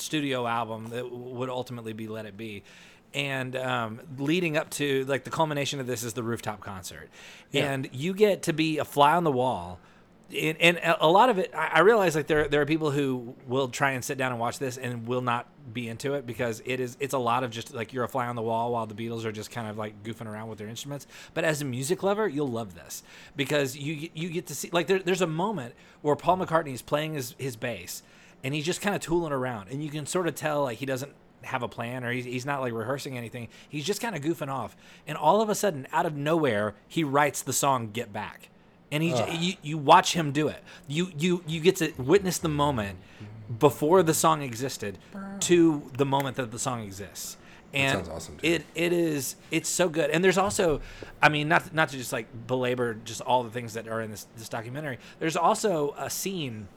studio 0.01 0.47
album 0.47 0.89
that 0.91 1.11
would 1.11 1.49
ultimately 1.49 1.93
be 1.93 2.09
Let 2.09 2.27
It 2.27 2.37
Be. 2.37 2.63
And 3.15 3.57
um, 3.57 4.01
leading 4.19 4.57
up 4.57 4.69
to 4.71 5.05
like 5.07 5.25
the 5.25 5.31
culmination 5.31 5.81
of 5.81 5.87
this 5.87 6.03
is 6.03 6.13
the 6.13 6.23
rooftop 6.23 6.61
concert, 6.61 7.09
Yeah. 7.51 7.73
and 7.73 7.89
you 7.93 8.13
get 8.13 8.43
to 8.43 8.53
be 8.53 8.79
a 8.79 8.85
fly 8.85 9.15
on 9.15 9.25
the 9.25 9.33
wall. 9.33 9.79
And, 10.37 10.59
and 10.59 10.81
a 11.01 11.07
lot 11.09 11.31
of 11.31 11.39
it, 11.39 11.53
I 11.55 11.67
I 11.75 11.79
realize 11.81 12.17
like 12.17 12.27
there 12.27 12.49
there 12.49 12.61
are 12.61 12.67
people 12.67 12.91
who 12.91 13.37
will 13.47 13.69
try 13.69 13.93
and 13.93 14.05
sit 14.05 14.19
down 14.19 14.33
and 14.33 14.41
watch 14.41 14.59
this 14.59 14.77
and 14.77 15.07
will 15.07 15.21
not 15.23 15.47
be 15.73 15.89
into 15.89 16.15
it 16.15 16.27
because 16.27 16.61
it 16.67 16.81
is 16.81 16.97
it's 16.99 17.15
a 17.15 17.19
lot 17.19 17.45
of 17.45 17.53
just 17.53 17.73
like 17.73 17.93
you're 17.93 18.03
a 18.03 18.09
fly 18.09 18.27
on 18.27 18.35
the 18.35 18.43
wall 18.43 18.73
while 18.73 18.87
the 18.87 18.95
Beatles 18.95 19.25
are 19.25 19.31
just 19.31 19.53
kind 19.53 19.69
of 19.69 19.79
like 19.79 20.03
goofing 20.03 20.27
around 20.27 20.49
with 20.49 20.59
their 20.59 20.67
instruments. 20.67 21.07
But 21.33 21.45
as 21.45 21.63
a 21.63 21.65
music 21.65 22.03
lover, 22.03 22.27
you'll 22.29 22.49
love 22.51 22.75
this 22.75 23.05
because 23.37 23.77
you 23.77 24.11
you 24.15 24.29
get 24.31 24.47
to 24.49 24.55
see 24.57 24.69
like 24.73 24.89
there, 24.89 24.99
there's 24.99 25.23
a 25.23 25.29
moment 25.29 25.75
where 26.03 26.17
Paul 26.17 26.39
McCartney 26.39 26.73
is 26.75 26.83
playing 26.83 27.15
his 27.15 27.37
his 27.39 27.55
bass 27.55 28.03
and 28.45 28.55
he's 28.55 28.65
just 28.65 28.81
kind 28.81 28.95
of 28.95 29.01
tooling 29.01 29.33
around 29.33 29.69
and 29.71 29.83
you 29.83 29.91
can 29.91 30.07
sort 30.07 30.27
of 30.27 30.35
tell 30.35 30.63
like 30.63 30.79
he 30.79 30.87
doesn't 30.87 31.13
have 31.43 31.63
a 31.63 31.69
plan 31.69 32.05
or 32.05 32.11
he's, 32.13 32.25
he's 32.25 32.47
not 32.47 32.61
like 32.61 32.73
rehearsing 32.73 33.17
anything. 33.17 33.49
He's 33.69 33.85
just 33.85 34.01
kind 34.01 34.17
of 34.17 34.23
goofing 34.23 34.49
off 34.49 34.77
and 35.07 35.17
all 35.17 35.41
of 35.41 35.49
a 35.49 35.55
sudden 35.55 35.87
out 35.93 36.07
of 36.07 36.17
nowhere 36.17 36.75
he 36.89 37.05
writes 37.05 37.43
the 37.43 37.53
song 37.53 37.91
Get 37.93 38.13
Back 38.13 38.49
and 38.91 39.03
he 39.03 39.11
j 39.11 39.37
you, 39.37 39.55
you 39.63 39.79
watch 39.79 40.15
him 40.15 40.33
do 40.33 40.49
it. 40.49 40.63
You 40.87 41.11
you 41.19 41.43
you 41.47 41.61
get 41.61 41.77
to 41.77 41.93
witness 41.99 42.39
the 42.39 42.49
moment 42.49 42.99
before 43.59 44.03
the 44.03 44.15
song 44.15 44.43
existed 44.43 44.99
to 45.41 45.91
the 45.97 46.07
moment 46.07 46.37
that 46.37 46.51
the 46.51 46.59
song 46.59 46.83
exists. 46.83 47.37
And 47.75 47.99
sounds 47.99 48.09
awesome, 48.09 48.37
too. 48.39 48.47
it 48.47 48.65
it 48.75 48.93
is 48.93 49.37
it's 49.51 49.69
so 49.69 49.89
good. 49.89 50.11
And 50.11 50.23
there's 50.23 50.39
also 50.39 50.81
I 51.21 51.29
mean 51.29 51.49
not 51.49 51.75
not 51.75 51.89
to 51.91 51.97
just 51.97 52.13
like 52.13 52.27
belabor 52.47 52.95
just 53.05 53.21
all 53.21 53.43
the 53.43 53.51
things 53.51 53.75
that 53.75 53.89
are 53.89 54.01
in 54.01 54.11
this 54.11 54.27
this 54.37 54.49
documentary. 54.49 54.99
There's 55.19 55.37
also 55.37 55.95
a 55.99 56.09
scene 56.09 56.69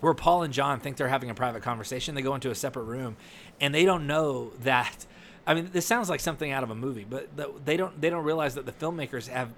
where 0.00 0.14
Paul 0.14 0.42
and 0.42 0.52
John 0.52 0.80
think 0.80 0.96
they're 0.96 1.08
having 1.08 1.30
a 1.30 1.34
private 1.34 1.62
conversation. 1.62 2.14
They 2.14 2.22
go 2.22 2.34
into 2.34 2.50
a 2.50 2.54
separate 2.54 2.84
room, 2.84 3.16
and 3.60 3.74
they 3.74 3.84
don't 3.84 4.06
know 4.06 4.52
that. 4.60 5.06
I 5.46 5.54
mean, 5.54 5.70
this 5.72 5.86
sounds 5.86 6.08
like 6.08 6.20
something 6.20 6.52
out 6.52 6.62
of 6.62 6.70
a 6.70 6.74
movie, 6.74 7.06
but 7.08 7.36
the, 7.36 7.50
they 7.64 7.76
don't 7.76 8.00
they 8.00 8.10
don't 8.10 8.24
realize 8.24 8.54
that 8.54 8.66
the 8.66 8.72
filmmakers 8.72 9.28
have 9.28 9.52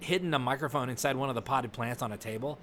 hidden 0.00 0.34
a 0.34 0.38
microphone 0.38 0.88
inside 0.88 1.16
one 1.16 1.28
of 1.28 1.34
the 1.34 1.42
potted 1.42 1.72
plants 1.72 2.02
on 2.02 2.12
a 2.12 2.16
table, 2.16 2.58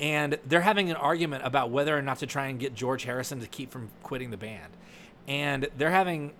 and 0.00 0.38
they're 0.46 0.60
having 0.60 0.90
an 0.90 0.96
argument 0.96 1.46
about 1.46 1.70
whether 1.70 1.96
or 1.96 2.02
not 2.02 2.18
to 2.18 2.26
try 2.26 2.46
and 2.46 2.58
get 2.58 2.74
George 2.74 3.04
Harrison 3.04 3.40
to 3.40 3.46
keep 3.46 3.70
from 3.70 3.88
quitting 4.02 4.30
the 4.30 4.36
band, 4.36 4.72
and 5.28 5.68
they're 5.78 5.90
having 5.90 6.32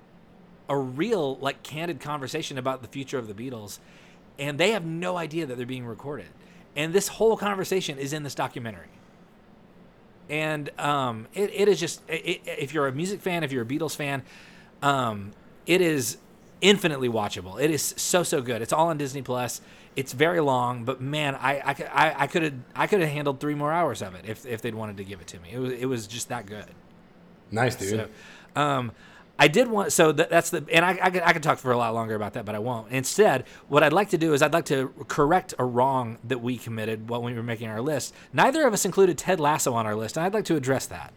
a 0.69 0.77
real 0.77 1.37
like 1.37 1.63
candid 1.63 2.01
conversation 2.01 2.59
about 2.59 2.83
the 2.83 2.89
future 2.89 3.19
of 3.19 3.29
the 3.29 3.35
Beatles, 3.35 3.79
and 4.39 4.59
they 4.59 4.73
have 4.73 4.85
no 4.85 5.17
idea 5.17 5.47
that 5.47 5.57
they're 5.57 5.67
being 5.67 5.87
recorded, 5.87 6.29
and 6.75 6.93
this 6.93 7.09
whole 7.09 7.37
conversation 7.37 7.97
is 7.97 8.13
in 8.13 8.23
this 8.23 8.35
documentary 8.35 8.89
and 10.29 10.71
um, 10.79 11.27
it, 11.35 11.51
it 11.53 11.69
is 11.69 11.79
just 11.79 12.01
it, 12.09 12.43
if 12.47 12.73
you're 12.73 12.87
a 12.87 12.93
music 12.93 13.21
fan, 13.21 13.45
if 13.45 13.53
you're 13.53 13.63
a 13.63 13.67
Beatles 13.67 13.97
fan, 13.97 14.23
um, 14.83 15.33
it 15.67 15.81
is 15.81 16.19
infinitely 16.61 17.09
watchable. 17.09 17.61
It 17.61 17.71
is 17.71 17.95
so 17.97 18.23
so 18.23 18.41
good. 18.41 18.63
It's 18.63 18.73
all 18.73 18.89
on 18.89 18.99
Disney 18.99 19.23
Plus. 19.23 19.61
It's 19.97 20.13
very 20.13 20.41
long, 20.41 20.85
but 20.85 21.01
man, 21.01 21.35
I 21.37 21.63
I 21.65 21.75
could 21.75 21.87
I, 21.93 22.15
I 22.19 22.27
could 22.27 22.43
have 22.43 22.55
I 22.75 22.87
could 22.87 23.01
have 23.01 23.11
handled 23.11 23.41
three 23.41 23.55
more 23.55 23.73
hours 23.73 24.03
of 24.03 24.15
it 24.15 24.25
if 24.27 24.45
if 24.47 24.63
they'd 24.63 24.75
wanted 24.75 24.97
to 24.97 25.05
give 25.05 25.21
it 25.21 25.27
to 25.29 25.41
me. 25.41 25.51
It 25.53 25.59
was 25.59 25.73
it 25.73 25.87
was 25.87 26.07
just 26.07 26.29
that 26.31 26.47
good. 26.47 26.67
Nice, 27.51 27.77
dude. 27.77 27.91
So, 27.91 28.61
um, 28.61 28.93
I 29.39 29.49
did 29.49 29.69
want 29.69 29.93
so 29.93 30.13
that, 30.13 30.31
that's 30.31 30.51
the 30.51 30.65
and 30.71 30.85
I 30.85 30.99
I 31.03 31.11
could, 31.11 31.23
I 31.23 31.33
could 31.33 31.43
talk 31.43 31.59
for 31.59 31.73
a 31.73 31.77
lot 31.77 31.93
longer 31.93 32.15
about 32.15 32.35
that, 32.35 32.45
but 32.45 32.55
I 32.55 32.61
won't. 32.61 32.91
Instead, 32.93 33.45
what 33.69 33.83
I'd 33.83 33.93
like 33.93 34.11
to 34.11 34.19
do 34.19 34.33
is 34.33 34.43
I'd 34.43 34.53
like 34.53 34.67
to 34.67 34.93
correct 35.09 35.55
a 35.59 35.65
wrong 35.65 36.19
that 36.25 36.39
we 36.39 36.57
committed 36.57 37.09
when 37.09 37.23
we 37.23 37.35
were 37.35 37.43
making 37.43 37.69
our 37.69 37.81
list. 37.81 38.15
Neither 38.33 38.67
of 38.67 38.73
us 38.73 38.85
included 38.85 39.19
Ted 39.19 39.41
Lasso 39.41 39.75
on 39.75 39.87
our 39.87 39.97
list, 39.97 40.17
and 40.17 40.25
I'd 40.25 40.35
like 40.35 40.45
to 40.47 40.57
address 40.57 40.87
that. 40.87 41.13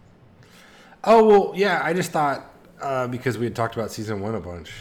Oh 1.03 1.23
well, 1.26 1.53
yeah. 1.56 1.81
I 1.84 1.94
just 1.94 2.11
thought 2.11 2.52
uh, 2.81 3.07
because 3.07 3.38
we 3.38 3.45
had 3.45 3.56
talked 3.56 3.76
about 3.76 3.91
season 3.91 4.19
one 4.19 4.34
a 4.35 4.39
bunch. 4.39 4.72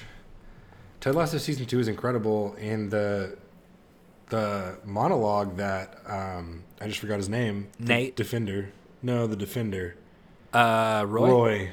Ted 1.00 1.14
Lasso 1.14 1.36
season 1.38 1.66
two 1.66 1.78
is 1.78 1.88
incredible, 1.88 2.56
and 2.58 2.90
the 2.90 3.36
the 4.30 4.78
monologue 4.84 5.56
that 5.56 5.98
um, 6.06 6.64
I 6.80 6.88
just 6.88 7.00
forgot 7.00 7.18
his 7.18 7.28
name. 7.28 7.68
the 7.78 7.86
Nate? 7.86 8.16
Defender. 8.16 8.70
No, 9.02 9.26
the 9.26 9.36
Defender. 9.36 9.96
Uh, 10.52 11.04
Roy. 11.06 11.28
Roy. 11.28 11.70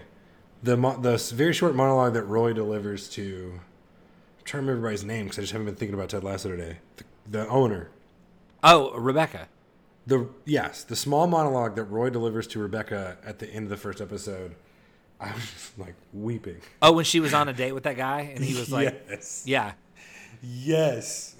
The 0.63 0.75
the 0.77 1.17
very 1.35 1.53
short 1.53 1.75
monologue 1.75 2.13
that 2.13 2.23
Roy 2.23 2.53
delivers 2.53 3.09
to. 3.09 3.53
I'm 3.55 4.45
trying 4.45 4.63
to 4.63 4.67
remember 4.67 4.87
everybody's 4.87 5.03
name 5.03 5.25
because 5.25 5.39
I 5.39 5.41
just 5.41 5.51
haven't 5.51 5.65
been 5.65 5.75
thinking 5.75 5.93
about 5.93 6.09
Ted 6.09 6.23
Lasso 6.23 6.49
today. 6.49 6.77
The, 6.97 7.03
the 7.29 7.47
owner. 7.49 7.89
Oh, 8.63 8.97
Rebecca. 8.97 9.47
The 10.07 10.29
yes, 10.45 10.83
the 10.83 10.95
small 10.95 11.27
monologue 11.27 11.75
that 11.75 11.83
Roy 11.85 12.09
delivers 12.09 12.47
to 12.47 12.59
Rebecca 12.59 13.17
at 13.25 13.39
the 13.39 13.49
end 13.49 13.65
of 13.65 13.69
the 13.69 13.77
first 13.77 13.99
episode. 14.01 14.55
I 15.19 15.31
was 15.33 15.41
just 15.51 15.79
like 15.79 15.95
weeping. 16.13 16.57
Oh, 16.81 16.91
when 16.93 17.05
she 17.05 17.19
was 17.19 17.33
on 17.33 17.47
a 17.47 17.53
date 17.53 17.71
with 17.73 17.83
that 17.83 17.95
guy, 17.97 18.31
and 18.35 18.43
he 18.43 18.57
was 18.57 18.69
like, 18.71 19.05
yes, 19.09 19.43
"Yeah, 19.45 19.73
yes. 20.41 21.35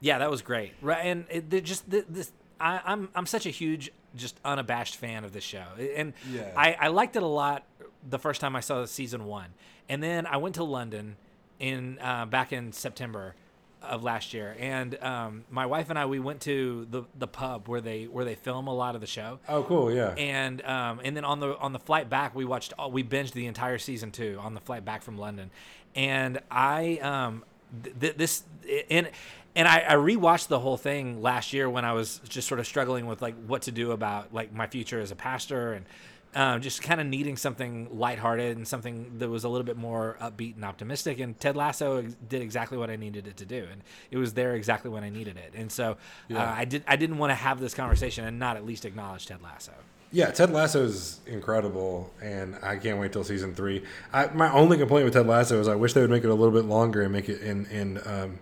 yeah, 0.00 0.18
that 0.18 0.30
was 0.30 0.42
great." 0.42 0.72
Right, 0.80 1.06
and 1.06 1.26
it, 1.28 1.64
just 1.64 1.90
th- 1.90 2.04
this. 2.08 2.30
I, 2.60 2.80
I'm 2.84 3.08
I'm 3.14 3.26
such 3.26 3.46
a 3.46 3.50
huge, 3.50 3.90
just 4.14 4.38
unabashed 4.44 4.96
fan 4.96 5.24
of 5.24 5.32
this 5.32 5.42
show, 5.44 5.64
and 5.96 6.12
Yeah. 6.30 6.52
I, 6.56 6.74
I 6.74 6.88
liked 6.88 7.16
it 7.16 7.22
a 7.22 7.26
lot 7.26 7.64
the 8.08 8.18
first 8.18 8.40
time 8.40 8.56
I 8.56 8.60
saw 8.60 8.84
season 8.86 9.24
one, 9.26 9.50
and 9.88 10.02
then 10.02 10.26
I 10.26 10.36
went 10.38 10.54
to 10.56 10.64
London 10.64 11.16
in 11.58 11.98
uh, 12.00 12.26
back 12.26 12.52
in 12.52 12.72
September 12.72 13.34
of 13.82 14.02
last 14.02 14.34
year, 14.34 14.54
and 14.58 15.02
um, 15.02 15.44
my 15.50 15.64
wife 15.66 15.88
and 15.90 15.98
I 15.98 16.04
we 16.06 16.18
went 16.20 16.40
to 16.42 16.86
the 16.90 17.04
the 17.18 17.26
pub 17.26 17.66
where 17.68 17.80
they 17.80 18.04
where 18.04 18.24
they 18.24 18.34
film 18.34 18.66
a 18.66 18.74
lot 18.74 18.94
of 18.94 19.00
the 19.00 19.06
show, 19.06 19.38
Oh, 19.48 19.62
cool. 19.62 19.90
Yeah. 19.92 20.10
and 20.18 20.62
um, 20.66 21.00
and 21.02 21.16
then 21.16 21.24
on 21.24 21.40
the 21.40 21.56
on 21.58 21.72
the 21.72 21.78
flight 21.78 22.08
back, 22.10 22.34
we 22.34 22.44
watched 22.44 22.72
all, 22.78 22.90
we 22.90 23.02
binged 23.02 23.32
the 23.32 23.46
entire 23.46 23.78
season 23.78 24.10
two 24.10 24.38
on 24.42 24.54
the 24.54 24.60
flight 24.60 24.84
back 24.84 25.02
from 25.02 25.16
London, 25.18 25.50
and 25.94 26.40
I 26.50 26.98
um 27.02 27.42
th- 27.82 27.98
th- 28.00 28.16
this 28.16 28.42
and 28.90 29.10
and 29.56 29.66
I, 29.66 29.84
I 29.88 29.94
rewatched 29.94 30.48
the 30.48 30.60
whole 30.60 30.76
thing 30.76 31.22
last 31.22 31.52
year 31.52 31.68
when 31.68 31.84
I 31.84 31.92
was 31.94 32.20
just 32.28 32.46
sort 32.48 32.60
of 32.60 32.66
struggling 32.66 33.06
with 33.06 33.20
like 33.22 33.34
what 33.46 33.62
to 33.62 33.72
do 33.72 33.92
about 33.92 34.32
like 34.34 34.52
my 34.52 34.66
future 34.66 35.00
as 35.00 35.10
a 35.10 35.16
pastor 35.16 35.72
and. 35.72 35.84
Um, 36.32 36.60
just 36.60 36.80
kind 36.80 37.00
of 37.00 37.08
needing 37.08 37.36
something 37.36 37.98
lighthearted 37.98 38.56
and 38.56 38.66
something 38.66 39.18
that 39.18 39.28
was 39.28 39.42
a 39.42 39.48
little 39.48 39.64
bit 39.64 39.76
more 39.76 40.16
upbeat 40.20 40.54
and 40.54 40.64
optimistic. 40.64 41.18
And 41.18 41.38
Ted 41.40 41.56
Lasso 41.56 42.02
did 42.02 42.40
exactly 42.40 42.78
what 42.78 42.88
I 42.88 42.94
needed 42.94 43.26
it 43.26 43.36
to 43.38 43.44
do, 43.44 43.66
and 43.70 43.82
it 44.12 44.16
was 44.16 44.34
there 44.34 44.54
exactly 44.54 44.92
when 44.92 45.02
I 45.02 45.10
needed 45.10 45.36
it. 45.36 45.54
And 45.56 45.72
so 45.72 45.96
uh, 46.32 46.38
I 46.38 46.64
did. 46.66 46.84
I 46.86 46.94
didn't 46.94 47.18
want 47.18 47.30
to 47.30 47.34
have 47.34 47.58
this 47.58 47.74
conversation 47.74 48.24
and 48.24 48.38
not 48.38 48.56
at 48.56 48.64
least 48.64 48.84
acknowledge 48.84 49.26
Ted 49.26 49.42
Lasso. 49.42 49.72
Yeah, 50.12 50.30
Ted 50.30 50.50
Lasso 50.50 50.84
is 50.84 51.20
incredible, 51.26 52.12
and 52.20 52.56
I 52.62 52.76
can't 52.76 52.98
wait 52.98 53.12
till 53.12 53.22
season 53.22 53.54
three. 53.54 53.84
I, 54.12 54.26
my 54.26 54.52
only 54.52 54.76
complaint 54.76 55.04
with 55.04 55.14
Ted 55.14 55.26
Lasso 55.26 55.60
is 55.60 55.68
I 55.68 55.76
wish 55.76 55.92
they 55.92 56.00
would 56.00 56.10
make 56.10 56.24
it 56.24 56.30
a 56.30 56.34
little 56.34 56.54
bit 56.54 56.64
longer 56.64 57.02
and 57.02 57.12
make 57.12 57.28
it 57.28 57.40
in 57.42 57.66
in 57.66 58.00
um, 58.06 58.38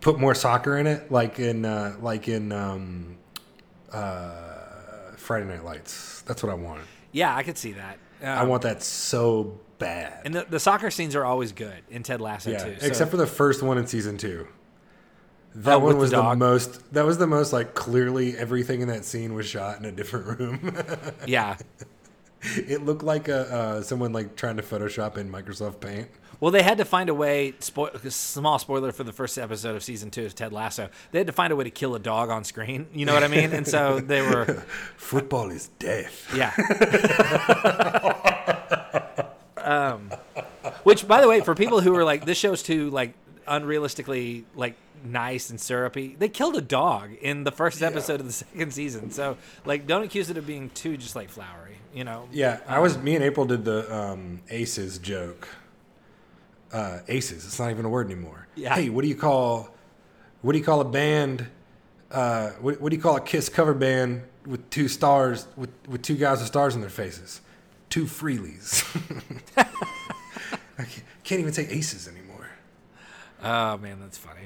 put 0.00 0.18
more 0.18 0.34
soccer 0.34 0.76
in 0.78 0.86
it, 0.86 1.10
like 1.10 1.38
in 1.38 1.64
uh, 1.64 1.96
like 2.00 2.28
in 2.28 2.52
um, 2.52 3.16
uh, 3.92 5.12
Friday 5.16 5.46
Night 5.46 5.64
Lights. 5.64 6.22
That's 6.22 6.42
what 6.42 6.50
I 6.50 6.54
want. 6.54 6.82
Yeah, 7.16 7.34
I 7.34 7.42
could 7.44 7.56
see 7.56 7.72
that. 7.72 7.98
Um, 8.22 8.28
I 8.28 8.44
want 8.44 8.62
that 8.64 8.82
so 8.82 9.58
bad. 9.78 10.20
and 10.26 10.34
the, 10.34 10.44
the 10.48 10.60
soccer 10.60 10.90
scenes 10.90 11.16
are 11.16 11.24
always 11.24 11.52
good 11.52 11.82
in 11.90 12.02
Ted 12.02 12.20
Lasso 12.20 12.50
yeah, 12.50 12.58
too. 12.64 12.76
so- 12.78 12.86
except 12.86 13.10
for 13.10 13.16
the 13.16 13.26
first 13.26 13.62
one 13.62 13.78
in 13.78 13.86
season 13.86 14.18
two. 14.18 14.46
That 15.54 15.76
Oh, 15.76 15.78
one 15.78 15.92
the 15.94 15.98
was 16.00 16.10
the, 16.10 16.34
most. 16.34 16.92
That 16.92 17.06
was 17.06 17.16
the 17.16 17.26
most 17.26 17.54
like 17.54 17.72
clearly 17.72 18.36
everything 18.36 18.82
in 18.82 18.88
that 18.88 19.06
scene 19.06 19.32
was 19.32 19.46
shot 19.46 19.78
in 19.78 19.86
a 19.86 19.92
different 19.92 20.38
room. 20.38 20.76
yeah. 21.26 21.56
it 22.42 22.84
looked 22.84 23.02
like 23.02 23.28
a 23.28 23.50
uh, 23.50 23.82
someone 23.82 24.12
like 24.12 24.36
trying 24.36 24.58
to 24.58 24.62
Photoshop 24.62 25.16
in 25.16 25.32
Microsoft 25.32 25.80
Paint. 25.80 26.08
Well, 26.40 26.50
they 26.50 26.62
had 26.62 26.78
to 26.78 26.84
find 26.84 27.08
a 27.08 27.14
way. 27.14 27.52
Spo- 27.60 28.10
small 28.12 28.58
spoiler 28.58 28.92
for 28.92 29.04
the 29.04 29.12
first 29.12 29.38
episode 29.38 29.74
of 29.76 29.82
season 29.82 30.10
two 30.10 30.26
of 30.26 30.34
Ted 30.34 30.52
Lasso. 30.52 30.90
They 31.10 31.18
had 31.18 31.26
to 31.26 31.32
find 31.32 31.52
a 31.52 31.56
way 31.56 31.64
to 31.64 31.70
kill 31.70 31.94
a 31.94 31.98
dog 31.98 32.28
on 32.30 32.44
screen. 32.44 32.86
You 32.92 33.06
know 33.06 33.14
what 33.14 33.24
I 33.24 33.28
mean? 33.28 33.52
And 33.52 33.66
so 33.66 34.00
they 34.04 34.20
were, 34.22 34.44
Football 34.96 35.50
is 35.50 35.68
death. 35.78 36.32
yeah. 36.36 36.52
um, 39.56 40.10
Which, 40.82 41.06
by 41.08 41.20
the 41.20 41.28
way, 41.28 41.40
for 41.40 41.54
people 41.54 41.80
who 41.80 41.94
are 41.96 42.04
like, 42.04 42.24
this 42.26 42.38
show's 42.38 42.62
too 42.62 42.90
like 42.90 43.14
unrealistically 43.48 44.44
like 44.54 44.74
nice 45.04 45.50
and 45.50 45.60
syrupy. 45.60 46.16
They 46.18 46.28
killed 46.28 46.56
a 46.56 46.60
dog 46.60 47.10
in 47.20 47.44
the 47.44 47.52
first 47.52 47.82
episode 47.82 48.20
of 48.20 48.26
the 48.26 48.32
second 48.32 48.72
season. 48.74 49.10
So 49.10 49.36
like, 49.64 49.86
don't 49.86 50.02
accuse 50.02 50.30
it 50.30 50.36
of 50.36 50.46
being 50.46 50.70
too 50.70 50.96
just 50.96 51.16
like 51.16 51.30
flowery. 51.30 51.76
You 51.94 52.04
know? 52.04 52.28
Yeah, 52.30 52.58
I 52.68 52.78
was. 52.80 52.98
Me 52.98 53.14
and 53.14 53.24
April 53.24 53.46
did 53.46 53.64
the 53.64 53.90
um, 53.94 54.42
aces 54.50 54.98
joke. 54.98 55.48
Uh, 56.72 56.98
aces. 57.08 57.44
It's 57.46 57.58
not 57.60 57.70
even 57.70 57.84
a 57.84 57.88
word 57.88 58.10
anymore. 58.10 58.46
Yeah. 58.56 58.74
Hey, 58.74 58.90
what 58.90 59.02
do 59.02 59.08
you 59.08 59.14
call? 59.14 59.68
What 60.42 60.52
do 60.52 60.58
you 60.58 60.64
call 60.64 60.80
a 60.80 60.84
band? 60.84 61.46
Uh, 62.10 62.50
what, 62.60 62.80
what 62.80 62.90
do 62.90 62.96
you 62.96 63.02
call 63.02 63.16
a 63.16 63.20
Kiss 63.20 63.48
cover 63.48 63.72
band 63.74 64.22
with 64.46 64.68
two 64.70 64.88
stars 64.88 65.46
with 65.56 65.70
with 65.88 66.02
two 66.02 66.16
guys 66.16 66.38
with 66.38 66.48
stars 66.48 66.74
in 66.74 66.80
their 66.80 66.90
faces? 66.90 67.40
Two 67.88 68.04
Frehleys. 68.04 68.84
I 70.78 70.82
can't, 70.84 71.02
can't 71.24 71.40
even 71.40 71.52
say 71.52 71.66
aces 71.68 72.08
anymore. 72.08 72.48
Oh 73.42 73.78
man, 73.78 74.00
that's 74.00 74.18
funny. 74.18 74.42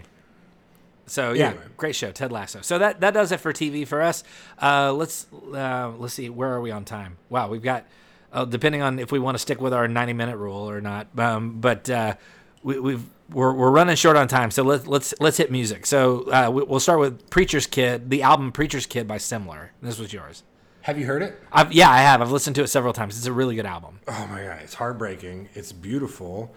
So 1.06 1.32
yeah, 1.32 1.48
Anyway. 1.48 1.64
great 1.76 1.96
show, 1.96 2.12
Ted 2.12 2.30
Lasso. 2.30 2.60
So 2.60 2.78
that 2.78 3.00
that 3.00 3.12
does 3.14 3.32
it 3.32 3.40
for 3.40 3.52
TV 3.52 3.86
for 3.86 4.00
us. 4.02 4.22
Uh, 4.60 4.92
let's 4.92 5.26
uh, 5.52 5.90
let's 5.98 6.14
see, 6.14 6.28
where 6.28 6.50
are 6.52 6.60
we 6.60 6.70
on 6.70 6.84
time? 6.84 7.16
Wow, 7.28 7.48
we've 7.48 7.62
got 7.62 7.84
uh, 8.32 8.44
depending 8.44 8.82
on 8.82 8.98
if 8.98 9.12
we 9.12 9.18
want 9.18 9.34
to 9.34 9.38
stick 9.38 9.60
with 9.60 9.72
our 9.72 9.88
ninety 9.88 10.12
minute 10.12 10.36
rule 10.36 10.70
or 10.70 10.80
not. 10.80 11.06
Um, 11.18 11.60
but 11.60 11.88
uh, 11.90 12.14
we, 12.62 12.78
we've 12.78 13.04
we're, 13.30 13.52
we're 13.52 13.70
running 13.70 13.96
short 13.96 14.16
on 14.16 14.28
time, 14.28 14.50
so 14.50 14.62
let's 14.62 14.86
let's 14.86 15.14
let's 15.20 15.36
hit 15.36 15.50
music. 15.50 15.86
So 15.86 16.22
uh, 16.30 16.50
we, 16.52 16.62
we'll 16.62 16.80
start 16.80 17.00
with 17.00 17.30
Preacher's 17.30 17.66
Kid, 17.66 18.10
the 18.10 18.22
album 18.22 18.52
Preacher's 18.52 18.86
Kid 18.86 19.06
by 19.06 19.18
Semler. 19.18 19.70
This 19.80 19.98
was 19.98 20.12
yours. 20.12 20.42
Have 20.82 20.98
you 20.98 21.04
heard 21.06 21.22
it? 21.22 21.38
I've, 21.52 21.72
yeah, 21.72 21.90
I 21.90 21.98
have. 21.98 22.22
I've 22.22 22.30
listened 22.32 22.56
to 22.56 22.62
it 22.62 22.68
several 22.68 22.94
times. 22.94 23.16
It's 23.18 23.26
a 23.26 23.32
really 23.32 23.54
good 23.54 23.66
album. 23.66 24.00
Oh 24.08 24.26
my 24.30 24.42
god, 24.42 24.60
it's 24.62 24.74
heartbreaking. 24.74 25.50
It's 25.54 25.72
beautiful, 25.72 26.54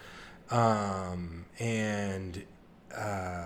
um, 0.50 1.46
and 1.60 2.44
uh, 2.96 3.46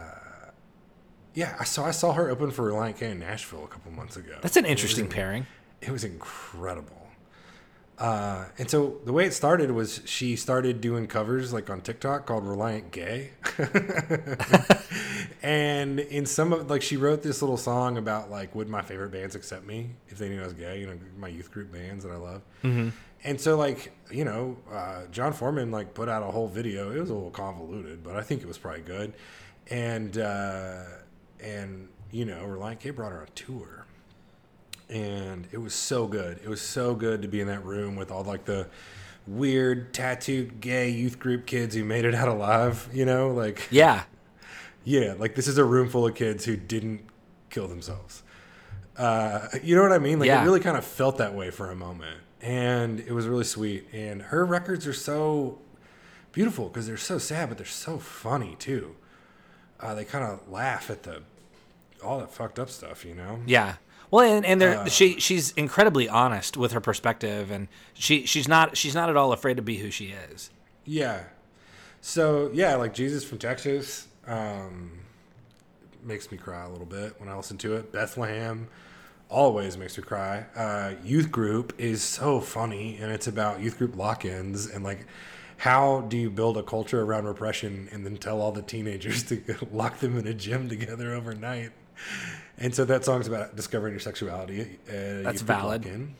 yeah, 1.34 1.56
I 1.60 1.64
saw 1.64 1.86
I 1.86 1.92
saw 1.92 2.14
her 2.14 2.30
open 2.30 2.52
for 2.52 2.72
Relient 2.72 2.98
K 2.98 3.12
in 3.12 3.20
Nashville 3.20 3.64
a 3.64 3.68
couple 3.68 3.92
months 3.92 4.18
ago. 4.18 4.38
That's 4.42 4.58
an 4.58 4.66
interesting 4.66 5.08
pairing. 5.08 5.48
It 5.82 5.92
was 5.92 6.04
incredible. 6.04 6.97
Uh, 7.98 8.46
and 8.60 8.70
so 8.70 9.00
the 9.06 9.14
way 9.14 9.26
it 9.26 9.34
started 9.34 9.72
was 9.72 10.02
she 10.06 10.36
started 10.36 10.82
doing 10.82 11.08
covers 11.08 11.52
like 11.52 11.68
on 11.70 11.82
TikTok 11.82 12.28
called 12.28 12.46
Reliant 12.46 12.92
Gay. 12.92 13.32
and 15.42 16.00
in 16.00 16.28
some 16.28 16.54
of 16.54 16.70
like 16.70 16.84
she 16.84 16.96
wrote 16.96 17.24
this 17.24 17.42
little 17.42 17.58
song 17.58 17.98
about 17.98 18.30
like 18.30 18.54
would 18.54 18.70
my 18.70 18.84
favorite 18.84 19.10
bands 19.10 19.34
accept 19.34 19.66
me 19.66 19.90
if 20.10 20.20
they 20.20 20.30
knew 20.30 20.40
I 20.42 20.44
was 20.44 20.54
gay, 20.54 20.80
you 20.80 20.86
know, 20.86 20.98
my 21.18 21.28
youth 21.28 21.52
group 21.52 21.72
bands 21.72 22.04
that 22.04 22.12
I 22.12 22.18
love. 22.18 22.44
And 23.24 23.42
so 23.42 23.58
like, 23.58 23.92
you 24.12 24.26
know, 24.26 24.58
uh, 24.72 25.08
Jon 25.12 25.34
Foreman 25.34 25.72
like 25.72 25.96
put 25.96 26.08
out 26.08 26.22
a 26.22 26.28
whole 26.28 26.48
video. 26.48 26.92
It 26.92 27.00
was 27.00 27.10
a 27.10 27.16
little 27.16 27.32
convoluted, 27.32 28.04
but 28.04 28.16
I 28.16 28.22
think 28.22 28.44
it 28.44 28.48
was 28.48 28.60
probably 28.60 28.82
good. 28.82 29.14
And 29.72 30.20
uh, 30.20 30.84
and 31.40 31.90
you 32.12 32.26
know, 32.26 32.46
Reliant 32.46 32.80
Gay 32.80 32.92
brought 32.92 33.12
her 33.12 33.22
on 33.22 33.28
tour 33.34 33.87
and 34.90 35.48
it 35.52 35.58
was 35.58 35.74
so 35.74 36.08
good. 36.08 36.40
It 36.44 36.48
was 36.50 36.62
so 36.62 36.96
good 36.96 37.22
to 37.22 37.28
be 37.28 37.42
in 37.42 37.48
that 37.48 37.64
room 37.66 37.96
with 37.96 38.12
all 38.12 38.24
like 38.24 38.46
the 38.46 38.68
weird 39.26 39.94
tattooed 39.94 40.62
gay 40.62 40.90
youth 40.90 41.20
group 41.20 41.46
kids 41.46 41.76
who 41.76 41.84
made 41.84 42.06
it 42.06 42.16
out 42.16 42.28
alive. 42.28 42.88
You 42.94 43.06
know, 43.06 43.30
like 43.32 43.68
Yeah, 43.72 44.04
yeah, 44.84 45.14
like 45.18 45.36
this 45.36 45.48
is 45.48 45.58
a 45.58 45.66
room 45.66 45.90
full 45.90 46.06
of 46.08 46.16
kids 46.16 46.46
who 46.46 46.56
didn't 46.56 47.02
kill 47.50 47.68
themselves. 47.68 48.24
Uh, 48.98 49.48
you 49.62 49.76
know 49.76 49.84
what 49.84 49.92
I 49.92 50.00
mean? 50.00 50.20
Like 50.20 50.28
Yeah. 50.28 50.42
it 50.42 50.46
really 50.46 50.60
kind 50.60 50.78
of 50.78 50.86
felt 50.86 51.18
that 51.18 51.34
way 51.36 51.52
for 51.52 51.70
a 51.70 51.76
moment, 51.76 52.20
and 52.42 53.00
it 53.00 53.12
was 53.12 53.28
really 53.28 53.44
sweet. 53.44 53.88
And 53.94 54.22
her 54.24 54.46
records 54.46 54.88
are 54.88 54.94
so 54.94 55.60
beautiful 56.32 56.68
because 56.70 56.88
they're 56.88 56.98
so 56.98 57.18
sad, 57.18 57.50
but 57.50 57.58
they're 57.58 57.68
so 57.68 57.98
funny 58.00 58.56
too. 58.58 58.96
Uh, 59.80 59.94
they 59.94 60.06
kind 60.06 60.24
of 60.24 60.50
laugh 60.50 60.90
at 60.90 61.04
the 61.04 61.22
all 62.04 62.20
that 62.20 62.32
fucked 62.32 62.58
up 62.60 62.70
stuff, 62.70 63.04
you 63.06 63.14
know. 63.14 63.40
Yeah. 63.46 63.76
Well, 64.10 64.38
and, 64.38 64.46
and 64.46 64.62
there 64.62 64.80
Uh, 64.80 64.86
she 64.86 65.20
she's 65.20 65.52
incredibly 65.52 66.08
honest 66.08 66.56
with 66.58 66.72
her 66.72 66.80
perspective, 66.80 67.52
and 67.52 67.68
she 67.94 68.26
she's 68.26 68.48
not 68.48 68.78
she's 68.78 68.96
not 68.96 69.10
at 69.10 69.18
all 69.18 69.34
afraid 69.34 69.58
to 69.58 69.64
be 69.64 69.78
who 69.78 69.92
she 69.92 70.14
is. 70.32 70.50
Yeah. 70.86 71.24
So 72.02 72.50
yeah, 72.54 72.76
like 72.76 72.94
Jesus 72.94 73.24
from 73.24 73.38
Texas 73.38 74.08
um, 74.26 74.92
makes 76.04 76.32
me 76.32 76.38
cry 76.38 76.64
a 76.64 76.70
little 76.70 76.86
bit 76.86 77.20
when 77.20 77.28
I 77.30 77.36
listen 77.36 77.58
to 77.60 77.76
it. 77.76 77.92
Bethlehem 77.92 78.68
always 79.30 79.78
makes 79.78 79.98
me 79.98 80.04
cry. 80.04 80.46
Uh, 80.56 80.94
youth 81.04 81.32
group 81.32 81.74
is 81.78 82.02
so 82.02 82.40
funny, 82.40 82.98
and 83.02 83.12
it's 83.12 83.28
about 83.28 83.60
youth 83.60 83.78
group 83.78 83.98
lock-ins 83.98 84.68
and 84.68 84.84
like 84.84 85.06
how 85.58 86.02
do 86.02 86.18
you 86.18 86.30
build 86.30 86.56
a 86.58 86.64
culture 86.64 87.02
around 87.02 87.26
repression 87.26 87.90
and 87.92 88.06
then 88.06 88.16
tell 88.16 88.40
all 88.42 88.52
the 88.52 88.62
teenagers 88.62 89.24
to 89.30 89.42
lock 89.72 90.00
them 90.00 90.18
in 90.18 90.28
a 90.28 90.34
gym 90.34 90.70
together 90.70 91.14
overnight. 91.14 91.72
And 92.58 92.74
so 92.74 92.86
that 92.86 93.06
song's 93.06 93.28
about 93.28 93.56
discovering 93.56 93.94
your 93.94 94.00
sexuality. 94.00 94.80
Uh, 94.90 95.22
That's 95.24 95.42
valid. 95.42 95.86
lock-in 95.86 96.16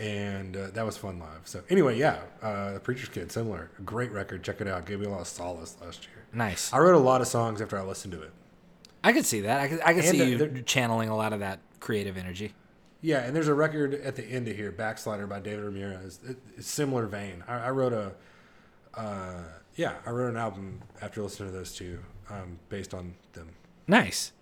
and 0.00 0.56
uh, 0.56 0.70
that 0.70 0.84
was 0.84 0.96
fun 0.96 1.18
live. 1.18 1.42
So 1.44 1.62
anyway, 1.68 1.98
yeah, 1.98 2.20
uh, 2.42 2.72
the 2.72 2.80
Preacher's 2.80 3.10
Kid, 3.10 3.28
Semler, 3.28 3.68
great 3.84 4.10
record. 4.10 4.42
Check 4.42 4.60
it 4.60 4.66
out. 4.66 4.86
Gave 4.86 5.00
me 5.00 5.06
a 5.06 5.10
lot 5.10 5.20
of 5.20 5.26
solace 5.26 5.76
last 5.82 6.06
year. 6.06 6.24
Nice. 6.32 6.72
I 6.72 6.78
wrote 6.78 6.94
a 6.94 6.98
lot 6.98 7.20
of 7.20 7.26
songs 7.26 7.60
after 7.60 7.78
I 7.78 7.82
listened 7.82 8.12
to 8.14 8.22
it. 8.22 8.32
I 9.04 9.12
could 9.12 9.26
see 9.26 9.42
that. 9.42 9.60
I 9.60 9.68
could 9.68 9.80
I 9.82 9.94
could 9.94 10.04
And, 10.04 10.16
see 10.16 10.22
uh, 10.22 10.46
you 10.46 10.62
channeling 10.62 11.10
a 11.10 11.16
lot 11.16 11.32
of 11.32 11.40
that 11.40 11.60
creative 11.80 12.16
energy. 12.16 12.54
Yeah, 13.02 13.20
and 13.20 13.34
there's 13.36 13.48
a 13.48 13.54
record 13.54 13.94
at 13.94 14.16
the 14.16 14.24
end 14.24 14.48
of 14.48 14.56
here, 14.56 14.72
Backslider 14.72 15.26
by 15.28 15.40
David 15.40 15.64
Ramirez. 15.64 16.20
It, 16.26 16.36
it's 16.56 16.68
similar 16.68 17.06
vein. 17.06 17.42
I, 17.48 17.54
I 17.54 17.70
wrote 17.70 17.92
a, 17.94 18.12
uh, 18.94 19.42
yeah, 19.74 19.94
I 20.06 20.10
wrote 20.10 20.30
an 20.30 20.36
album 20.36 20.80
after 21.00 21.22
listening 21.22 21.50
to 21.50 21.56
those 21.56 21.74
two, 21.74 22.00
um, 22.28 22.58
based 22.68 22.92
on 22.92 23.14
them. 23.32 23.50
Nice. 23.86 24.32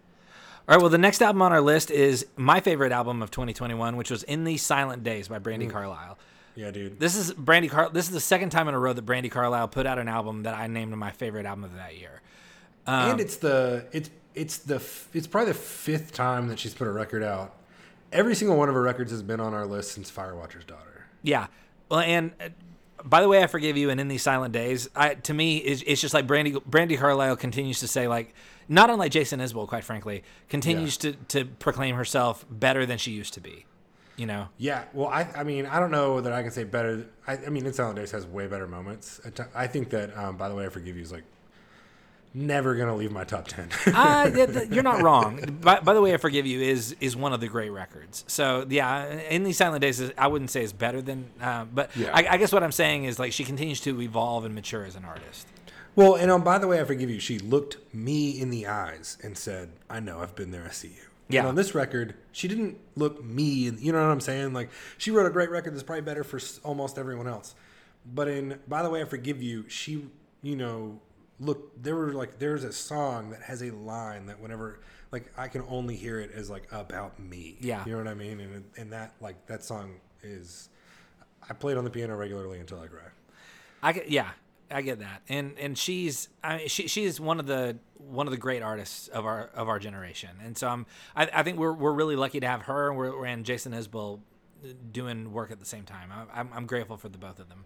All 0.68 0.74
right. 0.74 0.82
Well, 0.82 0.90
the 0.90 0.98
next 0.98 1.22
album 1.22 1.40
on 1.40 1.50
our 1.50 1.62
list 1.62 1.90
is 1.90 2.26
my 2.36 2.60
favorite 2.60 2.92
album 2.92 3.22
of 3.22 3.30
2021, 3.30 3.96
which 3.96 4.10
was 4.10 4.22
"In 4.24 4.44
These 4.44 4.62
Silent 4.62 5.02
Days" 5.02 5.28
by 5.28 5.38
Brandi 5.38 5.70
Carlile. 5.70 6.18
Yeah, 6.54 6.70
dude. 6.70 7.00
This 7.00 7.14
is 7.16 7.32
Brandy 7.32 7.68
Car. 7.68 7.88
This 7.88 8.06
is 8.06 8.10
the 8.10 8.20
second 8.20 8.50
time 8.50 8.68
in 8.68 8.74
a 8.74 8.78
row 8.78 8.92
that 8.92 9.06
Brandi 9.06 9.30
Carlile 9.30 9.68
put 9.68 9.86
out 9.86 9.98
an 9.98 10.08
album 10.08 10.42
that 10.42 10.54
I 10.54 10.66
named 10.66 10.94
my 10.96 11.10
favorite 11.10 11.46
album 11.46 11.64
of 11.64 11.74
that 11.76 11.96
year. 11.96 12.20
Um, 12.86 13.12
and 13.12 13.20
it's 13.20 13.36
the 13.36 13.86
it's 13.92 14.10
it's 14.34 14.58
the 14.58 14.74
f- 14.76 15.08
it's 15.14 15.26
probably 15.26 15.52
the 15.52 15.58
fifth 15.58 16.12
time 16.12 16.48
that 16.48 16.58
she's 16.58 16.74
put 16.74 16.86
a 16.86 16.92
record 16.92 17.22
out. 17.22 17.54
Every 18.12 18.34
single 18.34 18.56
one 18.58 18.68
of 18.68 18.74
her 18.74 18.82
records 18.82 19.10
has 19.10 19.22
been 19.22 19.40
on 19.40 19.54
our 19.54 19.66
list 19.66 19.92
since 19.92 20.10
Firewatcher's 20.10 20.64
Daughter. 20.64 21.06
Yeah. 21.22 21.46
Well, 21.88 22.00
and 22.00 22.32
uh, 22.40 22.48
by 23.04 23.22
the 23.22 23.28
way, 23.28 23.42
I 23.42 23.46
forgive 23.46 23.76
you. 23.76 23.88
And 23.90 24.00
in 24.00 24.08
these 24.08 24.22
silent 24.22 24.52
days, 24.52 24.88
I 24.96 25.14
to 25.14 25.32
me, 25.32 25.58
it's, 25.58 25.82
it's 25.86 26.00
just 26.00 26.12
like 26.12 26.26
Brandy 26.26 26.52
Brandi 26.52 26.98
Carlile 26.98 27.36
continues 27.36 27.80
to 27.80 27.88
say 27.88 28.08
like, 28.08 28.34
not 28.68 28.90
unlike 28.90 29.10
Jason 29.12 29.40
Isbell, 29.40 29.66
quite 29.66 29.84
frankly, 29.84 30.22
continues 30.48 30.96
to 30.98 31.12
to 31.28 31.44
proclaim 31.44 31.96
herself 31.96 32.44
better 32.50 32.84
than 32.86 32.98
she 32.98 33.10
used 33.12 33.34
to 33.34 33.40
be. 33.40 33.64
You 34.16 34.26
know. 34.26 34.48
Yeah, 34.58 34.82
well, 34.92 35.06
I, 35.06 35.28
I 35.36 35.44
mean, 35.44 35.64
I 35.66 35.78
don't 35.78 35.92
know 35.92 36.20
that 36.20 36.32
I 36.32 36.42
can 36.42 36.50
say 36.50 36.64
better. 36.64 37.06
I, 37.28 37.36
I 37.36 37.48
mean, 37.50 37.64
In 37.64 37.72
Silent 37.72 37.96
Days 37.96 38.10
has 38.10 38.26
way 38.26 38.48
better 38.48 38.66
moments. 38.66 39.20
I 39.54 39.68
think 39.68 39.90
that, 39.90 40.16
um, 40.18 40.36
by 40.36 40.48
the 40.48 40.56
way, 40.56 40.66
I 40.66 40.70
forgive 40.70 40.96
you 40.96 41.02
is 41.02 41.12
like 41.12 41.22
never 42.34 42.74
gonna 42.74 42.94
leave 42.96 43.10
my 43.12 43.24
top 43.24 43.46
ten. 43.48 43.68
uh, 43.86 44.30
you're 44.70 44.82
not 44.82 45.02
wrong. 45.02 45.58
By, 45.62 45.80
by 45.80 45.94
the 45.94 46.00
way, 46.00 46.12
I 46.14 46.16
forgive 46.16 46.46
you 46.46 46.60
is 46.60 46.94
is 47.00 47.16
one 47.16 47.32
of 47.32 47.40
the 47.40 47.48
great 47.48 47.70
records. 47.70 48.24
So 48.26 48.66
yeah, 48.68 49.06
in 49.30 49.44
these 49.44 49.56
silent 49.56 49.80
days, 49.82 50.00
is- 50.00 50.12
I 50.18 50.26
wouldn't 50.26 50.50
say 50.50 50.62
is 50.62 50.72
better 50.72 51.00
than, 51.00 51.30
uh, 51.40 51.64
but 51.72 51.96
Yeah. 51.96 52.10
I, 52.12 52.26
I 52.34 52.36
guess 52.38 52.52
what 52.52 52.62
I'm 52.62 52.72
saying 52.72 53.04
is 53.04 53.18
like 53.18 53.32
she 53.32 53.44
continues 53.44 53.80
to 53.82 54.00
evolve 54.02 54.44
and 54.44 54.54
mature 54.54 54.84
as 54.84 54.94
an 54.96 55.04
artist. 55.04 55.46
Well, 55.98 56.14
and 56.14 56.30
um, 56.30 56.44
by 56.44 56.58
the 56.58 56.68
way, 56.68 56.80
I 56.80 56.84
forgive 56.84 57.10
you. 57.10 57.18
She 57.18 57.40
looked 57.40 57.92
me 57.92 58.40
in 58.40 58.50
the 58.50 58.68
eyes 58.68 59.18
and 59.20 59.36
said, 59.36 59.72
"I 59.90 59.98
know, 59.98 60.20
I've 60.20 60.36
been 60.36 60.52
there. 60.52 60.64
I 60.64 60.70
see 60.70 60.88
you." 60.88 61.02
Yeah. 61.28 61.40
And 61.40 61.48
on 61.48 61.54
this 61.56 61.74
record, 61.74 62.14
she 62.30 62.46
didn't 62.46 62.78
look 62.94 63.24
me. 63.24 63.66
In, 63.66 63.78
you 63.78 63.90
know 63.90 64.00
what 64.00 64.12
I'm 64.12 64.20
saying? 64.20 64.52
Like 64.52 64.70
she 64.96 65.10
wrote 65.10 65.26
a 65.26 65.30
great 65.30 65.50
record 65.50 65.74
that's 65.74 65.82
probably 65.82 66.02
better 66.02 66.22
for 66.22 66.38
almost 66.62 66.98
everyone 66.98 67.26
else. 67.26 67.56
But 68.06 68.28
in 68.28 68.60
by 68.68 68.84
the 68.84 68.90
way, 68.90 69.02
I 69.02 69.06
forgive 69.06 69.42
you. 69.42 69.68
She, 69.68 70.06
you 70.40 70.54
know, 70.54 71.00
look. 71.40 71.82
There 71.82 71.96
were 71.96 72.12
like 72.12 72.38
there's 72.38 72.62
a 72.62 72.72
song 72.72 73.30
that 73.30 73.42
has 73.42 73.60
a 73.60 73.72
line 73.72 74.26
that 74.26 74.38
whenever 74.38 74.78
like 75.10 75.32
I 75.36 75.48
can 75.48 75.64
only 75.68 75.96
hear 75.96 76.20
it 76.20 76.30
as 76.30 76.48
like 76.48 76.68
about 76.70 77.18
me. 77.18 77.56
Yeah. 77.60 77.84
You 77.84 77.92
know 77.92 77.98
what 77.98 78.06
I 78.06 78.14
mean? 78.14 78.38
And 78.38 78.64
and 78.76 78.92
that 78.92 79.14
like 79.20 79.46
that 79.46 79.64
song 79.64 79.96
is. 80.22 80.68
I 81.50 81.54
played 81.54 81.72
it 81.72 81.78
on 81.78 81.84
the 81.84 81.90
piano 81.90 82.14
regularly 82.14 82.60
until 82.60 82.78
I 82.78 82.86
cry. 82.86 83.00
I 83.82 84.02
yeah, 84.06 84.30
I 84.70 84.82
get 84.82 85.00
that, 85.00 85.22
and 85.28 85.58
and 85.58 85.76
she's 85.76 86.28
I 86.42 86.58
mean, 86.58 86.68
she 86.68 86.88
she's 86.88 87.20
one 87.20 87.40
of 87.40 87.46
the 87.46 87.78
one 87.96 88.26
of 88.26 88.30
the 88.30 88.38
great 88.38 88.62
artists 88.62 89.08
of 89.08 89.24
our 89.26 89.50
of 89.54 89.68
our 89.68 89.78
generation, 89.78 90.30
and 90.42 90.56
so 90.56 90.68
I'm 90.68 90.86
I, 91.16 91.28
I 91.32 91.42
think 91.42 91.58
we're 91.58 91.72
we're 91.72 91.92
really 91.92 92.16
lucky 92.16 92.40
to 92.40 92.46
have 92.46 92.62
her 92.62 92.88
and 92.88 92.98
we're 92.98 93.24
and 93.24 93.44
Jason 93.44 93.72
Isbell 93.72 94.20
doing 94.92 95.32
work 95.32 95.50
at 95.50 95.58
the 95.58 95.66
same 95.66 95.84
time. 95.84 96.10
I, 96.12 96.40
I'm 96.40 96.50
I'm 96.52 96.66
grateful 96.66 96.96
for 96.96 97.08
the 97.08 97.18
both 97.18 97.38
of 97.38 97.48
them. 97.48 97.64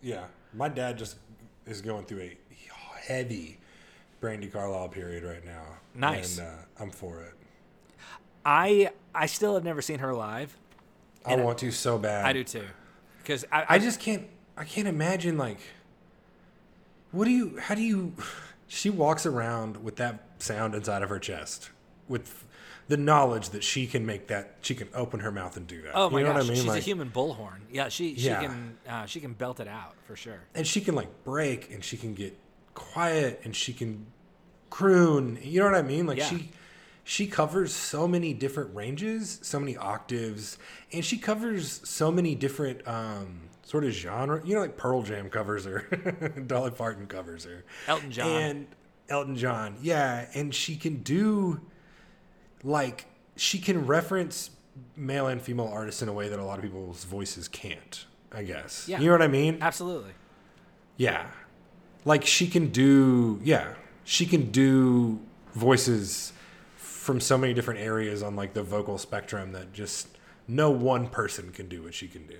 Yeah, 0.00 0.24
my 0.52 0.68
dad 0.68 0.98
just 0.98 1.16
is 1.66 1.80
going 1.80 2.04
through 2.04 2.20
a 2.20 2.38
heavy 3.06 3.58
Brandi 4.20 4.50
Carlile 4.50 4.88
period 4.88 5.24
right 5.24 5.44
now. 5.44 5.64
Nice. 5.94 6.38
and 6.38 6.48
uh, 6.48 6.82
I'm 6.82 6.90
for 6.90 7.20
it. 7.22 7.34
I 8.44 8.90
I 9.14 9.26
still 9.26 9.54
have 9.54 9.64
never 9.64 9.82
seen 9.82 9.98
her 10.00 10.14
live. 10.14 10.56
I 11.24 11.36
want 11.36 11.58
to 11.58 11.70
so 11.70 11.98
bad. 11.98 12.26
I 12.26 12.32
do 12.32 12.44
too, 12.44 12.64
because 13.18 13.44
I, 13.50 13.64
I 13.70 13.78
just 13.78 14.00
can't. 14.00 14.28
I 14.56 14.64
can't 14.64 14.88
imagine 14.88 15.38
like. 15.38 15.58
What 17.14 17.24
do 17.26 17.30
you? 17.30 17.58
How 17.58 17.74
do 17.74 17.82
you? 17.82 18.12
She 18.66 18.90
walks 18.90 19.24
around 19.26 19.84
with 19.84 19.96
that 19.96 20.20
sound 20.38 20.74
inside 20.74 21.02
of 21.02 21.08
her 21.10 21.18
chest, 21.18 21.70
with 22.08 22.44
the 22.88 22.96
knowledge 22.96 23.50
that 23.50 23.62
she 23.62 23.86
can 23.86 24.04
make 24.04 24.26
that. 24.28 24.56
She 24.62 24.74
can 24.74 24.88
open 24.94 25.20
her 25.20 25.30
mouth 25.30 25.56
and 25.56 25.66
do 25.66 25.82
that. 25.82 25.92
Oh 25.94 26.10
my 26.10 26.18
you 26.18 26.24
know 26.24 26.32
gosh, 26.32 26.42
what 26.42 26.44
I 26.46 26.48
mean? 26.48 26.56
she's 26.56 26.66
Like, 26.66 26.78
a 26.80 26.84
human 26.84 27.10
bullhorn. 27.10 27.60
Yeah, 27.70 27.88
she 27.88 28.16
she 28.16 28.26
Yeah. 28.26 28.40
can 28.40 28.78
uh, 28.88 29.06
she 29.06 29.20
can 29.20 29.32
belt 29.32 29.60
it 29.60 29.68
out 29.68 29.94
for 30.06 30.16
sure. 30.16 30.40
and 30.54 30.66
she 30.66 30.80
can 30.80 30.94
like 30.94 31.24
break, 31.24 31.70
and 31.72 31.84
she 31.84 31.96
can 31.96 32.14
get 32.14 32.36
quiet, 32.74 33.40
and 33.44 33.54
she 33.54 33.72
can 33.72 34.06
croon. 34.70 35.38
You 35.42 35.60
know 35.60 35.66
what 35.66 35.74
I 35.76 35.82
mean? 35.82 36.06
Like 36.06 36.18
Yeah. 36.18 36.28
she. 36.28 36.50
She 37.06 37.26
covers 37.26 37.70
so 37.74 38.08
many 38.08 38.32
different 38.32 38.74
ranges, 38.74 39.38
so 39.42 39.60
many 39.60 39.76
octaves, 39.76 40.56
and 40.90 41.04
she 41.04 41.18
covers 41.18 41.86
so 41.86 42.10
many 42.10 42.34
different 42.34 42.80
um, 42.88 43.40
sort 43.64 43.84
of 43.84 43.90
genre. 43.90 44.40
You 44.44 44.54
know, 44.54 44.60
like 44.60 44.76
Pearl 44.76 45.02
Jam 45.02 45.28
covers 45.30 45.64
her, 45.64 45.80
Dolly 46.46 46.70
Parton 46.70 47.06
covers 47.06 47.44
her, 47.44 47.64
Elton 47.86 48.10
John. 48.10 48.28
and 48.28 48.66
Elton 49.08 49.36
John, 49.36 49.76
yeah, 49.82 50.26
and 50.34 50.54
she 50.54 50.76
can 50.76 51.02
do 51.02 51.60
like 52.62 53.06
she 53.36 53.58
can 53.58 53.86
reference 53.86 54.50
male 54.96 55.26
and 55.28 55.40
female 55.40 55.70
artists 55.72 56.02
in 56.02 56.08
a 56.08 56.12
way 56.12 56.28
that 56.28 56.38
a 56.38 56.44
lot 56.44 56.58
of 56.58 56.64
people's 56.64 57.04
voices 57.04 57.48
can't. 57.48 58.06
I 58.32 58.42
guess. 58.42 58.88
Yeah. 58.88 58.98
You 58.98 59.06
know 59.06 59.12
what 59.12 59.22
I 59.22 59.28
mean? 59.28 59.58
Absolutely. 59.60 60.10
Yeah. 60.96 61.28
Like 62.04 62.26
she 62.26 62.48
can 62.48 62.68
do 62.70 63.40
yeah, 63.44 63.74
she 64.04 64.26
can 64.26 64.50
do 64.50 65.20
voices 65.52 66.32
from 66.76 67.20
so 67.20 67.38
many 67.38 67.54
different 67.54 67.80
areas 67.80 68.22
on 68.22 68.34
like 68.34 68.54
the 68.54 68.62
vocal 68.62 68.98
spectrum 68.98 69.52
that 69.52 69.72
just 69.72 70.08
no 70.48 70.70
one 70.70 71.08
person 71.08 71.52
can 71.52 71.68
do 71.68 71.82
what 71.84 71.94
she 71.94 72.08
can 72.08 72.26
do. 72.26 72.38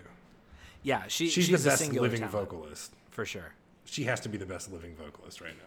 Yeah, 0.85 1.05
she, 1.09 1.28
She's, 1.28 1.47
she's 1.47 1.62
the 1.65 1.69
best 1.70 1.93
living 1.93 2.20
talent, 2.20 2.31
vocalist. 2.32 2.93
for 3.11 3.24
sure. 3.24 3.52
She 3.85 4.05
has 4.05 4.20
to 4.20 4.28
be 4.28 4.39
the 4.39 4.47
best 4.47 4.70
living 4.73 4.94
vocalist 4.94 5.40
right 5.40 5.56
now. 5.56 5.65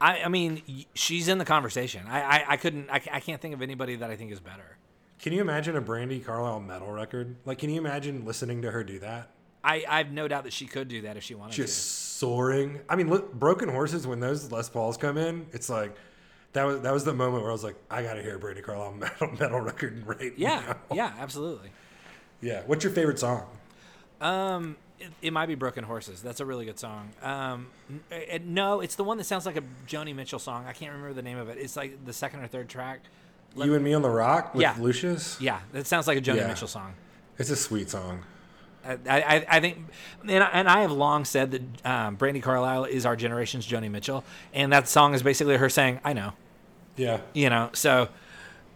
I, 0.00 0.24
I 0.24 0.28
mean, 0.28 0.62
she's 0.94 1.28
in 1.28 1.38
the 1.38 1.44
conversation. 1.44 2.06
I, 2.08 2.22
I, 2.22 2.44
I 2.48 2.56
couldn't, 2.56 2.90
I, 2.90 3.00
I 3.12 3.20
can't 3.20 3.40
think 3.40 3.54
of 3.54 3.62
anybody 3.62 3.96
that 3.96 4.10
I 4.10 4.16
think 4.16 4.32
is 4.32 4.40
better. 4.40 4.76
Can 5.20 5.32
you 5.32 5.40
imagine 5.40 5.76
a 5.76 5.82
Brandi 5.82 6.24
Carlile 6.24 6.60
metal 6.60 6.90
record? 6.90 7.36
Like, 7.44 7.58
can 7.58 7.70
you 7.70 7.78
imagine 7.80 8.24
listening 8.24 8.62
to 8.62 8.70
her 8.70 8.82
do 8.82 8.98
that? 9.00 9.30
I, 9.62 9.84
I 9.88 9.98
have 9.98 10.12
no 10.12 10.28
doubt 10.28 10.44
that 10.44 10.52
she 10.52 10.66
could 10.66 10.88
do 10.88 11.02
that 11.02 11.16
if 11.16 11.22
she 11.22 11.34
wanted 11.34 11.52
to. 11.52 11.62
Just 11.62 12.18
soaring. 12.18 12.80
I 12.88 12.96
mean, 12.96 13.08
look, 13.08 13.32
Broken 13.32 13.68
Horses. 13.70 14.06
When 14.06 14.20
those 14.20 14.52
Les 14.52 14.68
Pauls 14.68 14.96
come 14.98 15.16
in, 15.16 15.46
it's 15.52 15.70
like 15.70 15.96
that 16.52 16.64
was 16.64 16.80
that 16.82 16.92
was 16.92 17.04
the 17.04 17.14
moment 17.14 17.42
where 17.42 17.50
I 17.50 17.54
was 17.54 17.64
like, 17.64 17.76
I 17.90 18.02
gotta 18.02 18.20
hear 18.20 18.36
a 18.36 18.38
Brandi 18.38 18.62
Carlile 18.62 18.92
metal 18.98 19.32
metal 19.40 19.60
record 19.60 20.06
right 20.06 20.18
to. 20.18 20.32
Yeah, 20.36 20.74
now. 20.90 20.96
yeah, 20.96 21.12
absolutely. 21.18 21.70
yeah. 22.42 22.62
What's 22.66 22.84
your 22.84 22.92
favorite 22.92 23.18
song? 23.18 23.46
Um, 24.24 24.76
it, 24.98 25.10
it 25.22 25.32
might 25.32 25.46
be 25.46 25.54
Broken 25.54 25.84
Horses. 25.84 26.22
That's 26.22 26.40
a 26.40 26.46
really 26.46 26.64
good 26.64 26.78
song. 26.78 27.10
Um, 27.22 27.68
no, 28.44 28.80
it's 28.80 28.94
the 28.94 29.04
one 29.04 29.18
that 29.18 29.24
sounds 29.24 29.44
like 29.46 29.56
a 29.56 29.62
Joni 29.86 30.14
Mitchell 30.14 30.38
song. 30.38 30.64
I 30.66 30.72
can't 30.72 30.92
remember 30.92 31.12
the 31.14 31.22
name 31.22 31.38
of 31.38 31.48
it. 31.48 31.58
It's 31.58 31.76
like 31.76 32.04
the 32.04 32.12
second 32.12 32.40
or 32.40 32.46
third 32.46 32.68
track. 32.68 33.00
Let- 33.54 33.66
you 33.66 33.74
and 33.74 33.84
Me 33.84 33.92
on 33.92 34.02
the 34.02 34.10
Rock 34.10 34.54
with 34.54 34.62
Yeah. 34.62 34.74
Lucius. 34.80 35.40
Yeah, 35.40 35.60
that 35.72 35.86
sounds 35.86 36.06
like 36.06 36.18
a 36.18 36.20
Joni 36.20 36.36
Yeah. 36.38 36.48
Mitchell 36.48 36.68
song. 36.68 36.94
It's 37.38 37.50
a 37.50 37.56
sweet 37.56 37.90
song. 37.90 38.22
I, 38.86 38.98
I, 39.08 39.46
I 39.48 39.60
think, 39.60 39.78
and 40.28 40.44
I, 40.44 40.48
and 40.48 40.68
I 40.68 40.82
have 40.82 40.92
long 40.92 41.24
said 41.24 41.52
that 41.52 41.62
um, 41.86 42.16
Brandi 42.18 42.42
Carlile 42.42 42.84
is 42.84 43.06
our 43.06 43.16
generation's 43.16 43.66
Joni 43.66 43.90
Mitchell, 43.90 44.24
and 44.52 44.72
that 44.72 44.88
song 44.88 45.14
is 45.14 45.22
basically 45.22 45.56
her 45.56 45.70
saying, 45.70 46.00
"I 46.04 46.12
know," 46.12 46.34
Yeah. 46.96 47.20
you 47.32 47.48
know. 47.48 47.70
So, 47.72 48.08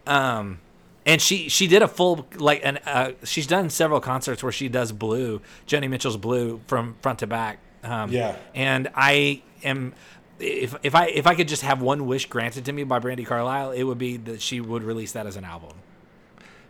um, 0.06 0.60
and 1.08 1.20
she 1.20 1.48
she 1.48 1.66
did 1.66 1.82
a 1.82 1.88
full 1.88 2.28
like, 2.36 2.60
and 2.62 2.78
uh, 2.86 3.12
she's 3.24 3.46
done 3.46 3.70
several 3.70 4.00
concerts 4.00 4.42
where 4.42 4.52
she 4.52 4.68
does 4.68 4.92
Blue, 4.92 5.40
Joni 5.66 5.88
Mitchell's 5.90 6.16
Blue 6.16 6.60
from 6.68 6.94
front 7.02 7.18
to 7.20 7.26
back. 7.26 7.58
Um, 7.82 8.12
Yeah. 8.12 8.36
and 8.54 8.88
I 8.94 9.42
am. 9.64 9.94
If, 10.40 10.76
if 10.84 10.94
I 10.94 11.06
if 11.06 11.26
I 11.26 11.34
could 11.34 11.48
just 11.48 11.62
have 11.62 11.82
one 11.82 12.06
wish 12.06 12.26
granted 12.26 12.64
to 12.66 12.72
me 12.72 12.84
by 12.84 13.00
Brandi 13.00 13.26
Carlile, 13.26 13.72
it 13.72 13.82
would 13.82 13.98
be 13.98 14.16
that 14.18 14.40
she 14.40 14.60
would 14.60 14.84
release 14.84 15.10
that 15.12 15.26
as 15.26 15.34
an 15.36 15.44
album. 15.44 15.72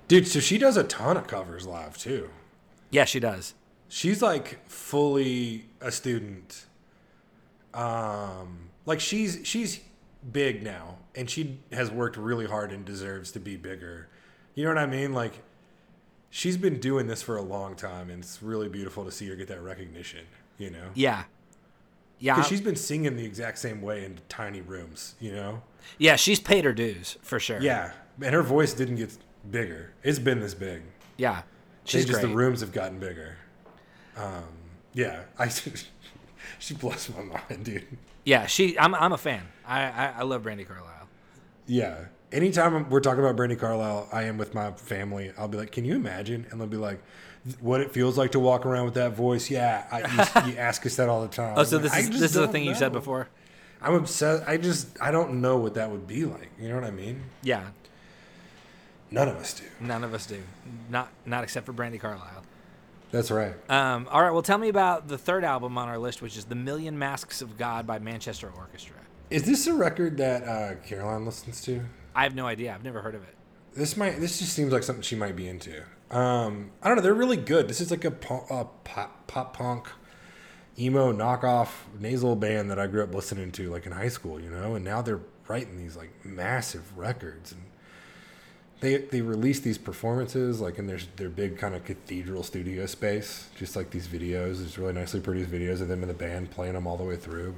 Dude, 0.06 0.26
so 0.26 0.40
she 0.40 0.56
does 0.56 0.78
a 0.78 0.84
ton 0.84 1.18
of 1.18 1.26
covers 1.26 1.66
live 1.66 1.98
too. 1.98 2.30
Yeah, 2.90 3.04
she 3.04 3.20
does. 3.20 3.52
She's 3.88 4.22
like 4.22 4.66
fully 4.66 5.66
a 5.82 5.90
student. 5.92 6.64
Um, 7.74 8.70
like 8.86 9.00
she's 9.00 9.40
she's 9.44 9.80
big 10.32 10.62
now, 10.62 10.96
and 11.14 11.28
she 11.28 11.60
has 11.72 11.90
worked 11.90 12.16
really 12.16 12.46
hard 12.46 12.72
and 12.72 12.84
deserves 12.84 13.32
to 13.32 13.40
be 13.40 13.56
bigger. 13.56 14.08
You 14.58 14.64
know 14.64 14.70
what 14.70 14.78
I 14.78 14.86
mean? 14.86 15.12
Like 15.12 15.34
she's 16.30 16.56
been 16.56 16.80
doing 16.80 17.06
this 17.06 17.22
for 17.22 17.36
a 17.36 17.42
long 17.42 17.76
time, 17.76 18.10
and 18.10 18.24
it's 18.24 18.42
really 18.42 18.68
beautiful 18.68 19.04
to 19.04 19.12
see 19.12 19.28
her 19.28 19.36
get 19.36 19.46
that 19.46 19.62
recognition. 19.62 20.26
You 20.58 20.70
know, 20.70 20.88
Yeah, 20.94 21.22
yeah, 22.18 22.34
because 22.34 22.48
she's 22.48 22.60
been 22.60 22.74
singing 22.74 23.14
the 23.14 23.24
exact 23.24 23.58
same 23.58 23.80
way 23.80 24.04
in 24.04 24.18
tiny 24.28 24.60
rooms. 24.60 25.14
You 25.20 25.30
know, 25.30 25.62
yeah. 25.96 26.16
She's 26.16 26.40
paid 26.40 26.64
her 26.64 26.72
dues 26.72 27.18
for 27.22 27.38
sure. 27.38 27.60
yeah, 27.60 27.92
and 28.20 28.34
her 28.34 28.42
voice 28.42 28.74
didn't 28.74 28.96
get 28.96 29.16
bigger. 29.48 29.92
It's 30.02 30.18
been 30.18 30.40
this 30.40 30.54
big. 30.54 30.82
yeah. 31.16 31.42
She's 31.84 32.00
She's 32.00 32.06
just 32.06 32.20
great. 32.22 32.30
the 32.30 32.36
rooms 32.36 32.60
have 32.60 32.72
gotten 32.72 32.98
bigger. 32.98 33.36
Um, 34.16 34.42
yeah, 34.92 35.20
I 35.38 35.52
she 36.58 36.74
blows 36.74 37.08
my 37.16 37.22
mind, 37.22 37.64
dude. 37.64 37.86
Yeah, 38.24 38.46
she. 38.46 38.76
I'm. 38.76 38.92
I'm 38.96 39.12
a 39.12 39.18
fan. 39.18 39.46
I. 39.64 39.82
I, 39.84 40.14
I 40.18 40.22
love 40.24 40.42
Brandi 40.42 40.66
Carlile. 40.66 41.08
Yeah. 41.68 42.06
Anytime 42.30 42.90
we're 42.90 43.00
talking 43.00 43.24
about 43.24 43.36
Brandi 43.36 43.58
Carlile, 43.58 44.08
I 44.12 44.24
am 44.24 44.36
with 44.36 44.54
my 44.54 44.72
family. 44.72 45.32
I'll 45.38 45.48
be 45.48 45.56
like, 45.56 45.72
"Can 45.72 45.84
you 45.84 45.94
imagine?" 45.96 46.46
And 46.50 46.60
they'll 46.60 46.68
be 46.68 46.76
like, 46.76 47.02
"What 47.60 47.80
it 47.80 47.92
feels 47.92 48.18
like 48.18 48.32
to 48.32 48.38
walk 48.40 48.66
around 48.66 48.84
with 48.84 48.94
that 48.94 49.12
voice?" 49.12 49.48
Yeah, 49.50 49.86
I, 49.90 50.44
you, 50.46 50.52
you 50.52 50.58
ask 50.58 50.84
us 50.84 50.96
that 50.96 51.08
all 51.08 51.22
the 51.22 51.28
time. 51.28 51.54
Oh, 51.56 51.64
so 51.64 51.76
like, 51.76 51.84
this 51.84 51.96
is 51.98 52.10
this 52.10 52.22
is 52.22 52.32
the 52.34 52.48
thing 52.48 52.64
you 52.64 52.74
said 52.74 52.92
before. 52.92 53.28
I'm 53.80 53.94
obsessed. 53.94 54.44
I 54.46 54.56
just 54.58 55.00
I 55.00 55.10
don't 55.10 55.40
know 55.40 55.56
what 55.56 55.74
that 55.74 55.90
would 55.90 56.06
be 56.06 56.24
like. 56.26 56.50
You 56.60 56.68
know 56.68 56.74
what 56.74 56.84
I 56.84 56.90
mean? 56.90 57.22
Yeah, 57.42 57.68
None 59.10 59.28
of 59.28 59.36
us 59.36 59.54
do. 59.54 59.64
none 59.80 60.04
of 60.04 60.12
us 60.12 60.26
do. 60.26 60.42
Not 60.90 61.08
not 61.24 61.44
except 61.44 61.64
for 61.64 61.72
Brandi 61.72 61.98
Carlile. 61.98 62.42
That's 63.10 63.30
right. 63.30 63.54
Um. 63.70 64.06
All 64.10 64.22
right. 64.22 64.32
Well, 64.32 64.42
tell 64.42 64.58
me 64.58 64.68
about 64.68 65.08
the 65.08 65.16
third 65.16 65.44
album 65.44 65.78
on 65.78 65.88
our 65.88 65.98
list, 65.98 66.20
which 66.20 66.36
is 66.36 66.44
"The 66.44 66.54
Million 66.54 66.98
Masks 66.98 67.40
of 67.40 67.56
God" 67.56 67.86
by 67.86 67.98
Manchester 67.98 68.50
Orchestra. 68.54 68.96
Is 69.30 69.44
this 69.44 69.66
a 69.66 69.72
record 69.72 70.18
that 70.18 70.42
uh, 70.42 70.74
Caroline 70.86 71.24
listens 71.24 71.62
to? 71.62 71.80
I 72.18 72.24
have 72.24 72.34
no 72.34 72.46
idea. 72.46 72.74
I've 72.74 72.82
never 72.82 73.00
heard 73.00 73.14
of 73.14 73.22
it. 73.22 73.36
This 73.76 73.96
might. 73.96 74.18
This 74.18 74.40
just 74.40 74.52
seems 74.52 74.72
like 74.72 74.82
something 74.82 75.04
she 75.04 75.14
might 75.14 75.36
be 75.36 75.46
into. 75.46 75.84
Um, 76.10 76.72
I 76.82 76.88
don't 76.88 76.96
know. 76.96 77.02
They're 77.02 77.14
really 77.14 77.36
good. 77.36 77.68
This 77.68 77.80
is 77.80 77.92
like 77.92 78.04
a 78.04 78.10
pop, 78.10 78.50
uh, 78.50 78.64
pop, 78.82 79.28
pop 79.28 79.56
punk, 79.56 79.86
emo 80.76 81.12
knockoff 81.12 81.68
nasal 81.96 82.34
band 82.34 82.72
that 82.72 82.78
I 82.80 82.88
grew 82.88 83.04
up 83.04 83.14
listening 83.14 83.52
to, 83.52 83.70
like 83.70 83.86
in 83.86 83.92
high 83.92 84.08
school. 84.08 84.40
You 84.40 84.50
know, 84.50 84.74
and 84.74 84.84
now 84.84 85.00
they're 85.00 85.20
writing 85.46 85.78
these 85.78 85.96
like 85.96 86.10
massive 86.24 86.98
records, 86.98 87.52
and 87.52 87.62
they 88.80 88.96
they 88.96 89.20
release 89.20 89.60
these 89.60 89.78
performances 89.78 90.60
like 90.60 90.80
in 90.80 90.88
their 90.88 90.98
their 91.14 91.30
big 91.30 91.56
kind 91.56 91.76
of 91.76 91.84
cathedral 91.84 92.42
studio 92.42 92.86
space, 92.86 93.48
just 93.56 93.76
like 93.76 93.90
these 93.90 94.08
videos. 94.08 94.58
There's 94.58 94.76
really 94.76 94.94
nicely 94.94 95.20
produced 95.20 95.52
videos 95.52 95.80
of 95.80 95.86
them 95.86 96.02
in 96.02 96.08
the 96.08 96.14
band 96.14 96.50
playing 96.50 96.72
them 96.72 96.88
all 96.88 96.96
the 96.96 97.04
way 97.04 97.14
through. 97.14 97.54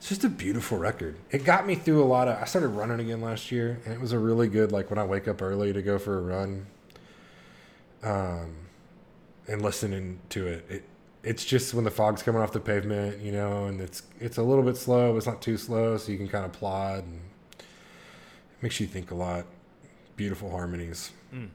It's 0.00 0.08
just 0.08 0.24
a 0.24 0.30
beautiful 0.30 0.78
record. 0.78 1.16
It 1.30 1.44
got 1.44 1.66
me 1.66 1.74
through 1.74 2.02
a 2.02 2.06
lot 2.06 2.26
of. 2.26 2.40
I 2.40 2.46
started 2.46 2.68
running 2.68 3.00
again 3.00 3.20
last 3.20 3.52
year, 3.52 3.80
and 3.84 3.92
it 3.92 4.00
was 4.00 4.12
a 4.12 4.18
really 4.18 4.48
good 4.48 4.72
like 4.72 4.88
when 4.88 4.98
I 4.98 5.04
wake 5.04 5.28
up 5.28 5.42
early 5.42 5.74
to 5.74 5.82
go 5.82 5.98
for 5.98 6.16
a 6.16 6.22
run. 6.22 6.66
Um, 8.02 8.56
and 9.46 9.60
listening 9.60 10.20
to 10.30 10.46
it, 10.46 10.64
it 10.70 10.84
it's 11.22 11.44
just 11.44 11.74
when 11.74 11.84
the 11.84 11.90
fog's 11.90 12.22
coming 12.22 12.40
off 12.40 12.50
the 12.50 12.60
pavement, 12.60 13.20
you 13.20 13.30
know, 13.30 13.66
and 13.66 13.78
it's 13.78 14.02
it's 14.18 14.38
a 14.38 14.42
little 14.42 14.64
bit 14.64 14.78
slow, 14.78 15.12
but 15.12 15.18
it's 15.18 15.26
not 15.26 15.42
too 15.42 15.58
slow, 15.58 15.98
so 15.98 16.10
you 16.10 16.16
can 16.16 16.28
kind 16.28 16.46
of 16.46 16.52
plod 16.52 17.04
and 17.04 17.20
it 17.58 17.64
makes 18.62 18.80
you 18.80 18.86
think 18.86 19.10
a 19.10 19.14
lot. 19.14 19.44
Beautiful 20.16 20.50
harmonies. 20.50 21.10
Mm. 21.34 21.48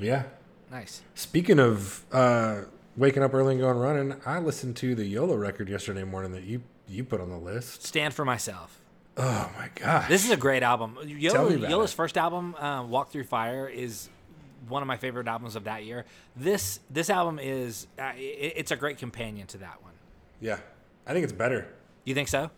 Yeah. 0.00 0.24
Nice. 0.68 1.02
Speaking 1.14 1.60
of 1.60 2.04
uh, 2.10 2.62
waking 3.00 3.22
up 3.22 3.34
early 3.34 3.54
and 3.54 3.60
going 3.60 3.78
running, 3.78 4.20
I 4.24 4.38
listened 4.38 4.76
to 4.76 4.94
the 4.94 5.04
Yola 5.04 5.36
record 5.36 5.68
yesterday 5.68 6.04
morning 6.04 6.32
that 6.32 6.44
you 6.44 6.62
you 6.86 7.02
put 7.02 7.20
on 7.20 7.30
the 7.30 7.38
list. 7.38 7.84
Stand 7.84 8.14
for 8.14 8.24
myself. 8.24 8.80
Oh 9.16 9.50
my 9.58 9.68
god, 9.74 10.08
This 10.08 10.24
is 10.24 10.30
a 10.30 10.36
great 10.36 10.62
album. 10.62 10.96
Yola, 11.04 11.56
Yola's 11.56 11.92
it. 11.92 11.96
first 11.96 12.16
album, 12.16 12.54
uh, 12.56 12.84
"Walk 12.84 13.10
Through 13.10 13.24
Fire," 13.24 13.66
is 13.68 14.08
one 14.68 14.82
of 14.82 14.86
my 14.86 14.96
favorite 14.96 15.26
albums 15.26 15.56
of 15.56 15.64
that 15.64 15.84
year. 15.84 16.04
This 16.36 16.78
this 16.90 17.10
album 17.10 17.38
is 17.40 17.86
uh, 17.98 18.12
it, 18.16 18.52
it's 18.56 18.70
a 18.70 18.76
great 18.76 18.98
companion 18.98 19.46
to 19.48 19.58
that 19.58 19.82
one. 19.82 19.92
yeah. 20.40 20.58
I 21.06 21.12
think 21.12 21.24
it's 21.24 21.32
better. 21.32 21.66
You 22.04 22.14
think 22.14 22.28
so? 22.28 22.50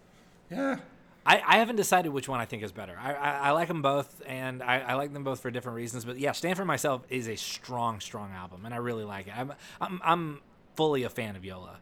Yeah. 0.51 0.81
I, 1.25 1.41
I 1.47 1.59
haven't 1.59 1.77
decided 1.77 2.13
which 2.13 2.29
one 2.29 2.41
I 2.41 2.45
think 2.45 2.63
is 2.63 2.73
better. 2.73 2.99
I, 3.01 3.13
I, 3.13 3.31
I 3.31 3.51
like 3.53 3.69
them 3.69 3.81
both, 3.83 4.23
and 4.27 4.63
I, 4.63 4.81
I 4.81 4.95
like 4.95 5.13
them 5.13 5.23
both 5.23 5.41
for 5.41 5.51
different 5.51 5.77
reasons. 5.77 6.05
But 6.05 6.19
yeah, 6.19 6.33
Stand 6.33 6.57
for 6.57 6.65
Myself 6.65 7.03
is 7.09 7.29
a 7.29 7.37
strong, 7.37 8.01
strong 8.01 8.33
album, 8.33 8.65
and 8.65 8.75
I 8.75 8.79
really 8.79 9.05
like 9.05 9.29
it. 9.29 9.35
I'm 9.37 9.53
I'm, 9.81 10.01
I'm 10.05 10.41
fully 10.75 11.05
a 11.05 11.09
fan 11.09 11.37
of 11.37 11.45
Yola. 11.45 11.79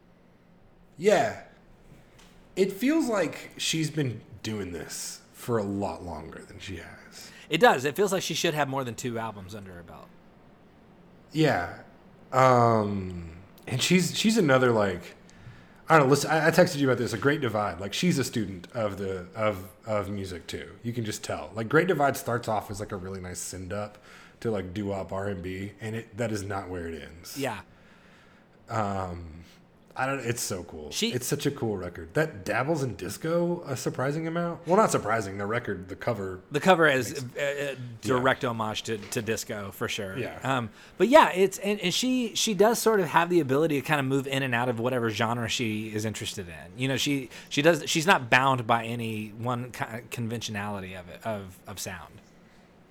Yeah. 0.99 1.43
It 2.57 2.73
feels 2.73 3.09
like 3.09 3.53
she's 3.57 3.91
been 3.91 4.21
doing 4.43 4.73
this 4.73 5.21
for 5.33 5.57
a 5.57 5.63
lot 5.63 6.05
longer 6.05 6.43
than 6.47 6.59
she 6.59 6.77
has. 6.77 7.31
It 7.49 7.59
does. 7.59 7.85
It 7.85 7.97
feels 7.97 8.13
like 8.13 8.23
she 8.23 8.35
should 8.35 8.55
have 8.55 8.69
more 8.69 8.85
than 8.85 8.95
two 8.95 9.19
albums 9.19 9.55
under 9.55 9.73
her 9.73 9.83
belt. 9.83 10.09
Yeah. 11.33 11.79
Um 12.33 13.31
and 13.67 13.81
she's 13.81 14.17
she's 14.17 14.37
another 14.37 14.73
like 14.73 15.15
I 15.91 15.99
don't 15.99 16.07
know. 16.07 16.11
Listen, 16.11 16.31
I, 16.31 16.47
I 16.47 16.51
texted 16.53 16.77
you 16.77 16.89
about 16.89 16.99
this. 16.99 17.13
A 17.13 17.19
Great 17.19 17.41
Divide. 17.41 17.81
Like 17.81 17.93
she's 17.93 18.17
a 18.19 18.25
student 18.25 18.69
of 18.73 18.97
the 18.97 19.27
of 19.35 19.69
of 19.85 20.09
music 20.09 20.47
too. 20.47 20.71
You 20.85 20.93
can 20.93 21.05
just 21.05 21.25
tell. 21.25 21.51
Like 21.55 21.69
Great 21.69 21.89
Divide 21.89 22.17
starts 22.17 22.47
off 22.47 22.71
as 22.71 22.79
like 22.79 22.93
a 22.93 22.97
really 22.97 23.21
nice 23.21 23.41
send 23.41 23.73
up 23.73 23.99
to 24.39 24.53
like 24.53 24.73
doo 24.73 24.87
wop 24.87 25.13
R 25.13 25.27
and 25.27 25.43
B, 25.43 25.73
and 25.81 25.97
it 25.97 26.17
that 26.17 26.31
is 26.31 26.45
not 26.45 26.69
where 26.69 26.87
it 26.87 27.03
ends. 27.03 27.37
Yeah. 27.37 27.59
Um, 28.69 29.45
I 29.97 30.07
don't. 30.07 30.21
It's 30.21 30.41
so 30.41 30.63
cool. 30.65 30.91
She- 30.93 31.13
it's 31.13 31.27
such 31.27 31.47
a 31.47 31.51
cool 31.51 31.77
record 31.77 32.15
that 32.15 32.45
dabbles 32.45 32.83
in 32.83 32.95
disco 32.95 33.63
a 33.67 33.77
surprising 33.77 34.27
amount. 34.29 34.67
Well, 34.67 34.77
not 34.77 34.91
surprising. 34.93 35.37
The 35.37 35.47
record, 35.47 35.89
the 35.89 35.97
cover. 35.97 36.41
The 36.53 36.61
cover 36.61 36.87
is 36.87 37.25
a, 37.37 37.73
a 37.73 37.77
direct 38.01 38.45
homage 38.45 38.85
to, 38.85 38.99
to 38.99 39.21
disco 39.21 39.73
for 39.73 39.89
sure. 39.89 40.17
Yeah. 40.17 40.39
Um, 40.45 40.71
but 40.97 41.09
yeah, 41.09 41.31
it's 41.33 41.59
and, 41.59 41.81
and 41.81 41.93
she 41.93 42.35
she 42.37 42.55
does 42.55 42.79
sort 42.79 43.01
of 43.01 43.09
have 43.09 43.31
the 43.31 43.41
ability 43.41 43.81
to 43.81 43.87
kind 43.87 43.99
of 43.99 44.07
move 44.07 44.27
in 44.29 44.43
and 44.45 44.55
out 44.55 44.69
of 44.69 44.79
whatever 44.79 45.11
genre 45.11 45.49
she 45.49 45.89
is 45.89 46.05
interested 46.05 46.47
in. 46.49 46.81
You 46.81 46.87
know, 46.89 46.97
she 46.97 47.29
she 47.49 47.61
does 47.61 47.83
she's 47.87 48.07
not 48.07 48.31
bound 48.31 48.67
by 48.67 48.85
any 48.85 49.31
one 49.39 49.73
kind 49.73 49.99
of 50.05 50.11
conventionality 50.11 50.95
of 50.95 51.09
it 51.09 51.21
of 51.25 51.59
of 51.67 51.81
sound. 51.81 52.15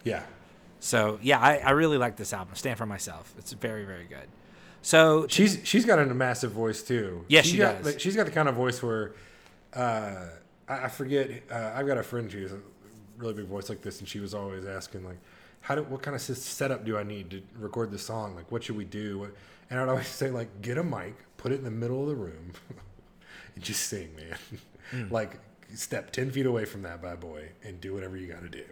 Yeah. 0.04 0.24
So 0.82 1.18
yeah, 1.22 1.40
I, 1.40 1.58
I 1.58 1.70
really 1.72 1.98
like 1.98 2.18
this 2.18 2.34
album. 2.34 2.56
Stand 2.56 2.78
for 2.78 2.86
myself. 2.86 3.34
It's 3.38 3.54
very 3.54 3.86
very 3.86 4.06
good. 4.06 4.28
So 4.82 5.28
She's 5.28 5.60
she's 5.64 5.86
got 5.86 6.00
a 6.00 6.06
massive 6.06 6.52
voice 6.52 6.82
too. 6.82 7.26
Yes, 7.28 7.46
She's 7.46 7.54
she 7.54 7.58
got, 7.58 7.78
does. 7.78 7.86
Like, 7.86 8.00
she's 8.00 8.16
got 8.16 8.26
the 8.26 8.32
kind 8.32 8.48
of 8.48 8.56
voice 8.56 8.82
where 8.82 9.14
uh, 9.74 10.28
I, 10.68 10.86
I 10.86 10.88
forget. 10.88 11.30
Uh, 11.52 11.72
I've 11.76 11.88
got 11.88 11.98
a 11.98 12.04
friend 12.04 12.32
who 12.32 12.42
has 12.42 12.54
a 12.54 12.60
really 13.18 13.34
big 13.34 13.46
voice 13.46 13.70
like 13.70 13.82
this, 13.82 14.00
and 14.00 14.08
she 14.08 14.20
was 14.20 14.34
always 14.34 14.66
asking 14.66 15.06
like, 15.06 15.18
"How 15.62 15.76
do 15.76 15.84
what 15.84 16.02
kind 16.02 16.16
of 16.16 16.22
setup 16.22 16.86
do 16.86 16.98
I 16.98 17.04
need 17.04 17.30
to 17.32 17.42
record 17.58 17.92
this 17.92 18.04
song? 18.04 18.36
Like, 18.36 18.52
what 18.52 18.64
should 18.64 18.78
we 18.78 18.86
do?" 18.86 19.20
What, 19.20 19.32
and 19.70 19.80
I'd 19.80 19.90
always 19.90 20.08
say 20.22 20.32
like, 20.32 20.62
"Get 20.62 20.78
a 20.78 20.84
mic, 20.84 21.16
put 21.38 21.52
it 21.52 21.56
in 21.56 21.64
the 21.64 21.72
middle 21.72 22.02
of 22.04 22.10
the 22.10 22.16
room, 22.16 22.54
and 23.56 23.64
just 23.64 23.88
sing, 23.88 24.16
man. 24.16 24.38
Hmm. 24.92 25.14
like, 25.14 25.40
step 25.74 26.12
ten 26.12 26.32
feet 26.32 26.46
away 26.46 26.66
from 26.66 26.84
that 26.84 27.02
bad 27.02 27.20
boy 27.20 27.50
and 27.64 27.80
do 27.82 27.94
whatever 27.94 28.18
you 28.18 28.28
got 28.28 28.42
to 28.42 28.50
do." 28.50 28.66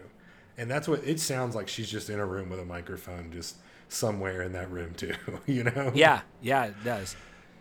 And 0.56 0.68
that's 0.68 0.88
what 0.88 1.04
it 1.04 1.20
sounds 1.20 1.54
like. 1.54 1.68
She's 1.68 1.88
just 1.88 2.10
in 2.10 2.18
a 2.18 2.26
room 2.26 2.50
with 2.50 2.58
a 2.58 2.64
microphone, 2.64 3.30
just 3.30 3.56
somewhere 3.88 4.42
in 4.42 4.52
that 4.52 4.70
room 4.70 4.94
too. 4.94 5.14
you 5.46 5.64
know? 5.64 5.92
yeah, 5.94 6.20
yeah, 6.42 6.66
it 6.66 6.84
does. 6.84 7.16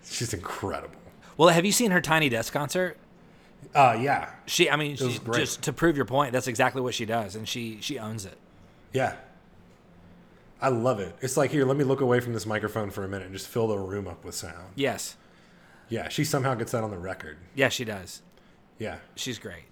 She's 0.06 0.34
incredible. 0.34 0.96
Well, 1.38 1.50
have 1.50 1.66
you 1.66 1.72
seen 1.72 1.92
her 1.92 2.02
Tiny 2.02 2.30
Desk 2.30 2.52
concert? 2.52 2.98
Uh, 3.74 3.98
yeah, 4.00 4.30
She, 4.46 4.70
I 4.70 4.76
mean, 4.76 4.92
was 4.92 5.14
she, 5.14 5.20
just 5.34 5.64
to 5.64 5.74
prove 5.74 5.96
your 5.98 6.06
point, 6.06 6.32
that's 6.32 6.48
exactly 6.48 6.82
what 6.82 6.94
she 6.94 7.06
does, 7.06 7.36
and 7.36 7.48
she 7.48 7.80
she 7.82 7.98
owns 8.00 8.26
it. 8.26 8.38
yeah. 8.94 9.16
I 10.60 10.70
love 10.70 11.00
it. 11.00 11.16
It's 11.22 11.38
like 11.38 11.52
here, 11.52 11.66
let 11.66 11.78
me 11.78 11.84
look 11.84 12.02
away 12.02 12.20
from 12.20 12.34
this 12.34 12.48
microphone 12.48 12.90
for 12.90 13.04
a 13.04 13.08
minute 13.08 13.26
and 13.26 13.34
just 13.36 13.48
fill 13.48 13.68
the 13.68 13.78
room 13.78 14.08
up 14.08 14.26
with 14.26 14.34
sound. 14.34 14.72
Yes, 14.76 15.16
Yeah, 15.88 16.10
she 16.10 16.24
somehow 16.24 16.56
gets 16.56 16.72
that 16.72 16.84
on 16.84 16.90
the 16.90 16.98
record. 16.98 17.38
yeah, 17.54 17.70
she 17.70 17.86
does. 17.86 18.24
Yeah. 18.80 18.98
She's 19.16 19.38
great. 19.38 19.66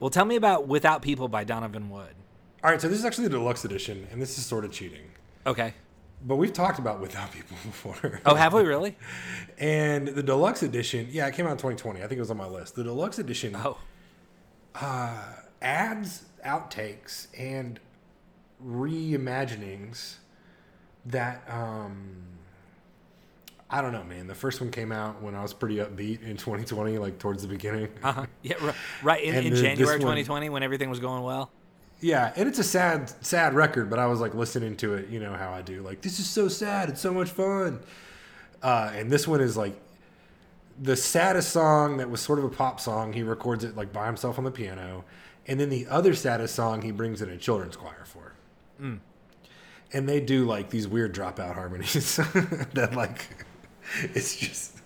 Well, 0.00 0.08
tell 0.08 0.24
me 0.24 0.36
about 0.36 0.66
Without 0.66 1.02
People 1.02 1.28
by 1.28 1.44
Donovan 1.44 1.90
Woods. 1.90 2.14
All 2.64 2.70
right, 2.70 2.80
so 2.80 2.88
this 2.88 2.98
is 2.98 3.04
actually 3.04 3.24
the 3.28 3.36
deluxe 3.36 3.64
edition, 3.66 4.06
and 4.10 4.22
this 4.22 4.38
is 4.38 4.46
sort 4.46 4.64
of 4.64 4.72
cheating. 4.72 5.10
Okay. 5.46 5.74
But 6.24 6.36
we've 6.36 6.52
talked 6.52 6.78
about 6.78 7.00
Without 7.00 7.32
People 7.32 7.56
before. 7.64 8.20
Oh, 8.24 8.34
have 8.34 8.54
we 8.54 8.62
really? 8.62 8.96
and 9.58 10.08
the 10.08 10.22
deluxe 10.22 10.62
edition, 10.62 11.08
yeah, 11.10 11.26
it 11.26 11.34
came 11.34 11.46
out 11.46 11.52
in 11.52 11.58
2020. 11.58 11.98
I 12.00 12.02
think 12.06 12.12
it 12.18 12.20
was 12.20 12.30
on 12.30 12.36
my 12.36 12.46
list. 12.46 12.74
The 12.76 12.84
deluxe 12.84 13.18
edition 13.18 13.56
Oh, 13.56 13.78
uh, 14.74 15.24
adds 15.60 16.24
outtakes 16.46 17.26
and 17.38 17.78
reimaginings 18.64 20.16
that 21.06 21.42
um 21.48 22.16
I 23.68 23.80
don't 23.80 23.92
know, 23.92 24.04
man. 24.04 24.26
The 24.26 24.34
first 24.34 24.60
one 24.60 24.70
came 24.70 24.92
out 24.92 25.22
when 25.22 25.34
I 25.34 25.40
was 25.40 25.54
pretty 25.54 25.76
upbeat 25.76 26.22
in 26.22 26.36
2020, 26.36 26.98
like 26.98 27.18
towards 27.18 27.40
the 27.40 27.48
beginning. 27.48 27.88
uh-huh. 28.02 28.26
yeah, 28.42 28.56
ri- 28.60 28.72
right 29.02 29.22
in, 29.24 29.34
in 29.34 29.54
the- 29.54 29.62
January 29.62 29.94
one- 29.96 30.00
2020 30.00 30.50
when 30.50 30.62
everything 30.62 30.90
was 30.90 31.00
going 31.00 31.22
well. 31.22 31.50
Yeah, 32.02 32.32
and 32.34 32.48
it's 32.48 32.58
a 32.58 32.64
sad, 32.64 33.12
sad 33.24 33.54
record, 33.54 33.88
but 33.88 34.00
I 34.00 34.06
was 34.06 34.20
like 34.20 34.34
listening 34.34 34.76
to 34.78 34.94
it, 34.94 35.08
you 35.08 35.20
know 35.20 35.34
how 35.34 35.52
I 35.52 35.62
do. 35.62 35.82
Like, 35.82 36.02
this 36.02 36.18
is 36.18 36.28
so 36.28 36.48
sad. 36.48 36.88
It's 36.88 37.00
so 37.00 37.14
much 37.14 37.30
fun. 37.30 37.80
Uh, 38.60 38.90
and 38.94 39.10
this 39.10 39.26
one 39.26 39.40
is 39.40 39.56
like 39.56 39.74
the 40.80 40.96
saddest 40.96 41.50
song 41.50 41.98
that 41.98 42.10
was 42.10 42.20
sort 42.20 42.40
of 42.40 42.44
a 42.44 42.48
pop 42.48 42.80
song. 42.80 43.12
He 43.12 43.22
records 43.22 43.62
it 43.62 43.76
like 43.76 43.92
by 43.92 44.06
himself 44.06 44.36
on 44.36 44.44
the 44.44 44.50
piano, 44.50 45.04
and 45.46 45.60
then 45.60 45.70
the 45.70 45.86
other 45.86 46.12
saddest 46.14 46.56
song 46.56 46.82
he 46.82 46.90
brings 46.90 47.22
in 47.22 47.30
a 47.30 47.36
children's 47.36 47.76
choir 47.76 48.04
for. 48.04 48.32
And 49.92 50.08
they 50.08 50.20
do 50.20 50.44
like 50.44 50.70
these 50.70 50.88
weird 50.88 51.14
dropout 51.14 51.54
harmonies 51.54 52.16
that 52.74 52.94
like 52.96 53.28
it's 54.14 54.34
just. 54.36 54.78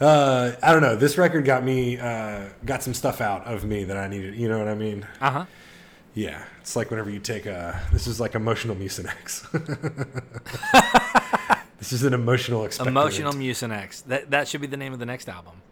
Uh, 0.00 0.52
I 0.62 0.72
don't 0.72 0.80
know. 0.80 0.96
This 0.96 1.18
record 1.18 1.44
got 1.44 1.62
me, 1.62 1.98
uh, 1.98 2.44
got 2.64 2.82
some 2.82 2.94
stuff 2.94 3.20
out 3.20 3.46
of 3.46 3.64
me 3.64 3.84
that 3.84 3.98
I 3.98 4.08
needed. 4.08 4.34
You 4.34 4.48
know 4.48 4.58
what 4.58 4.68
I 4.68 4.74
mean? 4.74 5.06
Uh 5.20 5.30
huh. 5.30 5.44
Yeah, 6.14 6.44
it's 6.60 6.74
like 6.74 6.90
whenever 6.90 7.10
you 7.10 7.20
take 7.20 7.46
a. 7.46 7.80
This 7.92 8.06
is 8.06 8.20
like 8.20 8.34
emotional 8.34 8.74
Mucinex. 8.74 9.50
this 11.78 11.92
is 11.92 12.02
an 12.02 12.14
emotional 12.14 12.62
expectorant. 12.62 12.88
Emotional 12.88 13.32
Mucinex. 13.32 14.04
That 14.04 14.30
that 14.30 14.48
should 14.48 14.60
be 14.60 14.66
the 14.66 14.76
name 14.76 14.92
of 14.92 14.98
the 14.98 15.06
next 15.06 15.28
album. 15.28 15.62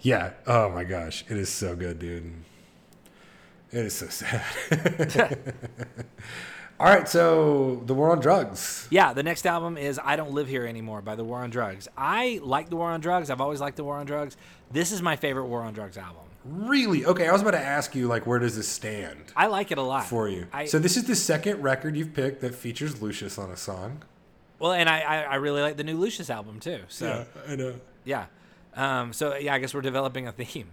Yeah. 0.00 0.30
Oh 0.46 0.70
my 0.70 0.84
gosh, 0.84 1.24
it 1.28 1.36
is 1.36 1.48
so 1.48 1.74
good, 1.74 1.98
dude. 1.98 2.32
It 3.72 3.84
is 3.84 3.94
so 3.94 4.06
sad. 4.08 4.44
All 6.80 6.86
right, 6.86 7.08
so 7.08 7.82
the 7.86 7.92
war 7.92 8.12
on 8.12 8.20
drugs. 8.20 8.86
Yeah, 8.88 9.12
the 9.12 9.24
next 9.24 9.46
album 9.46 9.76
is 9.76 9.98
I 10.02 10.14
Don't 10.14 10.30
Live 10.30 10.46
Here 10.46 10.64
Anymore 10.64 11.02
by 11.02 11.16
The 11.16 11.24
War 11.24 11.40
on 11.40 11.50
Drugs. 11.50 11.88
I 11.96 12.38
like 12.40 12.70
The 12.70 12.76
War 12.76 12.90
on 12.90 13.00
Drugs. 13.00 13.30
I've 13.30 13.40
always 13.40 13.60
liked 13.60 13.76
The 13.76 13.82
War 13.82 13.96
on 13.96 14.06
Drugs. 14.06 14.36
This 14.70 14.92
is 14.92 15.02
my 15.02 15.16
favorite 15.16 15.46
War 15.46 15.62
on 15.62 15.74
Drugs 15.74 15.98
album. 15.98 16.22
Really? 16.48 17.04
Okay, 17.04 17.28
I 17.28 17.32
was 17.32 17.42
about 17.42 17.50
to 17.52 17.60
ask 17.60 17.94
you 17.94 18.08
like, 18.08 18.26
where 18.26 18.38
does 18.38 18.56
this 18.56 18.68
stand 18.68 19.32
I 19.36 19.46
like 19.48 19.70
it 19.70 19.78
a 19.78 19.82
lot. 19.82 20.04
for 20.06 20.28
you? 20.28 20.46
I, 20.52 20.64
so 20.64 20.78
this 20.78 20.96
is 20.96 21.04
the 21.04 21.16
second 21.16 21.62
record 21.62 21.96
you've 21.96 22.14
picked 22.14 22.40
that 22.40 22.54
features 22.54 23.02
Lucius 23.02 23.38
on 23.38 23.50
a 23.50 23.56
song. 23.56 24.02
well, 24.58 24.72
and 24.72 24.88
I, 24.88 25.00
I, 25.00 25.16
I 25.22 25.34
really 25.36 25.60
like 25.60 25.76
the 25.76 25.84
new 25.84 25.96
Lucius 25.98 26.30
album 26.30 26.58
too. 26.60 26.80
So 26.88 27.26
I 27.48 27.56
know. 27.56 27.74
Yeah. 28.04 28.26
Um, 28.74 29.12
so 29.12 29.36
yeah, 29.36 29.54
I 29.54 29.58
guess 29.58 29.74
we're 29.74 29.80
developing 29.82 30.26
a 30.26 30.32
theme. 30.32 30.68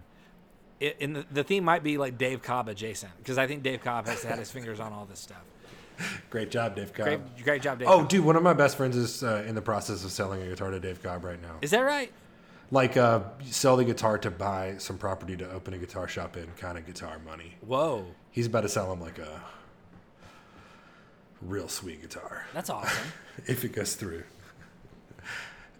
It, 0.79 0.97
and 0.99 1.15
the, 1.15 1.25
the 1.31 1.43
theme 1.43 1.63
might 1.63 1.83
be 1.83 1.97
like 1.97 2.17
Dave 2.17 2.41
Cobb 2.41 2.67
adjacent 2.67 3.11
because 3.17 3.37
I 3.37 3.47
think 3.47 3.63
Dave 3.63 3.81
Cobb 3.83 4.07
has 4.07 4.23
had 4.23 4.37
his 4.39 4.51
fingers 4.51 4.79
on 4.79 4.91
all 4.93 5.05
this 5.05 5.19
stuff. 5.19 5.41
Great 6.29 6.51
job, 6.51 6.75
Dave 6.75 6.93
Cobb. 6.93 7.05
Great, 7.05 7.43
great 7.43 7.61
job, 7.61 7.79
Dave. 7.79 7.87
Oh, 7.87 7.99
Cobb. 7.99 8.09
dude, 8.09 8.25
one 8.25 8.35
of 8.35 8.43
my 8.43 8.51
best 8.53 8.75
friends 8.75 8.97
is 8.97 9.23
uh, 9.23 9.45
in 9.47 9.55
the 9.55 9.61
process 9.61 10.03
of 10.03 10.11
selling 10.11 10.41
a 10.41 10.47
guitar 10.47 10.71
to 10.71 10.79
Dave 10.79 11.01
Cobb 11.01 11.23
right 11.23 11.41
now. 11.41 11.55
is 11.61 11.71
that 11.71 11.79
right? 11.79 12.11
Like, 12.71 12.97
uh, 12.97 13.21
sell 13.45 13.77
the 13.77 13.85
guitar 13.85 14.17
to 14.17 14.31
buy 14.31 14.75
some 14.79 14.97
property 14.97 15.37
to 15.37 15.49
open 15.51 15.73
a 15.73 15.77
guitar 15.77 16.07
shop 16.07 16.35
in, 16.35 16.47
kind 16.57 16.77
of 16.77 16.85
guitar 16.85 17.19
money. 17.25 17.55
Whoa, 17.61 18.05
He's 18.31 18.47
about 18.47 18.61
to 18.61 18.69
sell 18.69 18.91
him 18.91 18.99
like 18.99 19.19
a 19.19 19.41
real 21.41 21.67
sweet 21.67 22.01
guitar 22.01 22.45
that's 22.53 22.69
awesome. 22.71 23.07
if 23.45 23.63
it 23.63 23.69
goes 23.73 23.95
through. 23.95 24.23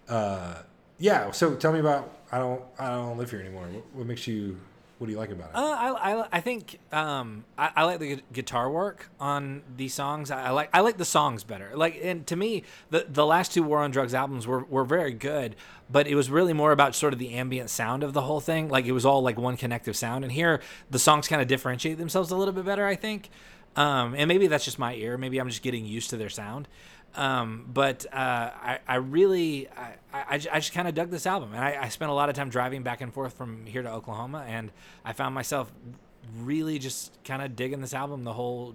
Uh, 0.08 0.54
yeah. 0.98 1.30
So 1.32 1.54
tell 1.56 1.72
me 1.72 1.80
about. 1.80 2.12
I 2.30 2.38
don't. 2.38 2.62
I 2.78 2.88
don't 2.90 3.18
live 3.18 3.30
here 3.30 3.40
anymore. 3.40 3.66
What, 3.66 3.84
what 3.94 4.06
makes 4.06 4.26
you? 4.26 4.56
What 4.98 5.08
do 5.08 5.12
you 5.12 5.18
like 5.18 5.30
about 5.30 5.50
it? 5.50 5.56
Uh, 5.56 5.60
I, 5.60 6.12
I, 6.12 6.28
I 6.32 6.40
think 6.40 6.78
um, 6.90 7.44
I, 7.58 7.70
I 7.76 7.84
like 7.84 7.98
the 7.98 8.22
guitar 8.32 8.70
work 8.70 9.10
on 9.20 9.62
these 9.76 9.92
songs. 9.92 10.30
I, 10.30 10.44
I 10.44 10.50
like 10.50 10.70
I 10.72 10.80
like 10.80 10.96
the 10.96 11.04
songs 11.04 11.44
better. 11.44 11.72
Like 11.74 12.00
and 12.02 12.26
to 12.28 12.36
me, 12.36 12.62
the 12.88 13.06
the 13.06 13.26
last 13.26 13.52
two 13.52 13.62
War 13.62 13.80
on 13.80 13.90
Drugs 13.90 14.14
albums 14.14 14.46
were, 14.46 14.64
were 14.64 14.84
very 14.84 15.12
good, 15.12 15.54
but 15.90 16.06
it 16.06 16.14
was 16.14 16.30
really 16.30 16.54
more 16.54 16.72
about 16.72 16.94
sort 16.94 17.12
of 17.12 17.18
the 17.18 17.34
ambient 17.34 17.68
sound 17.68 18.04
of 18.04 18.14
the 18.14 18.22
whole 18.22 18.40
thing. 18.40 18.70
Like 18.70 18.86
it 18.86 18.92
was 18.92 19.04
all 19.04 19.20
like 19.20 19.36
one 19.36 19.58
connective 19.58 19.96
sound. 19.96 20.24
And 20.24 20.32
here, 20.32 20.62
the 20.90 20.98
songs 20.98 21.28
kind 21.28 21.42
of 21.42 21.48
differentiate 21.48 21.98
themselves 21.98 22.30
a 22.30 22.36
little 22.36 22.54
bit 22.54 22.64
better. 22.64 22.86
I 22.86 22.94
think, 22.94 23.28
um, 23.76 24.14
and 24.16 24.28
maybe 24.28 24.46
that's 24.46 24.64
just 24.64 24.78
my 24.78 24.94
ear. 24.94 25.18
Maybe 25.18 25.38
I'm 25.38 25.50
just 25.50 25.62
getting 25.62 25.84
used 25.84 26.08
to 26.10 26.16
their 26.16 26.30
sound. 26.30 26.68
Um, 27.16 27.64
but 27.72 28.04
uh, 28.12 28.16
I, 28.16 28.78
I 28.86 28.96
really, 28.96 29.68
I, 29.70 29.94
I, 30.12 30.24
I 30.34 30.60
just 30.60 30.74
kind 30.74 30.86
of 30.86 30.94
dug 30.94 31.10
this 31.10 31.26
album, 31.26 31.54
and 31.54 31.64
I, 31.64 31.78
I 31.84 31.88
spent 31.88 32.10
a 32.10 32.14
lot 32.14 32.28
of 32.28 32.34
time 32.34 32.50
driving 32.50 32.82
back 32.82 33.00
and 33.00 33.12
forth 33.12 33.32
from 33.32 33.64
here 33.64 33.82
to 33.82 33.90
Oklahoma, 33.90 34.44
and 34.46 34.70
I 35.02 35.14
found 35.14 35.34
myself 35.34 35.72
really 36.38 36.78
just 36.78 37.12
kind 37.24 37.40
of 37.40 37.56
digging 37.56 37.80
this 37.80 37.94
album 37.94 38.24
the 38.24 38.34
whole, 38.34 38.74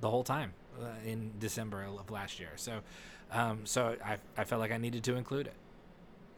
the 0.00 0.10
whole 0.10 0.24
time 0.24 0.52
uh, 0.82 0.86
in 1.04 1.30
December 1.38 1.84
of 1.84 2.10
last 2.10 2.40
year. 2.40 2.50
So, 2.56 2.80
um, 3.30 3.60
so 3.64 3.96
I, 4.04 4.16
I 4.36 4.44
felt 4.44 4.60
like 4.60 4.72
I 4.72 4.78
needed 4.78 5.04
to 5.04 5.14
include 5.14 5.46
it. 5.46 5.54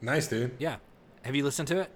nice, 0.02 0.28
dude. 0.28 0.54
Yeah, 0.58 0.76
have 1.22 1.34
you 1.34 1.44
listened 1.44 1.68
to 1.68 1.80
it? 1.80 1.90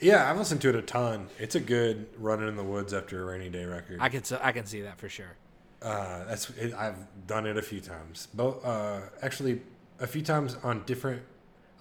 Yeah, 0.00 0.28
I've 0.28 0.36
listened 0.36 0.60
to 0.62 0.68
it 0.68 0.74
a 0.74 0.82
ton. 0.82 1.28
It's 1.38 1.54
a 1.54 1.60
good 1.60 2.06
running 2.18 2.48
in 2.48 2.56
the 2.56 2.64
woods 2.64 2.92
after 2.92 3.22
a 3.22 3.24
rainy 3.24 3.48
day 3.48 3.64
record. 3.64 3.98
I 4.00 4.08
can, 4.08 4.24
so 4.24 4.38
I 4.42 4.52
can 4.52 4.66
see 4.66 4.82
that 4.82 4.98
for 4.98 5.08
sure. 5.08 5.36
Uh, 5.82 6.24
that's 6.24 6.50
it, 6.50 6.74
I've 6.74 6.96
done 7.26 7.46
it 7.46 7.56
a 7.56 7.62
few 7.62 7.80
times. 7.80 8.28
Both 8.34 8.64
uh, 8.64 9.00
actually 9.22 9.60
a 10.00 10.06
few 10.06 10.22
times 10.22 10.56
on 10.62 10.82
different. 10.86 11.22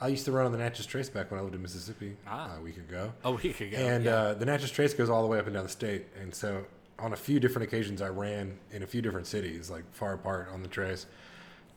I 0.02 0.10
used 0.10 0.26
to 0.26 0.32
run 0.34 0.46
on 0.46 0.52
the 0.52 0.58
Natchez 0.58 0.86
Trace 0.86 1.10
back 1.10 1.32
when 1.32 1.40
I 1.40 1.44
lived 1.44 1.56
in 1.56 1.62
Mississippi 1.62 2.18
Ah. 2.28 2.58
a 2.58 2.62
week 2.62 2.76
ago, 2.78 3.14
A 3.24 3.32
week 3.32 3.62
ago, 3.62 3.78
and 3.78 4.04
yeah. 4.04 4.12
uh, 4.14 4.34
the 4.34 4.46
Natchez 4.46 4.70
Trace 4.72 4.94
goes 4.94 5.10
all 5.10 5.22
the 5.22 5.28
way 5.30 5.40
up 5.40 5.46
and 5.46 5.54
down 5.56 5.64
the 5.64 5.70
state. 5.70 6.06
And 6.22 6.36
so 6.36 6.66
on 7.00 7.14
a 7.14 7.16
few 7.16 7.40
different 7.40 7.68
occasions, 7.70 8.02
I 8.02 8.10
ran 8.10 8.58
in 8.72 8.84
a 8.84 8.88
few 8.88 9.02
different 9.02 9.26
cities, 9.26 9.70
like 9.70 9.84
far 9.94 10.14
apart 10.14 10.50
on 10.54 10.62
the 10.62 10.68
Trace, 10.68 11.06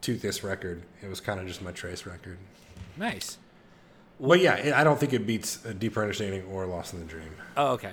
to 0.02 0.16
this 0.16 0.42
record. 0.42 0.82
It 1.00 1.08
was 1.08 1.20
kind 1.20 1.38
of 1.38 1.46
just 1.46 1.62
my 1.62 1.70
Trace 1.70 2.06
record. 2.06 2.38
Nice. 2.96 3.38
Well, 4.18 4.38
yeah, 4.38 4.54
it- 4.56 4.74
I 4.74 4.82
don't 4.82 4.98
think 4.98 5.12
it 5.12 5.24
beats 5.24 5.64
a 5.64 5.72
deeper 5.72 6.02
understanding 6.02 6.42
or 6.50 6.66
Lost 6.66 6.94
in 6.94 6.98
the 6.98 7.06
Dream. 7.06 7.30
Oh, 7.56 7.74
okay. 7.74 7.92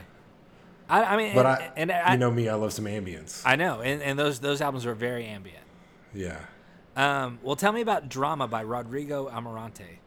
I, 0.89 1.03
I 1.03 1.17
mean, 1.17 1.33
But 1.35 1.45
and, 1.45 1.91
I, 1.91 1.97
and 1.97 2.07
I, 2.09 2.13
you 2.13 2.19
know 2.19 2.31
me, 2.31 2.47
I 2.49 2.55
love 2.55 2.73
some 2.73 2.85
ambience. 2.85 3.41
I 3.45 3.55
know, 3.55 3.81
and, 3.81 4.01
and 4.01 4.17
those 4.19 4.39
those 4.39 4.61
albums 4.61 4.85
were 4.85 4.93
very 4.95 5.25
ambient. 5.25 5.63
yeah. 6.13 6.39
Um, 6.95 7.39
well, 7.43 7.57
tell 7.57 7.73
me 7.73 7.81
about 7.81 8.07
Drama 8.07 8.47
by 8.47 8.61
Rodrigo 8.63 9.29
Amarante. 9.29 9.97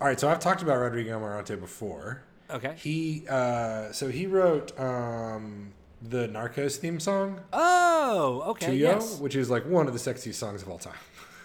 All 0.00 0.06
right, 0.06 0.18
so 0.18 0.28
I've 0.30 0.38
talked 0.40 0.62
about 0.62 0.78
Rodrigo 0.78 1.18
Amarante 1.18 1.60
before. 1.60 2.22
Okay. 2.50 2.74
He, 2.78 3.24
uh, 3.28 3.92
so 3.92 4.08
he 4.08 4.26
wrote 4.26 4.78
um, 4.80 5.74
the 6.00 6.26
Narcos 6.28 6.76
theme 6.76 7.00
song, 7.00 7.40
Oh, 7.52 8.42
okay. 8.52 8.68
Tuyo, 8.68 8.78
Yes, 8.78 9.18
which 9.18 9.36
is 9.36 9.50
like 9.50 9.66
one 9.66 9.86
of 9.86 9.92
the 9.92 9.98
sexiest 9.98 10.36
songs 10.36 10.62
of 10.62 10.70
all 10.70 10.78
time. 10.78 10.94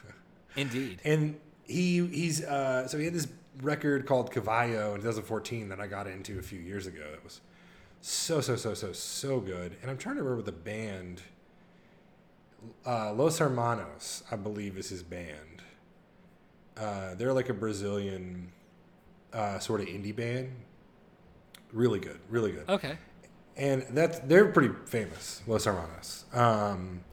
indeed. 0.55 0.99
And 1.03 1.35
he 1.65 2.05
he's 2.07 2.41
uh, 2.43 2.87
so 2.87 2.97
he 2.97 3.05
had 3.05 3.13
this 3.13 3.27
record 3.61 4.05
called 4.05 4.31
Cavalo 4.31 4.91
in 4.95 5.01
2014 5.01 5.67
that 5.69 5.79
I 5.81 5.87
got 5.87 6.07
into 6.07 6.39
a 6.39 6.41
few 6.41 6.59
years 6.59 6.87
ago. 6.87 7.03
That 7.11 7.23
was 7.23 7.41
so 8.05 8.41
so 8.41 8.57
so 8.57 8.73
so 8.73 8.91
so 8.91 9.39
good. 9.39 9.77
And 9.81 9.89
I'm 9.89 9.97
trying 9.97 10.17
to 10.17 10.23
remember 10.23 10.43
the 10.43 10.51
band. 10.51 11.21
Uh, 12.85 13.13
Los 13.13 13.39
Hermanos, 13.39 14.23
I 14.31 14.35
believe, 14.35 14.77
is 14.77 14.89
his 14.89 15.03
band. 15.03 15.61
Uh, 16.77 17.13
they're 17.15 17.33
like 17.33 17.47
a 17.49 17.53
Brazilian 17.53 18.51
uh, 19.31 19.59
sort 19.59 19.79
of 19.81 19.87
indie 19.87 20.15
band. 20.15 20.51
Really 21.71 21.99
good, 21.99 22.19
really 22.29 22.51
good 22.51 22.69
Okay. 22.69 22.97
and 23.57 23.83
that's 23.91 24.19
they're 24.19 24.47
pretty 24.47 24.73
famous, 24.85 25.41
Los 25.47 25.65
Hermanos. 25.65 26.25
Um, 26.33 27.03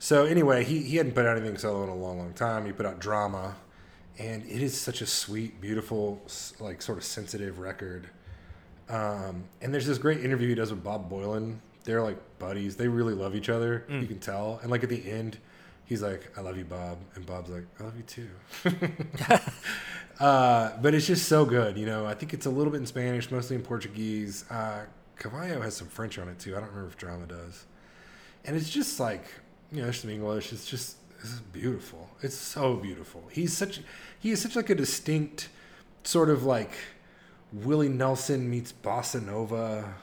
so 0.00 0.24
anyway, 0.24 0.64
he 0.64 0.82
he 0.82 0.96
hadn't 0.96 1.12
put 1.14 1.24
out 1.24 1.36
anything 1.36 1.56
solo 1.56 1.84
in 1.84 1.88
a 1.88 1.94
long, 1.94 2.18
long 2.18 2.32
time. 2.34 2.66
He 2.66 2.72
put 2.72 2.84
out 2.84 2.98
Drama, 2.98 3.54
and 4.18 4.42
it 4.44 4.60
is 4.60 4.78
such 4.78 5.00
a 5.02 5.06
sweet, 5.06 5.60
beautiful, 5.60 6.20
like 6.58 6.82
sort 6.82 6.98
of 6.98 7.04
sensitive 7.04 7.58
record. 7.60 8.08
Um, 8.92 9.44
and 9.60 9.72
there's 9.72 9.86
this 9.86 9.98
great 9.98 10.24
interview 10.24 10.48
he 10.48 10.54
does 10.54 10.70
with 10.70 10.84
Bob 10.84 11.10
Boilen. 11.10 11.56
They're 11.84 12.02
like 12.02 12.18
buddies. 12.38 12.76
They 12.76 12.86
really 12.86 13.14
love 13.14 13.34
each 13.34 13.48
other. 13.48 13.84
You 13.88 14.06
can 14.06 14.18
tell. 14.18 14.60
And 14.62 14.70
like 14.70 14.84
at 14.84 14.90
the 14.90 15.10
end, 15.10 15.38
he's 15.84 16.02
like, 16.02 16.30
"I 16.36 16.42
love 16.42 16.56
you, 16.56 16.64
Bob," 16.64 16.98
and 17.14 17.26
Bob's 17.26 17.50
like, 17.50 17.64
"I 17.80 17.84
love 17.84 17.96
you 17.96 18.02
too." 18.02 18.28
uh, 20.20 20.76
but 20.80 20.94
it's 20.94 21.06
just 21.06 21.26
so 21.26 21.44
good. 21.44 21.76
You 21.76 21.86
know, 21.86 22.06
I 22.06 22.14
think 22.14 22.34
it's 22.34 22.46
a 22.46 22.50
little 22.50 22.70
bit 22.70 22.80
in 22.80 22.86
Spanish, 22.86 23.30
mostly 23.30 23.56
in 23.56 23.62
Portuguese. 23.62 24.44
Uh, 24.50 24.84
Cavalo 25.18 25.62
has 25.62 25.76
some 25.76 25.88
French 25.88 26.18
on 26.18 26.28
it 26.28 26.38
too. 26.38 26.56
I 26.56 26.60
don't 26.60 26.68
remember 26.68 26.88
if 26.88 26.96
Drama 26.96 27.26
does. 27.26 27.64
And 28.44 28.56
it's 28.56 28.70
just 28.70 28.98
like, 28.98 29.24
you 29.70 29.78
know, 29.78 29.84
there's 29.84 30.00
some 30.00 30.10
English. 30.10 30.52
It's 30.52 30.66
just, 30.66 30.96
it's 31.20 31.38
beautiful. 31.52 32.08
It's 32.22 32.36
so 32.36 32.76
beautiful. 32.76 33.22
He's 33.30 33.56
such, 33.56 33.80
he 34.18 34.30
is 34.30 34.42
such 34.42 34.56
like 34.56 34.68
a 34.68 34.74
distinct 34.74 35.48
sort 36.02 36.28
of 36.28 36.44
like 36.44 36.72
Willie 37.52 37.88
Nelson 37.88 38.48
meets 38.50 38.72
bossa 38.72 39.24
nova 39.24 39.94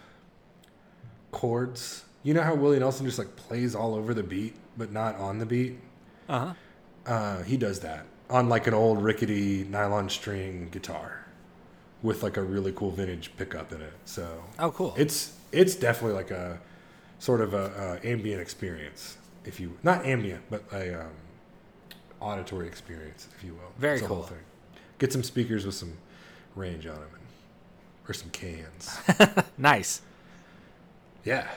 chords. 1.31 2.05
You 2.23 2.33
know 2.33 2.41
how 2.41 2.55
Willie 2.55 2.79
Nelson 2.79 3.05
just 3.05 3.17
like 3.17 3.35
plays 3.35 3.75
all 3.75 3.95
over 3.95 4.13
the 4.13 4.23
beat, 4.23 4.55
but 4.77 4.91
not 4.91 5.15
on 5.15 5.39
the 5.39 5.45
beat? 5.45 5.79
Uh 6.27 6.39
huh. 6.39 6.53
Uh, 7.11 7.43
he 7.43 7.57
does 7.57 7.79
that 7.79 8.05
on 8.29 8.49
like 8.49 8.67
an 8.67 8.73
old 8.73 9.01
rickety 9.01 9.63
nylon 9.69 10.09
string 10.09 10.69
guitar 10.71 11.25
with 12.03 12.21
like 12.21 12.37
a 12.37 12.41
really 12.43 12.71
cool 12.73 12.91
vintage 12.91 13.31
pickup 13.37 13.71
in 13.71 13.81
it. 13.81 13.93
So 14.05 14.43
Oh, 14.59 14.71
cool. 14.71 14.93
it's 14.97 15.33
it's 15.51 15.75
definitely 15.75 16.15
like 16.15 16.31
a 16.31 16.59
sort 17.17 17.41
of 17.41 17.53
a, 17.53 17.99
a 18.03 18.07
ambient 18.07 18.41
experience, 18.41 19.17
if 19.45 19.59
you 19.59 19.77
not 19.81 20.05
ambient, 20.05 20.43
but 20.49 20.63
a 20.71 21.01
um, 21.01 21.11
auditory 22.19 22.67
experience, 22.67 23.27
if 23.35 23.43
you 23.43 23.53
will. 23.53 23.71
Very 23.79 23.95
It's 23.95 24.03
a 24.03 24.07
whole 24.07 24.17
cool. 24.17 24.25
thing. 24.27 24.37
Get 24.99 25.11
some 25.11 25.23
speakers 25.23 25.65
with 25.65 25.75
some 25.75 25.93
range 26.55 26.85
on 26.85 26.95
them, 26.95 27.09
or 28.09 28.13
some 28.13 28.29
cans. 28.31 28.97
nice. 29.57 30.01
yeah. 31.23 31.47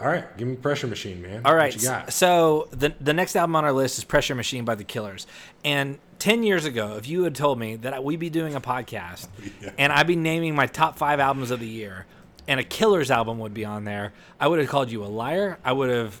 All 0.00 0.08
right, 0.08 0.36
give 0.36 0.48
me 0.48 0.56
Pressure 0.56 0.88
Machine, 0.88 1.22
man. 1.22 1.42
All 1.44 1.54
right, 1.54 1.72
What 1.72 1.80
you 1.82 1.88
got? 1.88 2.12
So 2.12 2.68
the 2.72 2.92
the 3.00 3.12
next 3.12 3.36
album 3.36 3.54
on 3.54 3.64
our 3.64 3.72
list 3.72 3.96
is 3.96 4.02
Pressure 4.04 4.34
Machine 4.34 4.64
by 4.64 4.74
the 4.74 4.82
Killers. 4.82 5.26
And 5.64 5.98
10 6.18 6.42
years 6.42 6.64
ago, 6.64 6.96
if 6.96 7.06
you 7.08 7.22
had 7.24 7.34
told 7.36 7.60
me 7.60 7.76
that 7.76 8.02
we'd 8.02 8.18
be 8.18 8.28
doing 8.30 8.54
a 8.56 8.60
podcast 8.60 9.28
Yeah. 9.62 9.70
and 9.78 9.92
I'd 9.92 10.06
be 10.08 10.16
naming 10.16 10.54
my 10.56 10.66
top 10.66 10.96
5 10.98 11.20
albums 11.20 11.50
of 11.52 11.60
the 11.60 11.66
year 11.68 12.06
and 12.48 12.58
a 12.58 12.64
Killers 12.64 13.10
album 13.10 13.38
would 13.38 13.54
be 13.54 13.64
on 13.64 13.84
there, 13.84 14.12
I 14.40 14.48
would 14.48 14.58
have 14.58 14.68
called 14.68 14.90
you 14.90 15.04
a 15.04 15.06
liar. 15.06 15.58
I 15.64 15.72
would 15.72 15.90
have 15.90 16.20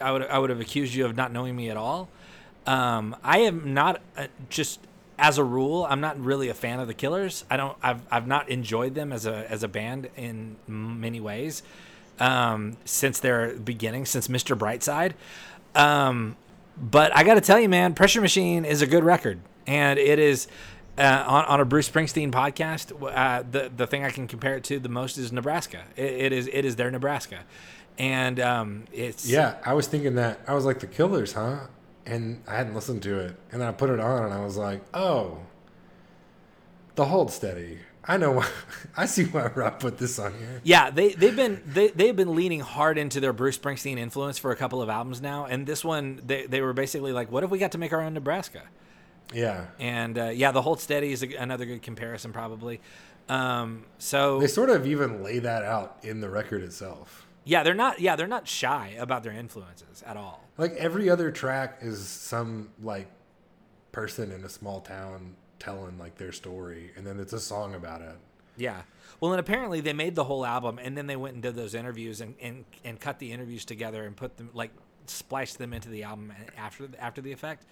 I 0.00 0.12
would 0.12 0.22
I 0.22 0.38
would 0.38 0.50
have 0.50 0.60
accused 0.60 0.94
you 0.94 1.04
of 1.04 1.16
not 1.16 1.32
knowing 1.32 1.56
me 1.56 1.68
at 1.68 1.76
all. 1.76 2.08
Um, 2.64 3.16
I 3.24 3.38
am 3.40 3.74
not 3.74 4.00
uh, 4.16 4.28
just 4.50 4.78
as 5.20 5.36
a 5.38 5.44
rule, 5.44 5.86
I'm 5.88 6.00
not 6.00 6.18
really 6.18 6.48
a 6.48 6.54
fan 6.54 6.80
of 6.80 6.88
the 6.88 6.94
Killers. 6.94 7.44
I 7.50 7.56
don't. 7.56 7.76
I've 7.82 8.00
I've 8.10 8.26
not 8.26 8.48
enjoyed 8.48 8.94
them 8.94 9.12
as 9.12 9.26
a 9.26 9.48
as 9.50 9.62
a 9.62 9.68
band 9.68 10.08
in 10.16 10.56
many 10.66 11.20
ways 11.20 11.62
um, 12.18 12.78
since 12.86 13.20
their 13.20 13.54
beginning, 13.54 14.06
since 14.06 14.28
Mr. 14.28 14.56
Brightside. 14.56 15.12
Um, 15.74 16.36
but 16.76 17.14
I 17.14 17.22
got 17.24 17.34
to 17.34 17.40
tell 17.42 17.60
you, 17.60 17.68
man, 17.68 17.94
Pressure 17.94 18.22
Machine 18.22 18.64
is 18.64 18.80
a 18.80 18.86
good 18.86 19.04
record, 19.04 19.40
and 19.66 19.98
it 19.98 20.18
is. 20.18 20.48
Uh, 20.98 21.24
on, 21.26 21.44
on 21.46 21.60
a 21.60 21.64
Bruce 21.64 21.88
Springsteen 21.88 22.30
podcast, 22.30 22.92
uh, 23.00 23.42
the 23.48 23.70
the 23.74 23.86
thing 23.86 24.04
I 24.04 24.10
can 24.10 24.26
compare 24.26 24.56
it 24.56 24.64
to 24.64 24.78
the 24.78 24.88
most 24.88 25.16
is 25.16 25.32
Nebraska. 25.32 25.82
It, 25.96 26.12
it 26.12 26.32
is 26.32 26.48
it 26.52 26.64
is 26.64 26.76
their 26.76 26.90
Nebraska, 26.90 27.38
and 27.96 28.38
um, 28.40 28.84
it's 28.92 29.26
Yeah, 29.26 29.54
I 29.64 29.72
was 29.72 29.86
thinking 29.86 30.16
that. 30.16 30.40
I 30.46 30.52
was 30.52 30.66
like, 30.66 30.80
the 30.80 30.86
Killers, 30.86 31.32
huh? 31.34 31.60
And 32.10 32.42
I 32.48 32.56
hadn't 32.56 32.74
listened 32.74 33.02
to 33.04 33.18
it. 33.20 33.36
And 33.52 33.60
then 33.60 33.68
I 33.68 33.72
put 33.72 33.90
it 33.90 34.00
on 34.00 34.24
and 34.24 34.34
I 34.34 34.44
was 34.44 34.56
like, 34.56 34.82
oh, 34.92 35.38
the 36.96 37.04
Hold 37.06 37.30
Steady. 37.30 37.78
I 38.04 38.16
know 38.16 38.32
why. 38.32 38.48
I 38.96 39.06
see 39.06 39.24
why 39.24 39.46
Rob 39.54 39.78
put 39.78 39.98
this 39.98 40.18
on 40.18 40.32
here. 40.38 40.60
Yeah, 40.64 40.90
they 40.90 41.10
they've 41.12 41.36
been 41.36 41.62
they 41.66 41.88
they've 41.88 42.16
been 42.16 42.34
leaning 42.34 42.60
hard 42.60 42.98
into 42.98 43.20
their 43.20 43.32
Bruce 43.32 43.58
Springsteen 43.58 43.98
influence 43.98 44.38
for 44.38 44.50
a 44.52 44.56
couple 44.56 44.80
of 44.82 44.88
albums 44.88 45.20
now, 45.20 45.44
and 45.44 45.66
this 45.66 45.84
one 45.84 46.20
they 46.26 46.46
they 46.46 46.60
were 46.62 46.72
basically 46.72 47.12
like, 47.12 47.30
what 47.30 47.44
if 47.44 47.50
we 47.50 47.58
got 47.58 47.72
to 47.72 47.78
make 47.78 47.92
our 47.92 48.00
own 48.00 48.14
Nebraska? 48.14 48.62
Yeah. 49.32 49.66
And 49.78 50.18
uh, 50.18 50.24
yeah, 50.30 50.50
the 50.50 50.62
Hold 50.62 50.80
Steady 50.80 51.12
is 51.12 51.22
a, 51.22 51.34
another 51.34 51.66
good 51.66 51.82
comparison 51.82 52.32
probably. 52.32 52.80
Um, 53.28 53.84
so 53.98 54.40
They 54.40 54.48
sort 54.48 54.70
of 54.70 54.86
even 54.86 55.22
lay 55.22 55.38
that 55.38 55.62
out 55.62 55.98
in 56.02 56.20
the 56.20 56.28
record 56.28 56.62
itself. 56.62 57.28
yeah, 57.44 57.62
they're 57.62 57.74
not 57.74 58.00
yeah 58.00 58.16
they're 58.16 58.26
not 58.26 58.48
shy 58.48 58.96
about 58.98 59.22
their 59.22 59.32
influences 59.32 60.02
at 60.04 60.16
all. 60.16 60.42
Like 60.60 60.76
every 60.76 61.08
other 61.08 61.30
track 61.30 61.78
is 61.80 62.06
some 62.06 62.68
like 62.82 63.08
person 63.92 64.30
in 64.30 64.44
a 64.44 64.48
small 64.48 64.82
town 64.82 65.34
telling 65.58 65.98
like 65.98 66.16
their 66.16 66.32
story 66.32 66.90
and 66.96 67.06
then 67.06 67.18
it's 67.18 67.32
a 67.32 67.40
song 67.40 67.74
about 67.74 68.02
it. 68.02 68.16
Yeah. 68.58 68.82
Well, 69.20 69.32
and 69.32 69.40
apparently 69.40 69.80
they 69.80 69.94
made 69.94 70.14
the 70.14 70.24
whole 70.24 70.44
album, 70.44 70.78
and 70.78 70.96
then 70.96 71.06
they 71.06 71.16
went 71.16 71.34
and 71.34 71.42
did 71.42 71.54
those 71.54 71.74
interviews 71.74 72.20
and, 72.20 72.34
and, 72.40 72.64
and 72.84 73.00
cut 73.00 73.18
the 73.18 73.32
interviews 73.32 73.64
together 73.64 74.04
and 74.04 74.14
put 74.14 74.36
them 74.36 74.50
like 74.52 74.70
spliced 75.06 75.56
them 75.56 75.72
into 75.72 75.88
the 75.88 76.02
album 76.02 76.32
after 76.58 76.88
after 76.98 77.22
the 77.22 77.32
effect. 77.32 77.64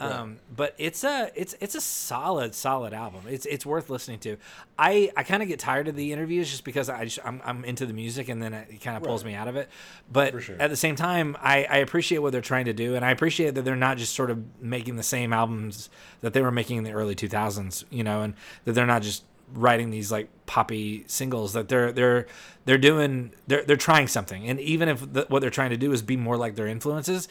Um, 0.00 0.38
but 0.54 0.74
it's 0.76 1.04
a 1.04 1.30
it's 1.36 1.54
it's 1.60 1.74
a 1.76 1.80
solid 1.80 2.54
solid 2.54 2.92
album. 2.92 3.22
It's 3.28 3.46
it's 3.46 3.64
worth 3.64 3.88
listening 3.88 4.18
to. 4.20 4.36
I, 4.76 5.12
I 5.16 5.22
kind 5.22 5.40
of 5.40 5.48
get 5.48 5.60
tired 5.60 5.86
of 5.86 5.94
the 5.94 6.12
interviews 6.12 6.50
just 6.50 6.64
because 6.64 6.88
I 6.88 7.04
just, 7.04 7.20
I'm 7.24 7.40
I'm 7.44 7.64
into 7.64 7.86
the 7.86 7.92
music 7.92 8.28
and 8.28 8.42
then 8.42 8.52
it 8.54 8.80
kind 8.82 8.96
of 8.96 9.04
pulls 9.04 9.22
Right. 9.24 9.30
me 9.30 9.36
out 9.36 9.46
of 9.46 9.54
it. 9.56 9.68
But 10.12 10.42
sure. 10.42 10.56
at 10.58 10.68
the 10.68 10.76
same 10.76 10.96
time, 10.96 11.36
I, 11.40 11.64
I 11.70 11.76
appreciate 11.78 12.18
what 12.18 12.32
they're 12.32 12.40
trying 12.40 12.64
to 12.64 12.72
do, 12.72 12.96
and 12.96 13.04
I 13.04 13.12
appreciate 13.12 13.54
that 13.54 13.62
they're 13.64 13.76
not 13.76 13.96
just 13.96 14.14
sort 14.14 14.30
of 14.30 14.42
making 14.60 14.96
the 14.96 15.02
same 15.04 15.32
albums 15.32 15.90
that 16.22 16.32
they 16.32 16.42
were 16.42 16.50
making 16.52 16.78
in 16.78 16.84
the 16.84 16.92
early 16.92 17.14
2000s, 17.14 17.84
you 17.90 18.02
know, 18.02 18.22
and 18.22 18.34
that 18.64 18.72
they're 18.72 18.86
not 18.86 19.02
just 19.02 19.22
writing 19.52 19.90
these 19.90 20.10
like 20.10 20.28
poppy 20.46 21.04
singles. 21.06 21.52
That 21.52 21.68
they're 21.68 21.92
they're 21.92 22.26
they're 22.64 22.78
doing 22.78 23.32
they're 23.46 23.62
they're 23.62 23.76
trying 23.76 24.08
something, 24.08 24.48
and 24.48 24.58
even 24.58 24.88
if 24.88 25.12
the, 25.12 25.26
what 25.28 25.40
they're 25.40 25.50
trying 25.50 25.70
to 25.70 25.76
do 25.76 25.92
is 25.92 26.02
be 26.02 26.16
more 26.16 26.36
like 26.36 26.56
their 26.56 26.66
influences. 26.66 27.28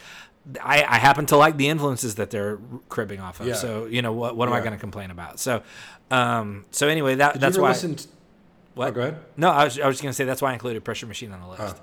I, 0.61 0.83
I 0.83 0.97
happen 0.97 1.25
to 1.27 1.37
like 1.37 1.57
the 1.57 1.69
influences 1.69 2.15
that 2.15 2.29
they're 2.29 2.59
cribbing 2.89 3.19
off 3.21 3.39
of. 3.39 3.47
Yeah. 3.47 3.53
So 3.53 3.85
you 3.85 4.01
know 4.01 4.11
what 4.13 4.35
what 4.35 4.47
am 4.49 4.53
I 4.53 4.59
going 4.59 4.73
to 4.73 4.77
complain 4.77 5.09
about? 5.11 5.39
So 5.39 5.63
um 6.11 6.65
so 6.71 6.87
anyway 6.87 7.15
that 7.15 7.33
Did 7.33 7.41
that's 7.41 7.57
why 7.57 7.69
listen 7.69 7.95
to, 7.95 8.07
what 8.75 8.89
Oh, 8.89 8.91
go 8.91 9.01
ahead. 9.01 9.17
no 9.37 9.49
I 9.49 9.63
was 9.63 9.79
I 9.79 9.87
was 9.87 10.01
going 10.01 10.09
to 10.09 10.13
say 10.13 10.25
that's 10.25 10.41
why 10.41 10.49
I 10.49 10.53
included 10.53 10.83
Pressure 10.83 11.05
Machine 11.05 11.31
on 11.31 11.39
the 11.41 11.47
list. 11.47 11.77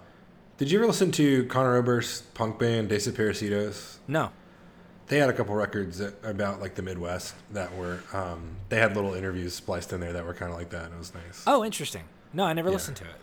Did 0.59 0.71
you 0.71 0.79
ever 0.79 0.87
listen 0.87 1.11
to 1.13 1.47
Conor 1.47 1.77
Oberst's 1.77 2.21
punk 2.35 2.59
band 2.59 2.91
Desaparecidos? 2.91 3.97
No. 4.07 4.31
They 5.07 5.19
had 5.19 5.31
a 5.31 5.33
couple 5.33 5.55
records 5.55 5.99
that, 5.99 6.15
about 6.23 6.61
like 6.61 6.75
the 6.75 6.83
Midwest 6.83 7.35
that 7.53 7.75
were. 7.75 8.01
Um, 8.13 8.57
they 8.69 8.77
had 8.79 8.95
little 8.95 9.15
interviews 9.15 9.55
spliced 9.55 9.93
in 9.93 10.01
there 10.01 10.13
that 10.13 10.25
were 10.25 10.35
kind 10.35 10.53
of 10.53 10.59
like 10.59 10.69
that. 10.71 10.85
and 10.85 10.95
It 10.95 10.99
was 10.99 11.15
nice. 11.15 11.43
Oh, 11.47 11.65
interesting. 11.65 12.05
No, 12.33 12.45
I 12.45 12.53
never 12.53 12.71
listened 12.71 12.97
to 12.99 13.05
it. 13.05 13.17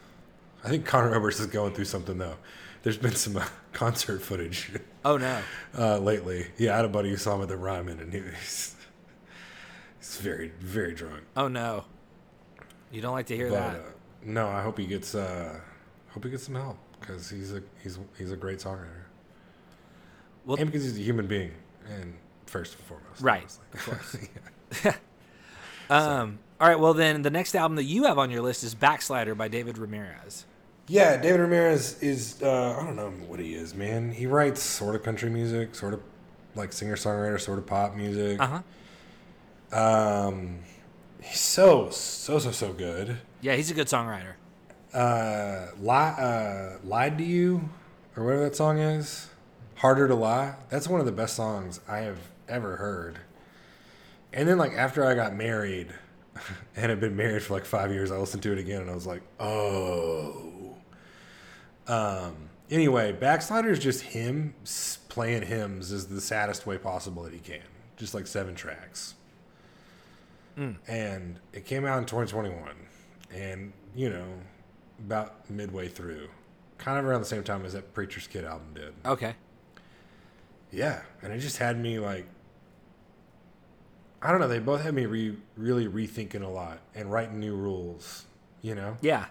I 0.65 0.69
think 0.69 0.85
Conor 0.85 1.13
Oberst 1.15 1.39
is 1.39 1.45
going 1.45 1.73
through 1.75 1.85
something 1.85 2.17
though. 2.17 2.37
There's 2.83 2.97
been 2.97 3.15
some 3.15 3.37
uh, 3.37 3.45
concert 3.73 4.21
footage 4.21 4.71
Oh 5.09 5.17
no. 5.17 5.41
uh, 5.77 5.97
lately. 5.99 6.47
Yeah, 6.57 6.73
I 6.73 6.77
had 6.77 6.85
a 6.85 6.89
buddy 6.89 7.09
who 7.09 7.17
saw 7.17 7.35
him 7.35 7.41
at 7.43 7.47
the 7.47 7.57
Ryman, 7.57 7.99
and 7.99 8.11
he 8.13 8.19
was 8.21 8.75
he's 9.99 10.17
very 10.17 10.51
very 10.59 10.93
drunk. 10.93 11.23
Oh 11.35 11.47
no. 11.47 11.85
You 12.91 13.01
don't 13.01 13.13
like 13.13 13.27
to 13.27 13.35
hear 13.35 13.49
But 13.49 13.55
that. 13.55 13.75
uh, 13.75 13.83
no, 14.23 14.47
I 14.47 14.61
hope 14.61 14.77
he 14.77 14.85
gets 14.85 15.15
uh, 15.15 15.59
hope 16.09 16.23
he 16.23 16.29
gets 16.29 16.43
some 16.43 16.55
help 16.55 16.77
because 16.99 17.29
he's 17.29 17.53
a 17.53 17.61
he's 17.81 17.99
he's 18.17 18.31
a 18.31 18.37
great 18.37 18.59
songwriter. 18.59 19.03
Well- 20.45 20.57
and 20.57 20.67
because 20.69 20.83
he's 20.83 20.97
a 20.97 21.01
human 21.01 21.27
being, 21.27 21.51
and 21.89 22.13
first 22.45 22.75
and 22.75 22.83
foremost, 22.85 23.21
Right, 23.21 23.43
obviously. 23.73 24.29
of 24.71 24.83
course. 24.83 24.95
Um, 25.89 26.39
all 26.59 26.67
right. 26.67 26.77
Well, 26.77 26.93
then 26.93 27.21
the 27.21 27.29
next 27.29 27.55
album 27.55 27.77
that 27.77 27.85
you 27.85 28.03
have 28.07 28.17
on 28.17 28.29
your 28.29 28.41
list 28.41 28.61
is 28.63 28.75
Backslider 28.75 29.37
by 29.37 29.47
David 29.47 29.77
Ramirez. 29.77 30.45
Yeah, 30.89 31.17
David 31.17 31.41
Ramirez 31.41 32.01
is 32.01 32.41
uh, 32.41 32.77
I 32.79 32.83
don't 32.83 32.95
know 32.95 33.09
what 33.27 33.39
he 33.39 33.53
is, 33.55 33.75
man. 33.75 34.11
He 34.11 34.25
writes 34.25 34.61
sort 34.61 34.95
of 34.95 35.03
country 35.03 35.29
music, 35.29 35.75
sort 35.75 35.93
of 35.93 36.01
like 36.55 36.71
singer 36.71 36.95
songwriter, 36.95 37.39
sort 37.39 37.59
of 37.59 37.65
pop 37.65 37.95
music. 37.95 38.39
Uh 38.39 38.61
huh. 39.71 39.77
Um, 39.77 40.59
he's 41.21 41.39
so 41.41 41.89
so 41.89 42.39
so 42.39 42.51
so 42.51 42.71
good. 42.71 43.17
Yeah, 43.41 43.55
he's 43.55 43.69
a 43.69 43.73
good 43.73 43.87
songwriter. 43.87 44.35
Uh, 44.93 45.67
lie, 45.81 46.11
uh, 46.11 46.77
lied 46.85 47.17
to 47.17 47.23
you, 47.23 47.69
or 48.15 48.23
whatever 48.23 48.43
that 48.45 48.55
song 48.55 48.77
is. 48.77 49.29
Harder 49.75 50.07
to 50.07 50.15
lie. 50.15 50.55
That's 50.69 50.87
one 50.87 51.01
of 51.01 51.05
the 51.05 51.11
best 51.11 51.35
songs 51.35 51.81
I 51.87 51.99
have 51.99 52.19
ever 52.47 52.77
heard. 52.77 53.19
And 54.31 54.47
then 54.47 54.57
like 54.57 54.71
after 54.71 55.05
I 55.05 55.15
got 55.15 55.35
married, 55.35 55.93
and 56.77 56.89
had 56.89 57.01
been 57.01 57.17
married 57.17 57.43
for 57.43 57.53
like 57.55 57.65
five 57.65 57.91
years, 57.91 58.09
I 58.09 58.17
listened 58.17 58.43
to 58.43 58.53
it 58.53 58.57
again, 58.57 58.81
and 58.81 58.89
I 58.89 58.95
was 58.95 59.05
like, 59.05 59.21
oh. 59.37 60.53
Um. 61.87 62.49
Anyway, 62.69 63.13
Backslider 63.13 63.69
is 63.69 63.79
just 63.79 64.01
him 64.01 64.53
playing 65.07 65.43
hymns 65.43 65.91
is 65.91 66.07
the 66.07 66.19
saddest 66.19 66.67
way 66.67 66.77
possible 66.77 67.23
that 67.23 67.31
he 67.33 67.39
can. 67.39 67.61
Just 67.95 68.13
like 68.13 68.27
seven 68.27 68.55
tracks. 68.55 69.13
And 70.87 71.39
it 71.53 71.65
came 71.65 71.85
out 71.85 71.99
in 71.99 72.05
2021, 72.05 72.71
and 73.31 73.73
you 73.95 74.09
know, 74.09 74.25
about 75.05 75.47
midway 75.51 75.87
through, 75.87 76.29
kind 76.79 76.97
of 76.97 77.05
around 77.05 77.21
the 77.21 77.27
same 77.27 77.43
time 77.43 77.63
as 77.63 77.73
that 77.73 77.93
Preacher's 77.93 78.25
Kid 78.25 78.43
album 78.43 78.73
did. 78.73 78.93
Okay. 79.05 79.35
Yeah, 80.71 81.03
and 81.21 81.31
it 81.31 81.39
just 81.39 81.57
had 81.57 81.79
me 81.79 81.99
like, 81.99 82.25
I 84.19 84.31
don't 84.31 84.41
know. 84.41 84.47
They 84.47 84.57
both 84.57 84.81
had 84.81 84.95
me 84.95 85.05
re- 85.05 85.37
really 85.55 85.87
rethinking 85.87 86.41
a 86.41 86.47
lot 86.47 86.79
and 86.95 87.11
writing 87.11 87.39
new 87.39 87.55
rules. 87.55 88.25
You 88.63 88.73
know, 88.73 88.97
Yeah. 89.01 89.25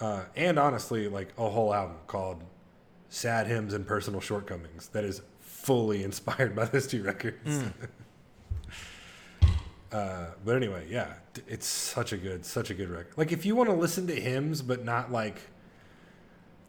Uh, 0.00 0.24
and 0.34 0.58
honestly, 0.58 1.08
like 1.08 1.28
a 1.38 1.48
whole 1.48 1.72
album 1.72 1.96
called 2.06 2.42
"Sad 3.08 3.46
Hymns 3.46 3.74
and 3.74 3.86
Personal 3.86 4.20
Shortcomings" 4.20 4.88
that 4.88 5.04
is 5.04 5.22
fully 5.40 6.02
inspired 6.08 6.54
by 6.54 6.64
those 6.66 6.86
two 6.86 7.02
records. 7.02 7.62
uh, 9.92 10.26
but 10.44 10.56
anyway, 10.56 10.86
yeah, 10.88 11.14
it's 11.46 11.66
such 11.66 12.12
a 12.12 12.16
good, 12.16 12.44
such 12.44 12.70
a 12.70 12.74
good 12.74 12.90
record. 12.90 13.12
Like 13.16 13.32
if 13.32 13.46
you 13.46 13.56
want 13.56 13.70
to 13.70 13.76
listen 13.76 14.06
to 14.08 14.14
hymns, 14.14 14.62
but 14.62 14.84
not 14.84 15.10
like, 15.12 15.40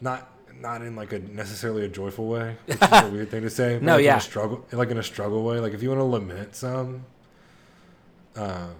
not 0.01 0.29
not 0.59 0.81
in 0.81 0.95
like 0.95 1.13
a 1.13 1.19
necessarily 1.19 1.85
a 1.85 1.87
joyful 1.89 2.27
way, 2.27 2.55
which 2.65 2.77
is 2.81 2.91
a 2.91 3.09
weird 3.11 3.29
thing 3.29 3.41
to 3.43 3.49
say. 3.49 3.75
but 3.75 3.83
No, 3.83 3.95
like 3.95 4.05
yeah. 4.05 4.13
in 4.13 4.17
a 4.17 4.21
struggle, 4.21 4.65
like 4.71 4.89
in 4.89 4.97
a 4.97 5.03
struggle 5.03 5.43
way. 5.43 5.59
Like 5.59 5.73
if 5.73 5.83
you 5.83 5.89
want 5.89 5.99
to 5.99 6.05
lament 6.05 6.55
some, 6.55 7.05
um, 8.35 8.75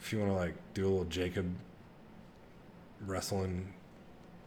if 0.00 0.12
you 0.12 0.18
want 0.18 0.30
to 0.30 0.36
like 0.36 0.54
do 0.74 0.84
a 0.86 0.88
little 0.88 1.04
Jacob 1.04 1.52
wrestling, 3.06 3.74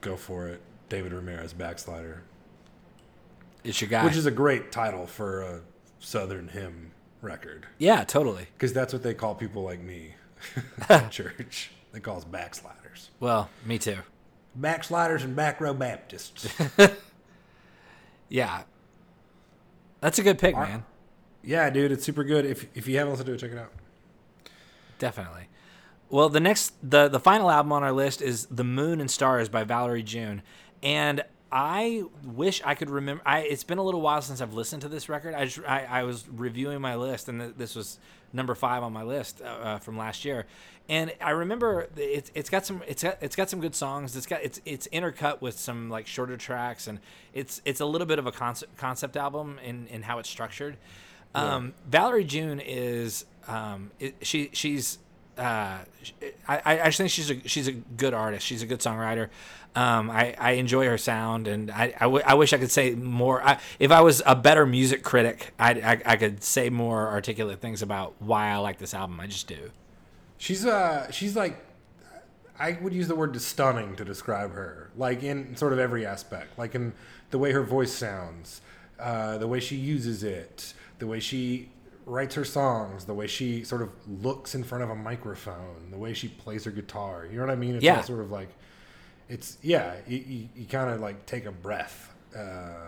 go 0.01 0.15
for 0.15 0.47
it. 0.47 0.61
David 0.89 1.11
Ramirez 1.13 1.51
backslider, 1.53 2.23
It's 3.63 3.81
your 3.81 3.89
guy. 3.89 4.05
which 4.05 4.15
is 4.15 4.25
a 4.25 4.31
great 4.31 4.71
title 4.71 5.05
for 5.05 5.41
a 5.41 5.61
Southern 5.99 6.47
hymn 6.49 6.91
record, 7.21 7.67
yeah, 7.77 8.03
totally. 8.05 8.47
because 8.53 8.71
that's 8.71 8.93
what 8.93 9.03
they 9.03 9.13
call 9.13 9.35
people 9.35 9.63
like 9.63 9.81
me 9.81 10.15
church. 11.09 11.71
They 11.91 11.99
call 11.99 12.17
us 12.17 12.23
backsliders, 12.25 13.09
Well, 13.19 13.49
me 13.65 13.77
too. 13.79 13.97
backsliders 14.55 15.23
and 15.23 15.35
back 15.35 15.59
row 15.59 15.73
Baptists. 15.73 16.47
Yeah. 18.29 18.63
That's 20.01 20.19
a 20.19 20.23
good 20.23 20.37
pick, 20.37 20.55
man. 20.55 20.83
yeah, 21.43 21.69
dude, 21.69 21.91
it's 21.91 22.03
super 22.03 22.23
good. 22.23 22.45
If 22.45 22.67
if 22.75 22.87
you 22.87 22.97
haven't 22.97 23.11
listened 23.13 23.27
to 23.27 23.33
it, 23.33 23.39
check 23.39 23.51
it 23.51 23.57
out. 23.57 23.71
Definitely. 24.99 25.47
Well, 26.09 26.29
the 26.29 26.39
next, 26.39 26.73
the 26.81 27.07
the 27.07 27.19
final 27.19 27.51
album 27.51 27.71
on 27.73 27.83
our 27.83 27.91
list 27.91 28.21
is 28.21 28.45
"The 28.47 28.63
Moon 28.63 29.01
and 29.01 29.11
Stars" 29.11 29.49
by 29.49 29.63
Valerie 29.63 30.03
June, 30.03 30.41
and 30.81 31.23
I 31.51 32.03
wish 32.23 32.61
I 32.63 32.75
could 32.75 32.89
remember. 32.89 33.23
I 33.25 33.39
it's 33.39 33.63
been 33.63 33.77
a 33.77 33.83
little 33.83 34.01
while 34.01 34.21
since 34.21 34.41
I've 34.41 34.53
listened 34.53 34.81
to 34.83 34.89
this 34.89 35.09
record. 35.09 35.33
I 35.33 35.45
just 35.45 35.67
I, 35.67 35.85
I 35.89 36.03
was 36.03 36.27
reviewing 36.29 36.81
my 36.81 36.95
list, 36.95 37.29
and 37.29 37.39
th- 37.39 37.53
this 37.57 37.75
was 37.75 37.99
number 38.33 38.55
five 38.55 38.83
on 38.83 38.91
my 38.91 39.03
list 39.03 39.41
uh, 39.41 39.45
uh, 39.45 39.79
from 39.79 39.97
last 39.97 40.25
year, 40.25 40.45
and 40.89 41.13
I 41.21 41.31
remember 41.31 41.87
it's 41.95 42.31
it's 42.33 42.49
got 42.49 42.65
some 42.65 42.83
it's 42.87 43.03
got, 43.03 43.17
it's 43.21 43.35
got 43.35 43.49
some 43.49 43.61
good 43.61 43.75
songs. 43.75 44.15
It's 44.15 44.25
got 44.25 44.43
it's 44.43 44.61
it's 44.65 44.87
intercut 44.89 45.41
with 45.41 45.57
some 45.57 45.89
like 45.89 46.07
shorter 46.07 46.37
tracks, 46.37 46.87
and 46.87 46.99
it's 47.33 47.61
it's 47.63 47.79
a 47.79 47.85
little 47.85 48.07
bit 48.07 48.19
of 48.19 48.27
a 48.27 48.31
concept 48.31 48.77
concept 48.77 49.15
album 49.15 49.59
in 49.63 49.87
in 49.87 50.03
how 50.03 50.19
it's 50.19 50.29
structured. 50.29 50.77
Um, 51.35 51.73
Valerie 51.87 52.23
June 52.23 52.59
is 52.59 53.25
um, 53.47 53.91
it, 53.99 54.15
she 54.21 54.49
she's 54.53 54.99
uh, 55.37 55.77
I, 56.47 56.61
I 56.65 56.81
I 56.81 56.91
think 56.91 57.09
she's 57.09 57.29
a 57.31 57.47
she's 57.47 57.67
a 57.67 57.71
good 57.73 58.13
artist. 58.13 58.45
She's 58.45 58.61
a 58.61 58.65
good 58.65 58.79
songwriter. 58.79 59.29
Um, 59.75 60.09
I, 60.09 60.35
I 60.39 60.51
enjoy 60.53 60.85
her 60.87 60.97
sound, 60.97 61.47
and 61.47 61.69
I, 61.69 61.93
I, 61.99 62.05
w- 62.05 62.23
I 62.25 62.33
wish 62.33 62.51
I 62.51 62.57
could 62.57 62.71
say 62.71 62.95
more. 62.95 63.43
I, 63.47 63.59
if 63.77 63.91
I 63.91 64.01
was 64.01 64.23
a 64.25 64.35
better 64.35 64.65
music 64.65 65.03
critic, 65.03 65.53
I, 65.59 65.71
I 65.73 66.01
I 66.13 66.15
could 66.15 66.43
say 66.43 66.69
more 66.71 67.07
articulate 67.09 67.61
things 67.61 67.83
about 67.83 68.15
why 68.19 68.49
I 68.49 68.57
like 68.57 68.79
this 68.79 68.93
album. 68.95 69.19
I 69.19 69.27
just 69.27 69.47
do. 69.47 69.69
She's 70.39 70.65
uh 70.65 71.11
she's 71.11 71.35
like 71.35 71.63
I 72.59 72.77
would 72.81 72.93
use 72.93 73.07
the 73.07 73.15
word 73.15 73.39
stunning 73.39 73.95
to 73.97 74.05
describe 74.05 74.51
her, 74.53 74.89
like 74.95 75.21
in 75.21 75.55
sort 75.55 75.73
of 75.73 75.79
every 75.79 76.05
aspect, 76.05 76.57
like 76.57 76.73
in 76.73 76.93
the 77.29 77.37
way 77.37 77.51
her 77.51 77.61
voice 77.63 77.93
sounds, 77.93 78.61
uh, 78.99 79.37
the 79.37 79.47
way 79.47 79.59
she 79.59 79.75
uses 79.75 80.23
it, 80.23 80.73
the 80.97 81.05
way 81.05 81.19
she 81.19 81.69
writes 82.07 82.35
her 82.35 82.45
songs, 82.45 83.05
the 83.05 83.13
way 83.13 83.27
she 83.27 83.63
sort 83.63 83.81
of 83.81 83.89
looks 84.23 84.55
in 84.55 84.63
front 84.63 84.83
of 84.83 84.89
a 84.89 84.95
microphone, 84.95 85.91
the 85.91 85.97
way 85.97 86.13
she 86.13 86.27
plays 86.29 86.63
her 86.63 86.71
guitar. 86.71 87.27
You 87.29 87.35
know 87.37 87.45
what 87.45 87.51
I 87.51 87.55
mean? 87.55 87.75
It's 87.75 87.83
Yeah. 87.83 87.97
all 87.97 88.03
sort 88.03 88.21
of 88.21 88.31
like 88.31 88.49
it's 89.29 89.57
yeah. 89.61 89.95
You, 90.07 90.17
you, 90.25 90.49
you 90.55 90.65
kind 90.65 90.89
of 90.89 91.01
like 91.01 91.25
take 91.25 91.45
a 91.45 91.51
breath. 91.51 92.13
Uh, 92.35 92.87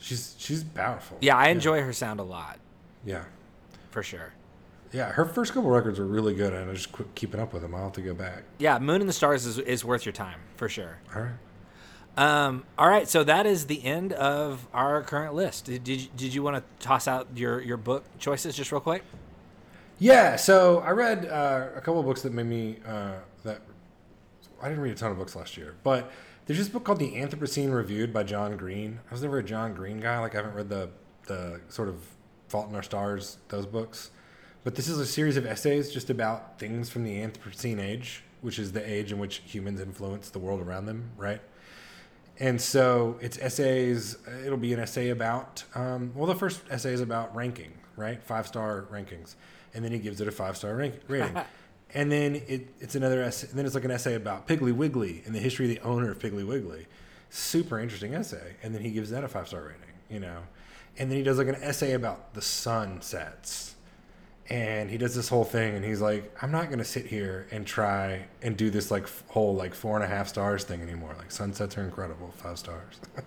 she's 0.00 0.34
she's 0.38 0.64
powerful. 0.64 1.18
Yeah, 1.20 1.36
I 1.36 1.48
enjoy 1.48 1.80
her 1.82 1.92
sound 1.92 2.20
a 2.20 2.24
lot 2.24 2.58
yeah. 3.04 3.24
for 3.90 4.02
sure. 4.02 4.32
Yeah, 4.92 5.10
her 5.12 5.24
first 5.26 5.52
couple 5.52 5.70
records 5.70 5.98
were 5.98 6.06
really 6.06 6.34
good, 6.34 6.52
and 6.54 6.70
I 6.70 6.74
just 6.74 6.90
quit 6.92 7.14
keeping 7.14 7.38
up 7.40 7.52
with 7.52 7.60
them. 7.62 7.74
I'll 7.74 7.84
have 7.84 7.92
to 7.92 8.00
go 8.00 8.14
back. 8.14 8.42
Yeah, 8.58 8.78
Moon 8.78 9.00
and 9.02 9.08
the 9.08 9.12
Stars 9.12 9.44
is, 9.44 9.58
is 9.58 9.84
worth 9.84 10.06
your 10.06 10.14
time 10.14 10.40
for 10.56 10.68
sure. 10.68 10.98
All 11.14 11.22
right. 11.22 11.32
Um, 12.16 12.64
all 12.76 12.88
right, 12.88 13.08
so 13.08 13.22
that 13.24 13.46
is 13.46 13.66
the 13.66 13.84
end 13.84 14.12
of 14.12 14.66
our 14.72 15.02
current 15.02 15.34
list. 15.34 15.66
Did, 15.66 15.84
did, 15.84 16.00
you- 16.00 16.08
did 16.16 16.34
you 16.34 16.42
want 16.42 16.56
to 16.56 16.84
toss 16.84 17.06
out 17.06 17.28
your, 17.36 17.60
your 17.60 17.76
book 17.76 18.04
choices 18.18 18.56
just 18.56 18.72
real 18.72 18.80
quick? 18.80 19.04
Yeah, 20.00 20.36
so 20.36 20.80
I 20.80 20.90
read 20.90 21.26
uh, 21.26 21.68
a 21.76 21.80
couple 21.80 22.02
books 22.02 22.22
that 22.22 22.32
made 22.32 22.46
me 22.46 22.78
uh, 22.86 23.14
that 23.44 23.62
I 24.62 24.68
didn't 24.68 24.82
read 24.82 24.92
a 24.92 24.96
ton 24.96 25.10
of 25.10 25.18
books 25.18 25.34
last 25.36 25.56
year, 25.56 25.74
but 25.82 26.10
there's 26.46 26.58
this 26.58 26.68
book 26.68 26.84
called 26.84 26.98
The 27.00 27.12
Anthropocene 27.14 27.72
Reviewed 27.74 28.12
by 28.12 28.22
John 28.22 28.56
Green. 28.56 29.00
I 29.10 29.14
was 29.14 29.22
never 29.22 29.38
a 29.38 29.42
John 29.42 29.74
Green 29.74 29.98
guy. 30.00 30.18
Like 30.20 30.34
I 30.34 30.38
haven't 30.38 30.54
read 30.54 30.68
the 30.68 30.90
the 31.26 31.60
sort 31.68 31.88
of 31.88 31.96
Fault 32.48 32.70
in 32.70 32.74
Our 32.76 32.82
Stars 32.82 33.38
those 33.48 33.66
books, 33.66 34.10
but 34.64 34.76
this 34.76 34.88
is 34.88 34.98
a 34.98 35.04
series 35.06 35.36
of 35.36 35.44
essays 35.44 35.92
just 35.92 36.10
about 36.10 36.58
things 36.60 36.88
from 36.88 37.02
the 37.04 37.16
Anthropocene 37.16 37.80
age, 37.80 38.22
which 38.40 38.58
is 38.60 38.72
the 38.72 38.88
age 38.88 39.10
in 39.12 39.18
which 39.18 39.42
humans 39.44 39.80
influence 39.80 40.30
the 40.30 40.38
world 40.38 40.60
around 40.62 40.86
them, 40.86 41.10
right? 41.16 41.40
And 42.40 42.60
so 42.60 43.18
it's 43.20 43.36
essays. 43.38 44.16
It'll 44.44 44.58
be 44.58 44.72
an 44.72 44.80
essay 44.80 45.10
about. 45.10 45.64
Um, 45.74 46.12
well, 46.14 46.26
the 46.26 46.34
first 46.36 46.60
essay 46.70 46.92
is 46.92 47.00
about 47.00 47.34
ranking, 47.34 47.72
right? 47.96 48.22
Five 48.22 48.46
star 48.46 48.86
rankings, 48.92 49.34
and 49.74 49.84
then 49.84 49.90
he 49.92 49.98
gives 49.98 50.20
it 50.20 50.28
a 50.28 50.32
five 50.32 50.56
star 50.56 50.76
rank, 50.76 50.94
rating. 51.08 51.36
and 51.94 52.12
then 52.12 52.36
it, 52.46 52.68
it's 52.80 52.94
another 52.94 53.22
essay. 53.22 53.48
Then 53.52 53.66
it's 53.66 53.74
like 53.74 53.84
an 53.84 53.90
essay 53.90 54.14
about 54.14 54.46
Piggly 54.46 54.72
Wiggly 54.72 55.22
and 55.26 55.34
the 55.34 55.40
history 55.40 55.68
of 55.68 55.74
the 55.74 55.80
owner 55.88 56.10
of 56.10 56.18
Piggly 56.20 56.46
Wiggly. 56.46 56.86
Super 57.30 57.78
interesting 57.78 58.14
essay. 58.14 58.54
And 58.62 58.74
then 58.74 58.82
he 58.82 58.90
gives 58.90 59.10
that 59.10 59.24
a 59.24 59.28
five 59.28 59.48
star 59.48 59.62
rating. 59.62 59.82
You 60.08 60.20
know, 60.20 60.38
and 60.96 61.10
then 61.10 61.18
he 61.18 61.24
does 61.24 61.38
like 61.38 61.48
an 61.48 61.56
essay 61.56 61.92
about 61.92 62.34
the 62.34 62.42
sunsets 62.42 63.74
and 64.50 64.90
he 64.90 64.96
does 64.96 65.14
this 65.14 65.28
whole 65.28 65.44
thing 65.44 65.74
and 65.74 65.84
he's 65.84 66.00
like 66.00 66.34
i'm 66.42 66.50
not 66.50 66.66
going 66.66 66.78
to 66.78 66.84
sit 66.84 67.06
here 67.06 67.46
and 67.50 67.66
try 67.66 68.26
and 68.42 68.56
do 68.56 68.70
this 68.70 68.90
like 68.90 69.06
whole 69.28 69.54
like 69.54 69.74
four 69.74 69.94
and 69.96 70.04
a 70.04 70.08
half 70.08 70.28
stars 70.28 70.64
thing 70.64 70.80
anymore. 70.80 71.14
Like 71.18 71.30
sunsets 71.30 71.76
are 71.76 71.82
incredible 71.82 72.32
five 72.36 72.58
stars. 72.58 73.00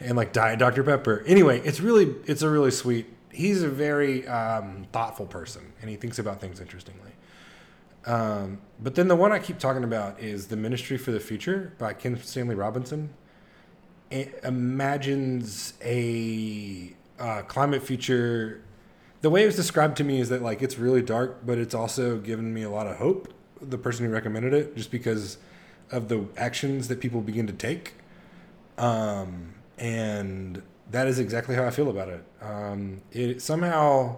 And 0.00 0.14
like 0.14 0.34
diet 0.34 0.58
dr 0.58 0.82
pepper. 0.84 1.24
Anyway 1.26 1.60
it's 1.60 1.80
really 1.80 2.14
it's 2.26 2.42
a 2.42 2.50
really 2.50 2.70
sweet 2.70 3.06
he's 3.32 3.62
a 3.62 3.68
very 3.68 4.26
um, 4.28 4.86
thoughtful 4.92 5.26
person 5.26 5.72
and 5.80 5.90
he 5.90 5.96
thinks 5.96 6.18
about 6.18 6.40
things 6.40 6.60
interestingly. 6.60 7.12
Um, 8.06 8.60
but 8.78 8.94
then 8.94 9.08
the 9.08 9.16
one 9.16 9.32
i 9.32 9.38
keep 9.38 9.58
talking 9.58 9.84
about 9.84 10.20
is 10.20 10.48
the 10.48 10.56
ministry 10.56 10.98
for 10.98 11.10
the 11.12 11.20
future 11.20 11.72
by 11.78 11.94
Kim 11.94 12.20
Stanley 12.22 12.54
Robinson. 12.54 13.10
It 14.10 14.38
imagines 14.44 15.74
a 15.82 16.94
uh, 17.18 17.42
climate 17.42 17.82
future 17.82 18.62
the 19.20 19.30
way 19.30 19.42
it 19.42 19.46
was 19.46 19.56
described 19.56 19.96
to 19.96 20.04
me 20.04 20.20
is 20.20 20.28
that 20.28 20.42
like 20.42 20.62
it's 20.62 20.78
really 20.78 21.02
dark 21.02 21.44
but 21.44 21.58
it's 21.58 21.74
also 21.74 22.18
given 22.18 22.52
me 22.52 22.62
a 22.62 22.70
lot 22.70 22.86
of 22.86 22.96
hope 22.96 23.32
the 23.60 23.78
person 23.78 24.06
who 24.06 24.12
recommended 24.12 24.52
it 24.54 24.76
just 24.76 24.90
because 24.90 25.38
of 25.90 26.08
the 26.08 26.26
actions 26.36 26.88
that 26.88 27.00
people 27.00 27.20
begin 27.20 27.46
to 27.46 27.52
take 27.52 27.94
um, 28.76 29.54
and 29.78 30.62
that 30.90 31.06
is 31.06 31.18
exactly 31.18 31.54
how 31.54 31.64
i 31.64 31.70
feel 31.70 31.90
about 31.90 32.08
it 32.08 32.24
um, 32.40 33.00
it 33.12 33.42
somehow 33.42 34.16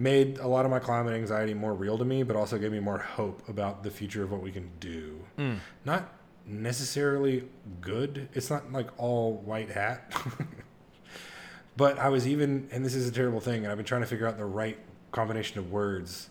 made 0.00 0.38
a 0.38 0.48
lot 0.48 0.64
of 0.64 0.70
my 0.70 0.78
climate 0.78 1.14
anxiety 1.14 1.52
more 1.52 1.74
real 1.74 1.98
to 1.98 2.04
me, 2.06 2.22
but 2.22 2.34
also 2.34 2.58
gave 2.58 2.72
me 2.72 2.80
more 2.80 2.96
hope 2.98 3.46
about 3.48 3.82
the 3.82 3.90
future 3.90 4.24
of 4.24 4.32
what 4.32 4.40
we 4.40 4.50
can 4.50 4.70
do. 4.80 5.20
Not 5.84 6.10
necessarily 6.46 7.44
good. 7.82 8.28
It's 8.32 8.48
not 8.48 8.72
like 8.72 8.88
all 8.96 9.34
white 9.44 9.68
hat. 9.70 10.10
but 11.80 11.98
I 11.98 12.10
was 12.10 12.28
even, 12.28 12.68
and 12.70 12.84
this 12.84 12.94
is 12.94 13.08
a 13.08 13.10
terrible 13.10 13.40
thing, 13.40 13.62
and 13.62 13.68
I've 13.68 13.78
been 13.78 13.86
trying 13.86 14.02
to 14.02 14.06
figure 14.06 14.28
out 14.28 14.36
the 14.36 14.44
right 14.44 14.76
combination 15.12 15.58
of 15.58 15.72
words. 15.72 16.28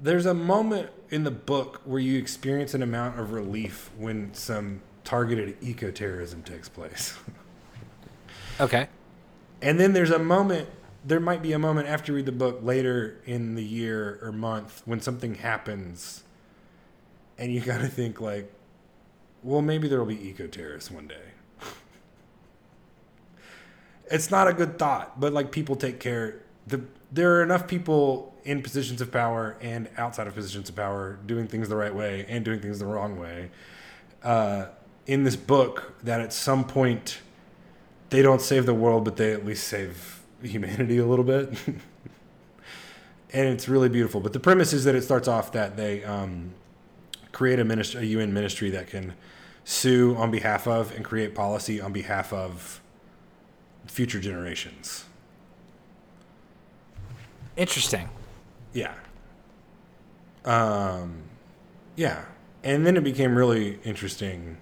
There's 0.00 0.24
a 0.24 0.32
moment 0.32 0.88
in 1.10 1.24
the 1.24 1.30
book 1.30 1.82
where 1.84 2.00
you 2.00 2.18
experience 2.18 2.72
an 2.72 2.82
amount 2.82 3.20
of 3.20 3.32
relief 3.32 3.90
when 3.98 4.32
some 4.32 4.80
targeted 5.04 5.58
eco 5.60 5.90
terrorism 5.90 6.42
takes 6.42 6.68
place. 6.68 7.14
Okay. 8.60 8.86
And 9.62 9.80
then 9.80 9.94
there's 9.94 10.10
a 10.10 10.18
moment, 10.18 10.68
there 11.04 11.18
might 11.18 11.40
be 11.40 11.54
a 11.54 11.58
moment 11.58 11.88
after 11.88 12.12
you 12.12 12.16
read 12.16 12.26
the 12.26 12.32
book 12.32 12.60
later 12.62 13.18
in 13.24 13.54
the 13.54 13.64
year 13.64 14.18
or 14.22 14.30
month 14.30 14.82
when 14.84 15.00
something 15.00 15.36
happens 15.36 16.22
and 17.38 17.52
you 17.52 17.60
got 17.60 17.80
to 17.80 17.88
think, 17.88 18.20
like, 18.20 18.52
well, 19.42 19.62
maybe 19.62 19.88
there 19.88 19.98
will 19.98 20.06
be 20.06 20.28
eco 20.28 20.46
terrorists 20.46 20.90
one 20.90 21.08
day. 21.08 21.31
It's 24.12 24.30
not 24.30 24.46
a 24.46 24.52
good 24.52 24.78
thought, 24.78 25.18
but 25.18 25.32
like 25.32 25.50
people 25.50 25.74
take 25.74 25.98
care. 25.98 26.42
The, 26.66 26.82
there 27.10 27.36
are 27.36 27.42
enough 27.42 27.66
people 27.66 28.34
in 28.44 28.62
positions 28.62 29.00
of 29.00 29.10
power 29.10 29.56
and 29.60 29.88
outside 29.96 30.26
of 30.26 30.34
positions 30.34 30.68
of 30.68 30.76
power 30.76 31.18
doing 31.26 31.46
things 31.46 31.68
the 31.68 31.76
right 31.76 31.94
way 31.94 32.26
and 32.28 32.44
doing 32.44 32.60
things 32.60 32.78
the 32.78 32.86
wrong 32.86 33.18
way 33.18 33.50
uh, 34.22 34.66
in 35.06 35.24
this 35.24 35.36
book 35.36 35.94
that 36.02 36.20
at 36.20 36.32
some 36.32 36.64
point 36.64 37.20
they 38.10 38.20
don't 38.20 38.42
save 38.42 38.66
the 38.66 38.74
world, 38.74 39.04
but 39.04 39.16
they 39.16 39.32
at 39.32 39.46
least 39.46 39.66
save 39.66 40.20
humanity 40.42 40.98
a 40.98 41.06
little 41.06 41.24
bit. 41.24 41.48
and 43.32 43.48
it's 43.48 43.66
really 43.68 43.88
beautiful. 43.88 44.20
But 44.20 44.34
the 44.34 44.40
premise 44.40 44.74
is 44.74 44.84
that 44.84 44.94
it 44.94 45.02
starts 45.02 45.26
off 45.26 45.52
that 45.52 45.76
they 45.78 46.04
um, 46.04 46.52
create 47.32 47.58
a, 47.58 47.64
ministry, 47.64 48.02
a 48.02 48.04
UN 48.04 48.34
ministry 48.34 48.68
that 48.70 48.88
can 48.88 49.14
sue 49.64 50.14
on 50.16 50.30
behalf 50.30 50.66
of 50.66 50.94
and 50.94 51.02
create 51.02 51.34
policy 51.34 51.80
on 51.80 51.92
behalf 51.92 52.32
of 52.34 52.81
future 53.86 54.20
generations. 54.20 55.04
Interesting. 57.56 58.08
Yeah. 58.72 58.94
Um, 60.44 61.22
yeah. 61.96 62.24
And 62.64 62.86
then 62.86 62.96
it 62.96 63.04
became 63.04 63.36
really 63.36 63.78
interesting 63.84 64.56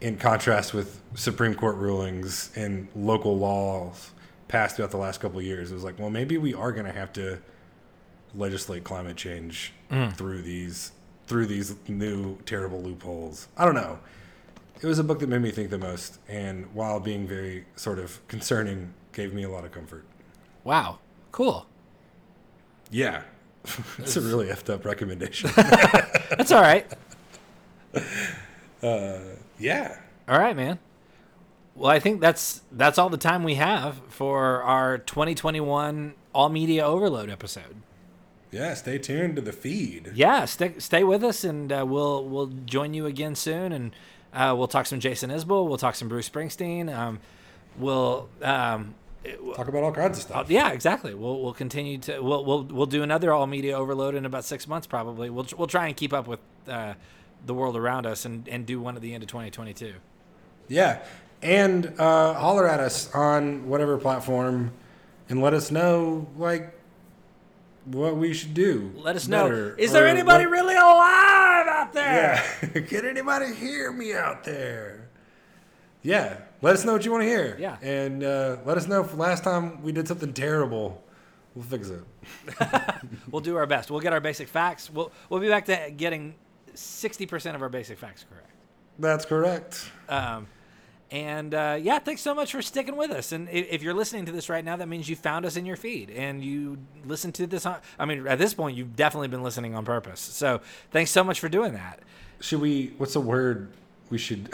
in 0.00 0.16
contrast 0.16 0.74
with 0.74 1.00
Supreme 1.14 1.54
Court 1.54 1.76
rulings 1.76 2.50
and 2.56 2.88
local 2.96 3.38
laws 3.38 4.10
passed 4.48 4.76
throughout 4.76 4.90
the 4.90 4.96
last 4.96 5.20
couple 5.20 5.38
of 5.38 5.44
years. 5.44 5.70
It 5.70 5.74
was 5.74 5.84
like, 5.84 5.98
well, 5.98 6.10
maybe 6.10 6.38
we 6.38 6.54
are 6.54 6.72
going 6.72 6.86
to 6.86 6.92
have 6.92 7.12
to 7.14 7.38
legislate 8.34 8.82
climate 8.82 9.16
change 9.16 9.72
through 10.14 10.42
these 10.42 10.92
through 11.26 11.46
these 11.46 11.74
new 11.86 12.36
terrible 12.46 12.82
loopholes. 12.82 13.48
I 13.56 13.64
don't 13.64 13.74
know. 13.74 13.98
It 14.80 14.86
was 14.86 14.98
a 14.98 15.04
book 15.04 15.20
that 15.20 15.28
made 15.28 15.42
me 15.42 15.50
think 15.50 15.70
the 15.70 15.78
most, 15.78 16.18
and 16.28 16.66
while 16.74 16.98
being 16.98 17.26
very 17.26 17.66
sort 17.76 17.98
of 18.00 18.26
concerning, 18.26 18.94
gave 19.12 19.32
me 19.32 19.44
a 19.44 19.48
lot 19.48 19.64
of 19.64 19.70
comfort. 19.72 20.04
Wow. 20.64 20.98
Cool. 21.30 21.66
Yeah, 22.90 23.22
it's 23.98 24.16
a 24.16 24.20
really 24.20 24.46
effed 24.48 24.68
up 24.72 24.84
recommendation. 24.84 25.50
That's 25.56 26.50
all 26.52 26.60
right. 26.60 26.86
yeah, 29.58 29.98
All 30.28 30.38
right, 30.38 30.56
man. 30.56 30.78
Well, 31.74 31.90
I 31.90 32.00
think 32.00 32.20
that's 32.20 32.60
that's 32.70 32.98
all 32.98 33.08
the 33.08 33.16
time 33.16 33.44
we 33.44 33.54
have 33.54 34.02
for 34.08 34.62
our 34.62 34.98
2021 34.98 36.12
All 36.34 36.48
Media 36.50 36.84
Overload 36.84 37.30
episode. 37.30 37.76
yeah. 38.50 38.74
Stay 38.74 38.98
tuned 38.98 39.36
to 39.36 39.42
the 39.42 39.52
feed. 39.54 40.10
Yeah, 40.14 40.44
stay 40.44 40.74
stay 40.78 41.02
with 41.02 41.24
us, 41.24 41.44
and 41.44 41.72
uh, 41.72 41.86
we'll 41.88 42.24
we'll 42.28 42.48
join 42.66 42.92
you 42.92 43.06
again 43.06 43.34
soon, 43.34 43.72
and 43.72 43.94
uh, 44.34 44.54
we'll 44.56 44.68
talk 44.68 44.86
some 44.86 45.00
Jason 45.00 45.30
Isbell, 45.30 45.66
we'll 45.68 45.78
talk 45.78 45.94
some 45.94 46.08
Bruce 46.08 46.28
Springsteen, 46.28 46.94
um, 46.94 47.20
we'll 47.76 48.28
um, 48.42 48.94
Talk 49.54 49.68
about 49.68 49.84
all 49.84 49.92
kinds 49.92 50.18
of 50.18 50.24
uh, 50.24 50.28
stuff. 50.28 50.50
yeah, 50.50 50.72
exactly. 50.72 51.14
We'll 51.14 51.40
we'll 51.40 51.52
continue 51.52 51.96
to 51.98 52.18
we'll 52.20 52.44
we'll 52.44 52.64
we'll 52.64 52.86
do 52.86 53.04
another 53.04 53.32
All 53.32 53.46
Media 53.46 53.78
Overload 53.78 54.16
in 54.16 54.26
about 54.26 54.44
six 54.44 54.66
months 54.66 54.88
probably. 54.88 55.30
We'll 55.30 55.46
we'll 55.56 55.68
try 55.68 55.86
and 55.86 55.96
keep 55.96 56.12
up 56.12 56.26
with 56.26 56.40
uh, 56.66 56.94
the 57.46 57.54
world 57.54 57.76
around 57.76 58.04
us 58.04 58.24
and 58.24 58.48
and 58.48 58.66
do 58.66 58.80
one 58.80 58.96
at 58.96 59.02
the 59.02 59.14
end 59.14 59.22
of 59.22 59.28
2022. 59.28 59.94
Yeah, 60.66 61.04
and 61.40 61.94
uh, 62.00 62.34
holler 62.34 62.68
at 62.68 62.80
us 62.80 63.14
on 63.14 63.68
whatever 63.68 63.96
platform, 63.96 64.72
and 65.28 65.40
let 65.40 65.54
us 65.54 65.70
know 65.70 66.26
like 66.36 66.74
what 67.84 68.16
we 68.16 68.34
should 68.34 68.54
do. 68.54 68.92
Let 68.96 69.14
us 69.14 69.28
know. 69.28 69.72
Is 69.78 69.92
there 69.92 70.08
anybody 70.08 70.46
what- 70.46 70.52
really 70.52 70.74
alive 70.74 71.31
out 71.82 71.92
there? 71.92 72.42
Yeah, 72.62 72.80
can 72.88 73.06
anybody 73.06 73.54
hear 73.54 73.92
me 73.92 74.14
out 74.14 74.44
there? 74.44 75.08
Yeah, 76.02 76.38
let 76.62 76.74
us 76.74 76.84
know 76.84 76.92
what 76.92 77.04
you 77.04 77.10
want 77.12 77.22
to 77.22 77.28
hear. 77.28 77.56
Yeah. 77.58 77.76
and 77.80 78.24
uh, 78.24 78.56
let 78.64 78.76
us 78.76 78.88
know 78.88 79.02
if 79.04 79.14
last 79.16 79.44
time 79.44 79.82
we 79.82 79.92
did 79.92 80.08
something 80.08 80.32
terrible. 80.32 81.02
We'll 81.54 81.64
fix 81.64 81.90
it. 81.90 82.02
We'll 83.30 83.40
do 83.42 83.56
our 83.56 83.66
best. 83.66 83.90
We'll 83.90 84.00
get 84.00 84.12
our 84.12 84.20
basic 84.20 84.48
facts. 84.48 84.90
We'll 84.90 85.10
we'll 85.28 85.40
be 85.40 85.48
back 85.48 85.64
to 85.66 85.90
getting 85.96 86.34
60% 86.74 87.54
of 87.54 87.62
our 87.62 87.68
basic 87.68 87.98
facts 87.98 88.24
correct. 88.28 88.50
That's 88.98 89.24
correct. 89.24 89.90
Um, 90.08 90.46
and 91.12 91.54
uh, 91.54 91.78
yeah, 91.80 91.98
thanks 91.98 92.22
so 92.22 92.34
much 92.34 92.52
for 92.52 92.62
sticking 92.62 92.96
with 92.96 93.10
us. 93.10 93.32
And 93.32 93.48
if, 93.50 93.82
you're 93.82 93.94
listening 93.94 94.24
to 94.26 94.32
this 94.32 94.48
right 94.48 94.64
now, 94.64 94.76
that 94.76 94.88
means 94.88 95.08
you 95.08 95.14
found 95.14 95.44
us 95.44 95.56
in 95.56 95.66
your 95.66 95.76
feed 95.76 96.10
and 96.10 96.42
you 96.42 96.78
listened 97.04 97.34
to 97.34 97.46
this. 97.46 97.66
On, 97.66 97.76
I 97.98 98.06
mean, 98.06 98.26
at 98.26 98.38
this 98.38 98.54
point, 98.54 98.76
you've 98.76 98.96
definitely 98.96 99.28
been 99.28 99.42
listening 99.42 99.74
on 99.74 99.84
purpose. 99.84 100.20
So 100.20 100.62
thanks 100.90 101.10
so 101.10 101.22
much 101.22 101.38
for 101.38 101.50
doing 101.50 101.74
that. 101.74 102.00
Should 102.40 102.62
we? 102.62 102.94
What's 102.96 103.14
a 103.14 103.20
word 103.20 103.70
we 104.08 104.16
should? 104.18 104.48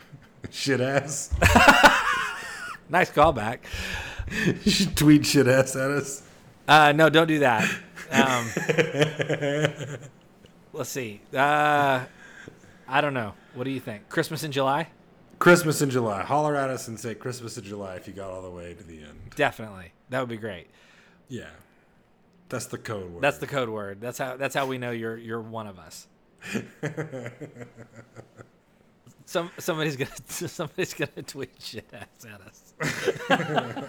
shit 0.50 0.80
ass. 0.80 1.32
Nice 2.90 3.10
callback. 3.12 3.60
you 4.64 4.70
should 4.70 4.96
tweet 4.96 5.24
shit 5.24 5.46
ass 5.46 5.76
at 5.76 5.92
us. 5.92 6.22
Uh, 6.66 6.90
no, 6.92 7.08
don't 7.08 7.28
do 7.28 7.38
that. 7.38 7.62
Um, 8.10 8.50
let's 10.72 10.90
see. 10.90 11.20
Uh, 11.32 12.04
I 12.88 13.00
don't 13.00 13.14
know. 13.14 13.34
What 13.54 13.62
do 13.64 13.70
you 13.70 13.78
think? 13.78 14.08
Christmas 14.08 14.42
in 14.42 14.50
July? 14.50 14.88
Christmas 15.40 15.82
in 15.82 15.90
July. 15.90 16.22
Holler 16.22 16.54
at 16.54 16.70
us 16.70 16.86
and 16.86 17.00
say 17.00 17.16
Christmas 17.16 17.58
in 17.58 17.64
July 17.64 17.96
if 17.96 18.06
you 18.06 18.12
got 18.12 18.30
all 18.30 18.42
the 18.42 18.50
way 18.50 18.74
to 18.74 18.84
the 18.84 19.02
end. 19.02 19.18
Definitely. 19.34 19.92
That 20.10 20.20
would 20.20 20.28
be 20.28 20.36
great. 20.36 20.68
Yeah. 21.28 21.48
That's 22.48 22.66
the 22.66 22.78
code 22.78 23.10
word. 23.10 23.22
That's 23.22 23.38
the 23.38 23.46
code 23.48 23.68
word. 23.68 24.00
That's 24.00 24.18
how. 24.18 24.36
That's 24.36 24.54
how 24.54 24.66
we 24.66 24.78
know 24.78 24.90
you're 24.90 25.16
you're 25.16 25.40
one 25.40 25.66
of 25.66 25.78
us. 25.78 26.06
Some 29.30 29.50
somebody's 29.58 29.96
gonna 29.96 30.10
somebody's 30.26 30.92
gonna 30.92 31.22
tweet 31.24 31.52
shit 31.60 31.88
ass 31.92 32.26
at 32.26 32.40
us. 32.40 32.74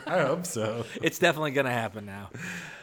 I 0.05 0.21
hope 0.21 0.45
so. 0.45 0.85
It's 1.01 1.17
definitely 1.17 1.49
gonna 1.49 1.71
happen 1.71 2.05
now. 2.05 2.29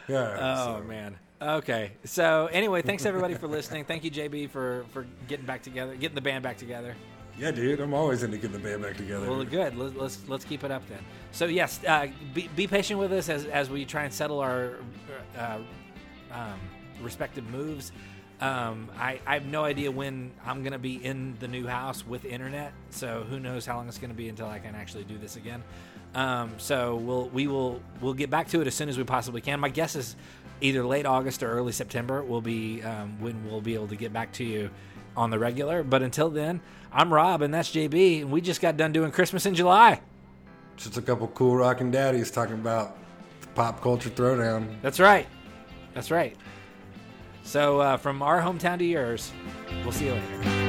Yeah. 0.08 0.56
Oh 0.66 0.82
man. 0.82 1.16
Okay. 1.40 1.92
So 2.02 2.48
anyway, 2.50 2.82
thanks 2.82 3.06
everybody 3.06 3.34
for 3.34 3.46
listening. 3.46 3.84
Thank 3.84 4.02
you 4.02 4.10
JB 4.10 4.50
for 4.50 4.84
for 4.90 5.06
getting 5.28 5.46
back 5.46 5.62
together, 5.62 5.94
getting 5.94 6.16
the 6.16 6.20
band 6.20 6.42
back 6.42 6.58
together. 6.58 6.96
Yeah, 7.38 7.52
dude. 7.52 7.80
I'm 7.80 7.94
always 7.94 8.24
into 8.24 8.36
getting 8.36 8.52
the 8.52 8.58
band 8.58 8.82
back 8.82 8.96
together. 8.96 9.30
Well, 9.30 9.44
good. 9.44 9.76
Let's 9.76 10.18
let's, 10.28 10.44
keep 10.44 10.64
it 10.64 10.70
up 10.70 10.86
then. 10.88 10.98
So 11.30 11.46
yes, 11.46 11.80
uh, 11.84 12.08
be, 12.34 12.48
be 12.56 12.66
patient 12.66 12.98
with 12.98 13.12
us 13.12 13.28
as, 13.28 13.44
as 13.46 13.70
we 13.70 13.84
try 13.84 14.04
and 14.04 14.12
settle 14.12 14.40
our 14.40 14.74
uh, 15.38 15.58
um, 16.32 16.58
respective 17.00 17.48
moves. 17.50 17.92
Um, 18.40 18.88
I, 18.96 19.20
I 19.26 19.34
have 19.34 19.46
no 19.46 19.64
idea 19.64 19.90
when 19.90 20.32
I'm 20.44 20.62
gonna 20.62 20.78
be 20.78 21.04
in 21.04 21.36
the 21.40 21.48
new 21.48 21.66
house 21.66 22.06
with 22.06 22.24
internet, 22.24 22.72
so 22.90 23.24
who 23.28 23.40
knows 23.40 23.66
how 23.66 23.76
long 23.76 23.88
it's 23.88 23.98
gonna 23.98 24.14
be 24.14 24.28
until 24.28 24.46
I 24.46 24.58
can 24.58 24.74
actually 24.74 25.04
do 25.04 25.18
this 25.18 25.36
again. 25.36 25.62
Um, 26.14 26.52
so 26.58 26.96
we'll 26.96 27.28
we 27.28 27.46
will 27.46 27.80
we'll 28.00 28.14
get 28.14 28.30
back 28.30 28.48
to 28.48 28.60
it 28.60 28.66
as 28.66 28.74
soon 28.74 28.88
as 28.88 28.98
we 28.98 29.04
possibly 29.04 29.40
can. 29.40 29.60
My 29.60 29.68
guess 29.68 29.94
is 29.94 30.16
either 30.60 30.84
late 30.84 31.06
August 31.06 31.42
or 31.42 31.50
early 31.50 31.72
September 31.72 32.22
will 32.22 32.40
be 32.40 32.82
um, 32.82 33.20
when 33.20 33.44
we'll 33.48 33.60
be 33.60 33.74
able 33.74 33.88
to 33.88 33.96
get 33.96 34.12
back 34.12 34.32
to 34.32 34.44
you 34.44 34.70
on 35.18 35.30
the 35.30 35.38
regular. 35.38 35.82
But 35.82 36.02
until 36.02 36.30
then, 36.30 36.60
I'm 36.92 37.12
Rob 37.12 37.42
and 37.42 37.52
that's 37.52 37.70
JB, 37.70 38.22
and 38.22 38.30
we 38.30 38.40
just 38.40 38.60
got 38.60 38.76
done 38.76 38.92
doing 38.92 39.10
Christmas 39.10 39.44
in 39.44 39.54
July. 39.54 40.00
Just 40.76 40.96
a 40.96 41.02
couple 41.02 41.26
cool 41.28 41.56
rockin' 41.56 41.90
daddies 41.90 42.30
talking 42.30 42.54
about 42.54 42.96
the 43.40 43.48
pop 43.48 43.82
culture 43.82 44.10
throwdown. 44.10 44.80
That's 44.80 45.00
right. 45.00 45.26
That's 45.92 46.10
right. 46.10 46.36
So 47.42 47.80
uh, 47.80 47.96
from 47.96 48.22
our 48.22 48.40
hometown 48.40 48.78
to 48.78 48.84
yours, 48.84 49.32
we'll 49.82 49.92
see 49.92 50.06
you 50.06 50.12
later. 50.12 50.67